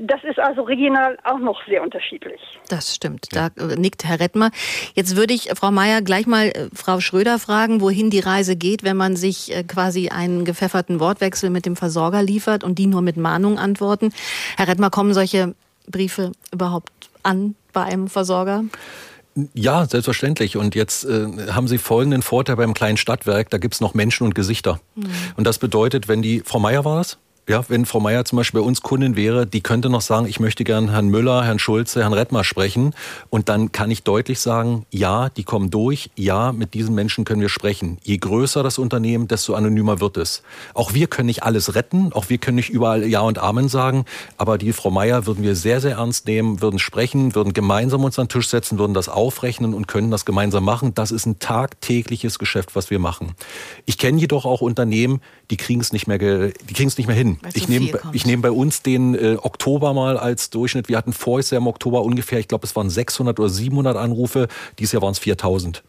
Das 0.00 0.24
ist 0.24 0.38
also 0.38 0.62
regional 0.62 1.18
auch 1.24 1.38
noch 1.38 1.64
sehr 1.66 1.82
unterschiedlich. 1.82 2.40
Das 2.68 2.94
stimmt. 2.94 3.26
Da 3.32 3.48
äh, 3.58 3.76
nickt 3.76 4.04
Herr 4.04 4.20
Rettmer. 4.20 4.50
Jetzt 4.94 5.16
würde 5.16 5.34
ich, 5.34 5.50
Frau 5.54 5.70
Mayer, 5.70 6.00
gleich 6.00 6.26
mal 6.26 6.46
äh, 6.46 6.68
Frau 6.74 7.00
Schröder 7.00 7.38
fragen, 7.38 7.82
wohin 7.82 8.08
die 8.08 8.20
Reise 8.20 8.56
geht, 8.56 8.84
wenn 8.84 8.96
man 8.96 9.16
sich 9.16 9.54
äh, 9.54 9.64
quasi 9.64 10.08
einen 10.08 10.46
gepfefferten 10.46 10.98
Wortwechsel 10.98 11.50
mit 11.50 11.66
dem 11.66 11.76
Versorger 11.76 12.22
liefert 12.22 12.64
und 12.64 12.78
die 12.78 12.86
nur 12.86 13.02
mit 13.02 13.18
Mahnung 13.18 13.58
antworten. 13.58 14.14
Herr 14.56 14.68
Rettmer, 14.68 14.88
kommen 14.88 15.12
solche 15.12 15.54
Briefe 15.86 16.32
überhaupt 16.52 16.90
an 17.22 17.54
bei 17.74 17.82
einem 17.82 18.08
Versorger? 18.08 18.64
Ja, 19.54 19.86
selbstverständlich. 19.86 20.56
Und 20.56 20.74
jetzt 20.74 21.04
äh, 21.04 21.26
haben 21.50 21.68
Sie 21.68 21.78
folgenden 21.78 22.22
Vorteil 22.22 22.56
beim 22.56 22.74
kleinen 22.74 22.96
Stadtwerk, 22.96 23.50
da 23.50 23.58
gibt's 23.58 23.80
noch 23.80 23.94
Menschen 23.94 24.24
und 24.24 24.34
Gesichter. 24.34 24.80
Und 25.36 25.46
das 25.46 25.58
bedeutet, 25.58 26.08
wenn 26.08 26.22
die, 26.22 26.42
Frau 26.44 26.58
Meier 26.58 26.84
war 26.84 26.98
das? 26.98 27.18
Ja, 27.48 27.64
wenn 27.68 27.86
Frau 27.86 27.98
Meier 27.98 28.24
zum 28.24 28.36
Beispiel 28.36 28.60
bei 28.60 28.66
uns 28.66 28.82
Kundin 28.82 29.16
wäre, 29.16 29.48
die 29.48 29.62
könnte 29.62 29.90
noch 29.90 30.00
sagen, 30.00 30.26
ich 30.26 30.38
möchte 30.38 30.62
gern 30.62 30.90
Herrn 30.90 31.08
Müller, 31.08 31.42
Herrn 31.42 31.58
Schulze, 31.58 32.00
Herrn 32.00 32.12
Rettmar 32.12 32.44
sprechen. 32.44 32.94
Und 33.30 33.48
dann 33.48 33.72
kann 33.72 33.90
ich 33.90 34.04
deutlich 34.04 34.38
sagen, 34.38 34.86
ja, 34.90 35.28
die 35.28 35.42
kommen 35.42 35.68
durch, 35.68 36.10
ja, 36.14 36.52
mit 36.52 36.72
diesen 36.72 36.94
Menschen 36.94 37.24
können 37.24 37.40
wir 37.40 37.48
sprechen. 37.48 37.98
Je 38.04 38.16
größer 38.18 38.62
das 38.62 38.78
Unternehmen, 38.78 39.26
desto 39.26 39.54
anonymer 39.54 39.98
wird 39.98 40.18
es. 40.18 40.44
Auch 40.72 40.94
wir 40.94 41.08
können 41.08 41.26
nicht 41.26 41.42
alles 41.42 41.74
retten, 41.74 42.12
auch 42.12 42.28
wir 42.28 42.38
können 42.38 42.54
nicht 42.54 42.70
überall 42.70 43.04
Ja 43.04 43.22
und 43.22 43.40
Amen 43.40 43.68
sagen, 43.68 44.04
aber 44.36 44.56
die 44.56 44.72
Frau 44.72 44.92
Meier 44.92 45.26
würden 45.26 45.42
wir 45.42 45.56
sehr, 45.56 45.80
sehr 45.80 45.96
ernst 45.96 46.28
nehmen, 46.28 46.60
würden 46.60 46.78
sprechen, 46.78 47.34
würden 47.34 47.52
gemeinsam 47.54 48.04
uns 48.04 48.20
an 48.20 48.26
den 48.26 48.28
Tisch 48.34 48.50
setzen, 48.50 48.78
würden 48.78 48.94
das 48.94 49.08
aufrechnen 49.08 49.74
und 49.74 49.88
können 49.88 50.12
das 50.12 50.24
gemeinsam 50.24 50.62
machen. 50.62 50.94
Das 50.94 51.10
ist 51.10 51.26
ein 51.26 51.40
tagtägliches 51.40 52.38
Geschäft, 52.38 52.76
was 52.76 52.90
wir 52.90 53.00
machen. 53.00 53.34
Ich 53.84 53.98
kenne 53.98 54.20
jedoch 54.20 54.44
auch 54.44 54.60
Unternehmen, 54.60 55.20
die 55.52 55.56
kriegen 55.58 55.80
es 55.80 55.92
nicht 55.92 56.06
mehr, 56.08 56.18
ge- 56.18 56.52
die 56.68 56.74
kriegen 56.74 56.88
es 56.88 56.96
nicht 56.98 57.06
mehr 57.06 57.14
hin. 57.14 57.38
Weil 57.42 57.52
Ich 57.54 57.68
nehme, 57.68 57.92
ich 58.12 58.26
nehme 58.26 58.42
bei 58.42 58.50
uns 58.50 58.82
den 58.82 59.14
äh, 59.14 59.36
Oktober 59.40 59.92
mal 59.94 60.16
als 60.18 60.50
Durchschnitt. 60.50 60.88
Wir 60.88 60.96
hatten 60.96 61.12
Jahr 61.50 61.60
im 61.60 61.66
Oktober 61.68 62.02
ungefähr, 62.02 62.40
ich 62.40 62.48
glaube, 62.48 62.66
es 62.66 62.74
waren 62.74 62.90
600 62.90 63.38
oder 63.38 63.48
700 63.48 63.96
Anrufe. 63.96 64.48
Dieses 64.80 64.92
Jahr 64.92 65.02
waren 65.02 65.12
es 65.12 65.18
4000. 65.20 65.84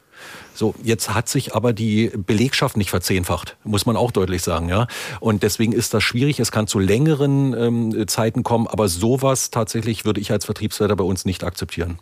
So, 0.53 0.75
jetzt 0.83 1.13
hat 1.13 1.27
sich 1.27 1.55
aber 1.55 1.73
die 1.73 2.11
Belegschaft 2.15 2.77
nicht 2.77 2.89
verzehnfacht, 2.91 3.57
muss 3.63 3.85
man 3.85 3.95
auch 3.97 4.11
deutlich 4.11 4.41
sagen, 4.43 4.69
ja. 4.69 4.87
Und 5.19 5.43
deswegen 5.43 5.73
ist 5.73 5.93
das 5.93 6.03
schwierig. 6.03 6.39
Es 6.39 6.51
kann 6.51 6.67
zu 6.67 6.77
längeren 6.79 7.53
ähm, 7.57 8.07
Zeiten 8.07 8.43
kommen, 8.43 8.67
aber 8.67 8.87
sowas 8.87 9.49
tatsächlich 9.49 10.05
würde 10.05 10.21
ich 10.21 10.31
als 10.31 10.45
Vertriebsleiter 10.45 10.95
bei 10.95 11.03
uns 11.03 11.25
nicht 11.25 11.43
akzeptieren. 11.43 11.99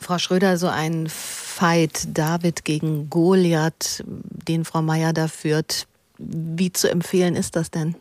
Frau 0.00 0.18
Schröder, 0.18 0.58
so 0.58 0.66
ein 0.68 1.06
Fight 1.08 2.08
David 2.18 2.64
gegen 2.64 3.08
Goliath, 3.08 4.02
den 4.06 4.64
Frau 4.64 4.82
Mayer 4.82 5.12
da 5.12 5.28
führt, 5.28 5.86
wie 6.22 6.72
zu 6.72 6.90
empfehlen 6.90 7.34
ist 7.36 7.56
das 7.56 7.70
denn? 7.70 7.96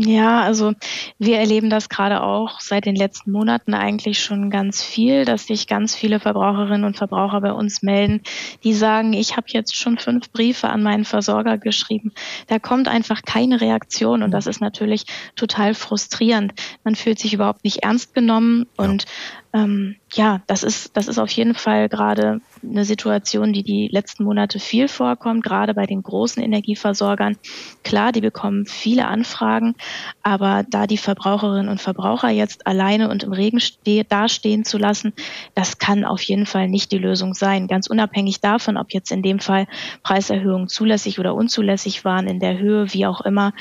Ja, 0.00 0.42
also 0.42 0.74
wir 1.18 1.38
erleben 1.38 1.70
das 1.70 1.88
gerade 1.88 2.22
auch 2.22 2.60
seit 2.60 2.86
den 2.86 2.94
letzten 2.94 3.32
Monaten 3.32 3.74
eigentlich 3.74 4.22
schon 4.22 4.48
ganz 4.48 4.80
viel, 4.80 5.24
dass 5.24 5.48
sich 5.48 5.66
ganz 5.66 5.96
viele 5.96 6.20
Verbraucherinnen 6.20 6.84
und 6.84 6.96
Verbraucher 6.96 7.40
bei 7.40 7.52
uns 7.52 7.82
melden, 7.82 8.22
die 8.62 8.74
sagen, 8.74 9.12
ich 9.12 9.36
habe 9.36 9.48
jetzt 9.48 9.74
schon 9.74 9.98
fünf 9.98 10.30
Briefe 10.30 10.68
an 10.68 10.84
meinen 10.84 11.04
Versorger 11.04 11.58
geschrieben. 11.58 12.12
Da 12.46 12.60
kommt 12.60 12.86
einfach 12.86 13.22
keine 13.22 13.60
Reaktion 13.60 14.22
und 14.22 14.30
das 14.30 14.46
ist 14.46 14.60
natürlich 14.60 15.04
total 15.34 15.74
frustrierend. 15.74 16.52
Man 16.84 16.94
fühlt 16.94 17.18
sich 17.18 17.34
überhaupt 17.34 17.64
nicht 17.64 17.78
ernst 17.82 18.14
genommen 18.14 18.68
und 18.76 19.04
ähm, 19.52 19.96
ja, 20.14 20.40
das 20.46 20.62
ist, 20.62 20.96
das 20.96 21.06
ist 21.06 21.18
auf 21.18 21.30
jeden 21.30 21.54
Fall 21.54 21.88
gerade 21.88 22.40
eine 22.62 22.84
Situation, 22.84 23.52
die 23.52 23.62
die 23.62 23.88
letzten 23.88 24.24
Monate 24.24 24.58
viel 24.58 24.88
vorkommt, 24.88 25.44
gerade 25.44 25.74
bei 25.74 25.86
den 25.86 26.02
großen 26.02 26.42
Energieversorgern. 26.42 27.36
Klar, 27.84 28.12
die 28.12 28.20
bekommen 28.20 28.66
viele 28.66 29.06
Anfragen, 29.06 29.74
aber 30.22 30.64
da 30.68 30.86
die 30.86 30.96
Verbraucherinnen 30.96 31.68
und 31.68 31.80
Verbraucher 31.80 32.30
jetzt 32.30 32.66
alleine 32.66 33.10
und 33.10 33.22
im 33.22 33.32
Regen 33.32 33.60
ste 33.60 34.04
dastehen 34.04 34.64
zu 34.64 34.78
lassen, 34.78 35.12
das 35.54 35.78
kann 35.78 36.04
auf 36.04 36.22
jeden 36.22 36.46
Fall 36.46 36.68
nicht 36.68 36.90
die 36.92 36.98
Lösung 36.98 37.34
sein. 37.34 37.68
Ganz 37.68 37.86
unabhängig 37.86 38.40
davon, 38.40 38.76
ob 38.76 38.92
jetzt 38.94 39.12
in 39.12 39.22
dem 39.22 39.40
Fall 39.40 39.66
Preiserhöhungen 40.02 40.68
zulässig 40.68 41.18
oder 41.18 41.34
unzulässig 41.34 42.04
waren, 42.04 42.26
in 42.26 42.40
der 42.40 42.58
Höhe, 42.58 42.92
wie 42.94 43.06
auch 43.06 43.20
immer. 43.20 43.52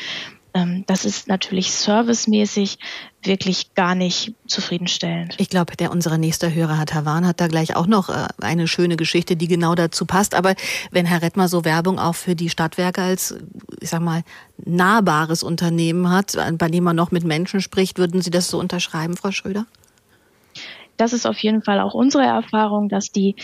Ähm, 0.53 0.83
Das 0.87 1.05
ist 1.05 1.27
natürlich 1.27 1.71
servicemäßig 1.71 2.79
wirklich 3.23 3.73
gar 3.73 3.95
nicht 3.95 4.33
zufriedenstellend. 4.47 5.35
Ich 5.37 5.49
glaube, 5.49 5.75
der 5.75 5.91
unsere 5.91 6.17
nächste 6.17 6.53
Hörer, 6.53 6.77
Herr 6.77 6.85
Tavan, 6.85 7.27
hat 7.27 7.41
da 7.41 7.47
gleich 7.47 7.75
auch 7.75 7.87
noch 7.87 8.09
äh, 8.09 8.27
eine 8.41 8.67
schöne 8.67 8.97
Geschichte, 8.97 9.35
die 9.35 9.47
genau 9.47 9.75
dazu 9.75 10.05
passt. 10.05 10.35
Aber 10.35 10.55
wenn 10.91 11.05
Herr 11.05 11.21
Rettmer 11.21 11.47
so 11.47 11.65
Werbung 11.65 11.99
auch 11.99 12.15
für 12.15 12.35
die 12.35 12.49
Stadtwerke 12.49 13.01
als, 13.01 13.35
ich 13.81 13.89
sag 13.89 14.01
mal, 14.01 14.23
nahbares 14.57 15.43
Unternehmen 15.43 16.09
hat, 16.09 16.37
bei 16.57 16.67
dem 16.67 16.83
man 16.83 16.95
noch 16.95 17.11
mit 17.11 17.23
Menschen 17.23 17.61
spricht, 17.61 17.97
würden 17.97 18.21
Sie 18.21 18.31
das 18.31 18.49
so 18.49 18.59
unterschreiben, 18.59 19.17
Frau 19.17 19.31
Schröder? 19.31 19.65
das 20.97 21.13
ist 21.13 21.25
auf 21.25 21.37
jeden 21.39 21.61
Fall 21.61 21.79
auch 21.79 21.93
unsere 21.93 22.23
Erfahrung, 22.23 22.89
dass 22.89 23.11
die 23.11 23.35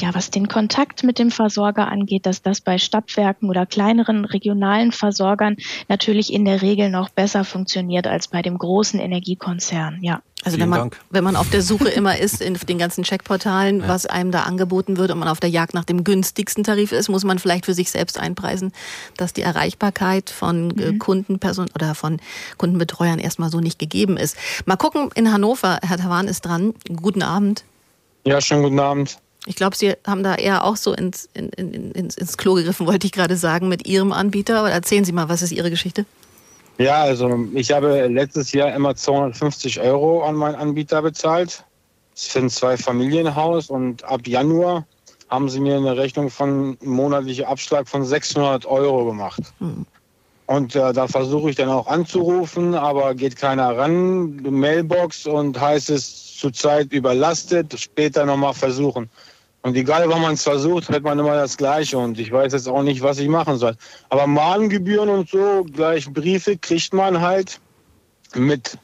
ja, 0.00 0.14
was 0.14 0.30
den 0.30 0.48
Kontakt 0.48 1.04
mit 1.04 1.18
dem 1.18 1.30
Versorger 1.30 1.88
angeht, 1.88 2.26
dass 2.26 2.42
das 2.42 2.60
bei 2.60 2.78
Stadtwerken 2.78 3.48
oder 3.48 3.66
kleineren 3.66 4.24
regionalen 4.24 4.92
Versorgern 4.92 5.56
natürlich 5.88 6.32
in 6.32 6.44
der 6.44 6.62
Regel 6.62 6.90
noch 6.90 7.10
besser 7.10 7.44
funktioniert 7.44 8.06
als 8.06 8.28
bei 8.28 8.42
dem 8.42 8.58
großen 8.58 9.00
Energiekonzern. 9.00 9.98
Ja. 10.02 10.22
Also 10.42 10.58
wenn 10.58 10.70
man, 10.70 10.90
wenn 11.10 11.22
man 11.22 11.36
auf 11.36 11.50
der 11.50 11.60
Suche 11.60 11.90
immer 11.90 12.18
ist 12.18 12.40
in 12.40 12.54
den 12.54 12.78
ganzen 12.78 13.04
Checkportalen, 13.04 13.80
ja. 13.80 13.88
was 13.88 14.06
einem 14.06 14.30
da 14.30 14.44
angeboten 14.44 14.96
wird 14.96 15.10
und 15.10 15.18
man 15.18 15.28
auf 15.28 15.38
der 15.38 15.50
Jagd 15.50 15.74
nach 15.74 15.84
dem 15.84 16.02
günstigsten 16.02 16.64
Tarif 16.64 16.92
ist, 16.92 17.10
muss 17.10 17.24
man 17.24 17.38
vielleicht 17.38 17.66
für 17.66 17.74
sich 17.74 17.90
selbst 17.90 18.18
einpreisen, 18.18 18.72
dass 19.18 19.34
die 19.34 19.42
Erreichbarkeit 19.42 20.30
von 20.30 20.70
äh, 20.78 20.92
mhm. 20.92 20.98
Kundenperson 20.98 21.68
oder 21.74 21.94
von 21.94 22.20
Kundenbetreuern 22.56 23.18
erstmal 23.18 23.50
so 23.50 23.60
nicht 23.60 23.78
gegeben 23.78 24.16
ist. 24.16 24.36
Mal 24.64 24.76
gucken, 24.76 25.10
in 25.14 25.30
Hannover, 25.30 25.78
Herr 25.82 25.98
Tavan 25.98 26.26
ist 26.26 26.46
dran. 26.46 26.74
Guten 26.88 27.22
Abend. 27.22 27.64
Ja, 28.24 28.40
schönen 28.40 28.62
guten 28.62 28.80
Abend. 28.80 29.18
Ich 29.46 29.56
glaube, 29.56 29.76
Sie 29.76 29.94
haben 30.06 30.22
da 30.22 30.34
eher 30.34 30.64
auch 30.64 30.76
so 30.76 30.92
ins, 30.92 31.28
in, 31.34 31.48
in, 31.50 31.92
ins, 31.92 32.16
ins 32.16 32.36
Klo 32.36 32.54
gegriffen, 32.54 32.86
wollte 32.86 33.06
ich 33.06 33.12
gerade 33.12 33.36
sagen, 33.36 33.68
mit 33.68 33.86
Ihrem 33.86 34.12
Anbieter. 34.12 34.58
Aber 34.58 34.70
erzählen 34.70 35.04
Sie 35.04 35.12
mal, 35.12 35.28
was 35.28 35.42
ist 35.42 35.52
Ihre 35.52 35.70
Geschichte? 35.70 36.04
Ja, 36.78 37.02
also 37.02 37.46
ich 37.52 37.72
habe 37.72 38.06
letztes 38.06 38.52
Jahr 38.52 38.74
immer 38.74 38.94
250 38.94 39.80
Euro 39.80 40.24
an 40.24 40.34
meinen 40.34 40.54
Anbieter 40.54 41.02
bezahlt. 41.02 41.64
Das 42.14 42.22
ist 42.22 42.32
für 42.32 42.38
ein 42.38 42.50
Zwei-Familienhaus 42.50 43.70
und 43.70 44.04
ab 44.04 44.26
Januar 44.26 44.86
haben 45.28 45.48
sie 45.48 45.60
mir 45.60 45.76
eine 45.76 45.96
Rechnung 45.96 46.28
von 46.28 46.76
monatlicher 46.82 47.48
Abschlag 47.48 47.88
von 47.88 48.04
600 48.04 48.66
Euro 48.66 49.04
gemacht. 49.04 49.40
Hm. 49.58 49.86
Und 50.46 50.74
äh, 50.74 50.92
da 50.92 51.06
versuche 51.06 51.50
ich 51.50 51.56
dann 51.56 51.68
auch 51.68 51.86
anzurufen, 51.86 52.74
aber 52.74 53.14
geht 53.14 53.36
keiner 53.36 53.76
ran. 53.76 54.36
Mailbox 54.42 55.26
und 55.26 55.60
heißt 55.60 55.90
es 55.90 56.36
zurzeit 56.38 56.92
überlastet, 56.92 57.78
später 57.78 58.26
nochmal 58.26 58.54
versuchen. 58.54 59.08
Und 59.62 59.76
egal, 59.76 60.08
wann 60.08 60.22
man 60.22 60.34
es 60.34 60.42
versucht, 60.42 60.88
hört 60.88 61.02
man 61.02 61.18
immer 61.18 61.34
das 61.34 61.56
Gleiche. 61.56 61.98
Und 61.98 62.18
ich 62.18 62.32
weiß 62.32 62.52
jetzt 62.52 62.68
auch 62.68 62.82
nicht, 62.82 63.02
was 63.02 63.18
ich 63.18 63.28
machen 63.28 63.56
soll. 63.56 63.76
Aber 64.08 64.26
Mahngebühren 64.26 65.08
und 65.08 65.28
so, 65.28 65.66
gleich 65.70 66.10
Briefe 66.10 66.56
kriegt 66.56 66.94
man 66.94 67.20
halt 67.20 67.60
mit 68.34 68.78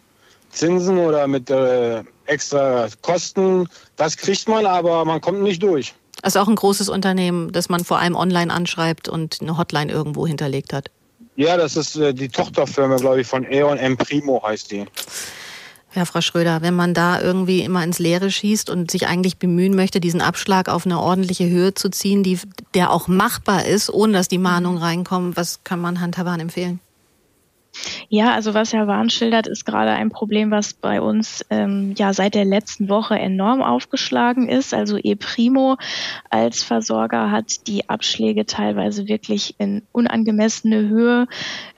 Zinsen 0.51 0.99
oder 0.99 1.27
mit 1.27 1.49
äh, 1.51 2.03
extra 2.27 2.89
Kosten. 3.01 3.69
Das 3.97 4.17
kriegt 4.17 4.49
man, 4.49 4.67
aber 4.67 5.05
man 5.05 5.21
kommt 5.21 5.43
nicht 5.43 5.63
durch. 5.63 5.95
Also 6.23 6.41
auch 6.41 6.49
ein 6.49 6.57
großes 6.57 6.89
Unternehmen, 6.89 7.53
das 7.53 7.69
man 7.69 7.85
vor 7.85 7.99
allem 7.99 8.17
online 8.17 8.53
anschreibt 8.53 9.09
und 9.09 9.39
eine 9.41 9.57
Hotline 9.57 9.93
irgendwo 9.93 10.27
hinterlegt 10.27 10.73
hat. 10.73 10.91
Ja, 11.37 11.57
das 11.57 11.77
ist 11.77 11.97
äh, 11.97 12.15
die 12.15 12.29
Tochterfirma, 12.29 12.97
glaube 12.97 13.21
ich, 13.21 13.27
von 13.27 13.45
E.ON 13.51 13.79
M 13.79 13.97
Primo 13.97 14.43
heißt 14.43 14.73
die. 14.73 14.87
Ja, 15.97 16.05
Frau 16.05 16.21
Schröder, 16.21 16.61
wenn 16.61 16.75
man 16.75 16.93
da 16.93 17.23
irgendwie 17.23 17.63
immer 17.63 17.83
ins 17.83 17.99
Leere 17.99 18.31
schießt 18.31 18.69
und 18.69 18.91
sich 18.91 19.07
eigentlich 19.07 19.39
bemühen 19.39 19.75
möchte, 19.75 19.99
diesen 19.99 20.21
Abschlag 20.21 20.69
auf 20.69 20.85
eine 20.85 21.01
ordentliche 21.01 21.49
Höhe 21.49 21.73
zu 21.73 21.89
ziehen, 21.89 22.23
die, 22.23 22.39
der 22.75 22.91
auch 22.91 23.09
machbar 23.09 23.65
ist, 23.65 23.89
ohne 23.89 24.13
dass 24.13 24.29
die 24.29 24.37
Mahnungen 24.37 24.77
reinkommen, 24.77 25.39
was 25.39 25.65
kann 25.65 25.81
man 25.81 26.03
Handhabern 26.03 26.39
empfehlen? 26.39 26.81
Ja, 28.09 28.33
also 28.33 28.55
was 28.55 28.73
Herr 28.73 28.87
Warn 28.87 29.11
schildert, 29.11 29.47
ist 29.47 29.65
gerade 29.65 29.91
ein 29.91 30.11
Problem, 30.11 30.51
was 30.51 30.75
bei 30.75 31.01
uns 31.01 31.45
ähm, 31.51 31.95
ja 31.97 32.13
seit 32.13 32.35
der 32.35 32.45
letzten 32.45 32.89
Woche 32.89 33.19
enorm 33.19 33.63
aufgeschlagen 33.63 34.49
ist. 34.49 34.75
Also 34.75 34.97
ePrimo 34.97 35.77
als 36.31 36.63
Versorger 36.63 37.31
hat 37.31 37.67
die 37.67 37.89
Abschläge 37.89 38.47
teilweise 38.47 39.09
wirklich 39.09 39.55
in 39.59 39.83
unangemessene 39.93 40.89
Höhe 40.89 41.27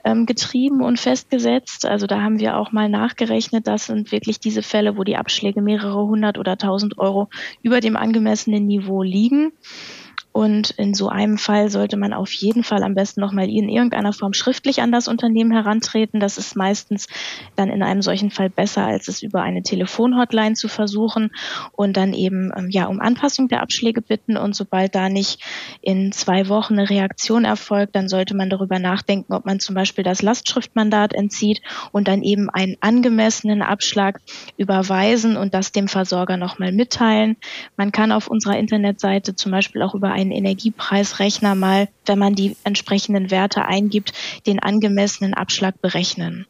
ähm, 0.03 0.25
getrieben 0.25 0.81
und 0.81 0.99
festgesetzt. 0.99 1.85
Also 1.85 2.07
da 2.07 2.21
haben 2.21 2.39
wir 2.39 2.57
auch 2.57 2.71
mal 2.71 2.89
nachgerechnet. 2.89 3.67
Das 3.67 3.85
sind 3.85 4.11
wirklich 4.11 4.39
diese 4.39 4.63
Fälle, 4.63 4.97
wo 4.97 5.03
die 5.03 5.17
Abschläge 5.17 5.61
mehrere 5.61 6.05
hundert 6.05 6.37
oder 6.37 6.57
tausend 6.57 6.97
Euro 6.97 7.29
über 7.61 7.79
dem 7.79 7.97
angemessenen 7.97 8.65
Niveau 8.65 9.03
liegen. 9.03 9.51
Und 10.39 10.69
in 10.69 10.93
so 10.93 11.09
einem 11.09 11.37
Fall 11.37 11.69
sollte 11.69 11.97
man 11.97 12.13
auf 12.13 12.31
jeden 12.31 12.63
Fall 12.63 12.83
am 12.83 12.95
besten 12.95 13.19
nochmal 13.19 13.49
in 13.49 13.67
irgendeiner 13.67 14.13
Form 14.13 14.31
schriftlich 14.31 14.81
an 14.81 14.89
das 14.89 15.09
Unternehmen 15.09 15.51
herantreten. 15.51 16.21
Das 16.21 16.37
ist 16.37 16.55
meistens 16.55 17.09
dann 17.57 17.69
in 17.69 17.83
einem 17.83 18.01
solchen 18.01 18.31
Fall 18.31 18.49
besser, 18.49 18.85
als 18.85 19.09
es 19.09 19.21
über 19.21 19.41
eine 19.41 19.63
Telefonhotline 19.63 20.55
zu 20.55 20.69
versuchen 20.69 21.31
und 21.73 21.97
dann 21.97 22.13
eben 22.13 22.53
ähm, 22.55 22.69
ja 22.69 22.85
um 22.85 23.01
Anpassung 23.01 23.49
der 23.49 23.61
Abschläge 23.61 24.01
bitten. 24.01 24.37
Und 24.37 24.55
sobald 24.55 24.95
da 24.95 25.09
nicht 25.09 25.43
in 25.81 26.13
zwei 26.13 26.47
Wochen 26.47 26.79
eine 26.79 26.89
Reaktion 26.89 27.43
erfolgt, 27.43 27.97
dann 27.97 28.07
sollte 28.07 28.33
man 28.33 28.49
darüber 28.49 28.79
nachdenken, 28.79 29.33
ob 29.33 29.45
man 29.45 29.59
zum 29.59 29.75
Beispiel 29.75 30.05
das 30.05 30.21
Lastschriftmandat 30.21 31.13
entzieht 31.13 31.61
und 31.91 32.07
dann 32.07 32.23
eben 32.23 32.49
einen 32.49 32.77
angemessenen 32.79 33.61
Abschlag 33.61 34.21
überweisen 34.55 35.35
und 35.35 35.53
das 35.53 35.73
dem 35.73 35.89
Versorger 35.89 36.37
nochmal 36.37 36.71
mitteilen. 36.71 37.35
Man 37.75 37.91
kann 37.91 38.13
auf 38.13 38.29
unserer 38.29 38.57
Internetseite 38.57 39.35
zum 39.35 39.51
Beispiel 39.51 39.81
auch 39.81 39.95
über 39.95 40.13
einen 40.13 40.28
Energiepreisrechner 40.31 41.55
mal, 41.55 41.87
wenn 42.05 42.19
man 42.19 42.35
die 42.35 42.55
entsprechenden 42.63 43.31
Werte 43.31 43.65
eingibt, 43.65 44.13
den 44.45 44.59
angemessenen 44.59 45.33
Abschlag 45.33 45.81
berechnen. 45.81 46.45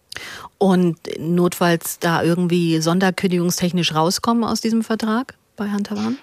Und 0.57 0.97
notfalls 1.19 1.99
da 1.99 2.23
irgendwie 2.23 2.81
sonderkündigungstechnisch 2.81 3.93
rauskommen 3.93 4.43
aus 4.43 4.61
diesem 4.61 4.83
Vertrag 4.83 5.35
bei 5.55 5.69
Hantavan? 5.69 6.17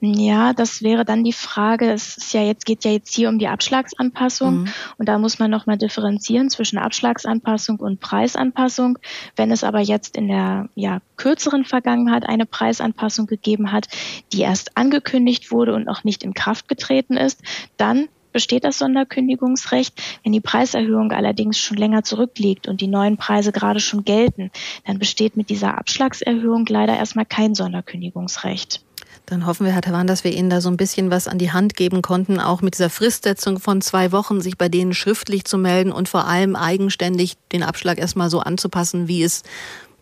Ja, 0.00 0.52
das 0.52 0.82
wäre 0.82 1.04
dann 1.04 1.24
die 1.24 1.32
Frage. 1.32 1.90
Es 1.90 2.16
ist 2.16 2.32
ja 2.32 2.42
jetzt 2.42 2.64
geht 2.64 2.84
ja 2.84 2.92
jetzt 2.92 3.12
hier 3.12 3.28
um 3.28 3.38
die 3.40 3.48
Abschlagsanpassung 3.48 4.60
mhm. 4.60 4.68
und 4.96 5.08
da 5.08 5.18
muss 5.18 5.40
man 5.40 5.50
noch 5.50 5.66
mal 5.66 5.76
differenzieren 5.76 6.50
zwischen 6.50 6.78
Abschlagsanpassung 6.78 7.80
und 7.80 7.98
Preisanpassung. 7.98 8.98
Wenn 9.34 9.50
es 9.50 9.64
aber 9.64 9.80
jetzt 9.80 10.16
in 10.16 10.28
der 10.28 10.68
ja, 10.76 11.00
kürzeren 11.16 11.64
Vergangenheit 11.64 12.28
eine 12.28 12.46
Preisanpassung 12.46 13.26
gegeben 13.26 13.72
hat, 13.72 13.88
die 14.32 14.42
erst 14.42 14.76
angekündigt 14.76 15.50
wurde 15.50 15.74
und 15.74 15.86
noch 15.86 16.04
nicht 16.04 16.22
in 16.22 16.32
Kraft 16.32 16.68
getreten 16.68 17.16
ist, 17.16 17.42
dann 17.76 18.08
besteht 18.32 18.62
das 18.62 18.78
Sonderkündigungsrecht. 18.78 20.00
Wenn 20.22 20.32
die 20.32 20.40
Preiserhöhung 20.40 21.10
allerdings 21.10 21.58
schon 21.58 21.76
länger 21.76 22.04
zurückliegt 22.04 22.68
und 22.68 22.80
die 22.80 22.86
neuen 22.86 23.16
Preise 23.16 23.50
gerade 23.50 23.80
schon 23.80 24.04
gelten, 24.04 24.52
dann 24.86 25.00
besteht 25.00 25.36
mit 25.36 25.50
dieser 25.50 25.76
Abschlagserhöhung 25.76 26.66
leider 26.68 26.96
erstmal 26.96 27.26
kein 27.26 27.56
Sonderkündigungsrecht. 27.56 28.84
Dann 29.28 29.44
hoffen 29.44 29.66
wir, 29.66 29.74
Herr 29.74 29.82
Tavan, 29.82 30.06
dass 30.06 30.24
wir 30.24 30.32
Ihnen 30.32 30.48
da 30.48 30.62
so 30.62 30.70
ein 30.70 30.78
bisschen 30.78 31.10
was 31.10 31.28
an 31.28 31.36
die 31.36 31.52
Hand 31.52 31.76
geben 31.76 32.00
konnten, 32.00 32.40
auch 32.40 32.62
mit 32.62 32.74
dieser 32.74 32.88
Fristsetzung 32.88 33.60
von 33.60 33.82
zwei 33.82 34.10
Wochen, 34.10 34.40
sich 34.40 34.56
bei 34.56 34.70
denen 34.70 34.94
schriftlich 34.94 35.44
zu 35.44 35.58
melden 35.58 35.92
und 35.92 36.08
vor 36.08 36.26
allem 36.26 36.56
eigenständig 36.56 37.36
den 37.52 37.62
Abschlag 37.62 37.98
erstmal 37.98 38.30
so 38.30 38.40
anzupassen, 38.40 39.06
wie 39.06 39.22
es 39.22 39.42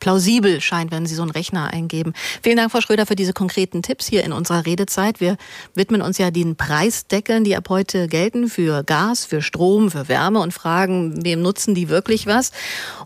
plausibel 0.07 0.61
scheint, 0.61 0.93
wenn 0.93 1.05
Sie 1.05 1.17
so 1.17 1.23
einen 1.23 1.33
Rechner 1.33 1.73
eingeben. 1.73 2.13
Vielen 2.41 2.59
Dank, 2.59 2.71
Frau 2.71 2.81
Schröder, 2.81 3.07
für 3.07 3.17
diese 3.17 3.33
konkreten 3.33 3.83
Tipps 3.83 4.07
hier 4.07 4.23
in 4.23 4.33
unserer 4.33 4.65
Redezeit. 4.65 5.21
Wir 5.21 5.37
widmen 5.75 6.01
uns 6.01 6.17
ja 6.17 6.31
den 6.31 6.55
Preisdeckeln, 6.55 7.43
die 7.43 7.57
ab 7.57 7.69
heute 7.71 8.07
gelten 8.07 8.47
für 8.47 8.85
Gas, 8.85 9.25
für 9.25 9.43
Strom, 9.43 9.91
für 9.91 10.09
Wärme 10.09 10.39
und 10.39 10.55
fragen, 10.55 11.25
wem 11.25 11.43
nutzen 11.43 11.75
die 11.75 11.89
wirklich 11.89 12.29
was? 12.29 12.53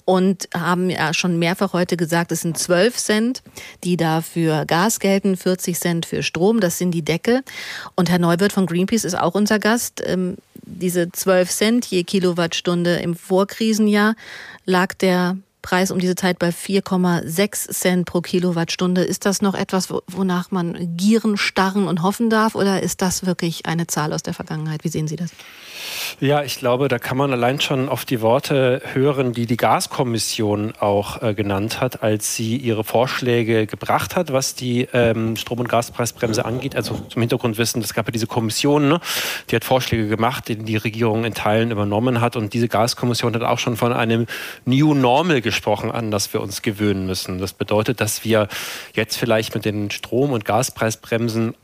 Und 0.04 0.50
haben 0.54 0.90
ja 0.90 1.14
schon 1.14 1.38
mehrfach 1.38 1.72
heute 1.72 1.96
gesagt, 1.96 2.32
es 2.32 2.42
sind 2.42 2.58
12 2.58 2.94
Cent, 2.98 3.42
die 3.82 3.96
da 3.96 4.20
für 4.20 4.66
Gas 4.66 5.00
gelten, 5.00 5.38
40 5.38 5.80
Cent 5.80 6.04
für 6.04 6.22
Strom. 6.22 6.60
Das 6.60 6.76
sind 6.76 6.90
die 6.90 7.00
Deckel. 7.00 7.42
Und 7.94 8.10
Herr 8.10 8.18
Neuwirth 8.18 8.52
von 8.52 8.66
Greenpeace 8.66 9.04
ist 9.04 9.18
auch 9.18 9.34
unser 9.34 9.58
Gast. 9.58 10.02
Ähm, 10.04 10.36
diese 10.66 11.10
12 11.10 11.48
Cent 11.50 11.86
je 11.86 12.04
Kilowattstunde 12.04 12.96
im 12.96 13.16
Vorkrisenjahr 13.16 14.16
lag 14.66 14.92
der 14.92 15.38
Preis 15.62 15.90
um 15.90 15.98
diese 15.98 16.14
Zeit 16.14 16.38
bei 16.38 16.50
4,6 16.50 17.70
Cent 17.70 18.06
pro 18.06 18.20
Kilowattstunde. 18.20 19.02
Ist 19.02 19.26
das 19.26 19.42
noch 19.42 19.54
etwas, 19.54 19.88
wonach 20.06 20.50
man 20.50 20.96
gieren, 20.96 21.36
starren 21.36 21.86
und 21.86 22.02
hoffen 22.02 22.30
darf 22.30 22.54
oder 22.54 22.82
ist 22.82 23.02
das 23.02 23.26
wirklich 23.26 23.66
eine 23.66 23.86
Zahl 23.86 24.12
aus 24.12 24.22
der 24.22 24.34
Vergangenheit? 24.34 24.84
Wie 24.84 24.88
sehen 24.88 25.08
Sie 25.08 25.16
das? 25.16 25.30
Ja, 26.20 26.42
ich 26.42 26.58
glaube, 26.58 26.88
da 26.88 26.98
kann 26.98 27.16
man 27.16 27.32
allein 27.32 27.60
schon 27.60 27.88
auf 27.88 28.04
die 28.04 28.20
Worte 28.20 28.82
hören, 28.92 29.32
die 29.32 29.46
die 29.46 29.56
Gaskommission 29.56 30.74
auch 30.78 31.22
äh, 31.22 31.34
genannt 31.34 31.80
hat, 31.80 32.02
als 32.02 32.34
sie 32.36 32.56
ihre 32.56 32.84
Vorschläge 32.84 33.66
gebracht 33.66 34.16
hat, 34.16 34.32
was 34.32 34.54
die 34.54 34.88
ähm, 34.92 35.36
Strom- 35.36 35.60
und 35.60 35.68
Gaspreisbremse 35.68 36.44
angeht. 36.44 36.76
Also 36.76 36.98
zum 37.08 37.22
Hintergrund 37.22 37.58
wissen, 37.58 37.80
es 37.82 37.94
gab 37.94 38.06
ja 38.06 38.12
diese 38.12 38.26
Kommission, 38.26 38.88
ne? 38.88 39.00
die 39.50 39.56
hat 39.56 39.64
Vorschläge 39.64 40.08
gemacht, 40.08 40.48
die 40.48 40.56
die 40.56 40.76
Regierung 40.76 41.24
in 41.24 41.34
Teilen 41.34 41.70
übernommen 41.70 42.20
hat. 42.20 42.36
Und 42.36 42.52
diese 42.52 42.68
Gaskommission 42.68 43.34
hat 43.34 43.42
auch 43.42 43.58
schon 43.58 43.76
von 43.76 43.92
einem 43.92 44.26
New 44.64 44.94
Normal 44.94 45.40
gesprochen, 45.40 45.90
an 45.90 46.10
das 46.10 46.32
wir 46.32 46.40
uns 46.40 46.62
gewöhnen 46.62 47.06
müssen. 47.06 47.38
Das 47.38 47.52
bedeutet, 47.52 48.00
dass 48.00 48.24
wir 48.24 48.48
jetzt 48.94 49.16
vielleicht 49.16 49.54
mit 49.54 49.64
den 49.64 49.90
Strom- 49.90 50.32
und 50.32 50.44
Gaspreisbremsen 50.44 51.54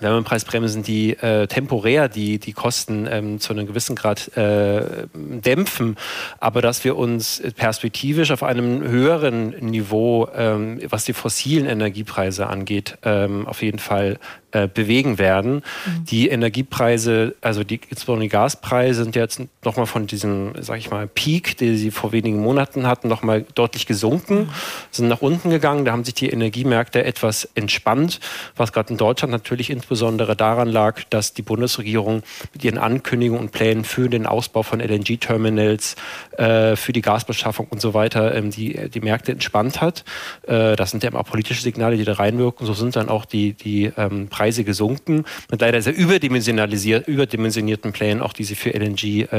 Wärmepreisbremsen, 0.00 0.82
die 0.82 1.12
äh, 1.12 1.46
temporär 1.46 2.08
die, 2.08 2.38
die 2.38 2.52
Kosten 2.52 3.06
ähm, 3.10 3.40
zu 3.40 3.52
einem 3.52 3.66
gewissen 3.66 3.96
Grad 3.96 4.36
äh, 4.36 5.06
dämpfen, 5.14 5.96
aber 6.38 6.62
dass 6.62 6.84
wir 6.84 6.96
uns 6.96 7.42
perspektivisch 7.56 8.30
auf 8.30 8.42
einem 8.42 8.82
höheren 8.82 9.50
Niveau, 9.60 10.28
ähm, 10.34 10.80
was 10.88 11.04
die 11.04 11.12
fossilen 11.12 11.66
Energiepreise 11.66 12.46
angeht, 12.46 12.98
ähm, 13.02 13.46
auf 13.46 13.62
jeden 13.62 13.78
Fall 13.78 14.18
äh, 14.52 14.68
bewegen 14.68 15.18
werden. 15.18 15.56
Mhm. 15.56 16.04
Die 16.06 16.28
Energiepreise, 16.28 17.34
also 17.40 17.64
die, 17.64 17.80
insbesondere 17.88 18.24
die 18.24 18.30
Gaspreise 18.30 19.04
sind 19.04 19.16
jetzt 19.16 19.40
nochmal 19.64 19.86
von 19.86 20.06
diesem, 20.06 20.52
sag 20.60 20.78
ich 20.78 20.90
mal, 20.90 21.06
Peak, 21.06 21.56
den 21.56 21.76
sie 21.76 21.90
vor 21.90 22.12
wenigen 22.12 22.40
Monaten 22.40 22.86
hatten, 22.86 23.08
nochmal 23.08 23.44
deutlich 23.54 23.86
gesunken, 23.86 24.38
mhm. 24.38 24.48
sind 24.90 25.08
nach 25.08 25.20
unten 25.20 25.50
gegangen. 25.50 25.84
Da 25.84 25.92
haben 25.92 26.04
sich 26.04 26.14
die 26.14 26.30
Energiemärkte 26.30 27.04
etwas 27.04 27.48
entspannt, 27.54 28.20
was 28.56 28.72
gerade 28.72 28.90
in 28.90 28.96
Deutschland 28.96 29.32
natürlich 29.32 29.70
insbesondere 29.70 30.36
daran 30.36 30.68
lag, 30.68 31.02
dass 31.10 31.34
die 31.34 31.42
Bundesregierung 31.42 32.22
mit 32.52 32.64
ihren 32.64 32.78
Ankündigungen 32.78 33.46
und 33.46 33.52
Plänen 33.52 33.84
für 33.84 34.08
den 34.08 34.26
Ausbau 34.26 34.62
von 34.62 34.80
LNG-Terminals, 34.80 35.96
äh, 36.38 36.76
für 36.76 36.92
die 36.92 37.02
Gasbeschaffung 37.02 37.66
und 37.70 37.80
so 37.80 37.94
weiter 37.94 38.34
ähm, 38.34 38.50
die, 38.50 38.88
die 38.90 39.00
Märkte 39.00 39.32
entspannt 39.32 39.80
hat. 39.80 40.04
Äh, 40.46 40.76
das 40.76 40.90
sind 40.90 41.02
ja 41.02 41.10
immer 41.10 41.24
politische 41.24 41.62
Signale, 41.62 41.96
die 41.96 42.04
da 42.04 42.14
reinwirken. 42.14 42.66
So 42.66 42.74
sind 42.74 42.96
dann 42.96 43.08
auch 43.08 43.24
die, 43.24 43.52
die 43.52 43.90
ähm, 43.96 44.28
Preise 44.36 44.64
gesunken. 44.64 45.24
Mit 45.50 45.62
leider 45.62 45.80
sehr 45.80 45.94
überdimensionierten 45.96 47.92
Plänen, 47.92 48.20
auch 48.20 48.34
die 48.34 48.44
sie 48.44 48.54
für 48.54 48.70
LNG-Terminals 48.70 49.32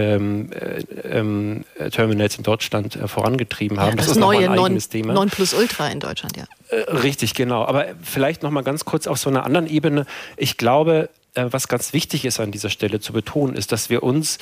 ähm, 1.14 1.64
äh, 1.80 2.02
ähm, 2.02 2.12
in 2.12 2.44
Deutschland 2.44 2.96
äh, 2.96 3.08
vorangetrieben 3.08 3.80
haben. 3.80 3.92
Ja, 3.92 3.96
das, 3.98 4.08
das, 4.08 4.16
ist 4.16 4.22
neue 4.22 4.50
ein 4.50 4.58
eigenes 4.58 4.92
9, 4.92 5.02
Thema. 5.02 5.14
9 5.14 5.30
Plus 5.30 5.54
Ultra 5.54 5.90
in 5.90 6.00
Deutschland, 6.00 6.36
ja. 6.36 6.46
Äh, 6.70 6.92
richtig, 6.92 7.36
genau. 7.36 7.64
Aber 7.66 7.86
vielleicht 8.02 8.42
noch 8.42 8.50
mal 8.50 8.64
ganz 8.64 8.86
kurz 8.86 9.06
auf 9.06 9.20
so 9.20 9.30
einer 9.30 9.46
anderen 9.46 9.68
Ebene. 9.68 10.08
Ich 10.36 10.58
glaube, 10.58 11.10
was 11.36 11.68
ganz 11.68 11.94
wichtig 11.94 12.26
ist 12.26 12.40
an 12.40 12.52
dieser 12.52 12.72
Stelle 12.72 13.00
zu 13.00 13.14
betonen, 13.14 13.56
ist, 13.56 13.72
dass 13.72 13.92
wir 13.92 14.02
uns 14.02 14.40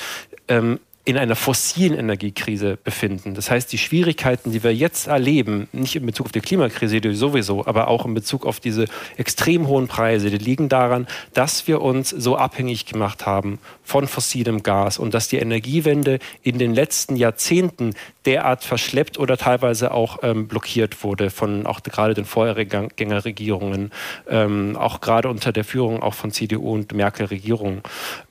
ähm, 0.48 0.80
in 1.06 1.18
einer 1.18 1.36
fossilen 1.36 1.98
Energiekrise 1.98 2.78
befinden. 2.84 3.36
Das 3.36 3.52
heißt, 3.52 3.72
die 3.72 3.78
Schwierigkeiten, 3.78 4.52
die 4.52 4.64
wir 4.64 4.74
jetzt 4.74 5.06
erleben, 5.06 5.68
nicht 5.72 5.96
in 5.96 6.06
Bezug 6.06 6.26
auf 6.26 6.32
die 6.32 6.42
Klimakrise 6.42 7.00
die 7.00 7.14
sowieso, 7.14 7.66
aber 7.68 7.88
auch 7.90 8.06
in 8.06 8.16
Bezug 8.16 8.44
auf 8.44 8.60
diese 8.60 8.86
extrem 9.16 9.68
hohen 9.68 9.88
Preise, 9.88 10.32
die 10.32 10.40
liegen 10.40 10.68
daran, 10.68 11.06
dass 11.36 11.68
wir 11.68 11.82
uns 11.82 12.10
so 12.10 12.38
abhängig 12.38 12.88
gemacht 12.88 13.28
haben 13.28 13.60
von 13.84 14.08
fossilem 14.08 14.64
Gas 14.64 14.98
und 14.98 15.14
dass 15.14 15.28
die 15.28 15.38
Energiewende 15.38 16.18
in 16.42 16.58
den 16.58 16.74
letzten 16.74 17.16
Jahrzehnten 17.16 17.94
derart 18.26 18.64
verschleppt 18.64 19.20
oder 19.20 19.38
teilweise 19.38 19.92
auch 19.92 20.20
ähm, 20.24 20.48
blockiert 20.48 21.04
wurde 21.04 21.30
von 21.30 21.68
auch 21.68 21.84
gerade 21.84 22.16
den 22.16 22.26
Vorgängerregierungen, 22.26 23.92
ähm, 24.28 24.76
auch 24.76 25.02
gerade 25.02 25.30
unter 25.30 25.52
der 25.52 25.64
Führung 25.64 26.02
auch 26.02 26.16
von 26.16 26.32
CDU 26.32 26.74
und 26.74 26.94
Merkel-Regierungen. 26.94 27.82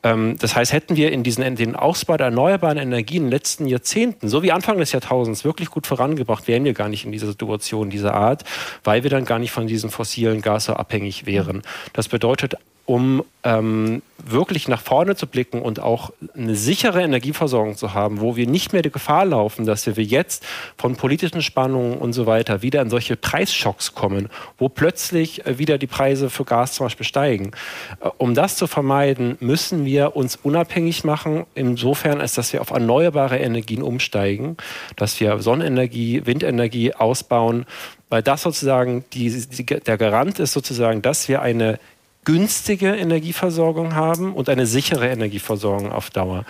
Ähm, 0.03 0.37
das 0.41 0.57
heißt, 0.57 0.73
hätten 0.73 0.97
wir 0.97 1.13
in 1.13 1.23
diesen 1.23 1.45
in 1.45 1.55
den 1.55 1.77
Ausbau 1.77 2.17
der 2.17 2.27
erneuerbaren 2.27 2.64
Energien 2.73 3.25
in 3.25 3.25
den 3.25 3.31
letzten 3.31 3.67
Jahrzehnten, 3.67 4.29
so 4.29 4.43
wie 4.43 4.53
Anfang 4.53 4.79
des 4.79 4.93
Jahrtausends, 4.93 5.45
wirklich 5.45 5.71
gut 5.71 5.87
vorangebracht, 5.87 6.49
wären 6.49 6.65
wir 6.65 6.75
gar 6.75 6.89
nicht 6.89 7.05
in 7.05 7.13
dieser 7.13 7.27
Situation 7.27 7.91
dieser 7.91 8.15
Art, 8.15 8.45
weil 8.83 9.03
wir 9.03 9.11
dann 9.11 9.25
gar 9.25 9.39
nicht 9.39 9.53
von 9.53 9.67
diesem 9.67 9.91
fossilen 9.91 10.43
Gas 10.43 10.65
so 10.65 10.75
abhängig 10.75 11.27
wären. 11.27 11.63
Das 11.93 12.09
bedeutet 12.09 12.55
um 12.87 13.25
ähm, 13.45 14.03
wirklich 14.31 14.69
nach 14.69 14.81
vorne 14.81 15.17
zu 15.17 15.27
blicken 15.27 15.61
und 15.63 15.81
auch 15.81 16.11
eine 16.37 16.55
sichere 16.55 17.03
Energieversorgung 17.03 17.77
zu 17.77 17.95
haben, 17.95 18.21
wo 18.21 18.37
wir 18.37 18.47
nicht 18.47 18.73
mehr 18.73 18.83
die 18.83 18.91
Gefahr 18.91 19.25
laufen, 19.25 19.67
dass 19.67 19.87
wir 19.87 20.05
jetzt 20.05 20.45
von 20.77 20.97
politischen 20.97 21.43
Spannungen 21.43 21.99
und 21.99 22.13
so 22.13 22.27
weiter 22.27 22.63
wieder 22.63 22.83
in 22.83 22.91
solche 22.91 23.17
Preisschocks 23.17 23.95
kommen, 23.95 24.29
wo 24.59 24.69
plötzlich 24.69 25.47
äh, 25.47 25.59
wieder 25.59 25.79
die 25.79 25.87
Preise 25.87 26.31
für 26.31 26.45
Gas 26.45 26.75
zum 26.75 26.87
Beispiel 26.87 27.07
steigen. 27.07 27.53
Äh, 28.01 28.09
um 28.19 28.35
das 28.35 28.57
zu 28.57 28.67
vermeiden, 28.67 29.37
müssen 29.41 29.85
wir 29.85 30.17
uns 30.17 30.37
unabhängig 30.37 31.05
machen, 31.05 31.45
insofern 31.55 32.21
als 32.21 32.35
dass 32.35 32.53
wir 32.53 32.61
auf 32.61 32.71
erneuerbare 32.71 33.39
Energien 33.39 33.83
umsteigen, 33.83 34.57
dass 34.97 35.21
wir 35.21 35.39
Sonnenenergie, 35.41 36.23
Windenergie 36.25 36.95
ausbauen, 36.95 37.67
weil 38.11 38.23
das 38.23 38.43
sozusagen 38.43 39.05
die, 39.13 39.31
die, 39.31 39.65
der 39.65 39.99
Garant 39.99 40.39
ist 40.39 40.53
sozusagen, 40.53 41.03
dass 41.03 41.29
wir 41.29 41.43
eine 41.43 41.79
günstige 42.25 42.95
Energieversorgung 42.95 43.95
haben 43.95 44.35
und 44.35 44.49
eine 44.49 44.67
sichere 44.67 45.09
Energieversorgung 45.09 45.93
auf 45.93 46.11
Dauer. 46.11 46.45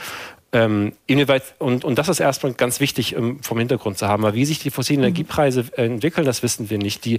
Ähm, 0.52 0.92
inwieweit, 1.06 1.42
und, 1.58 1.84
und 1.84 1.98
das 1.98 2.08
ist 2.08 2.20
erstmal 2.20 2.52
ganz 2.52 2.78
wichtig 2.78 3.16
um, 3.16 3.42
vom 3.42 3.58
Hintergrund 3.58 3.98
zu 3.98 4.06
haben. 4.06 4.24
Aber 4.24 4.34
wie 4.34 4.44
sich 4.44 4.60
die 4.60 4.70
fossilen 4.70 5.00
mhm. 5.00 5.06
Energiepreise 5.06 5.64
entwickeln, 5.76 6.24
das 6.24 6.44
wissen 6.44 6.70
wir 6.70 6.78
nicht. 6.78 7.04
Die 7.04 7.18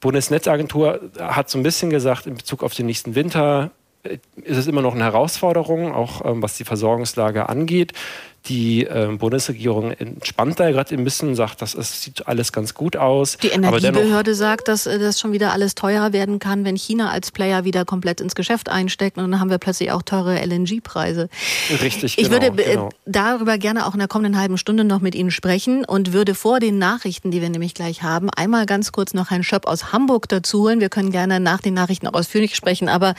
Bundesnetzagentur 0.00 1.00
hat 1.18 1.48
so 1.48 1.58
ein 1.58 1.62
bisschen 1.62 1.90
gesagt, 1.90 2.26
in 2.26 2.34
Bezug 2.34 2.64
auf 2.64 2.74
den 2.74 2.86
nächsten 2.86 3.14
Winter 3.14 3.70
äh, 4.02 4.18
ist 4.42 4.56
es 4.56 4.66
immer 4.66 4.82
noch 4.82 4.94
eine 4.94 5.04
Herausforderung, 5.04 5.94
auch 5.94 6.24
ähm, 6.24 6.42
was 6.42 6.56
die 6.56 6.64
Versorgungslage 6.64 7.48
angeht. 7.48 7.92
Die 8.46 8.84
äh, 8.84 9.08
Bundesregierung 9.16 9.92
entspannt 9.92 10.60
da 10.60 10.70
gerade 10.70 10.94
ein 10.94 11.02
bisschen, 11.02 11.34
sagt, 11.34 11.62
das 11.62 11.72
ist, 11.72 12.02
sieht 12.02 12.28
alles 12.28 12.52
ganz 12.52 12.74
gut 12.74 12.94
aus. 12.94 13.38
Die 13.38 13.48
Energiebehörde 13.48 14.34
sagt, 14.34 14.68
dass 14.68 14.86
äh, 14.86 14.98
das 14.98 15.18
schon 15.18 15.32
wieder 15.32 15.52
alles 15.52 15.74
teurer 15.74 16.12
werden 16.12 16.38
kann, 16.40 16.64
wenn 16.66 16.76
China 16.76 17.10
als 17.10 17.30
Player 17.30 17.64
wieder 17.64 17.86
komplett 17.86 18.20
ins 18.20 18.34
Geschäft 18.34 18.68
einsteckt. 18.68 19.16
Und 19.16 19.30
dann 19.30 19.40
haben 19.40 19.48
wir 19.48 19.56
plötzlich 19.56 19.92
auch 19.92 20.02
teure 20.02 20.44
LNG-Preise. 20.44 21.30
Richtig, 21.80 22.18
Ich 22.18 22.28
genau, 22.28 22.42
würde 22.42 22.62
äh, 22.62 22.74
genau. 22.74 22.90
darüber 23.06 23.56
gerne 23.56 23.86
auch 23.86 23.94
in 23.94 23.98
der 23.98 24.08
kommenden 24.08 24.38
halben 24.38 24.58
Stunde 24.58 24.84
noch 24.84 25.00
mit 25.00 25.14
Ihnen 25.14 25.30
sprechen 25.30 25.84
und 25.86 26.12
würde 26.12 26.34
vor 26.34 26.60
den 26.60 26.76
Nachrichten, 26.76 27.30
die 27.30 27.40
wir 27.40 27.48
nämlich 27.48 27.72
gleich 27.72 28.02
haben, 28.02 28.28
einmal 28.28 28.66
ganz 28.66 28.92
kurz 28.92 29.14
noch 29.14 29.30
Herrn 29.30 29.42
Schöpp 29.42 29.66
aus 29.66 29.92
Hamburg 29.92 30.28
dazu 30.28 30.64
holen. 30.64 30.80
Wir 30.80 30.90
können 30.90 31.12
gerne 31.12 31.40
nach 31.40 31.62
den 31.62 31.72
Nachrichten 31.72 32.06
auch 32.08 32.14
ausführlich 32.14 32.54
sprechen. 32.56 32.90
Aber 32.90 33.14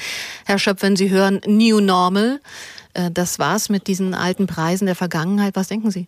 Herr 0.45 0.59
Schöpp, 0.59 0.83
wenn 0.83 0.95
Sie 0.95 1.09
hören 1.09 1.41
New 1.47 1.79
Normal, 1.79 2.39
das 3.11 3.39
war's 3.39 3.69
mit 3.69 3.87
diesen 3.87 4.13
alten 4.13 4.47
Preisen 4.47 4.85
der 4.85 4.95
Vergangenheit. 4.95 5.55
Was 5.55 5.67
denken 5.67 5.91
Sie? 5.91 6.07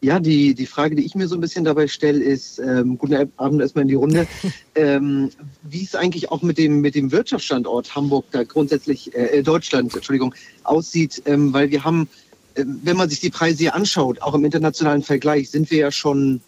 Ja, 0.00 0.20
die, 0.20 0.54
die 0.54 0.66
Frage, 0.66 0.94
die 0.94 1.04
ich 1.04 1.16
mir 1.16 1.26
so 1.26 1.34
ein 1.34 1.40
bisschen 1.40 1.64
dabei 1.64 1.88
stelle, 1.88 2.22
ist, 2.22 2.60
ähm, 2.60 2.98
guten 2.98 3.32
Abend 3.36 3.60
erstmal 3.60 3.82
in 3.82 3.88
die 3.88 3.94
Runde, 3.94 4.28
ähm, 4.76 5.30
wie 5.62 5.82
es 5.82 5.96
eigentlich 5.96 6.30
auch 6.30 6.40
mit 6.42 6.56
dem, 6.56 6.80
mit 6.80 6.94
dem 6.94 7.10
Wirtschaftsstandort 7.10 7.96
Hamburg 7.96 8.26
da 8.30 8.44
grundsätzlich, 8.44 9.12
äh, 9.16 9.42
Deutschland, 9.42 9.92
Entschuldigung, 9.94 10.36
aussieht, 10.62 11.22
ähm, 11.26 11.52
weil 11.52 11.72
wir 11.72 11.82
haben, 11.82 12.08
äh, 12.54 12.64
wenn 12.64 12.96
man 12.96 13.08
sich 13.08 13.18
die 13.18 13.30
Preise 13.30 13.58
hier 13.58 13.74
anschaut, 13.74 14.22
auch 14.22 14.34
im 14.34 14.44
internationalen 14.44 15.02
Vergleich, 15.02 15.50
sind 15.50 15.68
wir 15.70 15.78
ja 15.78 15.90
schon 15.90 16.40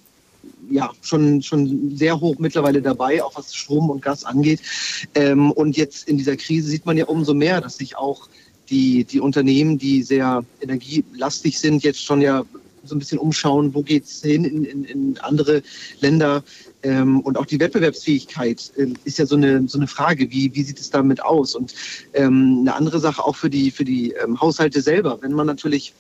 ja, 0.70 0.91
schon, 1.03 1.43
schon 1.43 1.97
sehr 1.97 2.18
hoch 2.20 2.37
mittlerweile 2.39 2.81
dabei, 2.81 3.22
auch 3.22 3.37
was 3.37 3.55
Strom 3.55 3.91
und 3.91 4.01
Gas 4.01 4.24
angeht. 4.24 4.61
Ähm, 5.14 5.51
und 5.51 5.76
jetzt 5.76 6.09
in 6.09 6.16
dieser 6.16 6.37
Krise 6.37 6.68
sieht 6.68 6.87
man 6.87 6.97
ja 6.97 7.07
umso 7.07 7.35
mehr, 7.35 7.61
dass 7.61 7.76
sich 7.76 7.97
auch 7.97 8.28
die, 8.70 9.04
die 9.04 9.20
Unternehmen, 9.20 9.78
die 9.78 10.02
sehr 10.02 10.44
energielastig 10.60 11.58
sind, 11.58 11.82
jetzt 11.82 12.04
schon 12.04 12.20
ja 12.20 12.44
so 12.84 12.94
ein 12.94 12.98
bisschen 12.98 13.18
umschauen, 13.18 13.74
wo 13.74 13.82
geht 13.82 14.04
es 14.04 14.22
hin 14.22 14.44
in, 14.44 14.64
in, 14.64 14.84
in, 14.84 15.18
andere 15.18 15.62
Länder. 16.00 16.42
Ähm, 16.82 17.20
und 17.20 17.36
auch 17.36 17.44
die 17.44 17.60
Wettbewerbsfähigkeit 17.60 18.72
äh, 18.76 18.86
ist 19.04 19.18
ja 19.18 19.26
so 19.26 19.36
eine, 19.36 19.68
so 19.68 19.78
eine 19.78 19.86
Frage, 19.86 20.30
wie, 20.30 20.54
wie 20.54 20.62
sieht 20.62 20.80
es 20.80 20.90
damit 20.90 21.22
aus? 21.22 21.54
Und 21.54 21.74
ähm, 22.14 22.58
eine 22.60 22.74
andere 22.74 22.98
Sache 23.00 23.22
auch 23.22 23.36
für 23.36 23.50
die, 23.50 23.70
für 23.70 23.84
die 23.84 24.12
ähm, 24.12 24.40
Haushalte 24.40 24.80
selber, 24.80 25.18
wenn 25.20 25.32
man 25.32 25.46
natürlich 25.46 25.92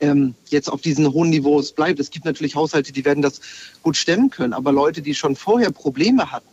ähm, 0.00 0.34
jetzt 0.48 0.70
auf 0.70 0.80
diesen 0.80 1.12
hohen 1.12 1.30
Niveaus 1.30 1.72
bleibt. 1.72 2.00
Es 2.00 2.10
gibt 2.10 2.24
natürlich 2.24 2.56
Haushalte, 2.56 2.92
die 2.92 3.04
werden 3.04 3.22
das 3.22 3.40
gut 3.82 3.96
stemmen 3.96 4.30
können, 4.30 4.52
aber 4.52 4.72
Leute, 4.72 5.00
die 5.00 5.14
schon 5.14 5.36
vorher 5.36 5.70
Probleme 5.70 6.32
hatten, 6.32 6.48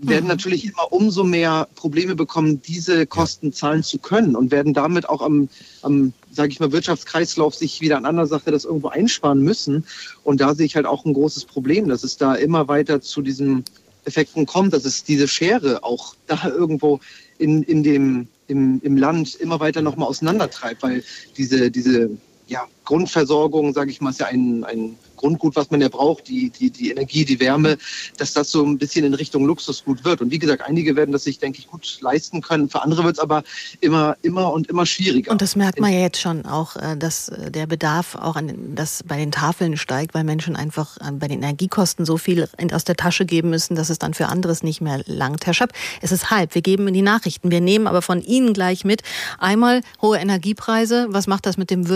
werden 0.00 0.24
mhm. 0.24 0.28
natürlich 0.28 0.64
immer 0.64 0.92
umso 0.92 1.24
mehr 1.24 1.68
Probleme 1.74 2.14
bekommen, 2.14 2.60
diese 2.62 3.06
Kosten 3.06 3.52
zahlen 3.52 3.82
zu 3.82 3.98
können 3.98 4.36
und 4.36 4.50
werden 4.50 4.74
damit 4.74 5.08
auch 5.08 5.22
am, 5.22 5.48
am 5.82 6.12
sage 6.32 6.50
ich 6.50 6.60
mal, 6.60 6.72
Wirtschaftskreislauf 6.72 7.54
sich 7.54 7.80
wieder 7.80 7.96
an 7.96 8.04
anderer 8.04 8.26
Sache 8.26 8.50
das 8.50 8.64
irgendwo 8.64 8.88
einsparen 8.88 9.40
müssen. 9.40 9.84
Und 10.24 10.40
da 10.40 10.54
sehe 10.54 10.66
ich 10.66 10.76
halt 10.76 10.86
auch 10.86 11.04
ein 11.04 11.14
großes 11.14 11.44
Problem, 11.44 11.88
dass 11.88 12.02
es 12.04 12.16
da 12.16 12.34
immer 12.34 12.68
weiter 12.68 13.00
zu 13.00 13.22
diesen 13.22 13.64
Effekten 14.04 14.46
kommt, 14.46 14.72
dass 14.72 14.84
es 14.84 15.04
diese 15.04 15.28
Schere 15.28 15.84
auch 15.84 16.14
da 16.26 16.48
irgendwo 16.48 17.00
in, 17.38 17.62
in 17.62 17.82
dem, 17.82 18.28
im, 18.48 18.80
im 18.82 18.96
Land 18.96 19.34
immer 19.36 19.60
weiter 19.60 19.80
nochmal 19.80 20.08
auseinandertreibt, 20.08 20.82
weil 20.82 21.02
diese, 21.36 21.70
diese 21.70 22.10
ja, 22.46 22.66
Grundversorgung, 22.84 23.72
sage 23.72 23.90
ich 23.90 24.00
mal, 24.00 24.10
ist 24.10 24.20
ja 24.20 24.26
ein, 24.26 24.64
ein 24.64 24.96
Grundgut, 25.16 25.56
was 25.56 25.70
man 25.70 25.80
ja 25.80 25.88
braucht, 25.88 26.28
die, 26.28 26.50
die, 26.50 26.70
die 26.70 26.90
Energie, 26.90 27.24
die 27.24 27.40
Wärme, 27.40 27.78
dass 28.18 28.34
das 28.34 28.50
so 28.50 28.62
ein 28.62 28.76
bisschen 28.76 29.06
in 29.06 29.14
Richtung 29.14 29.46
Luxusgut 29.46 30.04
wird. 30.04 30.20
Und 30.20 30.30
wie 30.30 30.38
gesagt, 30.38 30.62
einige 30.62 30.96
werden 30.96 31.12
das 31.12 31.24
sich, 31.24 31.38
denke 31.38 31.60
ich, 31.60 31.68
gut 31.68 31.98
leisten 32.02 32.42
können. 32.42 32.68
Für 32.68 32.82
andere 32.82 33.04
wird 33.04 33.16
es 33.16 33.20
aber 33.20 33.42
immer, 33.80 34.16
immer 34.20 34.52
und 34.52 34.68
immer 34.68 34.84
schwieriger. 34.84 35.30
Und 35.32 35.40
das 35.40 35.56
merkt 35.56 35.80
man 35.80 35.92
ja 35.92 36.00
jetzt 36.00 36.20
schon 36.20 36.44
auch, 36.44 36.76
äh, 36.76 36.96
dass 36.96 37.30
äh, 37.30 37.50
der 37.50 37.66
Bedarf 37.66 38.16
auch 38.16 38.36
an, 38.36 38.74
dass 38.74 39.02
bei 39.02 39.16
den 39.16 39.32
Tafeln 39.32 39.78
steigt, 39.78 40.14
weil 40.14 40.24
Menschen 40.24 40.56
einfach 40.56 40.98
bei 41.18 41.28
den 41.28 41.42
Energiekosten 41.42 42.04
so 42.04 42.18
viel 42.18 42.46
aus 42.72 42.84
der 42.84 42.96
Tasche 42.96 43.24
geben 43.24 43.48
müssen, 43.48 43.76
dass 43.76 43.88
es 43.88 43.98
dann 43.98 44.12
für 44.12 44.26
anderes 44.26 44.62
nicht 44.62 44.82
mehr 44.82 45.02
langt. 45.06 45.46
Herr 45.46 45.54
Schapp, 45.54 45.72
es 46.02 46.12
ist 46.12 46.30
halb. 46.30 46.54
Wir 46.54 46.62
geben 46.62 46.86
in 46.88 46.94
die 46.94 47.02
Nachrichten. 47.02 47.50
Wir 47.50 47.60
nehmen 47.60 47.86
aber 47.86 48.02
von 48.02 48.20
Ihnen 48.20 48.52
gleich 48.52 48.84
mit. 48.84 49.02
Einmal 49.38 49.80
hohe 50.02 50.18
Energiepreise. 50.18 51.06
Was 51.10 51.26
macht 51.26 51.46
das 51.46 51.56
mit 51.56 51.70
dem 51.70 51.88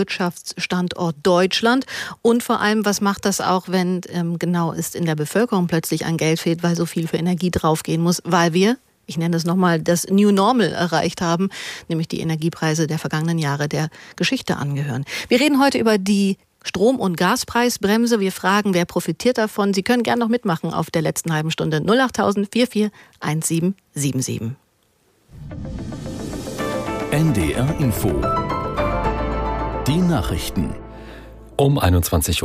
Wirtschaftsstandort 0.79 1.15
Deutschland? 1.23 1.85
Und 2.21 2.43
vor 2.43 2.59
allem, 2.59 2.85
was 2.85 3.01
macht 3.01 3.25
das 3.25 3.41
auch, 3.41 3.67
wenn 3.67 4.01
ähm, 4.09 4.39
genau 4.39 4.71
ist 4.71 4.95
in 4.95 5.05
der 5.05 5.15
Bevölkerung 5.15 5.67
plötzlich 5.67 6.05
ein 6.05 6.17
Geld 6.17 6.39
fehlt, 6.39 6.63
weil 6.63 6.75
so 6.75 6.85
viel 6.85 7.07
für 7.07 7.17
Energie 7.17 7.51
draufgehen 7.51 8.01
muss, 8.01 8.21
weil 8.25 8.53
wir 8.53 8.77
ich 9.05 9.17
nenne 9.17 9.37
es 9.37 9.43
nochmal, 9.43 9.81
das 9.81 10.07
New 10.07 10.29
Normal 10.29 10.71
erreicht 10.71 11.19
haben, 11.19 11.49
nämlich 11.87 12.07
die 12.07 12.19
Energiepreise 12.19 12.85
der 12.85 12.99
vergangenen 12.99 13.39
Jahre 13.39 13.67
der 13.67 13.89
Geschichte 14.17 14.57
angehören. 14.57 15.03
Wir 15.29 15.39
reden 15.39 15.59
heute 15.59 15.79
über 15.79 15.97
die 15.97 16.37
Strom- 16.61 16.99
und 16.99 17.17
Gaspreisbremse. 17.17 18.19
Wir 18.19 18.31
fragen, 18.31 18.75
wer 18.75 18.85
profitiert 18.85 19.39
davon? 19.39 19.73
Sie 19.73 19.81
können 19.81 20.03
gerne 20.03 20.19
noch 20.19 20.29
mitmachen 20.29 20.71
auf 20.71 20.91
der 20.91 21.01
letzten 21.01 21.33
halben 21.33 21.49
Stunde 21.49 21.83
08000 21.83 22.51
441777. 22.51 24.51
NDR 27.09 27.79
Info. 27.79 28.58
Die 29.89 29.97
Nachrichten. 29.97 30.75
Um 31.57 31.79
21.30 31.79 32.43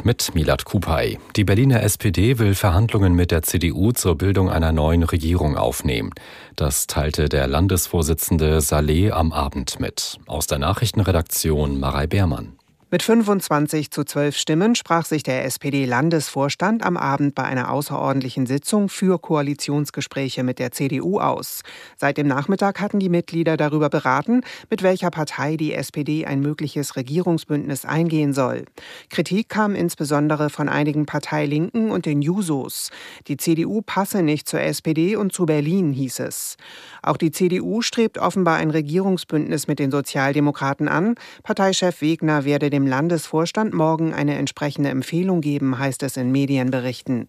Uhr 0.00 0.04
mit 0.04 0.34
Milat 0.34 0.66
Kupay. 0.66 1.18
Die 1.34 1.44
Berliner 1.44 1.82
SPD 1.82 2.38
will 2.38 2.54
Verhandlungen 2.54 3.14
mit 3.14 3.30
der 3.30 3.40
CDU 3.40 3.92
zur 3.92 4.18
Bildung 4.18 4.50
einer 4.50 4.70
neuen 4.70 5.02
Regierung 5.02 5.56
aufnehmen. 5.56 6.10
Das 6.56 6.86
teilte 6.86 7.30
der 7.30 7.46
Landesvorsitzende 7.46 8.60
Saleh 8.60 9.12
am 9.12 9.32
Abend 9.32 9.80
mit. 9.80 10.18
Aus 10.26 10.46
der 10.46 10.58
Nachrichtenredaktion 10.58 11.80
Marei 11.80 12.06
Beermann. 12.06 12.57
Mit 12.90 13.02
25 13.02 13.90
zu 13.90 14.02
12 14.02 14.34
Stimmen 14.34 14.74
sprach 14.74 15.04
sich 15.04 15.22
der 15.22 15.44
SPD-Landesvorstand 15.44 16.82
am 16.82 16.96
Abend 16.96 17.34
bei 17.34 17.42
einer 17.44 17.70
außerordentlichen 17.70 18.46
Sitzung 18.46 18.88
für 18.88 19.18
Koalitionsgespräche 19.18 20.42
mit 20.42 20.58
der 20.58 20.72
CDU 20.72 21.20
aus. 21.20 21.60
Seit 21.98 22.16
dem 22.16 22.26
Nachmittag 22.26 22.80
hatten 22.80 22.98
die 22.98 23.10
Mitglieder 23.10 23.58
darüber 23.58 23.90
beraten, 23.90 24.40
mit 24.70 24.82
welcher 24.82 25.10
Partei 25.10 25.58
die 25.58 25.74
SPD 25.74 26.24
ein 26.24 26.40
mögliches 26.40 26.96
Regierungsbündnis 26.96 27.84
eingehen 27.84 28.32
soll. 28.32 28.64
Kritik 29.10 29.50
kam 29.50 29.74
insbesondere 29.74 30.48
von 30.48 30.70
einigen 30.70 31.04
Parteilinken 31.04 31.90
und 31.90 32.06
den 32.06 32.22
Jusos. 32.22 32.90
Die 33.26 33.36
CDU 33.36 33.82
passe 33.82 34.22
nicht 34.22 34.48
zur 34.48 34.62
SPD 34.62 35.14
und 35.14 35.34
zu 35.34 35.44
Berlin, 35.44 35.92
hieß 35.92 36.20
es. 36.20 36.56
Auch 37.08 37.16
die 37.16 37.30
CDU 37.30 37.80
strebt 37.80 38.18
offenbar 38.18 38.56
ein 38.56 38.70
Regierungsbündnis 38.70 39.66
mit 39.66 39.78
den 39.78 39.90
Sozialdemokraten 39.90 40.88
an. 40.88 41.14
Parteichef 41.42 42.02
Wegner 42.02 42.44
werde 42.44 42.68
dem 42.68 42.86
Landesvorstand 42.86 43.72
morgen 43.72 44.12
eine 44.12 44.36
entsprechende 44.36 44.90
Empfehlung 44.90 45.40
geben, 45.40 45.78
heißt 45.78 46.02
es 46.02 46.18
in 46.18 46.30
Medienberichten. 46.30 47.28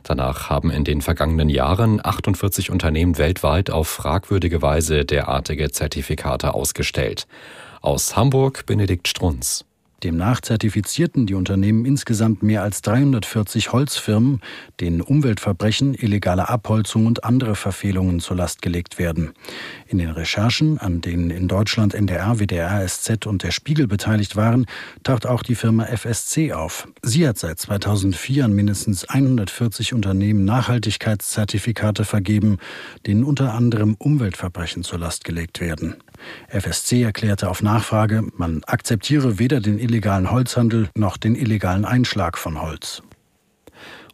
Danach 0.09 0.48
haben 0.48 0.70
in 0.70 0.84
den 0.84 1.02
vergangenen 1.02 1.50
Jahren 1.50 2.00
48 2.02 2.70
Unternehmen 2.70 3.18
weltweit 3.18 3.70
auf 3.70 3.88
fragwürdige 3.88 4.62
Weise 4.62 5.04
derartige 5.04 5.70
Zertifikate 5.70 6.54
ausgestellt. 6.54 7.26
Aus 7.82 8.16
Hamburg 8.16 8.64
Benedikt 8.64 9.06
Strunz. 9.06 9.68
Demnach 10.05 10.40
zertifizierten 10.40 11.26
die 11.26 11.34
Unternehmen 11.34 11.84
insgesamt 11.84 12.44
mehr 12.44 12.62
als 12.62 12.82
340 12.82 13.72
Holzfirmen, 13.72 14.40
denen 14.78 15.01
Umweltverbrechen, 15.01 15.92
illegale 15.94 16.49
Abholzung 16.49 17.07
und 17.07 17.24
andere 17.24 17.57
Verfehlungen 17.57 18.20
zur 18.20 18.36
Last 18.36 18.62
gelegt 18.62 19.01
werden. 19.01 19.32
In 19.88 19.99
den 19.99 20.11
Recherchen, 20.11 20.78
an 20.78 21.01
denen 21.01 21.30
in 21.30 21.49
Deutschland 21.49 21.94
NDR, 21.94 22.38
WDR, 22.38 22.86
SZ 22.86 23.26
und 23.26 23.42
der 23.42 23.51
Spiegel 23.51 23.88
beteiligt 23.88 24.36
waren, 24.36 24.66
taucht 25.03 25.26
auch 25.26 25.42
die 25.42 25.57
Firma 25.57 25.84
FSC 25.84 26.53
auf. 26.53 26.86
Sie 27.03 27.26
hat 27.26 27.38
seit 27.38 27.59
2004 27.59 28.44
an 28.44 28.53
mindestens 28.53 29.05
140 29.05 29.94
Unternehmen 29.94 30.44
Nachhaltigkeitszertifikate 30.44 32.05
vergeben, 32.05 32.59
denen 33.05 33.24
unter 33.24 33.53
anderem 33.53 33.96
Umweltverbrechen 33.99 34.84
zur 34.84 35.01
Last 35.01 35.24
gelegt 35.24 35.61
werden. 35.61 35.96
FSC 36.49 37.03
erklärte 37.03 37.49
auf 37.49 37.62
Nachfrage, 37.62 38.25
man 38.37 38.62
akzeptiere 38.64 39.39
weder 39.39 39.61
den 39.61 39.79
illegalen 39.79 40.31
Holzhandel 40.31 40.89
noch 40.95 41.16
den 41.16 41.35
illegalen 41.35 41.85
Einschlag 41.85 42.39
von 42.39 42.61
Holz. 42.61 43.03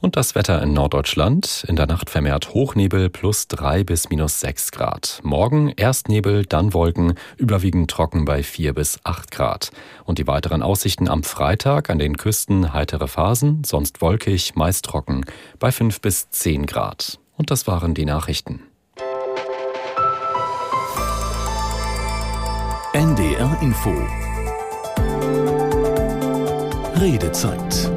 Und 0.05 0.17
das 0.17 0.35
Wetter 0.35 0.63
in 0.63 0.75
Norddeutschland. 0.75 1.65
In 1.67 1.77
der 1.77 1.87
Nacht 1.87 2.11
vermehrt 2.11 2.53
Hochnebel 2.53 3.09
plus 3.09 3.49
3 3.49 3.85
bis 3.85 4.11
minus 4.11 4.39
6 4.41 4.71
Grad. 4.71 5.21
Morgen 5.23 5.73
erst 5.77 6.11
Nebel, 6.11 6.45
dann 6.45 6.75
Wolken, 6.75 7.15
überwiegend 7.39 7.91
trocken 7.91 8.27
bei 8.27 8.43
4 8.43 8.75
bis 8.75 9.01
8 9.05 9.31
Grad. 9.31 9.71
Und 10.05 10.19
die 10.19 10.27
weiteren 10.27 10.63
Aussichten 10.63 11.09
am 11.09 11.23
Freitag 11.23 11.89
an 11.89 11.99
den 11.99 12.19
Küsten 12.19 12.75
heitere 12.75 13.09
Phasen, 13.09 13.65
sonst 13.65 14.03
wolkig, 14.03 14.55
meist 14.57 14.85
trocken 14.85 15.25
bei 15.59 15.73
5 15.73 16.03
bis 16.03 16.29
10 16.29 16.67
Grad. 16.67 17.19
Und 17.39 17.51
das 17.51 17.67
waren 17.67 17.95
die 17.95 18.05
Nachrichten. 18.05 18.61
NDR 22.95 23.59
Info 23.61 23.91
Redezeit 26.95 27.91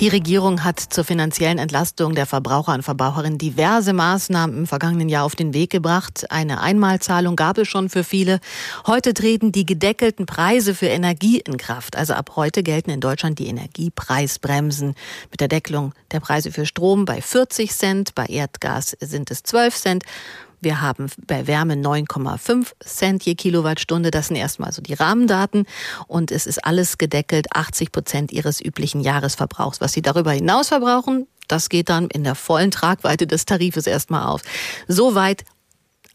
Die 0.00 0.08
Regierung 0.08 0.64
hat 0.64 0.80
zur 0.80 1.04
finanziellen 1.04 1.58
Entlastung 1.58 2.16
der 2.16 2.26
Verbraucher 2.26 2.74
und 2.74 2.82
Verbraucherinnen 2.82 3.38
diverse 3.38 3.92
Maßnahmen 3.92 4.58
im 4.58 4.66
vergangenen 4.66 5.08
Jahr 5.08 5.24
auf 5.24 5.36
den 5.36 5.54
Weg 5.54 5.70
gebracht. 5.70 6.28
Eine 6.28 6.60
Einmalzahlung 6.60 7.36
gab 7.36 7.56
es 7.56 7.68
schon 7.68 7.88
für 7.88 8.02
viele. 8.02 8.40
Heute 8.88 9.14
treten 9.14 9.52
die 9.52 9.64
gedeckelten 9.64 10.26
Preise 10.26 10.74
für 10.74 10.86
Energie 10.86 11.38
in 11.38 11.56
Kraft. 11.56 11.96
Also 11.96 12.14
ab 12.14 12.32
heute 12.34 12.64
gelten 12.64 12.90
in 12.90 13.00
Deutschland 13.00 13.38
die 13.38 13.46
Energiepreisbremsen 13.46 14.96
mit 15.30 15.40
der 15.40 15.46
Deckelung 15.46 15.94
der 16.10 16.18
Preise 16.18 16.50
für 16.50 16.66
Strom 16.66 17.04
bei 17.04 17.22
40 17.22 17.70
Cent, 17.70 18.16
bei 18.16 18.26
Erdgas 18.26 18.96
sind 18.98 19.30
es 19.30 19.44
12 19.44 19.76
Cent 19.76 20.04
wir 20.62 20.80
haben 20.80 21.10
bei 21.26 21.46
Wärme 21.46 21.74
9,5 21.74 22.72
Cent 22.80 23.24
je 23.24 23.34
Kilowattstunde. 23.34 24.10
Das 24.10 24.28
sind 24.28 24.36
erstmal 24.36 24.72
so 24.72 24.80
die 24.80 24.94
Rahmendaten. 24.94 25.66
Und 26.06 26.30
es 26.30 26.46
ist 26.46 26.64
alles 26.64 26.98
gedeckelt, 26.98 27.48
80 27.52 27.90
Prozent 27.90 28.32
Ihres 28.32 28.60
üblichen 28.64 29.00
Jahresverbrauchs. 29.00 29.80
Was 29.80 29.92
Sie 29.92 30.02
darüber 30.02 30.30
hinaus 30.30 30.68
verbrauchen, 30.68 31.26
das 31.48 31.68
geht 31.68 31.88
dann 31.88 32.06
in 32.06 32.24
der 32.24 32.36
vollen 32.36 32.70
Tragweite 32.70 33.26
des 33.26 33.44
Tarifes 33.44 33.86
erstmal 33.86 34.26
auf. 34.26 34.42
Soweit 34.86 35.44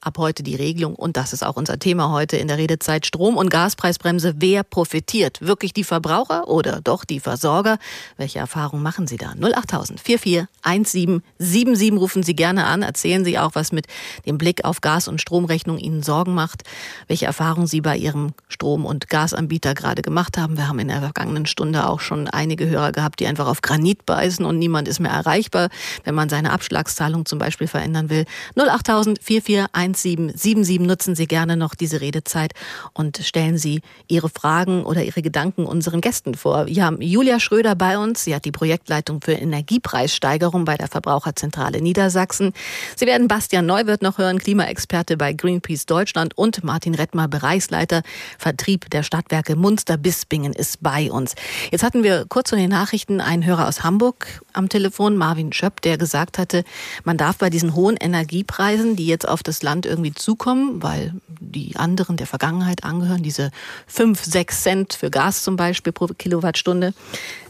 ab 0.07 0.17
heute 0.19 0.41
die 0.41 0.55
Regelung 0.55 0.95
und 0.95 1.17
das 1.17 1.33
ist 1.33 1.45
auch 1.45 1.57
unser 1.57 1.79
Thema 1.79 2.11
heute 2.11 2.37
in 2.37 2.47
der 2.47 2.57
Redezeit 2.57 3.05
Strom- 3.05 3.35
und 3.35 3.49
Gaspreisbremse. 3.49 4.35
Wer 4.37 4.63
profitiert? 4.63 5.41
Wirklich 5.41 5.73
die 5.73 5.83
Verbraucher 5.83 6.47
oder 6.47 6.79
doch 6.81 7.03
die 7.03 7.19
Versorger? 7.19 7.77
Welche 8.15 8.39
Erfahrungen 8.39 8.81
machen 8.81 9.05
Sie 9.05 9.17
da? 9.17 9.33
08000 9.33 9.99
441777 9.99 11.99
rufen 11.99 12.23
Sie 12.23 12.37
gerne 12.37 12.67
an. 12.67 12.83
Erzählen 12.83 13.25
Sie 13.25 13.37
auch, 13.37 13.53
was 13.53 13.73
mit 13.73 13.87
dem 14.25 14.37
Blick 14.37 14.63
auf 14.63 14.79
Gas- 14.79 15.09
und 15.09 15.19
Stromrechnung 15.19 15.77
Ihnen 15.77 16.03
Sorgen 16.03 16.33
macht, 16.33 16.63
welche 17.07 17.25
Erfahrungen 17.25 17.67
Sie 17.67 17.81
bei 17.81 17.97
Ihrem 17.97 18.31
Strom- 18.47 18.85
und 18.85 19.09
Gasanbieter 19.09 19.73
gerade 19.73 20.01
gemacht 20.01 20.37
haben. 20.37 20.55
Wir 20.55 20.69
haben 20.69 20.79
in 20.79 20.87
der 20.87 21.01
vergangenen 21.01 21.47
Stunde 21.47 21.85
auch 21.85 21.99
schon 21.99 22.29
einige 22.29 22.69
Hörer 22.69 22.93
gehabt, 22.93 23.19
die 23.19 23.27
einfach 23.27 23.47
auf 23.47 23.61
Granit 23.61 24.05
beißen 24.05 24.45
und 24.45 24.57
niemand 24.57 24.87
ist 24.87 25.01
mehr 25.01 25.11
erreichbar, 25.11 25.67
wenn 26.05 26.15
man 26.15 26.29
seine 26.29 26.53
Abschlagszahlung 26.53 27.25
zum 27.25 27.39
Beispiel 27.39 27.67
verändern 27.67 28.09
will. 28.09 28.23
08000 28.55 29.21
4417 29.21 29.96
1777 29.97 30.79
nutzen 30.79 31.15
Sie 31.15 31.27
gerne 31.27 31.57
noch 31.57 31.75
diese 31.75 32.01
Redezeit 32.01 32.53
und 32.93 33.17
stellen 33.17 33.57
Sie 33.57 33.81
Ihre 34.07 34.29
Fragen 34.29 34.83
oder 34.85 35.03
Ihre 35.03 35.21
Gedanken 35.21 35.65
unseren 35.65 36.01
Gästen 36.01 36.35
vor. 36.35 36.67
Wir 36.67 36.85
haben 36.85 37.01
Julia 37.01 37.39
Schröder 37.39 37.75
bei 37.75 37.97
uns. 37.97 38.23
Sie 38.23 38.35
hat 38.35 38.45
die 38.45 38.51
Projektleitung 38.51 39.21
für 39.21 39.33
Energiepreissteigerung 39.33 40.65
bei 40.65 40.77
der 40.77 40.87
Verbraucherzentrale 40.87 41.81
Niedersachsen. 41.81 42.53
Sie 42.95 43.05
werden 43.05 43.27
Bastian 43.27 43.65
Neuwirth 43.65 44.01
noch 44.01 44.17
hören, 44.17 44.39
Klimaexperte 44.39 45.17
bei 45.17 45.33
Greenpeace 45.33 45.85
Deutschland 45.85 46.37
und 46.37 46.63
Martin 46.63 46.95
Rettmer, 46.95 47.27
Bereichsleiter 47.27 48.03
Vertrieb 48.37 48.89
der 48.89 49.03
Stadtwerke 49.03 49.55
Munster-Bispingen 49.55 50.53
ist 50.53 50.81
bei 50.81 51.11
uns. 51.11 51.35
Jetzt 51.71 51.83
hatten 51.83 52.03
wir 52.03 52.25
kurz 52.27 52.51
in 52.51 52.59
den 52.59 52.69
Nachrichten 52.69 53.21
einen 53.21 53.45
Hörer 53.45 53.67
aus 53.67 53.83
Hamburg 53.83 54.41
am 54.53 54.69
Telefon, 54.69 55.17
Marvin 55.17 55.53
Schöpp, 55.53 55.81
der 55.81 55.97
gesagt 55.97 56.37
hatte, 56.37 56.63
man 57.03 57.17
darf 57.17 57.37
bei 57.37 57.49
diesen 57.49 57.75
hohen 57.75 57.97
Energiepreisen, 57.97 58.95
die 58.95 59.07
jetzt 59.07 59.27
auf 59.27 59.43
das 59.43 59.63
Land 59.63 59.76
Land 59.77 59.85
irgendwie 59.85 60.13
zukommen, 60.13 60.81
weil 60.81 61.13
die 61.39 61.75
anderen 61.75 62.17
der 62.17 62.25
Vergangenheit 62.25 62.83
angehören, 62.83 63.21
diese 63.21 63.51
fünf, 63.85 64.23
sechs 64.23 64.63
Cent 64.63 64.93
für 64.93 65.11
Gas 65.11 65.43
zum 65.43 65.55
Beispiel 65.55 65.93
pro 65.93 66.07
Kilowattstunde, 66.07 66.93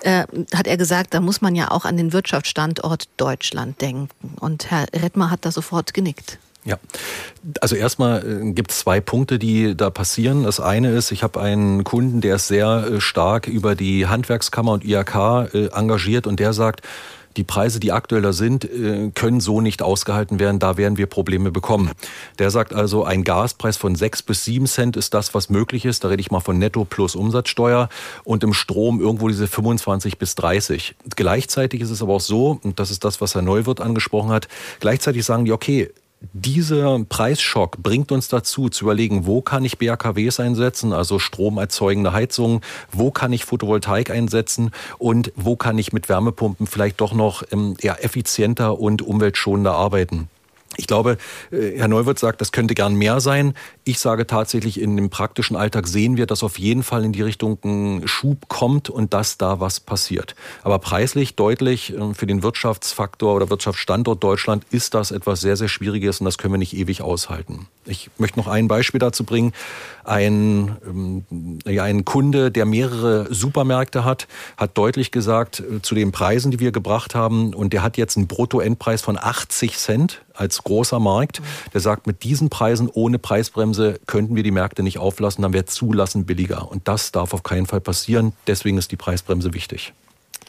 äh, 0.01 0.25
hat 0.53 0.67
er 0.67 0.78
gesagt, 0.78 1.13
da 1.13 1.21
muss 1.21 1.39
man 1.39 1.55
ja 1.55 1.71
auch 1.71 1.86
an 1.86 1.95
den 1.95 2.11
Wirtschaftsstandort 2.11 3.07
Deutschland 3.15 3.80
denken. 3.82 4.09
Und 4.41 4.69
Herr 4.69 4.88
Rettmer 4.93 5.32
hat 5.32 5.45
da 5.45 5.51
sofort 5.51 5.93
genickt. 5.93 6.38
Ja, 6.65 6.78
also 7.61 7.78
erstmal 7.78 8.25
äh, 8.25 8.51
gibt 8.51 8.71
es 8.71 8.80
zwei 8.80 8.99
Punkte, 8.99 9.39
die 9.39 9.78
da 9.78 9.89
passieren. 9.89 10.43
Das 10.43 10.59
eine 10.59 10.89
ist, 10.89 11.11
ich 11.11 11.23
habe 11.23 11.39
einen 11.39 11.86
Kunden, 11.86 12.19
der 12.19 12.36
ist 12.36 12.49
sehr 12.49 12.88
äh, 12.91 12.99
stark 12.99 13.47
über 13.47 13.73
die 13.73 14.07
Handwerkskammer 14.07 14.73
und 14.73 14.84
IHK 14.84 15.15
äh, 15.53 15.67
engagiert 15.67 16.28
und 16.28 16.41
der 16.41 16.51
sagt, 16.51 16.82
die 17.38 17.43
Preise, 17.43 17.79
die 17.79 17.91
aktuell 17.91 18.21
da 18.21 18.33
sind, 18.33 18.67
können 19.15 19.39
so 19.39 19.61
nicht 19.61 19.81
ausgehalten 19.81 20.39
werden. 20.39 20.59
Da 20.59 20.75
werden 20.75 20.97
wir 20.97 21.05
Probleme 21.05 21.51
bekommen. 21.51 21.91
Der 22.39 22.49
sagt 22.49 22.73
also, 22.73 23.03
ein 23.03 23.23
Gaspreis 23.23 23.77
von 23.77 23.95
sechs 23.95 24.21
bis 24.21 24.43
sieben 24.43 24.65
Cent 24.65 24.97
ist 24.97 25.13
das, 25.13 25.33
was 25.33 25.49
möglich 25.49 25.85
ist. 25.85 26.03
Da 26.03 26.09
rede 26.09 26.21
ich 26.21 26.31
mal 26.31 26.39
von 26.39 26.57
Netto 26.57 26.83
plus 26.83 27.15
Umsatzsteuer 27.15 27.89
und 28.23 28.43
im 28.43 28.53
Strom 28.53 28.99
irgendwo 28.99 29.27
diese 29.27 29.47
25 29.47 30.17
bis 30.17 30.35
30. 30.35 30.95
Gleichzeitig 31.15 31.81
ist 31.81 31.91
es 31.91 32.01
aber 32.01 32.15
auch 32.15 32.21
so, 32.21 32.59
und 32.63 32.79
das 32.79 32.91
ist 32.91 33.03
das, 33.03 33.21
was 33.21 33.35
Herr 33.35 33.41
Neuwirth 33.41 33.81
angesprochen 33.81 34.31
hat, 34.31 34.47
gleichzeitig 34.79 35.23
sagen 35.23 35.45
die, 35.45 35.51
okay, 35.51 35.91
dieser 36.34 36.99
Preisschock 37.07 37.78
bringt 37.78 38.11
uns 38.11 38.28
dazu 38.28 38.70
zu 38.70 38.86
überlegen, 38.86 39.26
wo 39.26 39.41
kann 39.41 39.63
ich 39.65 39.78
BAKWs 39.78 40.39
einsetzen, 40.39 40.93
also 40.93 41.20
stromerzeugende 41.20 42.11
Heizungen, 42.11 42.61
wo 42.91 43.11
kann 43.11 43.34
ich 43.34 43.45
Photovoltaik 43.45 44.09
einsetzen 44.09 44.72
und 44.97 45.32
wo 45.36 45.55
kann 45.55 45.78
ich 45.78 45.93
mit 45.93 46.09
Wärmepumpen 46.09 46.68
vielleicht 46.68 47.01
doch 47.01 47.13
noch 47.13 47.43
ähm, 47.51 47.76
eher 47.80 48.03
effizienter 48.03 48.80
und 48.80 49.01
umweltschonender 49.01 49.74
arbeiten. 49.74 50.30
Ich 50.78 50.88
glaube, 50.88 51.17
äh, 51.51 51.78
Herr 51.78 51.88
Neuwirth 51.88 52.19
sagt, 52.19 52.39
das 52.39 52.51
könnte 52.51 52.75
gern 52.75 52.95
mehr 52.95 53.19
sein. 53.19 53.53
Ich 53.84 53.99
sage 53.99 54.28
tatsächlich, 54.28 54.80
in 54.80 54.95
dem 54.95 55.09
praktischen 55.09 55.55
Alltag 55.55 55.88
sehen 55.88 56.17
wir, 56.17 56.28
dass 56.28 56.43
auf 56.43 56.59
jeden 56.59 56.84
Fall 56.84 57.03
in 57.03 57.11
die 57.11 57.23
Richtung 57.23 57.57
ein 57.65 58.07
Schub 58.07 58.47
kommt 58.47 58.89
und 58.89 59.13
dass 59.13 59.38
da 59.38 59.59
was 59.59 59.80
passiert. 59.80 60.36
Aber 60.63 60.80
preislich 60.80 61.36
deutlich 61.36 61.93
äh, 61.97 62.13
für 62.13 62.28
den 62.28 62.43
Wirtschaftsfaktor 62.43 63.36
oder 63.36 63.49
Wirtschaftsstandort 63.49 64.23
Deutschland 64.23 64.65
ist 64.69 64.93
das 64.93 65.11
etwas 65.11 65.41
sehr, 65.41 65.57
sehr 65.57 65.67
Schwieriges 65.67 66.21
und 66.21 66.25
das 66.25 66.38
können 66.38 66.53
wir 66.53 66.59
nicht 66.59 66.75
ewig 66.75 67.01
aushalten. 67.01 67.67
Ich 67.88 68.09
möchte 68.17 68.39
noch 68.39 68.47
ein 68.47 68.67
Beispiel 68.67 68.99
dazu 68.99 69.23
bringen. 69.23 69.53
Ein, 70.03 70.77
ähm, 70.85 71.59
ja, 71.65 71.83
ein 71.83 72.05
Kunde, 72.05 72.51
der 72.51 72.65
mehrere 72.65 73.33
Supermärkte 73.33 74.05
hat, 74.05 74.27
hat 74.55 74.77
deutlich 74.77 75.11
gesagt 75.11 75.59
äh, 75.59 75.81
zu 75.81 75.95
den 75.95 76.11
Preisen, 76.11 76.51
die 76.51 76.59
wir 76.59 76.71
gebracht 76.71 77.15
haben, 77.15 77.53
und 77.53 77.73
der 77.73 77.83
hat 77.83 77.97
jetzt 77.97 78.17
einen 78.17 78.27
Bruttoendpreis 78.27 79.01
von 79.01 79.17
80 79.17 79.77
Cent 79.77 80.21
als 80.33 80.63
großer 80.63 80.99
Markt. 80.99 81.41
Der 81.73 81.81
sagt, 81.81 82.07
mit 82.07 82.23
diesen 82.23 82.49
Preisen 82.49 82.89
ohne 82.91 83.19
Preisbremse 83.19 83.99
könnten 84.05 84.35
wir 84.35 84.43
die 84.43 84.51
Märkte 84.51 84.83
nicht 84.83 84.99
auflassen, 84.99 85.41
dann 85.41 85.53
wäre 85.53 85.65
Zulassen 85.65 86.25
billiger. 86.25 86.71
Und 86.71 86.88
das 86.88 87.11
darf 87.11 87.33
auf 87.33 87.43
keinen 87.43 87.65
Fall 87.65 87.81
passieren. 87.81 88.33
Deswegen 88.47 88.77
ist 88.77 88.91
die 88.91 88.97
Preisbremse 88.97 89.53
wichtig. 89.53 89.93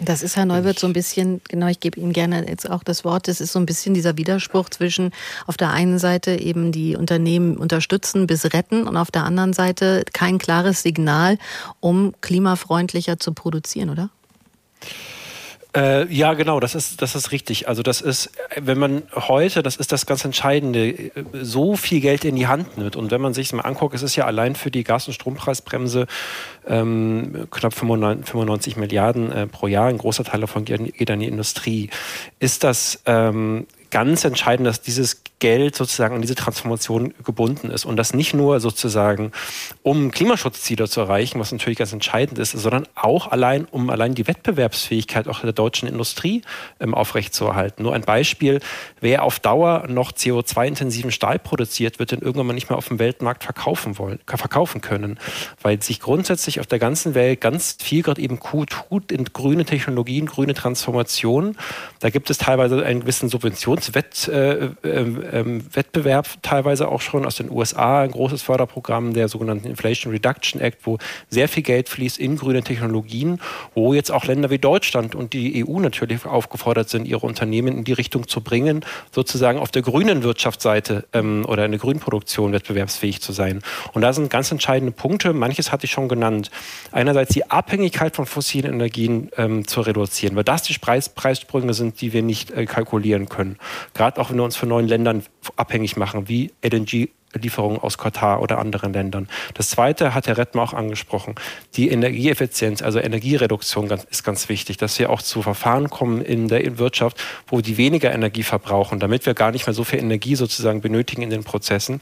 Das 0.01 0.23
ist, 0.23 0.37
Herr 0.37 0.45
Neuwirth, 0.45 0.79
so 0.79 0.87
ein 0.87 0.93
bisschen, 0.93 1.41
genau, 1.49 1.67
ich 1.67 1.81
gebe 1.81 1.99
Ihnen 1.99 2.13
gerne 2.13 2.49
jetzt 2.49 2.71
auch 2.71 2.85
das 2.85 3.05
Wort, 3.05 3.27
das 3.27 3.41
ist 3.41 3.53
so 3.53 3.59
ein 3.59 3.67
bisschen 3.67 3.95
dieser 3.95 4.17
Widerspruch 4.17 4.69
zwischen 4.69 5.11
auf 5.47 5.57
der 5.57 5.71
einen 5.71 5.99
Seite 5.99 6.39
eben 6.39 6.71
die 6.71 6.95
Unternehmen 6.95 7.57
unterstützen 7.57 8.29
bis 8.29 8.45
retten 8.53 8.87
und 8.87 8.97
auf 8.97 9.11
der 9.11 9.25
anderen 9.25 9.53
Seite 9.53 10.05
kein 10.13 10.39
klares 10.39 10.83
Signal, 10.83 11.37
um 11.81 12.15
klimafreundlicher 12.21 13.19
zu 13.19 13.33
produzieren, 13.33 13.91
oder? 13.91 14.11
Äh, 15.77 16.11
ja, 16.13 16.33
genau, 16.33 16.61
das 16.61 16.75
ist, 16.75 17.03
das 17.03 17.15
ist 17.15 17.31
richtig. 17.31 17.69
Also 17.69 17.83
das 17.83 18.01
ist, 18.01 18.31
wenn 18.57 18.79
man 18.79 19.03
heute, 19.15 19.63
das 19.63 19.77
ist 19.77 19.93
das 19.93 20.07
ganz 20.07 20.25
Entscheidende, 20.25 21.11
so 21.43 21.77
viel 21.77 22.01
Geld 22.01 22.25
in 22.25 22.37
die 22.37 22.47
Hand 22.47 22.79
nimmt. 22.79 22.97
Und 22.97 23.11
wenn 23.11 23.21
man 23.21 23.35
sich 23.35 23.53
mal 23.53 23.63
anguckt, 23.63 23.95
es 23.95 24.03
ist 24.03 24.17
ja 24.17 24.25
allein 24.25 24.55
für 24.55 24.71
die 24.71 24.83
Gas- 24.83 25.07
und 25.09 25.13
Strompreisbremse 25.13 26.07
ähm, 26.67 27.47
knapp 27.51 27.75
95, 27.75 28.31
95 28.31 28.77
Milliarden 28.77 29.31
äh, 29.31 29.47
pro 29.47 29.67
Jahr, 29.67 29.89
ein 29.89 29.99
großer 29.99 30.25
Teil 30.25 30.41
davon 30.41 30.65
geht, 30.65 30.95
geht 30.95 31.11
an 31.11 31.21
die 31.21 31.29
Industrie. 31.29 31.91
Ist 32.39 32.65
das 32.65 33.03
ähm, 33.05 33.67
ganz 33.91 34.25
entscheidend, 34.25 34.67
dass 34.67 34.81
dieses 34.81 35.23
Geld 35.39 35.77
sozusagen 35.77 36.17
an 36.17 36.21
diese 36.21 36.35
Transformation 36.35 37.15
gebunden 37.25 37.71
ist 37.71 37.85
und 37.85 37.97
das 37.97 38.13
nicht 38.13 38.35
nur 38.35 38.59
sozusagen, 38.61 39.33
um 39.83 40.11
Klimaschutzziele 40.11 40.89
zu 40.89 41.01
erreichen, 41.01 41.39
was 41.39 41.53
natürlich 41.53 41.79
ganz 41.79 41.93
entscheidend 41.93 42.39
ist, 42.39 42.53
sondern 42.53 42.89
auch 42.97 43.31
allein, 43.31 43.67
um 43.67 43.91
allein 43.91 44.15
die 44.15 44.27
Wettbewerbsfähigkeit 44.27 45.29
auch 45.29 45.41
der 45.41 45.53
deutschen 45.53 45.89
Industrie 45.89 46.43
ähm, 46.81 46.95
aufrechtzuerhalten. 46.95 47.85
Nur 47.85 47.95
ein 47.95 48.03
Beispiel, 48.03 48.61
wer 49.01 49.23
auf 49.23 49.39
Dauer 49.39 49.87
noch 49.89 50.13
CO2-intensiven 50.13 51.13
Stahl 51.13 51.39
produziert, 51.39 51.99
wird 51.99 52.11
den 52.11 52.21
irgendwann 52.21 52.49
mal 52.49 52.53
nicht 52.53 52.69
mehr 52.69 52.79
auf 52.79 52.89
dem 52.89 52.99
Weltmarkt 52.99 53.45
verkaufen 53.45 53.99
wollen, 53.99 54.19
verkaufen 54.27 54.81
können, 54.81 55.19
weil 55.63 55.81
sich 55.83 56.01
grundsätzlich 56.01 56.61
auf 56.61 56.67
der 56.67 56.79
ganzen 56.79 57.15
Welt 57.15 57.41
ganz 57.41 57.77
viel 57.81 58.03
gerade 58.03 58.21
eben 58.21 58.41
tut 58.67 59.13
in 59.13 59.25
grüne 59.25 59.65
Technologien, 59.65 60.27
grüne 60.27 60.55
Transformation. 60.55 61.57
Da 62.01 62.11
gibt 62.11 62.31
es 62.31 62.39
teilweise 62.39 62.85
einen 62.85 63.01
gewissen 63.01 63.29
Subventionswettbewerb 63.83 64.85
äh, 64.85 65.41
äh, 65.41 65.63
Wettbewerb 65.73 66.29
teilweise 66.43 66.89
auch 66.89 67.01
schon 67.01 67.27
aus 67.27 67.37
den 67.37 67.51
USA, 67.51 68.03
ein 68.03 68.11
großes 68.11 68.43
Förderprogramm, 68.43 69.15
der 69.15 69.29
sogenannten 69.29 69.67
Inflation 69.67 70.13
Reduction 70.13 70.61
Act, 70.61 70.79
wo 70.85 70.99
sehr 71.29 71.49
viel 71.49 71.63
Geld 71.63 71.89
fließt 71.89 72.19
in 72.19 72.37
grüne 72.37 72.63
Technologien, 72.63 73.41
wo 73.75 73.95
jetzt 73.95 74.11
auch 74.11 74.25
Länder 74.25 74.51
wie 74.51 74.59
Deutschland 74.59 75.15
und 75.15 75.33
die 75.33 75.65
EU 75.67 75.81
natürlich 75.81 76.25
aufgefordert 76.27 76.89
sind, 76.89 77.07
ihre 77.07 77.27
Unternehmen 77.27 77.79
in 77.79 77.85
die 77.85 77.93
Richtung 77.93 78.29
zu 78.29 78.41
bringen, 78.41 78.85
sozusagen 79.13 79.59
auf 79.59 79.71
der 79.71 79.83
grünen 79.83 80.23
Wirtschaftsseite 80.23 81.07
ähm, 81.13 81.45
oder 81.47 81.65
in 81.65 81.73
der 81.73 81.81
Grünproduktion 81.81 82.53
wettbewerbsfähig 82.53 83.21
zu 83.21 83.33
sein. 83.33 83.63
Und 83.93 84.03
da 84.03 84.13
sind 84.13 84.31
ganz 84.31 84.51
entscheidende 84.53 84.93
Punkte, 84.93 85.33
manches 85.33 85.73
hatte 85.73 85.87
ich 85.87 85.93
schon 85.93 86.09
genannt. 86.09 86.51
Einerseits 86.93 87.33
die 87.33 87.51
Abhängigkeit 87.51 88.17
von 88.17 88.27
fossilen 88.27 88.75
Energien 88.75 89.31
ähm, 89.37 89.67
zu 89.67 89.81
reduzieren, 89.81 90.37
weil 90.37 90.45
das 90.45 90.63
die 90.63 90.79
Preis 90.79 91.09
Preissprünge 91.09 91.75
sind, 91.75 92.01
die 92.01 92.13
wir 92.13 92.23
nicht 92.23 92.51
äh, 92.51 92.67
kalkulieren 92.67 93.29
können. 93.29 93.57
Gerade 93.95 94.21
auch 94.21 94.31
wenn 94.31 94.37
wir 94.37 94.45
uns 94.45 94.57
von 94.57 94.69
neuen 94.69 94.89
Ländern 94.89 95.25
abhängig 95.57 95.97
machen, 95.97 96.29
wie 96.29 96.53
LNG 96.63 97.09
Lieferungen 97.35 97.79
aus 97.79 97.99
Katar 97.99 98.41
oder 98.41 98.59
anderen 98.59 98.93
Ländern. 98.93 99.29
Das 99.55 99.69
Zweite 99.69 100.15
hat 100.15 100.27
Herr 100.27 100.39
Rettmer 100.39 100.63
auch 100.63 100.73
angesprochen. 100.73 101.35
Die 101.75 101.91
Energieeffizienz, 101.91 102.83
also 102.83 102.99
Energiereduktion 102.99 103.91
ist 104.11 104.25
ganz 104.25 104.49
wichtig, 104.49 104.79
dass 104.79 104.99
wir 104.99 105.11
auch 105.11 105.21
zu 105.21 105.43
Verfahren 105.43 105.91
kommen 105.91 106.23
in 106.23 106.49
der 106.49 106.79
Wirtschaft, 106.79 107.19
wo 107.47 107.61
die 107.61 107.77
weniger 107.77 108.13
Energie 108.13 108.43
verbrauchen, 108.43 108.99
damit 108.99 109.27
wir 109.27 109.35
gar 109.35 109.53
nicht 109.53 109.67
mehr 109.67 109.75
so 109.75 109.85
viel 109.85 109.99
Energie 109.99 110.37
sozusagen 110.37 110.81
benötigen 110.81 111.23
in 111.23 111.31
den 111.31 111.45
Prozessen. 111.45 112.01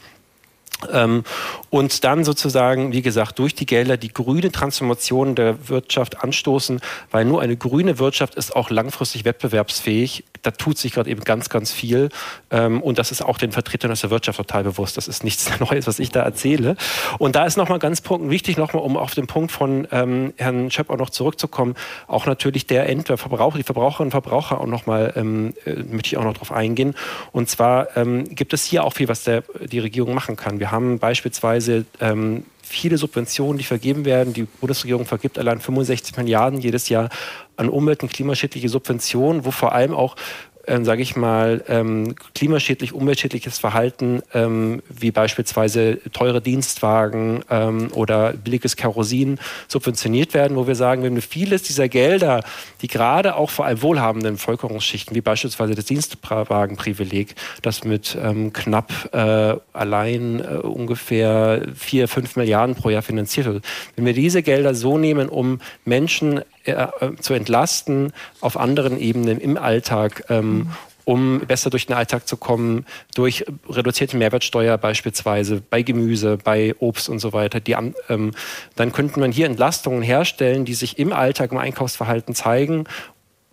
Ähm, 0.93 1.25
und 1.71 2.05
dann 2.05 2.23
sozusagen, 2.25 2.93
wie 2.93 3.01
gesagt, 3.01 3.39
durch 3.39 3.55
die 3.55 3.65
Gelder 3.65 3.97
die 3.97 4.13
grüne 4.13 4.53
Transformation 4.53 5.35
der 5.35 5.69
Wirtschaft 5.69 6.23
anstoßen, 6.23 6.81
weil 7.11 7.25
nur 7.25 7.41
eine 7.41 7.57
grüne 7.57 7.99
Wirtschaft 7.99 8.35
ist 8.35 8.55
auch 8.55 8.69
langfristig 8.69 9.25
wettbewerbsfähig. 9.25 10.25
Da 10.47 10.51
tut 10.51 10.77
sich 10.77 10.93
gerade 10.93 11.09
eben 11.09 11.23
ganz, 11.23 11.49
ganz 11.49 11.73
viel. 11.73 12.11
Ähm, 12.51 12.83
und 12.83 12.99
das 12.99 13.11
ist 13.11 13.23
auch 13.23 13.39
den 13.39 13.53
Vertretern 13.53 13.91
aus 13.91 14.03
der 14.03 14.11
Wirtschaft 14.11 14.37
total 14.37 14.65
bewusst. 14.65 14.97
Das 14.97 15.09
ist 15.09 15.25
nichts 15.25 15.51
Neues, 15.61 15.87
was 15.87 15.99
ich 15.99 16.11
da 16.11 16.23
erzähle. 16.23 16.77
Und 17.19 17.37
da 17.37 17.47
ist 17.47 17.57
nochmal 17.57 17.79
ganz 17.79 18.03
wichtig, 18.07 18.59
nochmal, 18.59 18.83
um 18.83 18.97
auf 18.97 19.15
den 19.15 19.27
Punkt 19.27 19.51
von 19.51 19.89
ähm, 19.91 20.35
Herrn 20.37 20.71
Schöpp 20.71 20.91
auch 20.91 20.99
noch 20.99 21.11
zurückzukommen, 21.11 21.75
auch 22.07 22.27
natürlich 22.27 22.67
der 22.67 22.89
Endverbraucher, 22.89 23.57
die 23.57 23.65
Verbraucherinnen 23.65 24.09
und 24.09 24.11
Verbraucher 24.11 24.61
auch 24.61 24.67
nochmal, 24.67 25.15
ähm, 25.17 25.55
äh, 25.65 25.83
möchte 25.83 26.09
ich 26.09 26.17
auch 26.19 26.25
noch 26.25 26.35
darauf 26.35 26.53
eingehen. 26.53 26.95
Und 27.33 27.49
zwar 27.49 27.97
ähm, 27.97 28.35
gibt 28.35 28.53
es 28.53 28.65
hier 28.65 28.85
auch 28.85 28.93
viel, 28.93 29.09
was 29.09 29.25
der, 29.25 29.43
die 29.71 29.79
Regierung 29.79 30.15
machen 30.15 30.37
kann. 30.37 30.61
Wir 30.61 30.67
wir 30.67 30.73
haben 30.73 30.99
beispielsweise 30.99 31.85
ähm, 32.01 32.43
viele 32.69 32.99
Subventionen, 32.99 33.59
die 33.59 33.65
vergeben 33.65 34.05
werden. 34.05 34.33
Die 34.33 34.45
Bundesregierung 34.45 35.07
vergibt 35.07 35.39
allein 35.39 35.61
65 35.61 36.17
Milliarden 36.17 36.61
jedes 36.61 36.89
Jahr 36.89 37.09
an 37.57 37.69
umwelt- 37.69 38.03
und 38.03 38.13
klimaschädliche 38.13 38.69
Subventionen, 38.69 39.45
wo 39.45 39.51
vor 39.51 39.73
allem 39.73 39.95
auch 39.95 40.17
ähm, 40.67 40.85
sage 40.85 41.03
ich 41.03 41.17
mal, 41.17 41.65
ähm, 41.69 42.15
klimaschädlich, 42.35 42.93
umweltschädliches 42.93 43.59
Verhalten, 43.59 44.23
ähm, 44.35 44.83
wie 44.89 45.11
beispielsweise 45.11 45.99
teure 46.13 46.41
Dienstwagen 46.41 47.45
ähm, 47.51 47.89
oder 47.93 48.33
billiges 48.33 48.77
Kerosin 48.77 49.39
subventioniert 49.69 50.35
werden, 50.35 50.57
wo 50.57 50.67
wir 50.67 50.75
sagen, 50.75 51.03
wenn 51.03 51.15
wir 51.15 51.23
vieles 51.23 51.63
dieser 51.63 51.89
Gelder, 51.89 52.43
die 52.83 52.89
gerade 52.89 53.37
auch 53.37 53.51
vor 53.51 53.67
allem 53.67 53.83
wohlhabenden 53.83 54.35
Bevölkerungsschichten, 54.35 55.15
wie 55.15 55.21
beispielsweise 55.21 55.75
das 55.75 55.87
Dienstwagenprivileg, 55.87 57.35
das 57.63 57.85
mit 57.85 58.17
ähm, 58.21 58.53
knapp 58.53 58.93
äh, 59.13 59.57
allein 59.73 60.41
äh, 60.41 60.59
ungefähr 60.59 61.63
vier, 61.75 62.09
fünf 62.09 62.37
Milliarden 62.37 62.75
pro 62.75 62.91
Jahr 62.91 63.03
finanziert 63.03 63.47
wird, 63.47 63.65
wenn 63.95 64.05
wir 64.05 64.15
diese 64.15 64.43
Gelder 64.43 64.75
so 64.75 64.99
nehmen, 64.99 65.29
um 65.29 65.61
Menschen 65.85 66.43
äh, 66.67 66.89
zu 67.21 67.35
entlasten 67.35 68.13
auf 68.41 68.57
anderen 68.57 68.99
Ebenen 68.99 69.41
im 69.41 69.57
Alltag, 69.57 70.25
ähm, 70.29 70.57
mhm. 70.57 70.71
um 71.05 71.41
besser 71.41 71.71
durch 71.71 71.87
den 71.87 71.97
Alltag 71.97 72.27
zu 72.27 72.37
kommen, 72.37 72.87
durch 73.15 73.45
reduzierte 73.69 74.17
Mehrwertsteuer 74.17 74.79
beispielsweise 74.79 75.63
bei 75.69 75.83
Gemüse, 75.83 76.39
bei 76.43 76.75
Obst 76.79 77.09
und 77.09 77.19
so 77.19 77.33
weiter. 77.33 77.61
Die, 77.61 77.77
ähm, 78.09 78.33
dann 78.75 78.93
könnten 78.93 79.21
man 79.21 79.33
hier 79.33 79.47
Entlastungen 79.47 80.03
herstellen, 80.03 80.65
die 80.65 80.75
sich 80.75 80.99
im 80.99 81.13
Alltag 81.13 81.53
im 81.53 81.59
Einkaufsverhalten 81.59 82.35
zeigen 82.35 82.85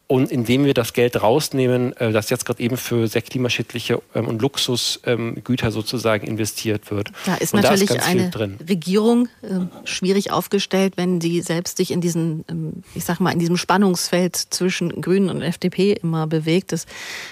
und 0.07 0.31
indem 0.31 0.65
wir 0.65 0.73
das 0.73 0.93
Geld 0.93 1.21
rausnehmen, 1.21 1.95
äh, 1.97 2.11
das 2.11 2.29
jetzt 2.29 2.45
gerade 2.45 2.61
eben 2.61 2.75
für 2.77 3.07
sehr 3.07 3.21
klimaschädliche 3.21 4.01
ähm, 4.13 4.27
und 4.27 4.41
Luxusgüter 4.41 5.71
sozusagen 5.71 6.27
investiert 6.27 6.91
wird. 6.91 7.11
Da 7.25 7.35
ist 7.35 7.53
und 7.53 7.63
natürlich 7.63 7.87
da 7.87 7.95
ist 7.95 8.05
eine 8.05 8.31
Regierung 8.67 9.29
äh, 9.41 9.59
schwierig 9.85 10.31
aufgestellt, 10.31 10.93
wenn 10.97 11.21
sie 11.21 11.41
selbst 11.41 11.77
sich 11.77 11.91
in 11.91 12.01
diesen, 12.01 12.43
ähm, 12.49 12.83
ich 12.93 13.05
sag 13.05 13.21
mal, 13.21 13.31
in 13.31 13.39
diesem 13.39 13.55
Spannungsfeld 13.55 14.35
zwischen 14.35 15.01
Grünen 15.01 15.29
und 15.29 15.41
FDP 15.41 15.93
immer 15.93 16.27
bewegt. 16.27 16.73
Das 16.73 16.85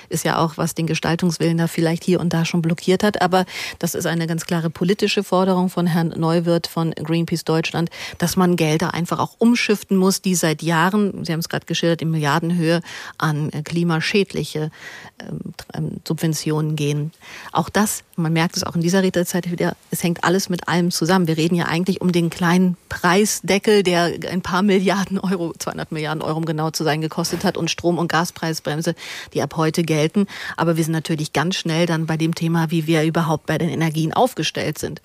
ist 0.07 0.23
ja 0.23 0.39
auch, 0.39 0.57
was 0.57 0.73
den 0.73 0.87
Gestaltungswillen 0.87 1.57
da 1.57 1.67
vielleicht 1.67 2.05
hier 2.05 2.21
und 2.21 2.31
da 2.33 2.45
schon 2.45 2.61
blockiert 2.61 3.03
hat. 3.03 3.21
Aber 3.21 3.45
das 3.79 3.95
ist 3.95 4.07
eine 4.07 4.27
ganz 4.27 4.45
klare 4.45 4.69
politische 4.69 5.23
Forderung 5.23 5.69
von 5.69 5.87
Herrn 5.87 6.13
Neuwirth 6.17 6.67
von 6.67 6.91
Greenpeace 6.91 7.43
Deutschland, 7.43 7.89
dass 8.17 8.37
man 8.37 8.55
Gelder 8.55 8.93
einfach 8.93 9.19
auch 9.19 9.35
umschiften 9.39 9.97
muss, 9.97 10.21
die 10.21 10.35
seit 10.35 10.61
Jahren, 10.61 11.25
Sie 11.25 11.33
haben 11.33 11.41
es 11.41 11.49
gerade 11.49 11.65
geschildert, 11.65 12.01
in 12.01 12.11
Milliardenhöhe 12.11 12.70
Höhe 12.71 12.81
an 13.17 13.49
äh, 13.51 13.61
klimaschädliche 13.61 14.71
ähm, 15.19 15.39
ähm, 15.73 15.91
Subventionen 16.07 16.75
gehen. 16.75 17.11
Auch 17.51 17.69
das, 17.69 18.03
man 18.15 18.33
merkt 18.33 18.57
es 18.57 18.63
auch 18.63 18.75
in 18.75 18.81
dieser 18.81 19.03
Redezeit 19.03 19.51
wieder, 19.51 19.75
es 19.91 20.03
hängt 20.03 20.23
alles 20.23 20.49
mit 20.49 20.67
allem 20.67 20.91
zusammen. 20.91 21.27
Wir 21.27 21.37
reden 21.37 21.55
ja 21.55 21.65
eigentlich 21.65 22.01
um 22.01 22.11
den 22.11 22.29
kleinen 22.29 22.77
Preisdeckel, 22.89 23.83
der 23.83 24.13
ein 24.29 24.41
paar 24.41 24.61
Milliarden 24.61 25.19
Euro, 25.19 25.53
200 25.57 25.91
Milliarden 25.91 26.21
Euro, 26.21 26.37
um 26.37 26.45
genau 26.45 26.71
zu 26.71 26.83
sein, 26.83 27.01
gekostet 27.01 27.43
hat 27.43 27.57
und 27.57 27.69
Strom- 27.69 27.97
und 27.97 28.07
Gaspreisbremse, 28.11 28.95
die 29.33 29.41
ab 29.41 29.55
heute 29.57 29.83
gelten. 29.83 30.27
Aber 30.57 30.77
wir 30.77 30.83
sind 30.83 30.93
natürlich 30.93 31.33
ganz 31.33 31.55
schnell 31.55 31.85
dann 31.85 32.05
bei 32.05 32.17
dem 32.17 32.35
Thema, 32.35 32.71
wie 32.71 32.87
wir 32.87 33.03
überhaupt 33.03 33.45
bei 33.45 33.57
den 33.57 33.69
Energien 33.69 34.13
aufgestellt 34.13 34.77
sind. 34.77 35.01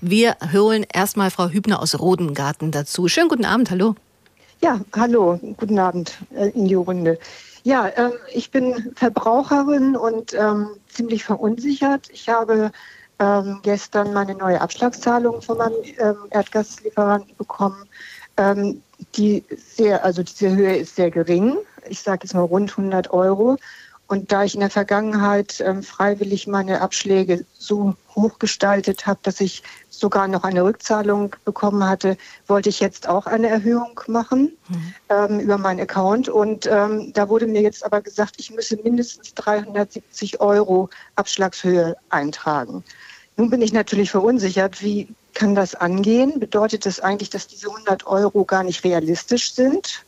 Wir 0.00 0.36
holen 0.52 0.84
erstmal 0.92 1.30
Frau 1.30 1.48
Hübner 1.48 1.80
aus 1.80 1.98
Rodengarten 1.98 2.70
dazu. 2.70 3.08
Schönen 3.08 3.28
guten 3.28 3.44
Abend, 3.44 3.70
hallo. 3.70 3.96
Ja, 4.62 4.80
hallo, 4.94 5.38
guten 5.58 5.78
Abend 5.78 6.16
äh, 6.34 6.48
in 6.48 6.66
die 6.66 6.74
Runde. 6.74 7.18
Ja, 7.62 7.90
ähm, 7.94 8.12
ich 8.32 8.50
bin 8.50 8.92
Verbraucherin 8.96 9.96
und 9.96 10.32
ähm, 10.32 10.68
ziemlich 10.88 11.24
verunsichert. 11.24 12.08
Ich 12.10 12.28
habe 12.28 12.72
ähm, 13.18 13.60
gestern 13.62 14.14
meine 14.14 14.34
neue 14.34 14.60
Abschlagszahlung 14.60 15.42
von 15.42 15.58
meinem 15.58 15.74
Erdgaslieferanten 16.30 17.36
bekommen. 17.36 17.88
Die 19.14 19.42
sehr, 19.56 20.04
also 20.04 20.22
diese 20.22 20.54
Höhe 20.54 20.76
ist 20.76 20.96
sehr 20.96 21.10
gering. 21.10 21.56
Ich 21.88 22.00
sage 22.00 22.24
jetzt 22.24 22.34
mal 22.34 22.42
rund 22.42 22.70
100 22.70 23.10
Euro. 23.10 23.56
Und 24.08 24.30
da 24.30 24.44
ich 24.44 24.54
in 24.54 24.60
der 24.60 24.70
Vergangenheit 24.70 25.60
ähm, 25.60 25.82
freiwillig 25.82 26.46
meine 26.46 26.80
Abschläge 26.80 27.44
so 27.58 27.96
hoch 28.14 28.38
gestaltet 28.38 29.06
habe, 29.06 29.18
dass 29.22 29.40
ich 29.40 29.62
sogar 29.90 30.28
noch 30.28 30.44
eine 30.44 30.62
Rückzahlung 30.62 31.34
bekommen 31.44 31.84
hatte, 31.84 32.16
wollte 32.46 32.68
ich 32.68 32.78
jetzt 32.78 33.08
auch 33.08 33.26
eine 33.26 33.48
Erhöhung 33.48 34.00
machen 34.06 34.56
mhm. 34.68 34.94
ähm, 35.08 35.40
über 35.40 35.58
meinen 35.58 35.80
Account. 35.80 36.28
Und 36.28 36.66
ähm, 36.66 37.12
da 37.14 37.28
wurde 37.28 37.46
mir 37.46 37.62
jetzt 37.62 37.84
aber 37.84 38.00
gesagt, 38.00 38.36
ich 38.38 38.52
müsse 38.52 38.76
mindestens 38.76 39.34
370 39.34 40.40
Euro 40.40 40.88
Abschlagshöhe 41.16 41.96
eintragen. 42.10 42.84
Nun 43.36 43.50
bin 43.50 43.60
ich 43.60 43.72
natürlich 43.72 44.10
verunsichert, 44.12 44.82
wie 44.82 45.08
kann 45.34 45.54
das 45.54 45.74
angehen? 45.74 46.38
Bedeutet 46.40 46.86
das 46.86 47.00
eigentlich, 47.00 47.30
dass 47.30 47.46
diese 47.46 47.68
100 47.68 48.06
Euro 48.06 48.44
gar 48.44 48.62
nicht 48.62 48.84
realistisch 48.84 49.52
sind? 49.52 50.04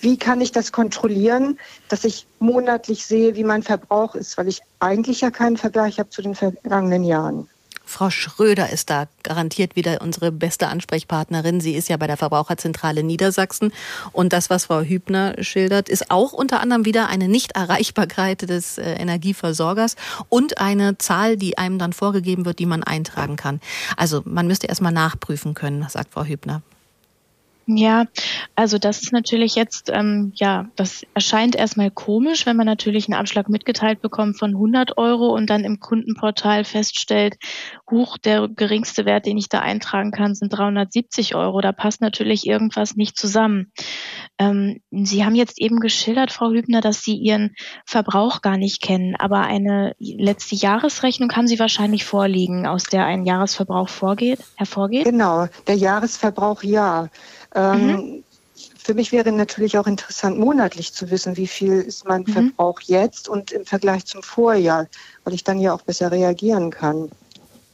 Wie 0.00 0.16
kann 0.16 0.40
ich 0.40 0.52
das 0.52 0.72
kontrollieren, 0.72 1.58
dass 1.88 2.04
ich 2.04 2.26
monatlich 2.38 3.06
sehe, 3.06 3.36
wie 3.36 3.44
mein 3.44 3.62
Verbrauch 3.62 4.14
ist, 4.14 4.38
weil 4.38 4.48
ich 4.48 4.60
eigentlich 4.78 5.20
ja 5.20 5.30
keinen 5.30 5.56
Vergleich 5.56 5.98
habe 5.98 6.10
zu 6.10 6.22
den 6.22 6.34
vergangenen 6.34 7.04
Jahren. 7.04 7.48
Frau 7.90 8.08
Schröder 8.08 8.70
ist 8.70 8.88
da 8.88 9.08
garantiert 9.24 9.74
wieder 9.74 10.00
unsere 10.00 10.30
beste 10.30 10.68
Ansprechpartnerin. 10.68 11.60
Sie 11.60 11.74
ist 11.74 11.88
ja 11.88 11.96
bei 11.96 12.06
der 12.06 12.16
Verbraucherzentrale 12.16 13.02
Niedersachsen. 13.02 13.72
Und 14.12 14.32
das, 14.32 14.48
was 14.48 14.66
Frau 14.66 14.82
Hübner 14.82 15.34
schildert, 15.42 15.88
ist 15.88 16.08
auch 16.10 16.32
unter 16.32 16.60
anderem 16.60 16.84
wieder 16.84 17.08
eine 17.08 17.26
Nichterreichbarkeit 17.26 18.48
des 18.48 18.78
äh, 18.78 18.92
Energieversorgers 18.92 19.96
und 20.28 20.58
eine 20.58 20.98
Zahl, 20.98 21.36
die 21.36 21.58
einem 21.58 21.80
dann 21.80 21.92
vorgegeben 21.92 22.44
wird, 22.44 22.60
die 22.60 22.66
man 22.66 22.84
eintragen 22.84 23.34
kann. 23.34 23.60
Also 23.96 24.22
man 24.24 24.46
müsste 24.46 24.68
erst 24.68 24.82
mal 24.82 24.92
nachprüfen 24.92 25.54
können, 25.54 25.84
sagt 25.88 26.12
Frau 26.12 26.24
Hübner. 26.24 26.62
Ja, 27.76 28.06
also 28.54 28.78
das 28.78 29.02
ist 29.02 29.12
natürlich 29.12 29.54
jetzt, 29.54 29.90
ähm, 29.92 30.32
ja, 30.34 30.66
das 30.76 31.04
erscheint 31.14 31.56
erstmal 31.56 31.90
komisch, 31.90 32.46
wenn 32.46 32.56
man 32.56 32.66
natürlich 32.66 33.08
einen 33.08 33.18
Abschlag 33.18 33.48
mitgeteilt 33.48 34.00
bekommt 34.00 34.38
von 34.38 34.50
100 34.50 34.98
Euro 34.98 35.34
und 35.34 35.48
dann 35.48 35.64
im 35.64 35.80
Kundenportal 35.80 36.64
feststellt, 36.64 37.36
hoch, 37.90 38.18
der 38.18 38.48
geringste 38.48 39.04
Wert, 39.04 39.26
den 39.26 39.38
ich 39.38 39.48
da 39.48 39.60
eintragen 39.60 40.10
kann, 40.10 40.34
sind 40.34 40.50
370 40.50 41.34
Euro. 41.34 41.60
Da 41.60 41.72
passt 41.72 42.00
natürlich 42.00 42.46
irgendwas 42.46 42.96
nicht 42.96 43.16
zusammen. 43.16 43.72
Ähm, 44.38 44.80
Sie 44.90 45.24
haben 45.24 45.34
jetzt 45.34 45.60
eben 45.60 45.80
geschildert, 45.80 46.32
Frau 46.32 46.50
Hübner, 46.50 46.80
dass 46.80 47.02
Sie 47.02 47.14
Ihren 47.14 47.54
Verbrauch 47.84 48.42
gar 48.42 48.56
nicht 48.56 48.82
kennen, 48.82 49.16
aber 49.16 49.40
eine 49.42 49.94
letzte 49.98 50.54
Jahresrechnung 50.54 51.30
haben 51.32 51.46
Sie 51.46 51.58
wahrscheinlich 51.58 52.04
vorliegen, 52.04 52.66
aus 52.66 52.84
der 52.84 53.06
ein 53.06 53.24
Jahresverbrauch 53.24 53.88
vorgeht, 53.88 54.40
hervorgeht? 54.56 55.04
Genau, 55.04 55.46
der 55.66 55.76
Jahresverbrauch 55.76 56.62
ja. 56.62 57.08
Ähm, 57.54 57.86
mhm. 57.86 58.24
Für 58.82 58.94
mich 58.94 59.12
wäre 59.12 59.32
natürlich 59.32 59.78
auch 59.78 59.86
interessant, 59.86 60.38
monatlich 60.38 60.92
zu 60.92 61.10
wissen, 61.10 61.36
wie 61.36 61.46
viel 61.46 61.80
ist 61.80 62.06
mein 62.06 62.22
mhm. 62.22 62.32
Verbrauch 62.32 62.80
jetzt 62.80 63.28
und 63.28 63.52
im 63.52 63.64
Vergleich 63.64 64.04
zum 64.06 64.22
Vorjahr, 64.22 64.86
weil 65.24 65.34
ich 65.34 65.44
dann 65.44 65.60
ja 65.60 65.72
auch 65.72 65.82
besser 65.82 66.10
reagieren 66.10 66.70
kann. 66.70 67.10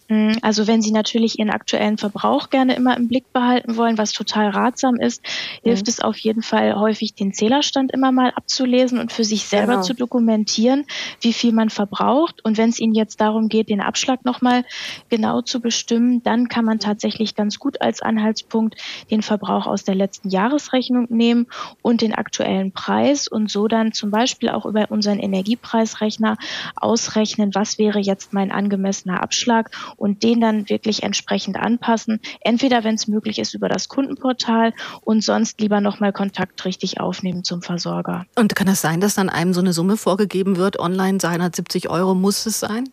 Mm, 0.09 0.35
also 0.43 0.67
wenn 0.67 0.83
Sie 0.83 0.93
natürlich 0.93 1.39
Ihren 1.39 1.51
aktuellen 1.51 1.99
Verbrauch 1.99 2.51
gerne 2.51 2.77
immer 2.77 2.97
im 2.97 3.09
Blick 3.09 3.33
behalten 3.33 3.77
wollen, 3.77 3.99
was 3.99 4.13
total 4.13 4.51
ratsam 4.51 4.97
ist, 4.97 5.23
hilft 5.63 5.87
mhm. 5.87 5.91
es 5.91 6.01
auf 6.01 6.17
jeden 6.19 6.43
Fall 6.43 6.79
häufig, 6.79 7.15
den 7.15 7.33
Zählerstand 7.33 7.93
immer 7.93 8.13
mal 8.13 8.33
abzulesen 8.35 8.99
und 8.99 9.13
für 9.13 9.25
sich 9.25 9.47
selber 9.47 9.75
genau. 9.75 9.83
zu 9.83 9.95
dokumentieren, 9.95 10.85
wie 11.21 11.33
viel 11.33 11.53
man 11.53 11.71
verbraucht. 11.71 12.45
Und 12.45 12.57
wenn 12.59 12.71
es 12.71 12.79
Ihnen 12.79 12.95
jetzt 12.95 13.21
darum 13.21 13.49
geht, 13.49 13.69
den 13.69 13.81
Abschlag 13.81 14.25
nochmal 14.25 14.65
genau 15.09 15.43
zu 15.43 15.61
bestimmen, 15.61 16.23
dann 16.23 16.49
kann 16.49 16.65
man 16.65 16.79
tatsächlich 16.79 17.35
ganz 17.35 17.59
gut 17.59 17.81
als 17.81 18.01
Anhaltspunkt 18.01 18.77
den 19.11 19.23
Verbrauch 19.23 19.67
aus 19.67 19.85
der 19.85 19.95
letzten 19.95 20.29
Jahresrechnung 20.29 21.07
nehmen 21.11 21.47
und 21.83 22.01
den 22.01 22.15
aktuellen 22.15 22.73
Preis 22.73 23.27
und 23.27 23.51
so 23.51 23.67
dann 23.67 23.93
zum 23.93 24.11
Beispiel 24.11 24.51
auch 24.51 24.67
über 24.67 24.87
unseren 24.91 25.19
Energiepreisrechner 25.19 26.37
ausrechnen, 26.77 27.55
was 27.55 27.79
wäre 27.79 27.99
jetzt 27.99 28.33
mein 28.33 28.53
angemessener 28.53 29.23
Abschlag 29.23 29.71
und 29.97 30.23
den 30.23 30.41
dann 30.41 30.69
wirklich 30.69 31.03
entsprechend 31.03 31.57
anpassen. 31.57 32.21
Entweder, 32.41 32.85
wenn 32.85 32.95
es 32.95 33.09
möglich 33.09 33.39
ist, 33.39 33.55
über 33.55 33.69
das 33.69 33.89
Kundenportal 33.89 34.73
und 35.03 35.23
sonst 35.23 35.61
lieber 35.61 35.81
nochmal 35.81 36.13
Kontakt 36.13 36.65
richtig 36.65 37.01
aufnehmen 37.01 37.45
zum 37.45 37.63
Versorger. 37.63 38.27
Und 38.37 38.55
kann 38.55 38.69
es 38.69 38.81
sein, 38.81 39.01
dass 39.01 39.15
dann 39.15 39.29
einem 39.29 39.55
so 39.55 39.61
eine 39.61 39.73
Summe 39.73 39.97
vorgegeben 39.97 40.57
wird, 40.57 40.79
online 40.79 41.19
270 41.19 41.89
Euro 41.89 42.15
muss 42.15 42.47
es 42.47 42.61
sein? 42.61 42.89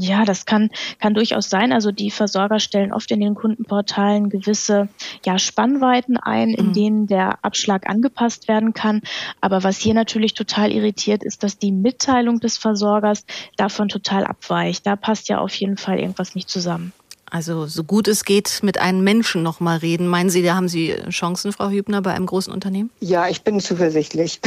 Ja, 0.00 0.24
das 0.24 0.46
kann, 0.46 0.70
kann 1.00 1.14
durchaus 1.14 1.50
sein. 1.50 1.72
Also 1.72 1.90
die 1.90 2.12
Versorger 2.12 2.60
stellen 2.60 2.92
oft 2.92 3.10
in 3.10 3.18
den 3.18 3.34
Kundenportalen 3.34 4.30
gewisse 4.30 4.88
ja, 5.26 5.40
Spannweiten 5.40 6.16
ein, 6.16 6.50
in 6.50 6.68
mhm. 6.68 6.72
denen 6.72 7.06
der 7.08 7.44
Abschlag 7.44 7.88
angepasst 7.90 8.46
werden 8.46 8.74
kann. 8.74 9.02
Aber 9.40 9.64
was 9.64 9.78
hier 9.78 9.94
natürlich 9.94 10.34
total 10.34 10.70
irritiert, 10.70 11.24
ist, 11.24 11.42
dass 11.42 11.58
die 11.58 11.72
Mitteilung 11.72 12.38
des 12.38 12.58
Versorgers 12.58 13.26
davon 13.56 13.88
total 13.88 14.24
abweicht. 14.24 14.86
Da 14.86 14.94
passt 14.94 15.28
ja 15.28 15.38
auf 15.40 15.54
jeden 15.54 15.76
Fall 15.76 15.98
irgendwas 15.98 16.36
nicht 16.36 16.48
zusammen. 16.48 16.92
Also 17.30 17.66
so 17.66 17.84
gut 17.84 18.08
es 18.08 18.24
geht, 18.24 18.60
mit 18.62 18.78
einem 18.78 19.04
Menschen 19.04 19.42
noch 19.42 19.60
mal 19.60 19.78
reden. 19.78 20.08
Meinen 20.08 20.30
Sie, 20.30 20.42
da 20.42 20.54
haben 20.54 20.68
Sie 20.68 20.94
Chancen, 21.10 21.52
Frau 21.52 21.68
Hübner, 21.68 22.02
bei 22.02 22.14
einem 22.14 22.26
großen 22.26 22.52
Unternehmen? 22.52 22.90
Ja, 23.00 23.28
ich 23.28 23.42
bin 23.42 23.60
zuversichtlich. 23.60 24.40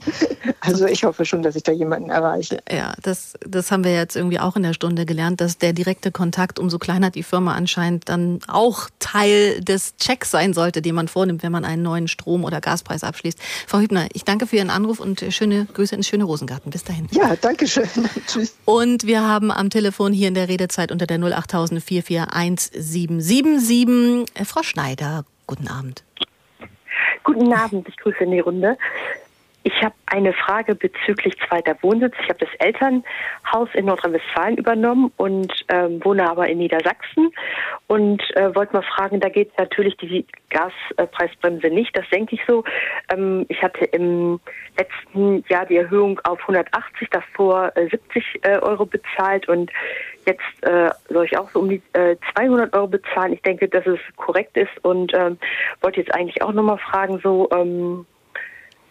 also 0.60 0.86
ich 0.86 1.04
hoffe 1.04 1.24
schon, 1.24 1.42
dass 1.42 1.56
ich 1.56 1.62
da 1.62 1.72
jemanden 1.72 2.10
erreiche. 2.10 2.60
Ja, 2.70 2.94
das, 3.02 3.34
das 3.46 3.70
haben 3.70 3.84
wir 3.84 3.94
jetzt 3.94 4.16
irgendwie 4.16 4.40
auch 4.40 4.56
in 4.56 4.62
der 4.62 4.72
Stunde 4.72 5.04
gelernt, 5.04 5.40
dass 5.40 5.58
der 5.58 5.72
direkte 5.72 6.10
Kontakt, 6.12 6.58
umso 6.58 6.78
kleiner 6.78 7.10
die 7.10 7.22
Firma 7.22 7.54
anscheinend, 7.54 8.08
dann 8.08 8.38
auch 8.46 8.88
Teil 9.00 9.60
des 9.60 9.96
Checks 9.96 10.30
sein 10.30 10.54
sollte, 10.54 10.80
den 10.80 10.94
man 10.94 11.08
vornimmt, 11.08 11.42
wenn 11.42 11.52
man 11.52 11.64
einen 11.64 11.82
neuen 11.82 12.08
Strom- 12.08 12.44
oder 12.44 12.60
Gaspreis 12.60 13.04
abschließt. 13.04 13.38
Frau 13.66 13.80
Hübner, 13.80 14.08
ich 14.12 14.24
danke 14.24 14.46
für 14.46 14.56
Ihren 14.56 14.70
Anruf 14.70 15.00
und 15.00 15.24
schöne 15.30 15.66
Grüße 15.72 15.94
ins 15.94 16.08
schöne 16.08 16.24
Rosengarten. 16.24 16.70
Bis 16.70 16.84
dahin. 16.84 17.08
Ja, 17.10 17.36
danke 17.40 17.66
schön. 17.66 17.88
Tschüss. 18.26 18.54
Und 18.64 19.06
wir 19.06 19.22
haben 19.22 19.50
am 19.50 19.68
Telefon 19.68 20.12
hier 20.12 20.28
in 20.28 20.34
der 20.34 20.48
Redezeit 20.48 20.90
unter 20.90 21.06
der 21.06 21.22
08044 21.22 22.13
1777. 22.22 24.46
Frau 24.46 24.62
Schneider, 24.62 25.24
guten 25.46 25.68
Abend. 25.68 26.04
Guten 27.24 27.52
Abend, 27.52 27.86
ich 27.88 27.96
grüße 27.96 28.24
in 28.24 28.32
die 28.32 28.40
Runde. 28.40 28.76
Ich 29.64 29.82
habe 29.82 29.94
eine 30.06 30.34
Frage 30.34 30.74
bezüglich 30.74 31.34
zweiter 31.48 31.74
Wohnsitz. 31.80 32.14
Ich 32.22 32.28
habe 32.28 32.38
das 32.38 32.50
Elternhaus 32.58 33.68
in 33.72 33.86
Nordrhein-Westfalen 33.86 34.58
übernommen 34.58 35.10
und 35.16 35.50
ähm, 35.68 36.04
wohne 36.04 36.28
aber 36.28 36.48
in 36.48 36.58
Niedersachsen 36.58 37.32
und 37.86 38.22
äh, 38.36 38.54
wollte 38.54 38.74
mal 38.74 38.82
fragen, 38.82 39.20
da 39.20 39.30
geht 39.30 39.56
natürlich 39.58 39.96
die 39.96 40.26
Gaspreisbremse 40.50 41.68
nicht, 41.68 41.96
das 41.96 42.04
denke 42.10 42.34
ich 42.34 42.42
so. 42.46 42.62
Ähm, 43.10 43.46
ich 43.48 43.62
hatte 43.62 43.86
im 43.86 44.38
letzten 44.76 45.42
Jahr 45.48 45.64
die 45.64 45.78
Erhöhung 45.78 46.20
auf 46.24 46.40
180, 46.42 47.08
davor 47.08 47.72
äh, 47.74 47.88
70 47.88 48.40
äh, 48.42 48.58
Euro 48.58 48.84
bezahlt 48.84 49.48
und 49.48 49.72
jetzt 50.26 50.42
äh, 50.60 50.90
soll 51.08 51.24
ich 51.24 51.38
auch 51.38 51.48
so 51.50 51.60
um 51.60 51.70
die 51.70 51.82
äh, 51.94 52.16
200 52.34 52.74
Euro 52.74 52.88
bezahlen. 52.88 53.32
Ich 53.32 53.40
denke, 53.40 53.66
dass 53.68 53.86
es 53.86 53.98
korrekt 54.16 54.58
ist 54.58 54.84
und 54.84 55.14
ähm, 55.14 55.38
wollte 55.80 56.00
jetzt 56.00 56.14
eigentlich 56.14 56.42
auch 56.42 56.52
nochmal 56.52 56.78
fragen, 56.78 57.18
so 57.22 57.48
ähm, 57.50 58.04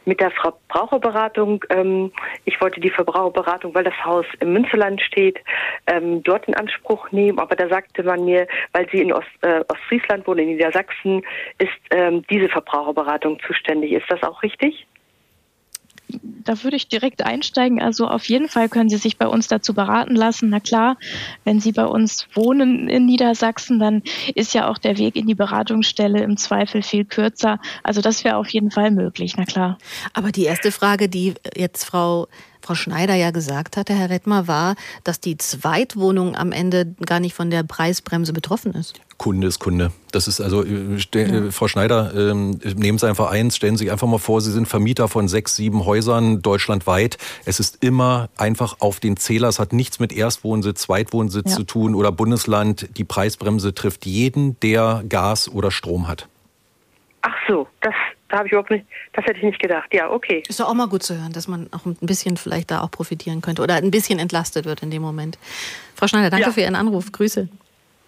mit 0.06 0.20
der 0.20 0.32
Verbraucherberatung. 0.32 1.64
Ähm, 1.70 2.12
ich 2.46 2.60
wollte 2.62 2.80
die 2.80 2.90
Verbraucherberatung, 2.90 3.74
weil 3.76 3.84
das 3.84 4.06
Haus 4.06 4.26
im 4.40 4.54
Münsterland 4.54 5.02
steht, 5.02 5.40
ähm, 5.88 6.24
dort 6.24 6.48
in 6.48 6.56
Anspruch 6.56 7.12
nehmen. 7.12 7.40
Aber 7.40 7.56
da 7.56 7.68
sagte 7.68 8.04
man 8.04 8.26
mir, 8.26 8.48
weil 8.74 8.88
sie 8.92 9.02
in 9.02 9.14
Ost, 9.14 9.28
äh, 9.42 9.64
Ostfriesland 9.68 10.28
wohnen, 10.28 10.40
in 10.40 10.48
Niedersachsen, 10.50 11.24
ist 11.58 11.72
ähm, 11.92 12.24
diese 12.30 12.50
Verbraucherberatung 12.50 13.40
zuständig. 13.46 13.92
Ist 13.92 14.10
das 14.10 14.24
auch 14.24 14.44
richtig? 14.44 14.86
Da 16.22 16.64
würde 16.64 16.78
ich 16.78 16.88
direkt 16.88 17.26
einsteigen. 17.26 17.82
Also 17.82 18.08
auf 18.08 18.26
jeden 18.26 18.50
Fall 18.50 18.70
können 18.70 18.90
Sie 18.90 18.98
sich 18.98 19.18
bei 19.18 19.28
uns 19.28 19.48
dazu 19.48 19.74
beraten 19.74 20.16
lassen. 20.16 20.50
Na 20.50 20.60
klar, 20.60 20.98
wenn 21.44 21.60
Sie 21.60 21.72
bei 21.72 21.86
uns 21.86 22.28
wohnen 22.34 22.90
in 22.90 23.06
Niedersachsen, 23.06 23.80
dann 23.80 24.04
ist 24.36 24.54
ja 24.54 24.70
auch 24.70 24.78
der 24.78 24.98
Weg 24.98 25.16
in 25.16 25.28
die 25.28 25.36
Beratungsstelle 25.36 26.22
im 26.24 26.38
Zweifel 26.38 26.82
viel 26.82 27.06
kürzer. 27.06 27.60
Also 27.84 28.02
das 28.02 28.24
wäre 28.24 28.38
auf 28.38 28.50
jeden 28.50 28.72
Fall 28.72 28.92
möglich, 28.92 29.36
na 29.38 29.46
klar. 29.46 29.78
Aber 30.14 30.32
die 30.32 30.44
erste 30.44 30.72
Frage, 30.72 31.10
die 31.10 31.34
jetzt 31.56 31.86
Frau 31.86 32.28
Frau 32.64 32.76
Schneider 32.76 33.14
ja 33.14 33.32
gesagt 33.32 33.76
hatte, 33.76 33.94
Herr 33.94 34.10
Rettmer, 34.10 34.48
war, 34.48 34.76
dass 35.04 35.20
die 35.20 35.38
Zweitwohnung 35.38 36.38
am 36.38 36.54
Ende 36.54 36.96
gar 37.06 37.20
nicht 37.20 37.36
von 37.36 37.50
der 37.50 37.64
Preisbremse 37.64 38.32
betroffen 38.32 38.74
ist. 38.74 39.02
Kunde 39.18 39.48
ist 39.48 39.60
Kunde. 39.60 39.92
Das 40.12 40.30
ist 40.30 40.40
also, 40.40 40.64
äh, 40.64 40.98
ja. 41.14 41.20
Äh, 41.20 41.52
Frau 41.52 41.68
Schneider, 41.68 42.14
ähm, 42.16 42.60
nehmen 42.76 42.98
Sie 42.98 43.08
einfach 43.08 43.30
eins, 43.30 43.58
stellen 43.58 43.76
Sie 43.76 43.84
sich 43.84 43.92
einfach 43.92 44.08
mal 44.08 44.18
vor, 44.18 44.40
Sie 44.40 44.52
sind 44.52 44.66
Vermieter 44.68 45.10
von 45.10 45.28
sechs, 45.28 45.58
sieben 45.58 45.86
Häusern 45.86 46.42
deutschlandweit. 46.42 47.18
Es 47.44 47.60
ist 47.60 47.84
immer 47.84 48.30
einfach 48.38 48.78
auf 48.80 49.02
den 49.02 49.18
Zähler. 49.18 49.50
Es 49.50 49.60
hat 49.60 49.74
nichts 49.74 50.00
mit 50.00 50.14
Erstwohnsitz, 50.14 50.84
Zweitwohnsitz 50.84 51.52
ja. 51.52 51.58
zu 51.58 51.64
tun 51.64 51.96
oder 51.96 52.14
Bundesland. 52.14 52.98
Die 52.98 53.04
Preisbremse 53.04 53.74
trifft 53.74 54.06
jeden, 54.06 54.58
der 54.62 55.04
Gas 55.10 55.50
oder 55.50 55.70
Strom 55.70 56.08
hat. 56.08 56.30
Ach 57.22 57.36
so, 57.48 57.63
da 58.34 58.40
habe 58.40 58.48
ich 58.48 58.52
überhaupt 58.52 58.72
nicht, 58.72 58.88
das 59.14 59.26
hätte 59.26 59.38
ich 59.38 59.44
nicht 59.44 59.60
gedacht. 59.60 59.94
Ja, 59.94 60.10
okay. 60.10 60.42
Ist 60.48 60.60
doch 60.60 60.68
auch 60.68 60.74
mal 60.74 60.88
gut 60.88 61.04
zu 61.04 61.16
hören, 61.16 61.34
dass 61.34 61.48
man 61.48 61.70
auch 61.72 61.86
ein 61.86 61.96
bisschen 62.02 62.36
vielleicht 62.36 62.72
da 62.72 62.82
auch 62.82 62.90
profitieren 62.90 63.42
könnte 63.42 63.62
oder 63.62 63.76
ein 63.76 63.92
bisschen 63.92 64.18
entlastet 64.18 64.66
wird 64.66 64.82
in 64.82 64.90
dem 64.90 65.04
Moment. 65.04 65.38
Frau 65.94 66.08
Schneider, 66.08 66.32
danke 66.32 66.48
ja. 66.48 66.52
für 66.52 66.62
Ihren 66.62 66.74
Anruf. 66.74 67.12
Grüße. 67.12 67.48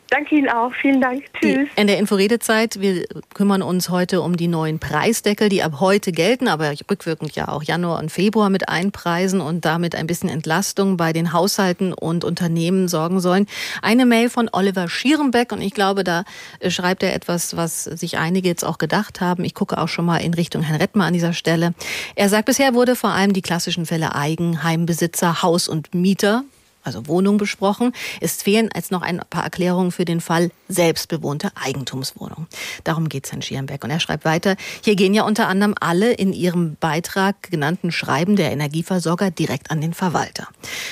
Danke 0.09 0.35
Ihnen 0.35 0.49
auch. 0.49 0.71
Vielen 0.81 1.01
Dank. 1.01 1.23
Tschüss. 1.33 1.67
Die, 1.75 1.81
in 1.81 1.87
der 1.87 1.97
Inforedezeit, 1.97 2.79
wir 2.79 3.05
kümmern 3.33 3.61
uns 3.61 3.89
heute 3.89 4.21
um 4.21 4.37
die 4.37 4.47
neuen 4.47 4.79
Preisdeckel, 4.79 5.49
die 5.49 5.63
ab 5.63 5.79
heute 5.79 6.11
gelten, 6.11 6.47
aber 6.47 6.73
rückwirkend 6.89 7.35
ja 7.35 7.47
auch 7.47 7.63
Januar 7.63 7.99
und 7.99 8.11
Februar 8.11 8.49
mit 8.49 8.69
einpreisen 8.69 9.41
und 9.41 9.65
damit 9.65 9.95
ein 9.95 10.05
bisschen 10.05 10.29
Entlastung 10.29 10.95
bei 10.97 11.11
den 11.11 11.33
Haushalten 11.33 11.91
und 11.91 12.23
Unternehmen 12.23 12.87
sorgen 12.87 13.19
sollen. 13.19 13.47
Eine 13.81 14.05
Mail 14.05 14.29
von 14.29 14.49
Oliver 14.51 14.87
Schierenbeck 14.87 15.51
und 15.51 15.61
ich 15.61 15.73
glaube, 15.73 16.03
da 16.03 16.23
äh, 16.59 16.69
schreibt 16.69 17.01
er 17.01 17.15
etwas, 17.15 17.57
was 17.57 17.85
sich 17.85 18.17
einige 18.17 18.47
jetzt 18.47 18.63
auch 18.63 18.77
gedacht 18.77 19.21
haben. 19.21 19.43
Ich 19.43 19.55
gucke 19.55 19.77
auch 19.79 19.87
schon 19.87 20.05
mal 20.05 20.17
in 20.17 20.33
Richtung 20.33 20.61
Herrn 20.61 20.79
Rettmer 20.79 21.05
an 21.05 21.13
dieser 21.13 21.33
Stelle. 21.33 21.73
Er 22.15 22.29
sagt, 22.29 22.45
bisher 22.45 22.73
wurde 22.75 22.95
vor 22.95 23.09
allem 23.09 23.33
die 23.33 23.41
klassischen 23.41 23.85
Fälle 23.85 24.13
Eigenheimbesitzer, 24.13 25.41
Haus- 25.41 25.67
und 25.67 25.95
Mieter 25.95 26.43
also 26.85 27.07
Wohnung 27.07 27.37
besprochen. 27.37 27.91
Es 28.21 28.41
fehlen 28.41 28.69
jetzt 28.75 28.91
noch 28.91 29.01
ein 29.01 29.21
paar 29.29 29.43
Erklärungen 29.43 29.91
für 29.91 30.05
den 30.05 30.21
Fall 30.21 30.51
selbstbewohnte 30.67 31.51
Eigentumswohnung. 31.55 32.47
Darum 32.83 33.09
geht 33.09 33.25
es 33.25 33.31
Herrn 33.31 33.41
Schierenbeck. 33.41 33.83
Und 33.83 33.89
er 33.89 33.99
schreibt 33.99 34.25
weiter, 34.25 34.55
hier 34.83 34.95
gehen 34.95 35.13
ja 35.13 35.23
unter 35.23 35.47
anderem 35.47 35.75
alle 35.79 36.13
in 36.13 36.33
ihrem 36.33 36.75
Beitrag 36.79 37.51
genannten 37.51 37.91
Schreiben 37.91 38.35
der 38.35 38.51
Energieversorger 38.51 39.31
direkt 39.31 39.71
an 39.71 39.81
den 39.81 39.93
Verwalter. 39.93 40.47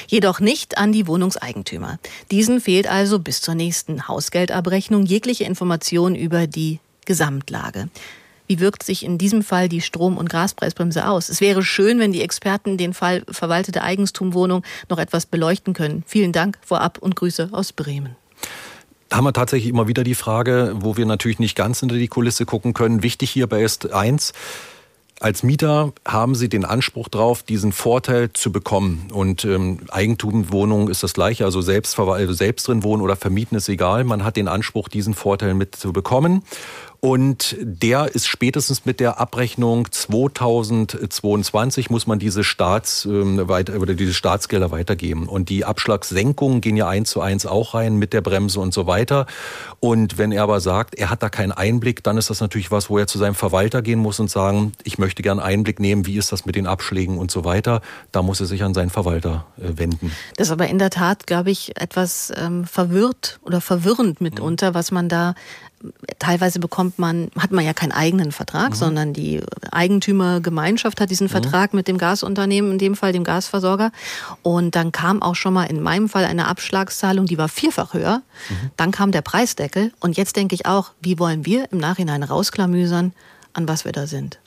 Jedoch 0.07 0.39
nicht 0.39 0.77
an 0.77 0.91
die 0.91 1.07
Wohnungseigentümer. 1.07 1.99
Diesen 2.31 2.61
fehlt 2.61 2.87
also 2.87 3.19
bis 3.19 3.41
zur 3.41 3.55
nächsten 3.55 4.07
Hausgeldabrechnung 4.07 5.05
jegliche 5.05 5.43
Information 5.43 6.15
über 6.15 6.47
die 6.47 6.79
Gesamtlage. 7.05 7.89
Wie 8.47 8.59
wirkt 8.59 8.83
sich 8.83 9.03
in 9.05 9.17
diesem 9.17 9.41
Fall 9.41 9.69
die 9.69 9.81
Strom- 9.81 10.17
und 10.17 10.29
Gaspreisbremse 10.29 11.07
aus? 11.07 11.29
Es 11.29 11.41
wäre 11.41 11.63
schön, 11.63 11.99
wenn 11.99 12.11
die 12.11 12.21
Experten 12.21 12.77
den 12.77 12.93
Fall 12.93 13.23
verwaltete 13.29 13.83
Eigentumwohnung 13.83 14.63
noch 14.89 14.97
etwas 14.97 15.25
beleuchten 15.25 15.73
können. 15.73 16.03
Vielen 16.07 16.33
Dank 16.33 16.57
vorab 16.61 16.97
und 16.97 17.15
Grüße 17.15 17.49
aus 17.51 17.71
Bremen. 17.71 18.15
Haben 19.11 19.25
wir 19.25 19.33
tatsächlich 19.33 19.69
immer 19.69 19.87
wieder 19.87 20.03
die 20.03 20.15
Frage, 20.15 20.73
wo 20.75 20.97
wir 20.97 21.05
natürlich 21.05 21.39
nicht 21.39 21.55
ganz 21.55 21.79
hinter 21.79 21.95
die 21.95 22.07
Kulisse 22.07 22.45
gucken 22.45 22.73
können. 22.73 23.03
Wichtig 23.03 23.29
hierbei 23.29 23.63
ist 23.63 23.93
eins, 23.93 24.33
als 25.19 25.41
Mieter 25.41 25.93
haben 26.05 26.35
Sie 26.35 26.49
den 26.49 26.65
Anspruch 26.65 27.07
darauf, 27.07 27.43
diesen 27.43 27.71
Vorteil 27.71 28.33
zu 28.33 28.51
bekommen. 28.51 29.07
Und 29.13 29.45
ähm, 29.45 29.79
Eigentumswohnung 29.89 30.89
ist 30.89 31.01
das 31.01 31.13
gleiche, 31.13 31.45
also 31.45 31.61
selbst, 31.61 31.97
selbst 32.29 32.67
drin 32.67 32.83
wohnen 32.83 33.01
oder 33.01 33.15
vermieten 33.15 33.55
ist 33.55 33.69
egal. 33.69 34.03
Man 34.03 34.25
hat 34.25 34.35
den 34.35 34.49
Anspruch, 34.49 34.89
diesen 34.89 35.13
Vorteil 35.13 35.53
mitzubekommen. 35.53 36.43
Und 37.03 37.57
der 37.59 38.15
ist 38.15 38.27
spätestens 38.27 38.85
mit 38.85 39.01
der 39.01 39.19
Abrechnung 39.19 39.91
2022 39.91 41.89
muss 41.89 42.07
man 42.07 42.17
diese 42.17 42.45
Staats, 42.45 43.03
ähm, 43.03 43.49
weiter, 43.49 43.77
oder 43.81 43.93
diese 43.93 44.13
Staatsgelder 44.13 44.71
weitergeben. 44.71 45.27
Und 45.27 45.49
die 45.49 45.65
Abschlagssenkungen 45.65 46.61
gehen 46.61 46.77
ja 46.77 46.87
eins 46.87 47.09
zu 47.09 47.19
eins 47.19 47.45
auch 47.45 47.73
rein 47.73 47.97
mit 47.97 48.13
der 48.13 48.21
Bremse 48.21 48.61
und 48.61 48.73
so 48.73 48.87
weiter. 48.87 49.25
Und 49.81 50.17
wenn 50.17 50.31
er 50.31 50.43
aber 50.43 50.61
sagt, 50.61 50.95
er 50.95 51.09
hat 51.09 51.21
da 51.21 51.27
keinen 51.27 51.51
Einblick, 51.51 52.05
dann 52.05 52.15
ist 52.15 52.29
das 52.29 52.39
natürlich 52.39 52.71
was, 52.71 52.89
wo 52.89 52.97
er 52.97 53.05
zu 53.05 53.17
seinem 53.17 53.35
Verwalter 53.35 53.81
gehen 53.81 53.99
muss 53.99 54.21
und 54.21 54.31
sagen, 54.31 54.71
ich 54.85 54.97
möchte 54.97 55.23
gerne 55.23 55.43
Einblick 55.43 55.81
nehmen, 55.81 56.05
wie 56.05 56.15
ist 56.15 56.31
das 56.31 56.45
mit 56.45 56.55
den 56.55 56.67
Abschlägen 56.67 57.17
und 57.17 57.31
so 57.31 57.43
weiter. 57.43 57.81
Da 58.13 58.21
muss 58.21 58.39
er 58.39 58.45
sich 58.45 58.63
an 58.63 58.73
seinen 58.73 58.91
Verwalter 58.91 59.45
äh, 59.57 59.77
wenden. 59.77 60.13
Das 60.37 60.47
ist 60.47 60.53
aber 60.53 60.67
in 60.69 60.79
der 60.79 60.89
Tat, 60.89 61.27
glaube 61.27 61.51
ich, 61.51 61.75
etwas 61.75 62.31
ähm, 62.37 62.63
verwirrt 62.63 63.41
oder 63.43 63.59
verwirrend 63.59 64.21
mitunter, 64.21 64.73
was 64.73 64.91
man 64.91 65.09
da 65.09 65.35
teilweise 66.19 66.59
bekommt 66.59 66.99
man, 66.99 67.29
hat 67.37 67.51
man 67.51 67.65
ja 67.65 67.73
keinen 67.73 67.91
eigenen 67.91 68.31
Vertrag, 68.31 68.71
mhm. 68.71 68.75
sondern 68.75 69.13
die 69.13 69.41
Eigentümergemeinschaft 69.71 71.01
hat 71.01 71.09
diesen 71.09 71.27
mhm. 71.27 71.31
Vertrag 71.31 71.73
mit 71.73 71.87
dem 71.87 71.97
Gasunternehmen, 71.97 72.73
in 72.73 72.77
dem 72.77 72.95
Fall 72.95 73.13
dem 73.13 73.23
Gasversorger. 73.23 73.91
Und 74.41 74.75
dann 74.75 74.91
kam 74.91 75.21
auch 75.21 75.35
schon 75.35 75.53
mal 75.53 75.65
in 75.65 75.81
meinem 75.81 76.09
Fall 76.09 76.25
eine 76.25 76.47
Abschlagszahlung, 76.47 77.25
die 77.25 77.37
war 77.37 77.49
vierfach 77.49 77.93
höher. 77.93 78.21
Mhm. 78.49 78.71
Dann 78.77 78.91
kam 78.91 79.11
der 79.11 79.21
Preisdeckel. 79.21 79.91
Und 79.99 80.17
jetzt 80.17 80.35
denke 80.35 80.55
ich 80.55 80.65
auch, 80.65 80.91
wie 81.01 81.19
wollen 81.19 81.45
wir 81.45 81.71
im 81.71 81.77
Nachhinein 81.77 82.23
rausklamüsern, 82.23 83.13
an 83.53 83.67
was 83.67 83.85
wir 83.85 83.91
da 83.91 84.07
sind? 84.07 84.39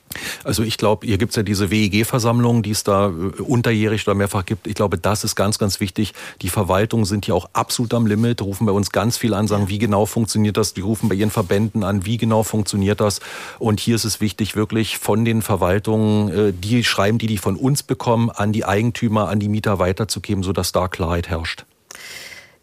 Also 0.45 0.63
ich 0.63 0.77
glaube, 0.77 1.07
hier 1.07 1.19
gibt 1.19 1.31
es 1.31 1.37
ja 1.37 1.43
diese 1.43 1.71
WEG-Versammlungen, 1.71 2.63
die 2.63 2.71
es 2.71 2.85
da 2.85 3.09
äh, 3.09 3.43
unterjährig 3.43 4.07
oder 4.07 4.15
mehrfach 4.15 4.45
gibt. 4.45 4.67
Ich 4.67 4.75
glaube, 4.75 4.99
das 4.99 5.25
ist 5.25 5.35
ganz, 5.35 5.59
ganz 5.59 5.81
wichtig. 5.81 6.15
Die 6.43 6.49
Verwaltungen 6.49 7.05
sind 7.05 7.27
ja 7.27 7.35
auch 7.35 7.49
absolut 7.53 7.93
am 7.95 8.07
Limit, 8.07 8.43
rufen 8.43 8.67
bei 8.67 8.73
uns 8.73 8.91
ganz 8.91 9.17
viel 9.17 9.35
an, 9.35 9.47
sagen, 9.47 9.69
wie 9.69 9.79
genau 9.79 10.07
funktioniert 10.07 10.57
das? 10.57 10.75
Die 10.75 10.81
rufen 10.81 11.09
bei 11.09 11.15
ihren 11.15 11.31
Verbänden 11.31 11.85
an, 11.85 12.07
wie 12.07 12.17
genau 12.17 12.43
funktioniert 12.43 13.01
das? 13.01 13.21
Und 13.59 13.81
hier 13.81 13.97
ist 13.97 14.05
es 14.05 14.21
wichtig, 14.21 14.57
wirklich 14.57 14.99
von 14.99 15.25
den 15.25 15.43
Verwaltungen, 15.43 16.29
äh, 16.29 16.53
die 16.53 16.85
schreiben, 16.85 17.19
die 17.19 17.27
die 17.27 17.39
von 17.39 17.57
uns 17.57 17.83
bekommen, 17.83 18.31
an 18.31 18.53
die 18.53 18.65
Eigentümer, 18.65 19.29
an 19.29 19.41
die 19.41 19.49
Mieter 19.49 19.79
weiterzugeben, 19.79 20.43
sodass 20.43 20.73
da 20.73 20.89
Klarheit 20.89 21.29
herrscht. 21.29 21.65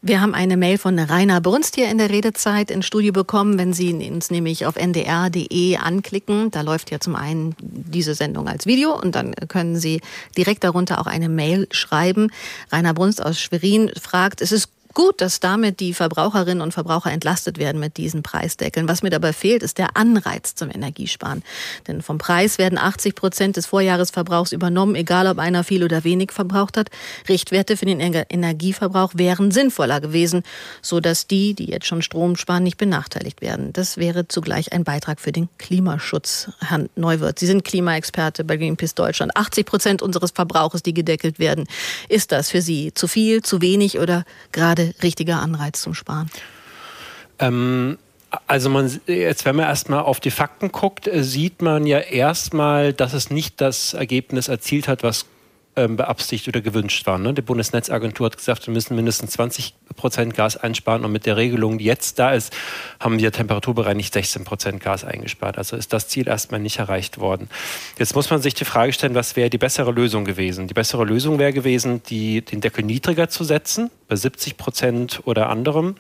Wir 0.06 0.20
haben 0.20 0.36
eine 0.36 0.58
Mail 0.58 0.78
von 0.78 1.00
Rainer 1.00 1.40
Brunst 1.40 1.76
hier 1.76 1.90
in 1.90 1.98
der 1.98 2.10
Redezeit 2.10 2.72
ins 2.72 2.86
Studio 2.86 3.14
bekommen. 3.14 3.58
Wenn 3.58 3.72
Sie 3.72 3.94
uns 4.12 4.32
nämlich 4.32 4.66
auf 4.66 4.76
ndr.de 4.76 5.78
anklicken, 5.78 6.52
da 6.52 6.60
läuft 6.60 6.92
ja 6.92 7.00
zum 7.00 7.16
einen 7.16 7.56
diese 7.62 8.14
Sendung 8.14 8.50
als 8.50 8.66
Video 8.66 9.00
und 9.00 9.16
dann 9.16 9.34
können 9.48 9.78
Sie 9.78 10.02
direkt 10.36 10.66
darunter 10.66 11.00
auch 11.00 11.08
eine 11.08 11.30
Mail 11.30 11.70
schreiben. 11.72 12.32
Rainer 12.70 12.94
Brunst 12.94 13.24
aus 13.24 13.40
Schwerin 13.40 13.92
fragt, 13.98 14.42
es 14.42 14.52
ist 14.52 14.68
gut, 14.94 15.22
dass 15.22 15.40
damit 15.40 15.80
die 15.80 15.94
Verbraucherinnen 15.94 16.62
und 16.62 16.74
Verbraucher 16.74 17.12
entlastet 17.12 17.58
werden 17.58 17.80
mit 17.80 17.98
diesen 17.98 18.24
Preisdeckeln. 18.24 18.88
Was 18.88 19.04
mir 19.04 19.10
dabei 19.10 19.34
fehlt, 19.34 19.64
ist 19.64 19.78
der 19.78 19.96
Anreiz 19.98 20.56
zum 20.56 20.70
Energiesparen. 20.70 21.44
Denn 21.88 22.02
vom 22.02 22.18
Preis 22.18 22.58
werden 22.58 22.78
80 22.78 23.16
Prozent 23.16 23.58
des 23.58 23.66
Vorjahresverbrauchs 23.66 24.52
übernommen, 24.52 24.96
egal 24.96 25.28
ob 25.28 25.40
einer 25.40 25.64
viel 25.64 25.84
oder 25.84 26.04
wenig 26.04 26.32
verbraucht 26.32 26.78
hat. 26.78 26.90
Richtwerte 27.30 27.78
für 27.78 27.86
den 27.86 28.00
Energieverbrauch 28.00 29.14
wären 29.16 29.52
sinnvoller 29.52 30.02
gewesen, 30.02 30.44
so 30.82 31.00
dass 31.00 31.28
die, 31.28 31.54
die 31.54 31.66
jetzt 31.66 31.86
schon 31.86 32.02
Strom 32.02 32.36
sparen, 32.36 32.64
nicht 32.64 32.78
benachteiligt 32.78 33.42
werden. 33.42 33.74
Das 33.74 33.98
wäre 33.98 34.28
zugleich 34.28 34.74
ein 34.74 34.84
Beitrag 34.84 35.20
für 35.20 35.32
den 35.32 35.50
Klimaschutz. 35.58 36.52
Herr 36.60 36.86
Neuwirth, 36.96 37.40
Sie 37.40 37.48
sind 37.48 37.64
Klimaexperte 37.64 38.44
bei 38.44 38.58
Greenpeace 38.58 38.96
Deutschland. 38.96 39.36
80 39.36 39.66
Prozent 39.66 40.02
unseres 40.02 40.32
Verbrauches, 40.32 40.84
die 40.84 40.94
gedeckelt 40.94 41.40
werden. 41.40 41.66
Ist 42.10 42.32
das 42.32 42.50
für 42.50 42.62
Sie 42.62 42.94
zu 42.94 43.08
viel, 43.08 43.42
zu 43.42 43.62
wenig 43.62 44.00
oder 44.00 44.26
gerade 44.52 44.83
richtiger 45.02 45.40
Anreiz 45.40 45.82
zum 45.82 45.94
Sparen? 45.94 46.30
Ähm, 47.40 47.98
Also 48.48 48.70
man 48.70 48.92
jetzt, 49.06 49.46
wenn 49.46 49.56
man 49.56 49.66
erstmal 49.66 50.02
auf 50.02 50.20
die 50.20 50.32
Fakten 50.32 50.72
guckt, 50.72 51.08
äh, 51.08 51.24
sieht 51.24 51.62
man 51.62 51.86
ja 51.86 52.00
erstmal, 52.00 52.92
dass 52.92 53.14
es 53.14 53.30
nicht 53.30 53.62
das 53.62 53.94
Ergebnis 53.94 54.48
erzielt 54.48 54.88
hat, 54.88 55.04
was 55.04 55.26
ähm, 55.76 55.98
beabsichtigt 55.98 56.48
oder 56.48 56.62
gewünscht 56.62 57.06
war. 57.08 57.18
Ne? 57.18 57.34
Die 57.34 57.42
Bundesnetzagentur 57.42 58.28
hat 58.28 58.38
gesagt, 58.38 58.68
wir 58.68 58.74
müssen 58.74 58.96
mindestens 58.96 59.32
20 59.32 59.74
Prozent 59.96 60.36
Gas 60.36 60.58
einsparen 60.58 61.04
und 61.06 61.12
mit 61.12 61.26
der 61.26 61.38
Regelung, 61.38 61.78
die 61.78 61.86
jetzt 61.86 62.20
da 62.20 62.32
ist, 62.32 62.54
haben 63.00 63.20
wir 63.20 63.32
temperaturbereinigt 63.32 64.14
16 64.14 64.44
Prozent 64.44 64.80
Gas 64.82 65.04
eingespart. 65.04 65.58
Also 65.58 65.76
ist 65.76 65.94
das 65.94 66.08
Ziel 66.08 66.28
erstmal 66.28 66.60
nicht 66.60 66.80
erreicht 66.80 67.20
worden. 67.20 67.50
Jetzt 67.98 68.16
muss 68.16 68.30
man 68.30 68.42
sich 68.42 68.54
die 68.54 68.66
Frage 68.66 68.94
stellen, 68.94 69.16
was 69.16 69.36
wäre 69.36 69.50
die 69.50 69.58
bessere 69.58 69.92
Lösung 69.92 70.26
gewesen? 70.26 70.68
Die 70.68 70.74
bessere 70.74 71.06
Lösung 71.06 71.40
wäre 71.40 71.54
gewesen, 71.54 72.02
die, 72.04 72.42
den 72.42 72.62
Deckel 72.62 72.84
niedriger 72.84 73.30
zu 73.30 73.44
setzen, 73.44 73.90
bei 74.14 74.18
70 74.18 74.58
Prozent 74.58 75.22
oder 75.26 75.50
anderem. 75.50 75.96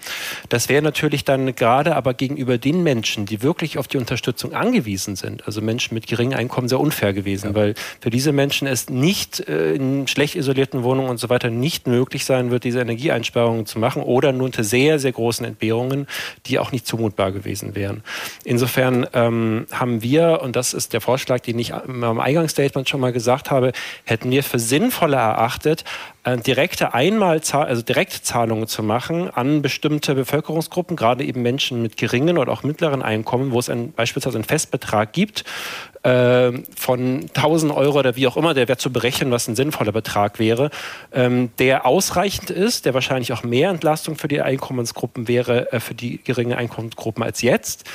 Das 0.49 0.69
wäre 0.69 0.83
natürlich 0.83 1.25
dann 1.25 1.55
gerade 1.55 1.95
aber 1.95 2.13
gegenüber 2.13 2.59
den 2.59 2.83
Menschen, 2.83 3.25
die 3.25 3.41
wirklich 3.41 3.79
auf 3.79 3.87
die 3.87 3.97
Unterstützung 3.97 4.53
angewiesen 4.53 5.15
sind, 5.15 5.47
also 5.47 5.61
Menschen 5.61 5.95
mit 5.95 6.05
geringem 6.05 6.37
Einkommen, 6.37 6.67
sehr 6.69 6.79
unfair 6.79 7.13
gewesen, 7.13 7.49
ja. 7.49 7.55
weil 7.55 7.73
für 8.01 8.11
diese 8.11 8.31
Menschen 8.31 8.67
es 8.67 8.89
nicht 8.89 9.47
äh, 9.49 9.73
in 9.73 10.07
schlecht 10.07 10.35
isolierten 10.35 10.83
Wohnungen 10.83 11.09
und 11.09 11.17
so 11.17 11.29
weiter 11.29 11.49
nicht 11.49 11.87
möglich 11.87 12.25
sein 12.25 12.51
wird, 12.51 12.65
diese 12.65 12.81
Energieeinsparungen 12.81 13.65
zu 13.65 13.79
machen 13.79 14.03
oder 14.03 14.31
nur 14.31 14.45
unter 14.45 14.63
sehr, 14.63 14.99
sehr 14.99 15.11
großen 15.11 15.45
Entbehrungen, 15.45 16.05
die 16.45 16.59
auch 16.59 16.71
nicht 16.71 16.85
zumutbar 16.85 17.31
gewesen 17.31 17.73
wären. 17.73 18.03
Insofern 18.43 19.07
ähm, 19.13 19.65
haben 19.71 20.03
wir, 20.03 20.41
und 20.43 20.55
das 20.55 20.75
ist 20.75 20.93
der 20.93 21.01
Vorschlag, 21.01 21.39
den 21.39 21.57
ich 21.57 21.73
am 21.73 22.19
Eingangsstatement 22.19 22.87
schon 22.87 22.99
mal 22.99 23.11
gesagt 23.11 23.49
habe, 23.49 23.71
hätten 24.03 24.29
wir 24.29 24.43
für 24.43 24.59
sinnvoller 24.59 25.17
erachtet, 25.17 25.83
direkte 26.25 26.93
Einmalzahl, 26.93 27.65
also 27.65 27.81
Direktzahlungen 27.81 28.67
zu 28.67 28.81
machen 28.81 29.29
an 29.29 29.61
bestimmte 29.61 30.15
Bevölkerungsgruppen, 30.15 30.95
gerade 30.95 31.23
eben 31.25 31.41
Menschen 31.41 31.81
mit 31.81 31.97
geringen 31.97 32.37
oder 32.37 32.51
auch 32.51 32.63
mittleren 32.63 33.01
Einkommen, 33.01 33.51
wo 33.51 33.59
es 33.59 33.69
ein, 33.69 33.91
beispielsweise 33.91 34.37
einen 34.37 34.45
Festbetrag 34.45 35.11
gibt 35.11 35.43
äh, 36.03 36.51
von 36.75 37.29
1000 37.33 37.73
Euro 37.73 37.99
oder 37.99 38.15
wie 38.15 38.27
auch 38.27 38.37
immer, 38.37 38.53
der 38.53 38.67
wäre 38.67 38.77
zu 38.77 38.91
berechnen, 38.91 39.31
was 39.31 39.47
ein 39.47 39.55
sinnvoller 39.55 39.91
Betrag 39.91 40.37
wäre, 40.37 40.69
ähm, 41.13 41.49
der 41.59 41.85
ausreichend 41.85 42.49
ist, 42.49 42.85
der 42.85 42.93
wahrscheinlich 42.93 43.33
auch 43.33 43.43
mehr 43.43 43.69
Entlastung 43.69 44.15
für 44.15 44.27
die 44.27 44.41
Einkommensgruppen 44.41 45.27
wäre, 45.27 45.71
äh, 45.71 45.79
für 45.79 45.95
die 45.95 46.21
geringen 46.23 46.53
Einkommensgruppen 46.53 47.23
als 47.23 47.41
jetzt. 47.41 47.85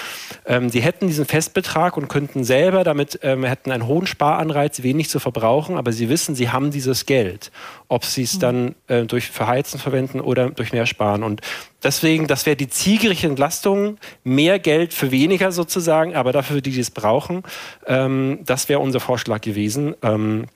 Ähm, 0.47 0.71
die 0.71 0.81
hätten 0.81 1.07
diesen 1.07 1.27
Festbetrag 1.27 1.97
und 1.97 2.09
könnten 2.09 2.45
selber 2.45 2.83
damit, 2.83 3.21
ähm, 3.23 3.45
hätten 3.45 3.71
einen 3.71 3.87
hohen 3.87 4.07
Sparanreiz, 4.07 4.83
wenig 4.83 5.11
zu 5.11 5.21
verbrauchen, 5.21 5.77
aber 5.77 5.93
sie 5.93 6.09
wissen, 6.09 6.35
sie 6.35 6.51
haben 6.51 6.71
dieses 6.71 7.07
Geld. 7.07 7.51
Ob 7.89 8.05
sie 8.05 8.23
es 8.23 8.39
dann 8.39 8.75
äh, 8.87 9.05
durch 9.05 9.31
Verheizen 9.31 9.81
verwenden 9.81 10.21
oder 10.21 10.51
durch 10.51 10.73
mehr 10.73 10.87
sparen. 10.87 11.23
Und 11.23 11.41
deswegen, 11.83 12.27
das 12.27 12.45
wäre 12.45 12.57
die 12.57 12.69
zielgerichtete 12.69 13.31
Entlastung, 13.31 13.97
mehr 14.25 14.59
Geld 14.59 14.93
für 14.93 15.11
weniger 15.11 15.53
sozusagen, 15.53 16.15
aber 16.15 16.33
dafür, 16.33 16.61
die, 16.61 16.71
die 16.71 16.81
es 16.81 16.91
brauchen. 16.91 17.43
Ähm, 17.87 18.41
das 18.45 18.69
wäre 18.69 18.81
unser 18.81 19.01
Vorschlag 19.01 19.41
gewesen, 19.41 19.95
ähm, 20.03 20.47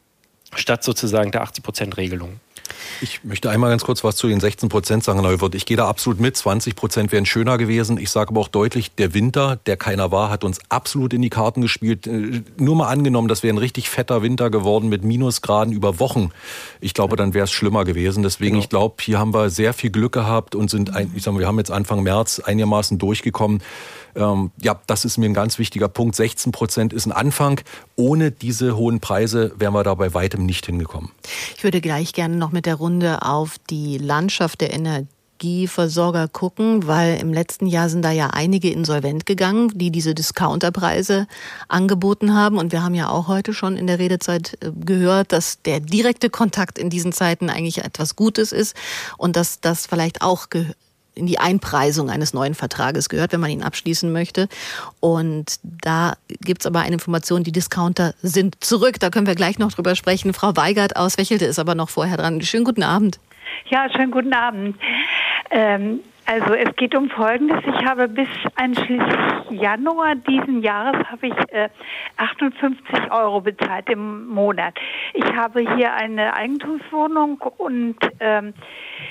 statt 0.55 0.85
sozusagen 0.85 1.31
der 1.31 1.45
80-Prozent-Regelung. 1.45 2.41
Ich 3.01 3.24
möchte 3.24 3.51
einmal 3.51 3.70
ganz 3.70 3.85
kurz 3.85 4.05
was 4.05 4.16
zu 4.16 4.29
den 4.29 4.41
16 4.41 4.69
Prozent 4.69 5.05
sagen, 5.05 5.20
Neuwirth. 5.23 5.55
Ich 5.55 5.66
gehe 5.66 5.77
da 5.77 5.89
absolut 5.89 6.20
mit. 6.20 6.37
20 6.37 6.77
Prozent 6.77 7.12
wären 7.12 7.27
schöner 7.27 7.59
gewesen. 7.59 7.99
Ich 7.99 8.11
sage 8.11 8.31
aber 8.31 8.41
auch 8.41 8.49
deutlich, 8.49 8.95
der 8.95 9.15
Winter, 9.15 9.59
der 9.66 9.77
keiner 9.77 10.12
war, 10.12 10.31
hat 10.31 10.45
uns 10.45 10.61
absolut 10.69 11.12
in 11.12 11.23
die 11.23 11.31
Karten 11.31 11.62
gespielt. 11.62 12.07
Äh, 12.07 12.43
nur 12.57 12.77
mal 12.77 12.89
angenommen, 12.89 13.29
das 13.29 13.43
wäre 13.43 13.55
ein 13.55 13.59
richtig 13.59 13.89
fetter 13.89 14.23
Winter 14.23 14.51
geworden 14.51 14.89
mit 14.89 15.05
Minusgraden 15.05 15.73
über 15.73 15.99
Wochen. 15.99 16.31
Ich 16.81 16.95
glaube, 16.95 17.16
dann 17.16 17.35
wäre 17.35 17.45
es 17.45 17.51
schlimmer 17.51 17.85
gewesen. 17.85 18.23
Deswegen, 18.23 18.53
genau. 18.53 18.62
ich 18.62 18.69
glaube, 18.69 18.97
hier 19.01 19.19
haben 19.19 19.35
wir 19.35 19.51
sehr 19.51 19.73
viel 19.73 19.91
Glück 19.91 20.12
gehabt 20.12 20.55
und 20.55 20.70
sind, 20.70 20.95
ein, 20.95 21.12
ich 21.15 21.23
sage 21.23 21.35
mal, 21.35 21.41
wir 21.41 21.49
haben 21.49 21.59
jetzt 21.59 21.70
Anfang 21.70 22.03
März 22.03 22.41
einigermaßen 22.41 22.99
durchgekommen. 22.99 23.62
Ähm, 24.14 24.51
ja, 24.60 24.80
das 24.86 25.05
ist 25.05 25.18
mir 25.18 25.26
ein 25.26 25.34
ganz 25.34 25.59
wichtiger 25.59 25.89
Punkt. 25.89 26.16
16 26.16 26.52
Prozent 26.52 26.93
ist 26.93 27.06
ein 27.06 27.12
Anfang. 27.12 27.60
Ohne 27.97 28.30
diese 28.30 28.76
hohen 28.76 29.01
Preise 29.01 29.52
wären 29.56 29.74
wir 29.74 29.82
da 29.82 29.94
bei 29.94 30.14
weitem 30.14 30.47
nicht 30.47 30.66
hingekommen. 30.66 31.10
Ich 31.56 31.64
würde 31.64 31.80
gleich 31.80 32.12
gerne 32.12 32.36
noch 32.36 32.52
mit 32.52 32.66
der 32.66 32.76
Runde 32.76 33.22
auf 33.22 33.56
die 33.70 33.98
Landschaft 33.98 34.60
der 34.60 34.72
Energie 34.72 35.09
Energieversorger 35.43 36.28
gucken, 36.28 36.86
weil 36.86 37.20
im 37.20 37.32
letzten 37.32 37.66
Jahr 37.66 37.89
sind 37.89 38.02
da 38.02 38.12
ja 38.12 38.28
einige 38.28 38.70
insolvent 38.70 39.26
gegangen, 39.26 39.72
die 39.74 39.90
diese 39.90 40.14
Discounterpreise 40.14 41.26
angeboten 41.68 42.34
haben. 42.34 42.59
Und 42.59 42.70
wir 42.70 42.82
haben 42.82 42.94
ja 42.94 43.09
auch 43.09 43.26
heute 43.26 43.52
schon 43.52 43.76
in 43.76 43.89
der 43.89 43.98
Redezeit 43.98 44.56
äh, 44.60 44.70
gehört, 44.72 45.32
dass 45.32 45.60
der 45.62 45.80
direkte 45.80 46.30
Kontakt 46.30 46.78
in 46.78 46.90
diesen 46.90 47.12
Zeiten 47.12 47.51
eigentlich 47.51 47.78
etwas 47.78 48.14
Gutes 48.14 48.52
ist 48.52 48.76
und 49.18 49.34
dass 49.34 49.60
das 49.60 49.86
vielleicht 49.86 50.22
auch 50.22 50.47
in 51.14 51.26
die 51.26 51.39
Einpreisung 51.39 52.10
eines 52.10 52.34
neuen 52.34 52.55
Vertrages 52.55 53.09
gehört, 53.09 53.32
wenn 53.32 53.40
man 53.40 53.51
ihn 53.51 53.62
abschließen 53.62 54.12
möchte. 54.12 54.48
Und 55.01 55.59
da 55.62 56.14
gibt 56.40 56.62
es 56.62 56.66
aber 56.66 56.80
eine 56.80 56.94
Information, 56.94 57.44
die 57.44 57.52
Discounter 57.52 58.14
sind 58.22 58.62
zurück. 58.64 58.98
Da 59.01 59.10
können 59.10 59.26
wir 59.26 59.34
gleich 59.34 59.59
noch 59.59 59.72
drüber 59.72 59.94
sprechen. 59.94 60.32
Frau 60.32 60.56
Weigert 60.56 60.97
aus 60.97 61.18
Wächelte 61.18 61.44
ist 61.44 61.59
aber 61.59 61.74
noch 61.74 61.90
vorher 61.90 62.16
dran. 62.16 62.40
Schönen 62.43 62.64
guten 62.64 62.82
Abend. 62.82 63.18
Ja, 63.68 63.89
schönen 63.90 64.10
guten 64.10 64.32
Abend. 64.32 64.76
Ähm, 65.51 66.01
also 66.24 66.55
es 66.55 66.74
geht 66.76 66.94
um 66.94 67.10
Folgendes. 67.10 67.59
Ich 67.66 67.84
habe 67.84 68.09
bis 68.09 68.28
einschließlich 68.55 69.60
Januar 69.60 70.14
diesen 70.14 70.62
Jahres 70.62 71.05
habe 71.10 71.26
ich 71.26 71.34
äh, 71.52 71.68
58 72.16 73.10
Euro 73.10 73.40
bezahlt 73.40 73.89
im 73.90 74.28
Monat. 74.28 74.74
Ich 75.14 75.24
habe 75.34 75.60
hier 75.74 75.93
eine 75.93 76.32
Eigentumswohnung 76.34 77.39
und 77.59 77.97
ähm, 78.20 78.55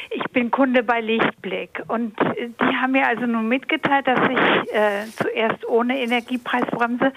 ich 0.10 0.24
bin 0.32 0.52
Kunde 0.52 0.84
bei 0.84 1.02
Lichtblick 1.02 1.84
und 1.88 2.20
äh, 2.22 2.50
die 2.50 2.78
haben 2.78 2.92
mir 2.92 3.08
also 3.08 3.26
nun 3.26 3.48
mitgeteilt, 3.48 4.08
dass 4.08 4.20
ich 4.30 4.74
äh, 4.74 5.06
zuerst 5.16 5.68
ohne 5.68 6.00
Energiepreisbremse, 6.00 7.14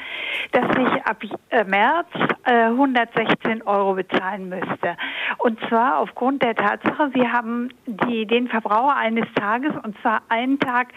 dass 0.53 0.65
ich 0.77 1.05
ab 1.05 1.23
äh, 1.51 1.65
März 1.65 2.09
äh, 2.45 2.67
116 2.67 3.63
Euro 3.63 3.95
bezahlen 3.95 4.49
müsste. 4.49 4.97
Und 5.39 5.59
zwar 5.69 5.99
aufgrund 5.99 6.43
der 6.43 6.55
Tatsache, 6.55 7.11
sie 7.15 7.29
haben 7.29 7.71
die, 7.87 8.27
den 8.27 8.49
Verbraucher 8.49 8.97
eines 8.97 9.27
Tages, 9.35 9.73
und 9.83 9.97
zwar 10.01 10.23
einen 10.29 10.59
Tag 10.59 10.89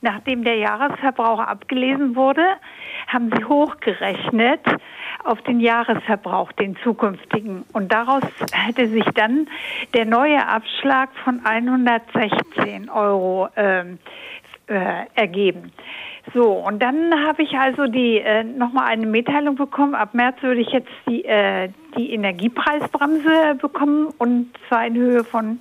nachdem 0.00 0.44
der 0.44 0.56
Jahresverbrauch 0.56 1.40
abgelesen 1.40 2.16
wurde, 2.16 2.44
haben 3.06 3.30
sie 3.36 3.44
hochgerechnet 3.44 4.60
auf 5.24 5.40
den 5.42 5.60
Jahresverbrauch, 5.60 6.52
den 6.52 6.76
zukünftigen. 6.82 7.64
Und 7.72 7.92
daraus 7.92 8.22
hätte 8.52 8.88
sich 8.88 9.04
dann 9.14 9.48
der 9.94 10.06
neue 10.06 10.46
Abschlag 10.46 11.10
von 11.24 11.40
116 11.44 12.88
Euro 12.90 13.48
ähm, 13.56 13.98
äh, 14.68 15.06
ergeben. 15.14 15.72
So, 16.34 16.52
und 16.52 16.82
dann 16.82 17.24
habe 17.24 17.42
ich 17.42 17.56
also 17.56 17.86
die 17.86 18.18
äh, 18.18 18.42
nochmal 18.42 18.86
eine 18.86 19.06
Mitteilung 19.06 19.54
bekommen. 19.54 19.94
Ab 19.94 20.12
März 20.12 20.42
würde 20.42 20.60
ich 20.60 20.70
jetzt 20.70 20.90
die, 21.08 21.24
äh, 21.24 21.68
die 21.96 22.12
Energiepreisbremse 22.12 23.56
bekommen 23.60 24.12
und 24.18 24.50
zwar 24.66 24.86
in 24.86 24.94
Höhe 24.96 25.22
von 25.22 25.60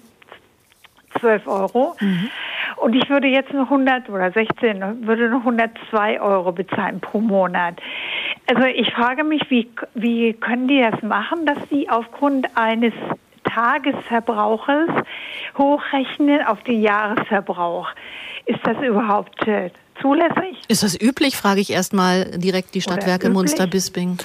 12 1.19 1.47
Euro. 1.47 1.95
Mhm. 1.99 2.29
Und 2.77 2.95
ich 2.95 3.09
würde 3.09 3.27
jetzt 3.27 3.53
noch 3.53 3.71
100 3.71 4.09
oder 4.09 4.31
16, 4.31 5.07
würde 5.07 5.29
noch 5.29 5.39
102 5.39 6.19
Euro 6.19 6.51
bezahlen 6.51 6.99
pro 6.99 7.19
Monat. 7.19 7.79
Also 8.47 8.63
ich 8.65 8.91
frage 8.93 9.23
mich, 9.23 9.41
wie, 9.49 9.69
wie 9.93 10.33
können 10.33 10.67
die 10.67 10.81
das 10.81 11.01
machen, 11.01 11.45
dass 11.45 11.57
sie 11.69 11.89
aufgrund 11.89 12.47
eines 12.55 12.93
Tagesverbrauches 13.43 14.89
hochrechnen 15.57 16.45
auf 16.45 16.61
den 16.63 16.81
Jahresverbrauch? 16.81 17.89
Ist 18.45 18.59
das 18.63 18.77
überhaupt 18.83 19.47
äh, 19.47 19.71
zulässig? 20.01 20.61
Ist 20.67 20.83
das 20.83 20.99
üblich, 20.99 21.37
frage 21.37 21.61
ich 21.61 21.71
erstmal 21.71 22.25
direkt 22.37 22.75
die 22.75 22.81
Stadtwerke 22.81 23.29
Munster-Bisping. 23.29 24.17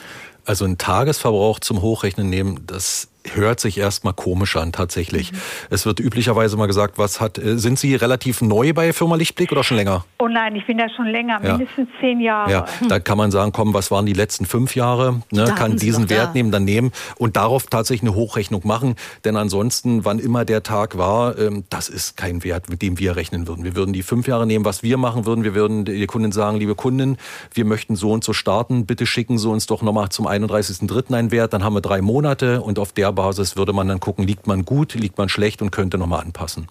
Also 0.44 0.64
einen 0.64 0.78
Tagesverbrauch 0.78 1.60
zum 1.60 1.82
Hochrechnen 1.82 2.28
nehmen, 2.28 2.64
das 2.66 3.09
hört 3.34 3.60
sich 3.60 3.78
erstmal 3.78 4.14
komisch 4.14 4.56
an, 4.56 4.72
tatsächlich. 4.72 5.32
Mhm. 5.32 5.36
Es 5.70 5.86
wird 5.86 6.00
üblicherweise 6.00 6.56
mal 6.56 6.66
gesagt, 6.66 6.98
was 6.98 7.20
hat, 7.20 7.38
äh, 7.38 7.58
sind 7.58 7.78
Sie 7.78 7.94
relativ 7.94 8.40
neu 8.40 8.72
bei 8.72 8.92
Firma 8.92 9.16
Lichtblick 9.16 9.52
oder 9.52 9.64
schon 9.64 9.76
länger? 9.76 10.04
Oh 10.18 10.28
nein, 10.28 10.56
ich 10.56 10.66
bin 10.66 10.78
da 10.78 10.88
schon 10.88 11.06
länger, 11.06 11.40
ja. 11.42 11.56
mindestens 11.56 11.88
zehn 12.00 12.20
Jahre. 12.20 12.50
Ja, 12.50 12.64
da 12.88 12.98
kann 12.98 13.18
man 13.18 13.30
sagen, 13.30 13.52
komm, 13.52 13.74
was 13.74 13.90
waren 13.90 14.06
die 14.06 14.12
letzten 14.12 14.46
fünf 14.46 14.74
Jahre? 14.74 15.22
Ne, 15.30 15.44
kann 15.56 15.76
diesen 15.76 16.10
Wert 16.10 16.28
da. 16.28 16.32
nehmen, 16.32 16.50
dann 16.50 16.64
nehmen 16.64 16.92
und 17.16 17.36
darauf 17.36 17.66
tatsächlich 17.66 18.08
eine 18.08 18.16
Hochrechnung 18.16 18.62
machen. 18.64 18.96
Denn 19.24 19.36
ansonsten, 19.36 20.04
wann 20.04 20.18
immer 20.18 20.44
der 20.44 20.62
Tag 20.62 20.96
war, 20.96 21.38
ähm, 21.38 21.64
das 21.68 21.88
ist 21.88 22.16
kein 22.16 22.42
Wert, 22.44 22.68
mit 22.68 22.82
dem 22.82 22.98
wir 22.98 23.16
rechnen 23.16 23.46
würden. 23.46 23.64
Wir 23.64 23.76
würden 23.76 23.92
die 23.92 24.02
fünf 24.02 24.26
Jahre 24.26 24.46
nehmen, 24.46 24.64
was 24.64 24.82
wir 24.82 24.96
machen 24.96 25.26
würden. 25.26 25.44
Wir 25.44 25.54
würden 25.54 25.84
die 25.84 26.06
Kunden 26.06 26.32
sagen, 26.32 26.56
liebe 26.56 26.74
Kunden, 26.74 27.16
wir 27.52 27.64
möchten 27.64 27.96
so 27.96 28.12
und 28.12 28.24
so 28.24 28.32
starten. 28.32 28.86
Bitte 28.86 29.06
schicken 29.06 29.38
Sie 29.38 29.48
uns 29.48 29.66
doch 29.66 29.82
nochmal 29.82 30.08
zum 30.08 30.26
31.03. 30.26 31.14
einen 31.14 31.30
Wert. 31.30 31.52
Dann 31.52 31.64
haben 31.64 31.74
wir 31.74 31.80
drei 31.80 32.00
Monate 32.00 32.62
und 32.62 32.78
auf 32.78 32.92
der 32.92 33.09
Basis 33.12 33.56
würde 33.56 33.72
man 33.72 33.88
dann 33.88 34.00
gucken, 34.00 34.26
liegt 34.26 34.46
man 34.46 34.64
gut, 34.64 34.94
liegt 34.94 35.18
man 35.18 35.28
schlecht 35.28 35.62
und 35.62 35.70
könnte 35.70 35.98
nochmal 35.98 36.20
anpassen. 36.20 36.68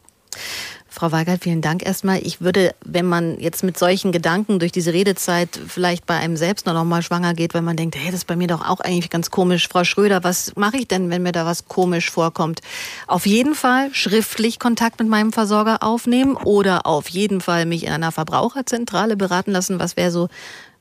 Frau 0.91 1.11
Weigert, 1.11 1.43
vielen 1.43 1.61
Dank 1.61 1.85
erstmal. 1.85 2.19
Ich 2.25 2.41
würde, 2.41 2.73
wenn 2.83 3.05
man 3.05 3.39
jetzt 3.39 3.63
mit 3.63 3.77
solchen 3.77 4.11
Gedanken 4.11 4.57
durch 4.57 4.71
diese 4.71 4.91
Redezeit 4.91 5.59
vielleicht 5.67 6.07
bei 6.07 6.17
einem 6.17 6.35
selbst 6.35 6.65
noch 6.65 6.83
mal 6.83 7.03
schwanger 7.03 7.35
geht, 7.35 7.53
wenn 7.53 7.63
man 7.63 7.77
denkt, 7.77 7.95
hey, 7.95 8.07
das 8.07 8.21
ist 8.21 8.27
bei 8.27 8.35
mir 8.35 8.47
doch 8.47 8.67
auch 8.67 8.79
eigentlich 8.79 9.11
ganz 9.11 9.29
komisch. 9.29 9.67
Frau 9.67 9.83
Schröder, 9.83 10.23
was 10.23 10.55
mache 10.55 10.77
ich 10.77 10.87
denn, 10.87 11.11
wenn 11.11 11.21
mir 11.21 11.31
da 11.31 11.45
was 11.45 11.67
komisch 11.67 12.09
vorkommt? 12.09 12.61
Auf 13.05 13.27
jeden 13.27 13.53
Fall 13.53 13.93
schriftlich 13.93 14.57
Kontakt 14.57 14.99
mit 14.99 15.07
meinem 15.07 15.31
Versorger 15.31 15.83
aufnehmen 15.83 16.35
oder 16.35 16.87
auf 16.87 17.07
jeden 17.09 17.39
Fall 17.39 17.67
mich 17.67 17.85
in 17.85 17.93
einer 17.93 18.11
Verbraucherzentrale 18.11 19.15
beraten 19.15 19.51
lassen. 19.51 19.79
Was 19.79 19.95
wäre 19.95 20.11
so 20.11 20.27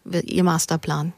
Ihr 0.05 0.43
Masterplan? 0.43 1.13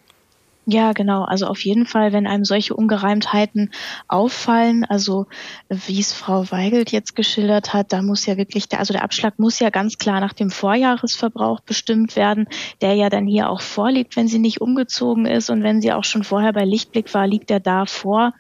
Ja, 0.73 0.93
genau. 0.93 1.25
Also 1.25 1.47
auf 1.47 1.65
jeden 1.65 1.85
Fall, 1.85 2.13
wenn 2.13 2.29
einem 2.29 2.45
solche 2.45 2.75
Ungereimtheiten 2.75 3.73
auffallen, 4.07 4.85
also 4.85 5.27
wie 5.69 5.99
es 5.99 6.13
Frau 6.13 6.49
Weigelt 6.53 6.93
jetzt 6.93 7.17
geschildert 7.17 7.75
hat, 7.75 7.93
da 7.93 8.03
muss 8.03 8.25
ja 8.25 8.37
wirklich 8.37 8.69
der, 8.69 8.79
also 8.79 8.93
der 8.93 9.03
Abschlag 9.03 9.41
muss 9.41 9.59
ja 9.59 9.71
ganz 9.71 9.99
klar 9.99 10.21
nach 10.21 10.33
dem 10.33 10.49
Vorjahresverbrauch 10.49 11.59
bestimmt 11.59 12.15
werden, 12.15 12.47
der 12.83 12.95
ja 12.95 13.09
dann 13.09 13.27
hier 13.27 13.51
auch 13.51 13.63
vorliegt, 13.63 14.15
wenn 14.15 14.29
sie 14.29 14.39
nicht 14.39 14.61
umgezogen 14.61 15.27
ist 15.27 15.51
und 15.51 15.65
wenn 15.65 15.81
sie 15.81 15.93
auch 15.93 16.05
schon 16.05 16.23
vorher 16.23 16.53
bei 16.53 16.65
Lichtblick 16.65 17.13
war, 17.15 17.27
liegt 17.27 17.51
er 17.51 17.59
da 17.59 17.85
vor 17.85 18.33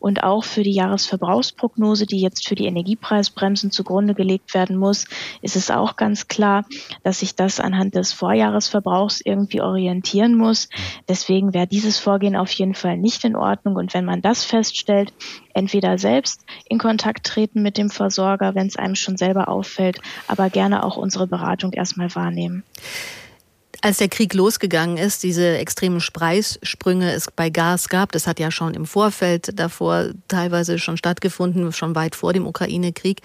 und 0.00 0.24
auch 0.24 0.42
für 0.42 0.64
die 0.64 0.74
Jahresverbrauchsprognose, 0.74 2.06
die 2.06 2.20
jetzt 2.20 2.48
für 2.48 2.56
die 2.56 2.66
Energiepreisbremsen 2.66 3.70
zugrunde 3.70 4.14
gelegt 4.14 4.54
werden 4.54 4.76
muss, 4.76 5.04
ist 5.40 5.54
es 5.54 5.70
auch 5.70 5.94
ganz 5.94 6.26
klar, 6.26 6.64
dass 7.04 7.20
sich 7.20 7.36
das 7.36 7.60
anhand 7.60 7.94
des 7.94 8.12
Vorjahresverbrauchs 8.12 9.20
irgendwie 9.24 9.60
orientieren 9.60 10.34
muss. 10.34 10.68
Deswegen 11.08 11.54
wäre 11.54 11.68
dieses 11.76 11.98
Vorgehen 11.98 12.36
auf 12.36 12.50
jeden 12.52 12.74
Fall 12.74 12.96
nicht 12.96 13.22
in 13.24 13.36
Ordnung. 13.36 13.76
Und 13.76 13.92
wenn 13.92 14.06
man 14.06 14.22
das 14.22 14.44
feststellt, 14.44 15.12
entweder 15.52 15.98
selbst 15.98 16.40
in 16.70 16.78
Kontakt 16.78 17.26
treten 17.26 17.60
mit 17.60 17.76
dem 17.76 17.90
Versorger, 17.90 18.54
wenn 18.54 18.66
es 18.66 18.76
einem 18.76 18.94
schon 18.94 19.18
selber 19.18 19.48
auffällt, 19.48 20.00
aber 20.26 20.48
gerne 20.48 20.82
auch 20.82 20.96
unsere 20.96 21.26
Beratung 21.26 21.74
erstmal 21.74 22.14
wahrnehmen. 22.14 22.62
Als 23.82 23.98
der 23.98 24.08
Krieg 24.08 24.32
losgegangen 24.32 24.96
ist, 24.96 25.22
diese 25.22 25.58
extremen 25.58 26.00
Preissprünge 26.00 27.12
es 27.12 27.30
bei 27.30 27.50
Gas 27.50 27.90
gab, 27.90 28.10
das 28.10 28.26
hat 28.26 28.40
ja 28.40 28.50
schon 28.50 28.72
im 28.72 28.86
Vorfeld 28.86 29.60
davor 29.60 30.06
teilweise 30.28 30.78
schon 30.78 30.96
stattgefunden, 30.96 31.70
schon 31.72 31.94
weit 31.94 32.16
vor 32.16 32.32
dem 32.32 32.46
Ukraine-Krieg. 32.46 33.20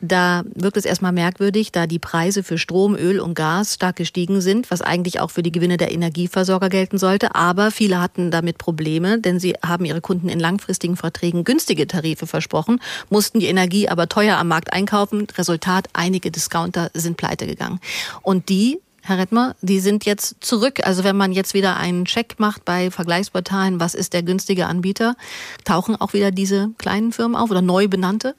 Da 0.00 0.44
wirkt 0.54 0.76
es 0.76 0.84
erstmal 0.84 1.12
merkwürdig, 1.12 1.72
da 1.72 1.86
die 1.86 1.98
Preise 1.98 2.44
für 2.44 2.56
Strom, 2.56 2.94
Öl 2.94 3.18
und 3.18 3.34
Gas 3.34 3.74
stark 3.74 3.96
gestiegen 3.96 4.40
sind, 4.40 4.70
was 4.70 4.80
eigentlich 4.80 5.18
auch 5.20 5.30
für 5.30 5.42
die 5.42 5.50
Gewinne 5.50 5.76
der 5.76 5.90
Energieversorger 5.90 6.68
gelten 6.68 6.98
sollte. 6.98 7.34
Aber 7.34 7.70
viele 7.70 8.00
hatten 8.00 8.30
damit 8.30 8.58
Probleme, 8.58 9.18
denn 9.18 9.40
sie 9.40 9.54
haben 9.64 9.84
ihre 9.84 10.00
Kunden 10.00 10.28
in 10.28 10.38
langfristigen 10.38 10.96
Verträgen 10.96 11.42
günstige 11.42 11.86
Tarife 11.88 12.26
versprochen, 12.26 12.80
mussten 13.10 13.40
die 13.40 13.46
Energie 13.46 13.88
aber 13.88 14.08
teuer 14.08 14.36
am 14.36 14.48
Markt 14.48 14.72
einkaufen. 14.72 15.26
Resultat, 15.36 15.88
einige 15.94 16.30
Discounter 16.30 16.90
sind 16.94 17.16
pleite 17.16 17.46
gegangen. 17.46 17.80
Und 18.22 18.48
die 18.48 18.80
Herr 19.02 19.18
Rettmer, 19.18 19.56
die 19.62 19.80
sind 19.80 20.04
jetzt 20.04 20.36
zurück. 20.40 20.86
Also 20.86 21.02
wenn 21.02 21.16
man 21.16 21.32
jetzt 21.32 21.54
wieder 21.54 21.78
einen 21.78 22.04
Check 22.04 22.34
macht 22.38 22.66
bei 22.66 22.90
Vergleichsportalen, 22.90 23.80
was 23.80 23.94
ist 23.94 24.12
der 24.12 24.22
günstige 24.22 24.66
Anbieter, 24.66 25.16
tauchen 25.64 25.96
auch 25.96 26.12
wieder 26.12 26.30
diese 26.30 26.70
kleinen 26.76 27.10
Firmen 27.10 27.34
auf 27.34 27.50
oder 27.50 27.62
neu 27.62 27.88
benannte? 27.88 28.34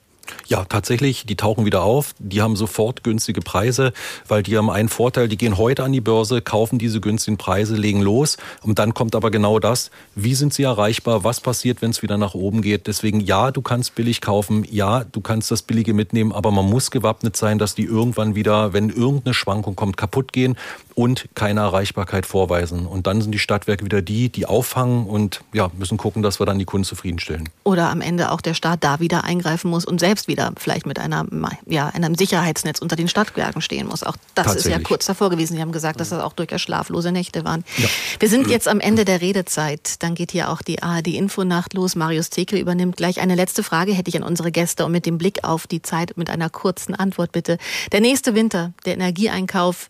Ja, 0.47 0.65
tatsächlich, 0.65 1.25
die 1.25 1.35
tauchen 1.35 1.65
wieder 1.65 1.83
auf. 1.83 2.13
Die 2.19 2.41
haben 2.41 2.55
sofort 2.55 3.03
günstige 3.03 3.41
Preise, 3.41 3.93
weil 4.27 4.43
die 4.43 4.57
haben 4.57 4.69
einen 4.69 4.89
Vorteil, 4.89 5.27
die 5.27 5.37
gehen 5.37 5.57
heute 5.57 5.83
an 5.83 5.91
die 5.91 6.01
Börse, 6.01 6.41
kaufen 6.41 6.79
diese 6.79 7.01
günstigen 7.01 7.37
Preise, 7.37 7.75
legen 7.75 8.01
los. 8.01 8.37
Und 8.61 8.79
dann 8.79 8.93
kommt 8.93 9.15
aber 9.15 9.31
genau 9.31 9.59
das, 9.59 9.91
wie 10.15 10.35
sind 10.35 10.53
sie 10.53 10.63
erreichbar, 10.63 11.23
was 11.23 11.41
passiert, 11.41 11.81
wenn 11.81 11.91
es 11.91 12.01
wieder 12.01 12.17
nach 12.17 12.33
oben 12.33 12.61
geht. 12.61 12.87
Deswegen, 12.87 13.19
ja, 13.19 13.51
du 13.51 13.61
kannst 13.61 13.95
billig 13.95 14.21
kaufen, 14.21 14.65
ja, 14.69 15.03
du 15.03 15.21
kannst 15.21 15.51
das 15.51 15.61
Billige 15.61 15.93
mitnehmen, 15.93 16.31
aber 16.31 16.51
man 16.51 16.65
muss 16.65 16.91
gewappnet 16.91 17.37
sein, 17.37 17.59
dass 17.59 17.75
die 17.75 17.85
irgendwann 17.85 18.35
wieder, 18.35 18.73
wenn 18.73 18.89
irgendeine 18.89 19.33
Schwankung 19.33 19.75
kommt, 19.75 19.97
kaputt 19.97 20.33
gehen 20.33 20.57
und 20.99 21.29
keine 21.33 21.61
Erreichbarkeit 21.61 22.25
vorweisen. 22.25 22.85
Und 22.85 23.07
dann 23.07 23.21
sind 23.21 23.31
die 23.31 23.39
Stadtwerke 23.39 23.85
wieder 23.85 24.01
die, 24.01 24.27
die 24.27 24.45
auffangen 24.45 25.07
und 25.07 25.39
ja, 25.53 25.71
müssen 25.77 25.97
gucken, 25.97 26.23
dass 26.23 26.41
wir 26.41 26.45
dann 26.45 26.59
die 26.59 26.65
Kunden 26.65 26.83
zufriedenstellen. 26.83 27.47
Oder 27.63 27.89
am 27.89 28.01
Ende 28.01 28.31
auch 28.31 28.41
der 28.41 28.53
Staat 28.53 28.83
da 28.83 28.99
wieder 28.99 29.23
eingreifen 29.23 29.71
muss 29.71 29.85
und 29.85 30.01
selbst 30.01 30.27
wieder 30.27 30.51
vielleicht 30.57 30.85
mit 30.85 30.99
einer, 30.99 31.25
ja, 31.65 31.87
einem 31.87 32.15
Sicherheitsnetz 32.15 32.79
unter 32.79 32.97
den 32.97 33.07
Stadtwerken 33.07 33.61
stehen 33.61 33.87
muss. 33.87 34.03
Auch 34.03 34.17
das 34.35 34.55
ist 34.55 34.67
ja 34.67 34.77
kurz 34.77 35.05
davor 35.05 35.29
gewesen. 35.29 35.55
Sie 35.55 35.61
haben 35.61 35.71
gesagt, 35.71 36.01
dass 36.01 36.09
das 36.09 36.21
auch 36.21 36.33
durchaus 36.33 36.59
schlaflose 36.59 37.13
Nächte 37.13 37.45
waren. 37.45 37.63
Ja. 37.77 37.87
Wir 38.19 38.27
sind 38.27 38.47
jetzt 38.47 38.67
am 38.67 38.81
Ende 38.81 39.05
der 39.05 39.21
Redezeit. 39.21 40.03
Dann 40.03 40.15
geht 40.15 40.31
hier 40.31 40.49
auch 40.49 40.61
die 40.61 40.83
ARD-Infonacht 40.83 41.75
los. 41.75 41.95
Marius 41.95 42.29
Tekel 42.29 42.59
übernimmt 42.59 42.97
gleich. 42.97 43.21
Eine 43.21 43.35
letzte 43.35 43.63
Frage 43.63 43.93
hätte 43.93 44.09
ich 44.09 44.17
an 44.17 44.23
unsere 44.23 44.51
Gäste 44.51 44.85
und 44.85 44.91
mit 44.91 45.05
dem 45.05 45.17
Blick 45.17 45.45
auf 45.45 45.65
die 45.65 45.81
Zeit 45.81 46.17
mit 46.17 46.29
einer 46.29 46.49
kurzen 46.49 46.93
Antwort 46.93 47.31
bitte. 47.31 47.57
Der 47.93 48.01
nächste 48.01 48.35
Winter, 48.35 48.73
der 48.83 48.95
Energieeinkauf, 48.95 49.87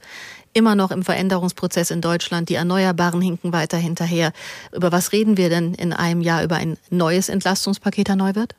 immer 0.54 0.76
noch 0.76 0.92
im 0.92 1.04
Veränderungsprozess 1.04 1.92
in 1.92 2.02
Deutschland. 2.02 2.50
Die 2.50 2.56
Erneuerbaren 2.56 3.22
hinken 3.22 3.54
weiter 3.54 3.78
hinterher. 3.78 4.32
Über 4.74 4.92
was 4.92 5.12
reden 5.12 5.38
wir 5.38 5.50
denn 5.50 5.74
in 5.74 5.94
einem 5.94 6.22
Jahr? 6.22 6.44
Über 6.44 6.56
ein 6.56 6.78
neues 6.90 7.30
Entlastungspaket, 7.30 8.10
Herr 8.10 8.16
Neuwirth? 8.16 8.56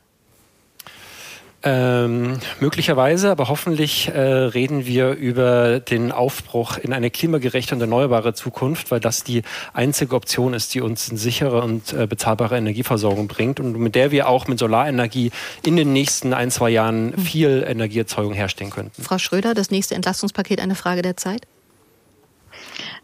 Ähm, 1.63 2.39
möglicherweise, 2.59 3.29
aber 3.29 3.47
hoffentlich 3.47 4.07
äh, 4.07 4.19
reden 4.19 4.87
wir 4.87 5.11
über 5.11 5.79
den 5.79 6.11
Aufbruch 6.11 6.77
in 6.77 6.91
eine 6.91 7.11
klimagerechte 7.11 7.75
und 7.75 7.81
erneuerbare 7.81 8.33
Zukunft, 8.33 8.89
weil 8.89 8.99
das 8.99 9.23
die 9.23 9.43
einzige 9.73 10.15
Option 10.15 10.55
ist, 10.55 10.73
die 10.73 10.81
uns 10.81 11.09
eine 11.09 11.19
sichere 11.19 11.61
und 11.61 11.93
äh, 11.93 12.07
bezahlbare 12.07 12.57
Energieversorgung 12.57 13.27
bringt 13.27 13.59
und 13.59 13.77
mit 13.77 13.93
der 13.93 14.09
wir 14.09 14.27
auch 14.27 14.47
mit 14.47 14.57
Solarenergie 14.57 15.31
in 15.63 15.75
den 15.75 15.93
nächsten 15.93 16.33
ein, 16.33 16.49
zwei 16.49 16.71
Jahren 16.71 17.15
viel 17.15 17.63
Energieerzeugung 17.67 18.33
herstellen 18.33 18.71
könnten. 18.71 19.03
Frau 19.03 19.19
Schröder, 19.19 19.53
das 19.53 19.69
nächste 19.69 19.93
Entlastungspaket 19.93 20.59
eine 20.59 20.73
Frage 20.73 21.03
der 21.03 21.15
Zeit? 21.15 21.45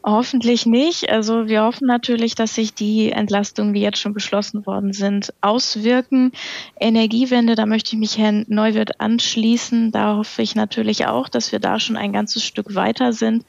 Hoffentlich 0.04 0.66
nicht. 0.66 1.10
Also 1.10 1.48
wir 1.48 1.64
hoffen 1.64 1.88
natürlich, 1.88 2.36
dass 2.36 2.56
sich 2.56 2.74
die 2.74 3.12
Entlastungen, 3.12 3.74
die 3.74 3.82
jetzt 3.82 4.00
schon 4.00 4.14
beschlossen 4.14 4.66
worden 4.66 4.94
sind, 4.94 5.34
auswirken. 5.42 6.32
Energiewende, 6.80 7.56
da 7.56 7.66
möchte 7.66 7.94
ich 7.94 8.00
mich 8.00 8.18
Herrn 8.18 8.46
Neuwirth 8.48 9.00
anschließen. 9.00 9.92
Da 9.92 10.18
hoffe 10.18 10.42
ich 10.42 10.56
natürlich 10.56 11.08
auch, 11.08 11.30
dass 11.30 11.52
wir 11.52 11.60
da 11.60 11.80
schon 11.80 11.98
ein 11.98 12.14
ganzes 12.14 12.44
Stück 12.44 12.76
weiter 12.76 13.14
sind 13.14 13.46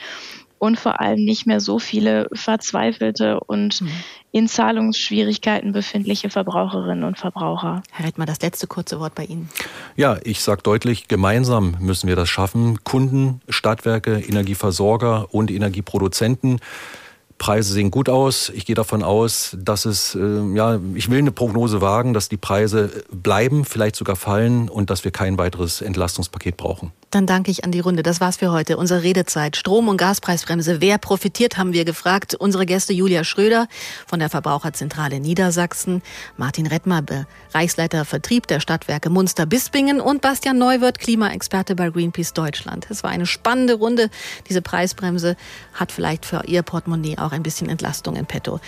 und 0.59 0.79
vor 0.79 1.01
allem 1.01 1.25
nicht 1.25 1.47
mehr 1.47 1.61
so 1.61 1.79
viele 1.79 2.29
verzweifelte 2.33 3.41
und 3.41 3.81
mhm. 3.81 3.91
in 4.33 4.49
Zahlungsschwierigkeiten 4.49 5.73
befindliche 5.73 6.31
Verbraucherinnen 6.31 7.05
und 7.05 7.19
Verbraucher. 7.19 7.83
Herr 7.91 8.07
Rettmer, 8.07 8.27
das 8.27 8.41
letzte 8.41 8.67
kurze 8.67 9.01
Wort 9.01 9.15
bei 9.15 9.25
Ihnen. 9.25 9.49
Ja, 9.97 10.19
ich 10.25 10.43
sage 10.43 10.63
deutlich, 10.63 11.09
gemeinsam 11.09 11.77
müssen 11.81 12.09
wir 12.09 12.17
das 12.17 12.29
schaffen. 12.29 12.83
Kunden, 12.85 13.41
Stadtwerke, 13.49 14.19
Energieversorger 14.19 15.33
und 15.33 15.51
Energieproduzenten. 15.51 16.61
Preise 17.39 17.73
sehen 17.73 17.91
gut 17.91 18.09
aus. 18.09 18.51
Ich 18.51 18.67
gehe 18.67 18.75
davon 18.75 19.03
aus, 19.03 19.57
dass 19.59 19.85
es, 19.85 20.15
äh, 20.15 20.55
ja, 20.55 20.79
ich 20.95 21.09
will 21.09 21.19
eine 21.19 21.33
Prognose 21.33 21.81
wagen, 21.81 22.13
dass 22.13 22.29
die 22.29 22.37
Preise 22.37 23.05
bleiben, 23.11 23.65
vielleicht 23.65 23.97
sogar 23.97 24.17
fallen 24.17 24.69
und 24.69 24.91
dass 24.91 25.05
wir 25.05 25.13
kein 25.13 25.39
weiteres 25.39 25.81
Entlastungspaket 25.81 26.57
brauchen. 26.57 26.93
Dann 27.11 27.27
danke 27.27 27.51
ich 27.51 27.65
an 27.65 27.73
die 27.73 27.81
Runde. 27.81 28.03
Das 28.03 28.21
war's 28.21 28.37
für 28.37 28.53
heute. 28.53 28.77
Unsere 28.77 29.03
Redezeit. 29.03 29.57
Strom- 29.57 29.89
und 29.89 29.97
Gaspreisbremse. 29.97 30.83
Wer 30.83 30.99
profitiert, 30.99 31.57
haben 31.57 31.73
wir 31.73 31.87
gefragt. 31.87 32.35
Unsere 32.35 32.67
Gäste 32.67 32.93
Julia 32.93 33.25
Schröder 33.25 33.67
von 34.07 34.19
der 34.19 34.29
Verbraucherzentrale 34.29 35.19
Niedersachsen, 35.19 36.03
Martin 36.37 36.67
Rettmer, 36.67 37.03
Bereichsleiter 37.03 38.05
Vertrieb 38.05 38.47
der 38.47 38.61
Stadtwerke 38.61 39.09
Munster-Bispingen 39.09 40.03
und 40.03 40.21
Bastian 40.21 40.59
Neuwirth, 40.59 40.99
Klimaexperte 40.99 41.75
bei 41.75 41.89
Greenpeace 41.89 42.35
Deutschland. 42.35 42.87
Es 42.91 43.03
war 43.03 43.11
eine 43.11 43.27
spannende 43.27 43.75
Runde. 43.75 44.11
Diese 44.49 44.61
Preisbremse 44.61 45.37
hat 45.73 45.93
vielleicht 45.93 46.27
für 46.27 46.45
Ihr 46.45 46.63
Portemonnaie 46.63 47.17
auch 47.17 47.33
ein 47.33 47.43
bisschen 47.43 47.71
Entlastung 47.71 48.17
in 48.17 48.27
petto. 48.27 48.61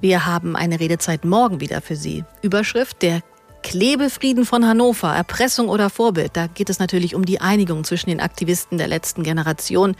Wir 0.00 0.24
haben 0.24 0.54
eine 0.54 0.78
Redezeit 0.78 1.24
morgen 1.24 1.60
wieder 1.60 1.80
für 1.80 1.96
Sie. 1.96 2.22
Überschrift 2.42 3.02
der 3.02 3.22
Klebefrieden 3.66 4.46
von 4.46 4.64
Hannover, 4.64 5.12
Erpressung 5.12 5.68
oder 5.68 5.90
Vorbild, 5.90 6.36
da 6.36 6.46
geht 6.46 6.70
es 6.70 6.78
natürlich 6.78 7.16
um 7.16 7.24
die 7.24 7.40
Einigung 7.40 7.82
zwischen 7.82 8.10
den 8.10 8.20
Aktivisten 8.20 8.78
der 8.78 8.86
letzten 8.86 9.24
Generation 9.24 9.96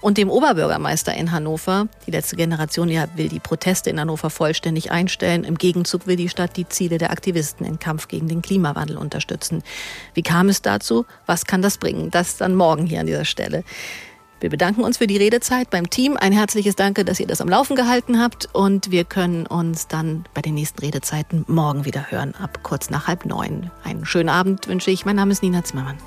und 0.00 0.18
dem 0.18 0.30
Oberbürgermeister 0.30 1.12
in 1.14 1.32
Hannover. 1.32 1.88
Die 2.06 2.12
letzte 2.12 2.36
Generation 2.36 2.88
ja 2.88 3.08
will 3.16 3.28
die 3.28 3.40
Proteste 3.40 3.90
in 3.90 3.98
Hannover 3.98 4.30
vollständig 4.30 4.92
einstellen. 4.92 5.42
Im 5.42 5.58
Gegenzug 5.58 6.06
will 6.06 6.14
die 6.14 6.28
Stadt 6.28 6.56
die 6.56 6.68
Ziele 6.68 6.98
der 6.98 7.10
Aktivisten 7.10 7.66
im 7.66 7.80
Kampf 7.80 8.06
gegen 8.06 8.28
den 8.28 8.40
Klimawandel 8.40 8.96
unterstützen. 8.96 9.64
Wie 10.14 10.22
kam 10.22 10.48
es 10.48 10.62
dazu? 10.62 11.04
Was 11.26 11.44
kann 11.44 11.60
das 11.60 11.78
bringen? 11.78 12.12
Das 12.12 12.36
dann 12.36 12.54
morgen 12.54 12.86
hier 12.86 13.00
an 13.00 13.06
dieser 13.06 13.24
Stelle. 13.24 13.64
Wir 14.40 14.50
bedanken 14.50 14.82
uns 14.82 14.98
für 14.98 15.06
die 15.06 15.16
Redezeit 15.16 15.70
beim 15.70 15.90
Team. 15.90 16.16
Ein 16.16 16.32
herzliches 16.32 16.76
Danke, 16.76 17.04
dass 17.04 17.18
ihr 17.18 17.26
das 17.26 17.40
am 17.40 17.48
Laufen 17.48 17.74
gehalten 17.74 18.20
habt. 18.20 18.48
Und 18.52 18.90
wir 18.90 19.04
können 19.04 19.46
uns 19.46 19.88
dann 19.88 20.24
bei 20.32 20.42
den 20.42 20.54
nächsten 20.54 20.80
Redezeiten 20.80 21.44
morgen 21.48 21.84
wieder 21.84 22.10
hören, 22.10 22.34
ab 22.34 22.60
kurz 22.62 22.90
nach 22.90 23.08
halb 23.08 23.24
neun. 23.24 23.70
Einen 23.82 24.04
schönen 24.04 24.28
Abend 24.28 24.68
wünsche 24.68 24.90
ich. 24.90 25.04
Mein 25.04 25.16
Name 25.16 25.32
ist 25.32 25.42
Nina 25.42 25.64
Zimmermann. 25.64 25.98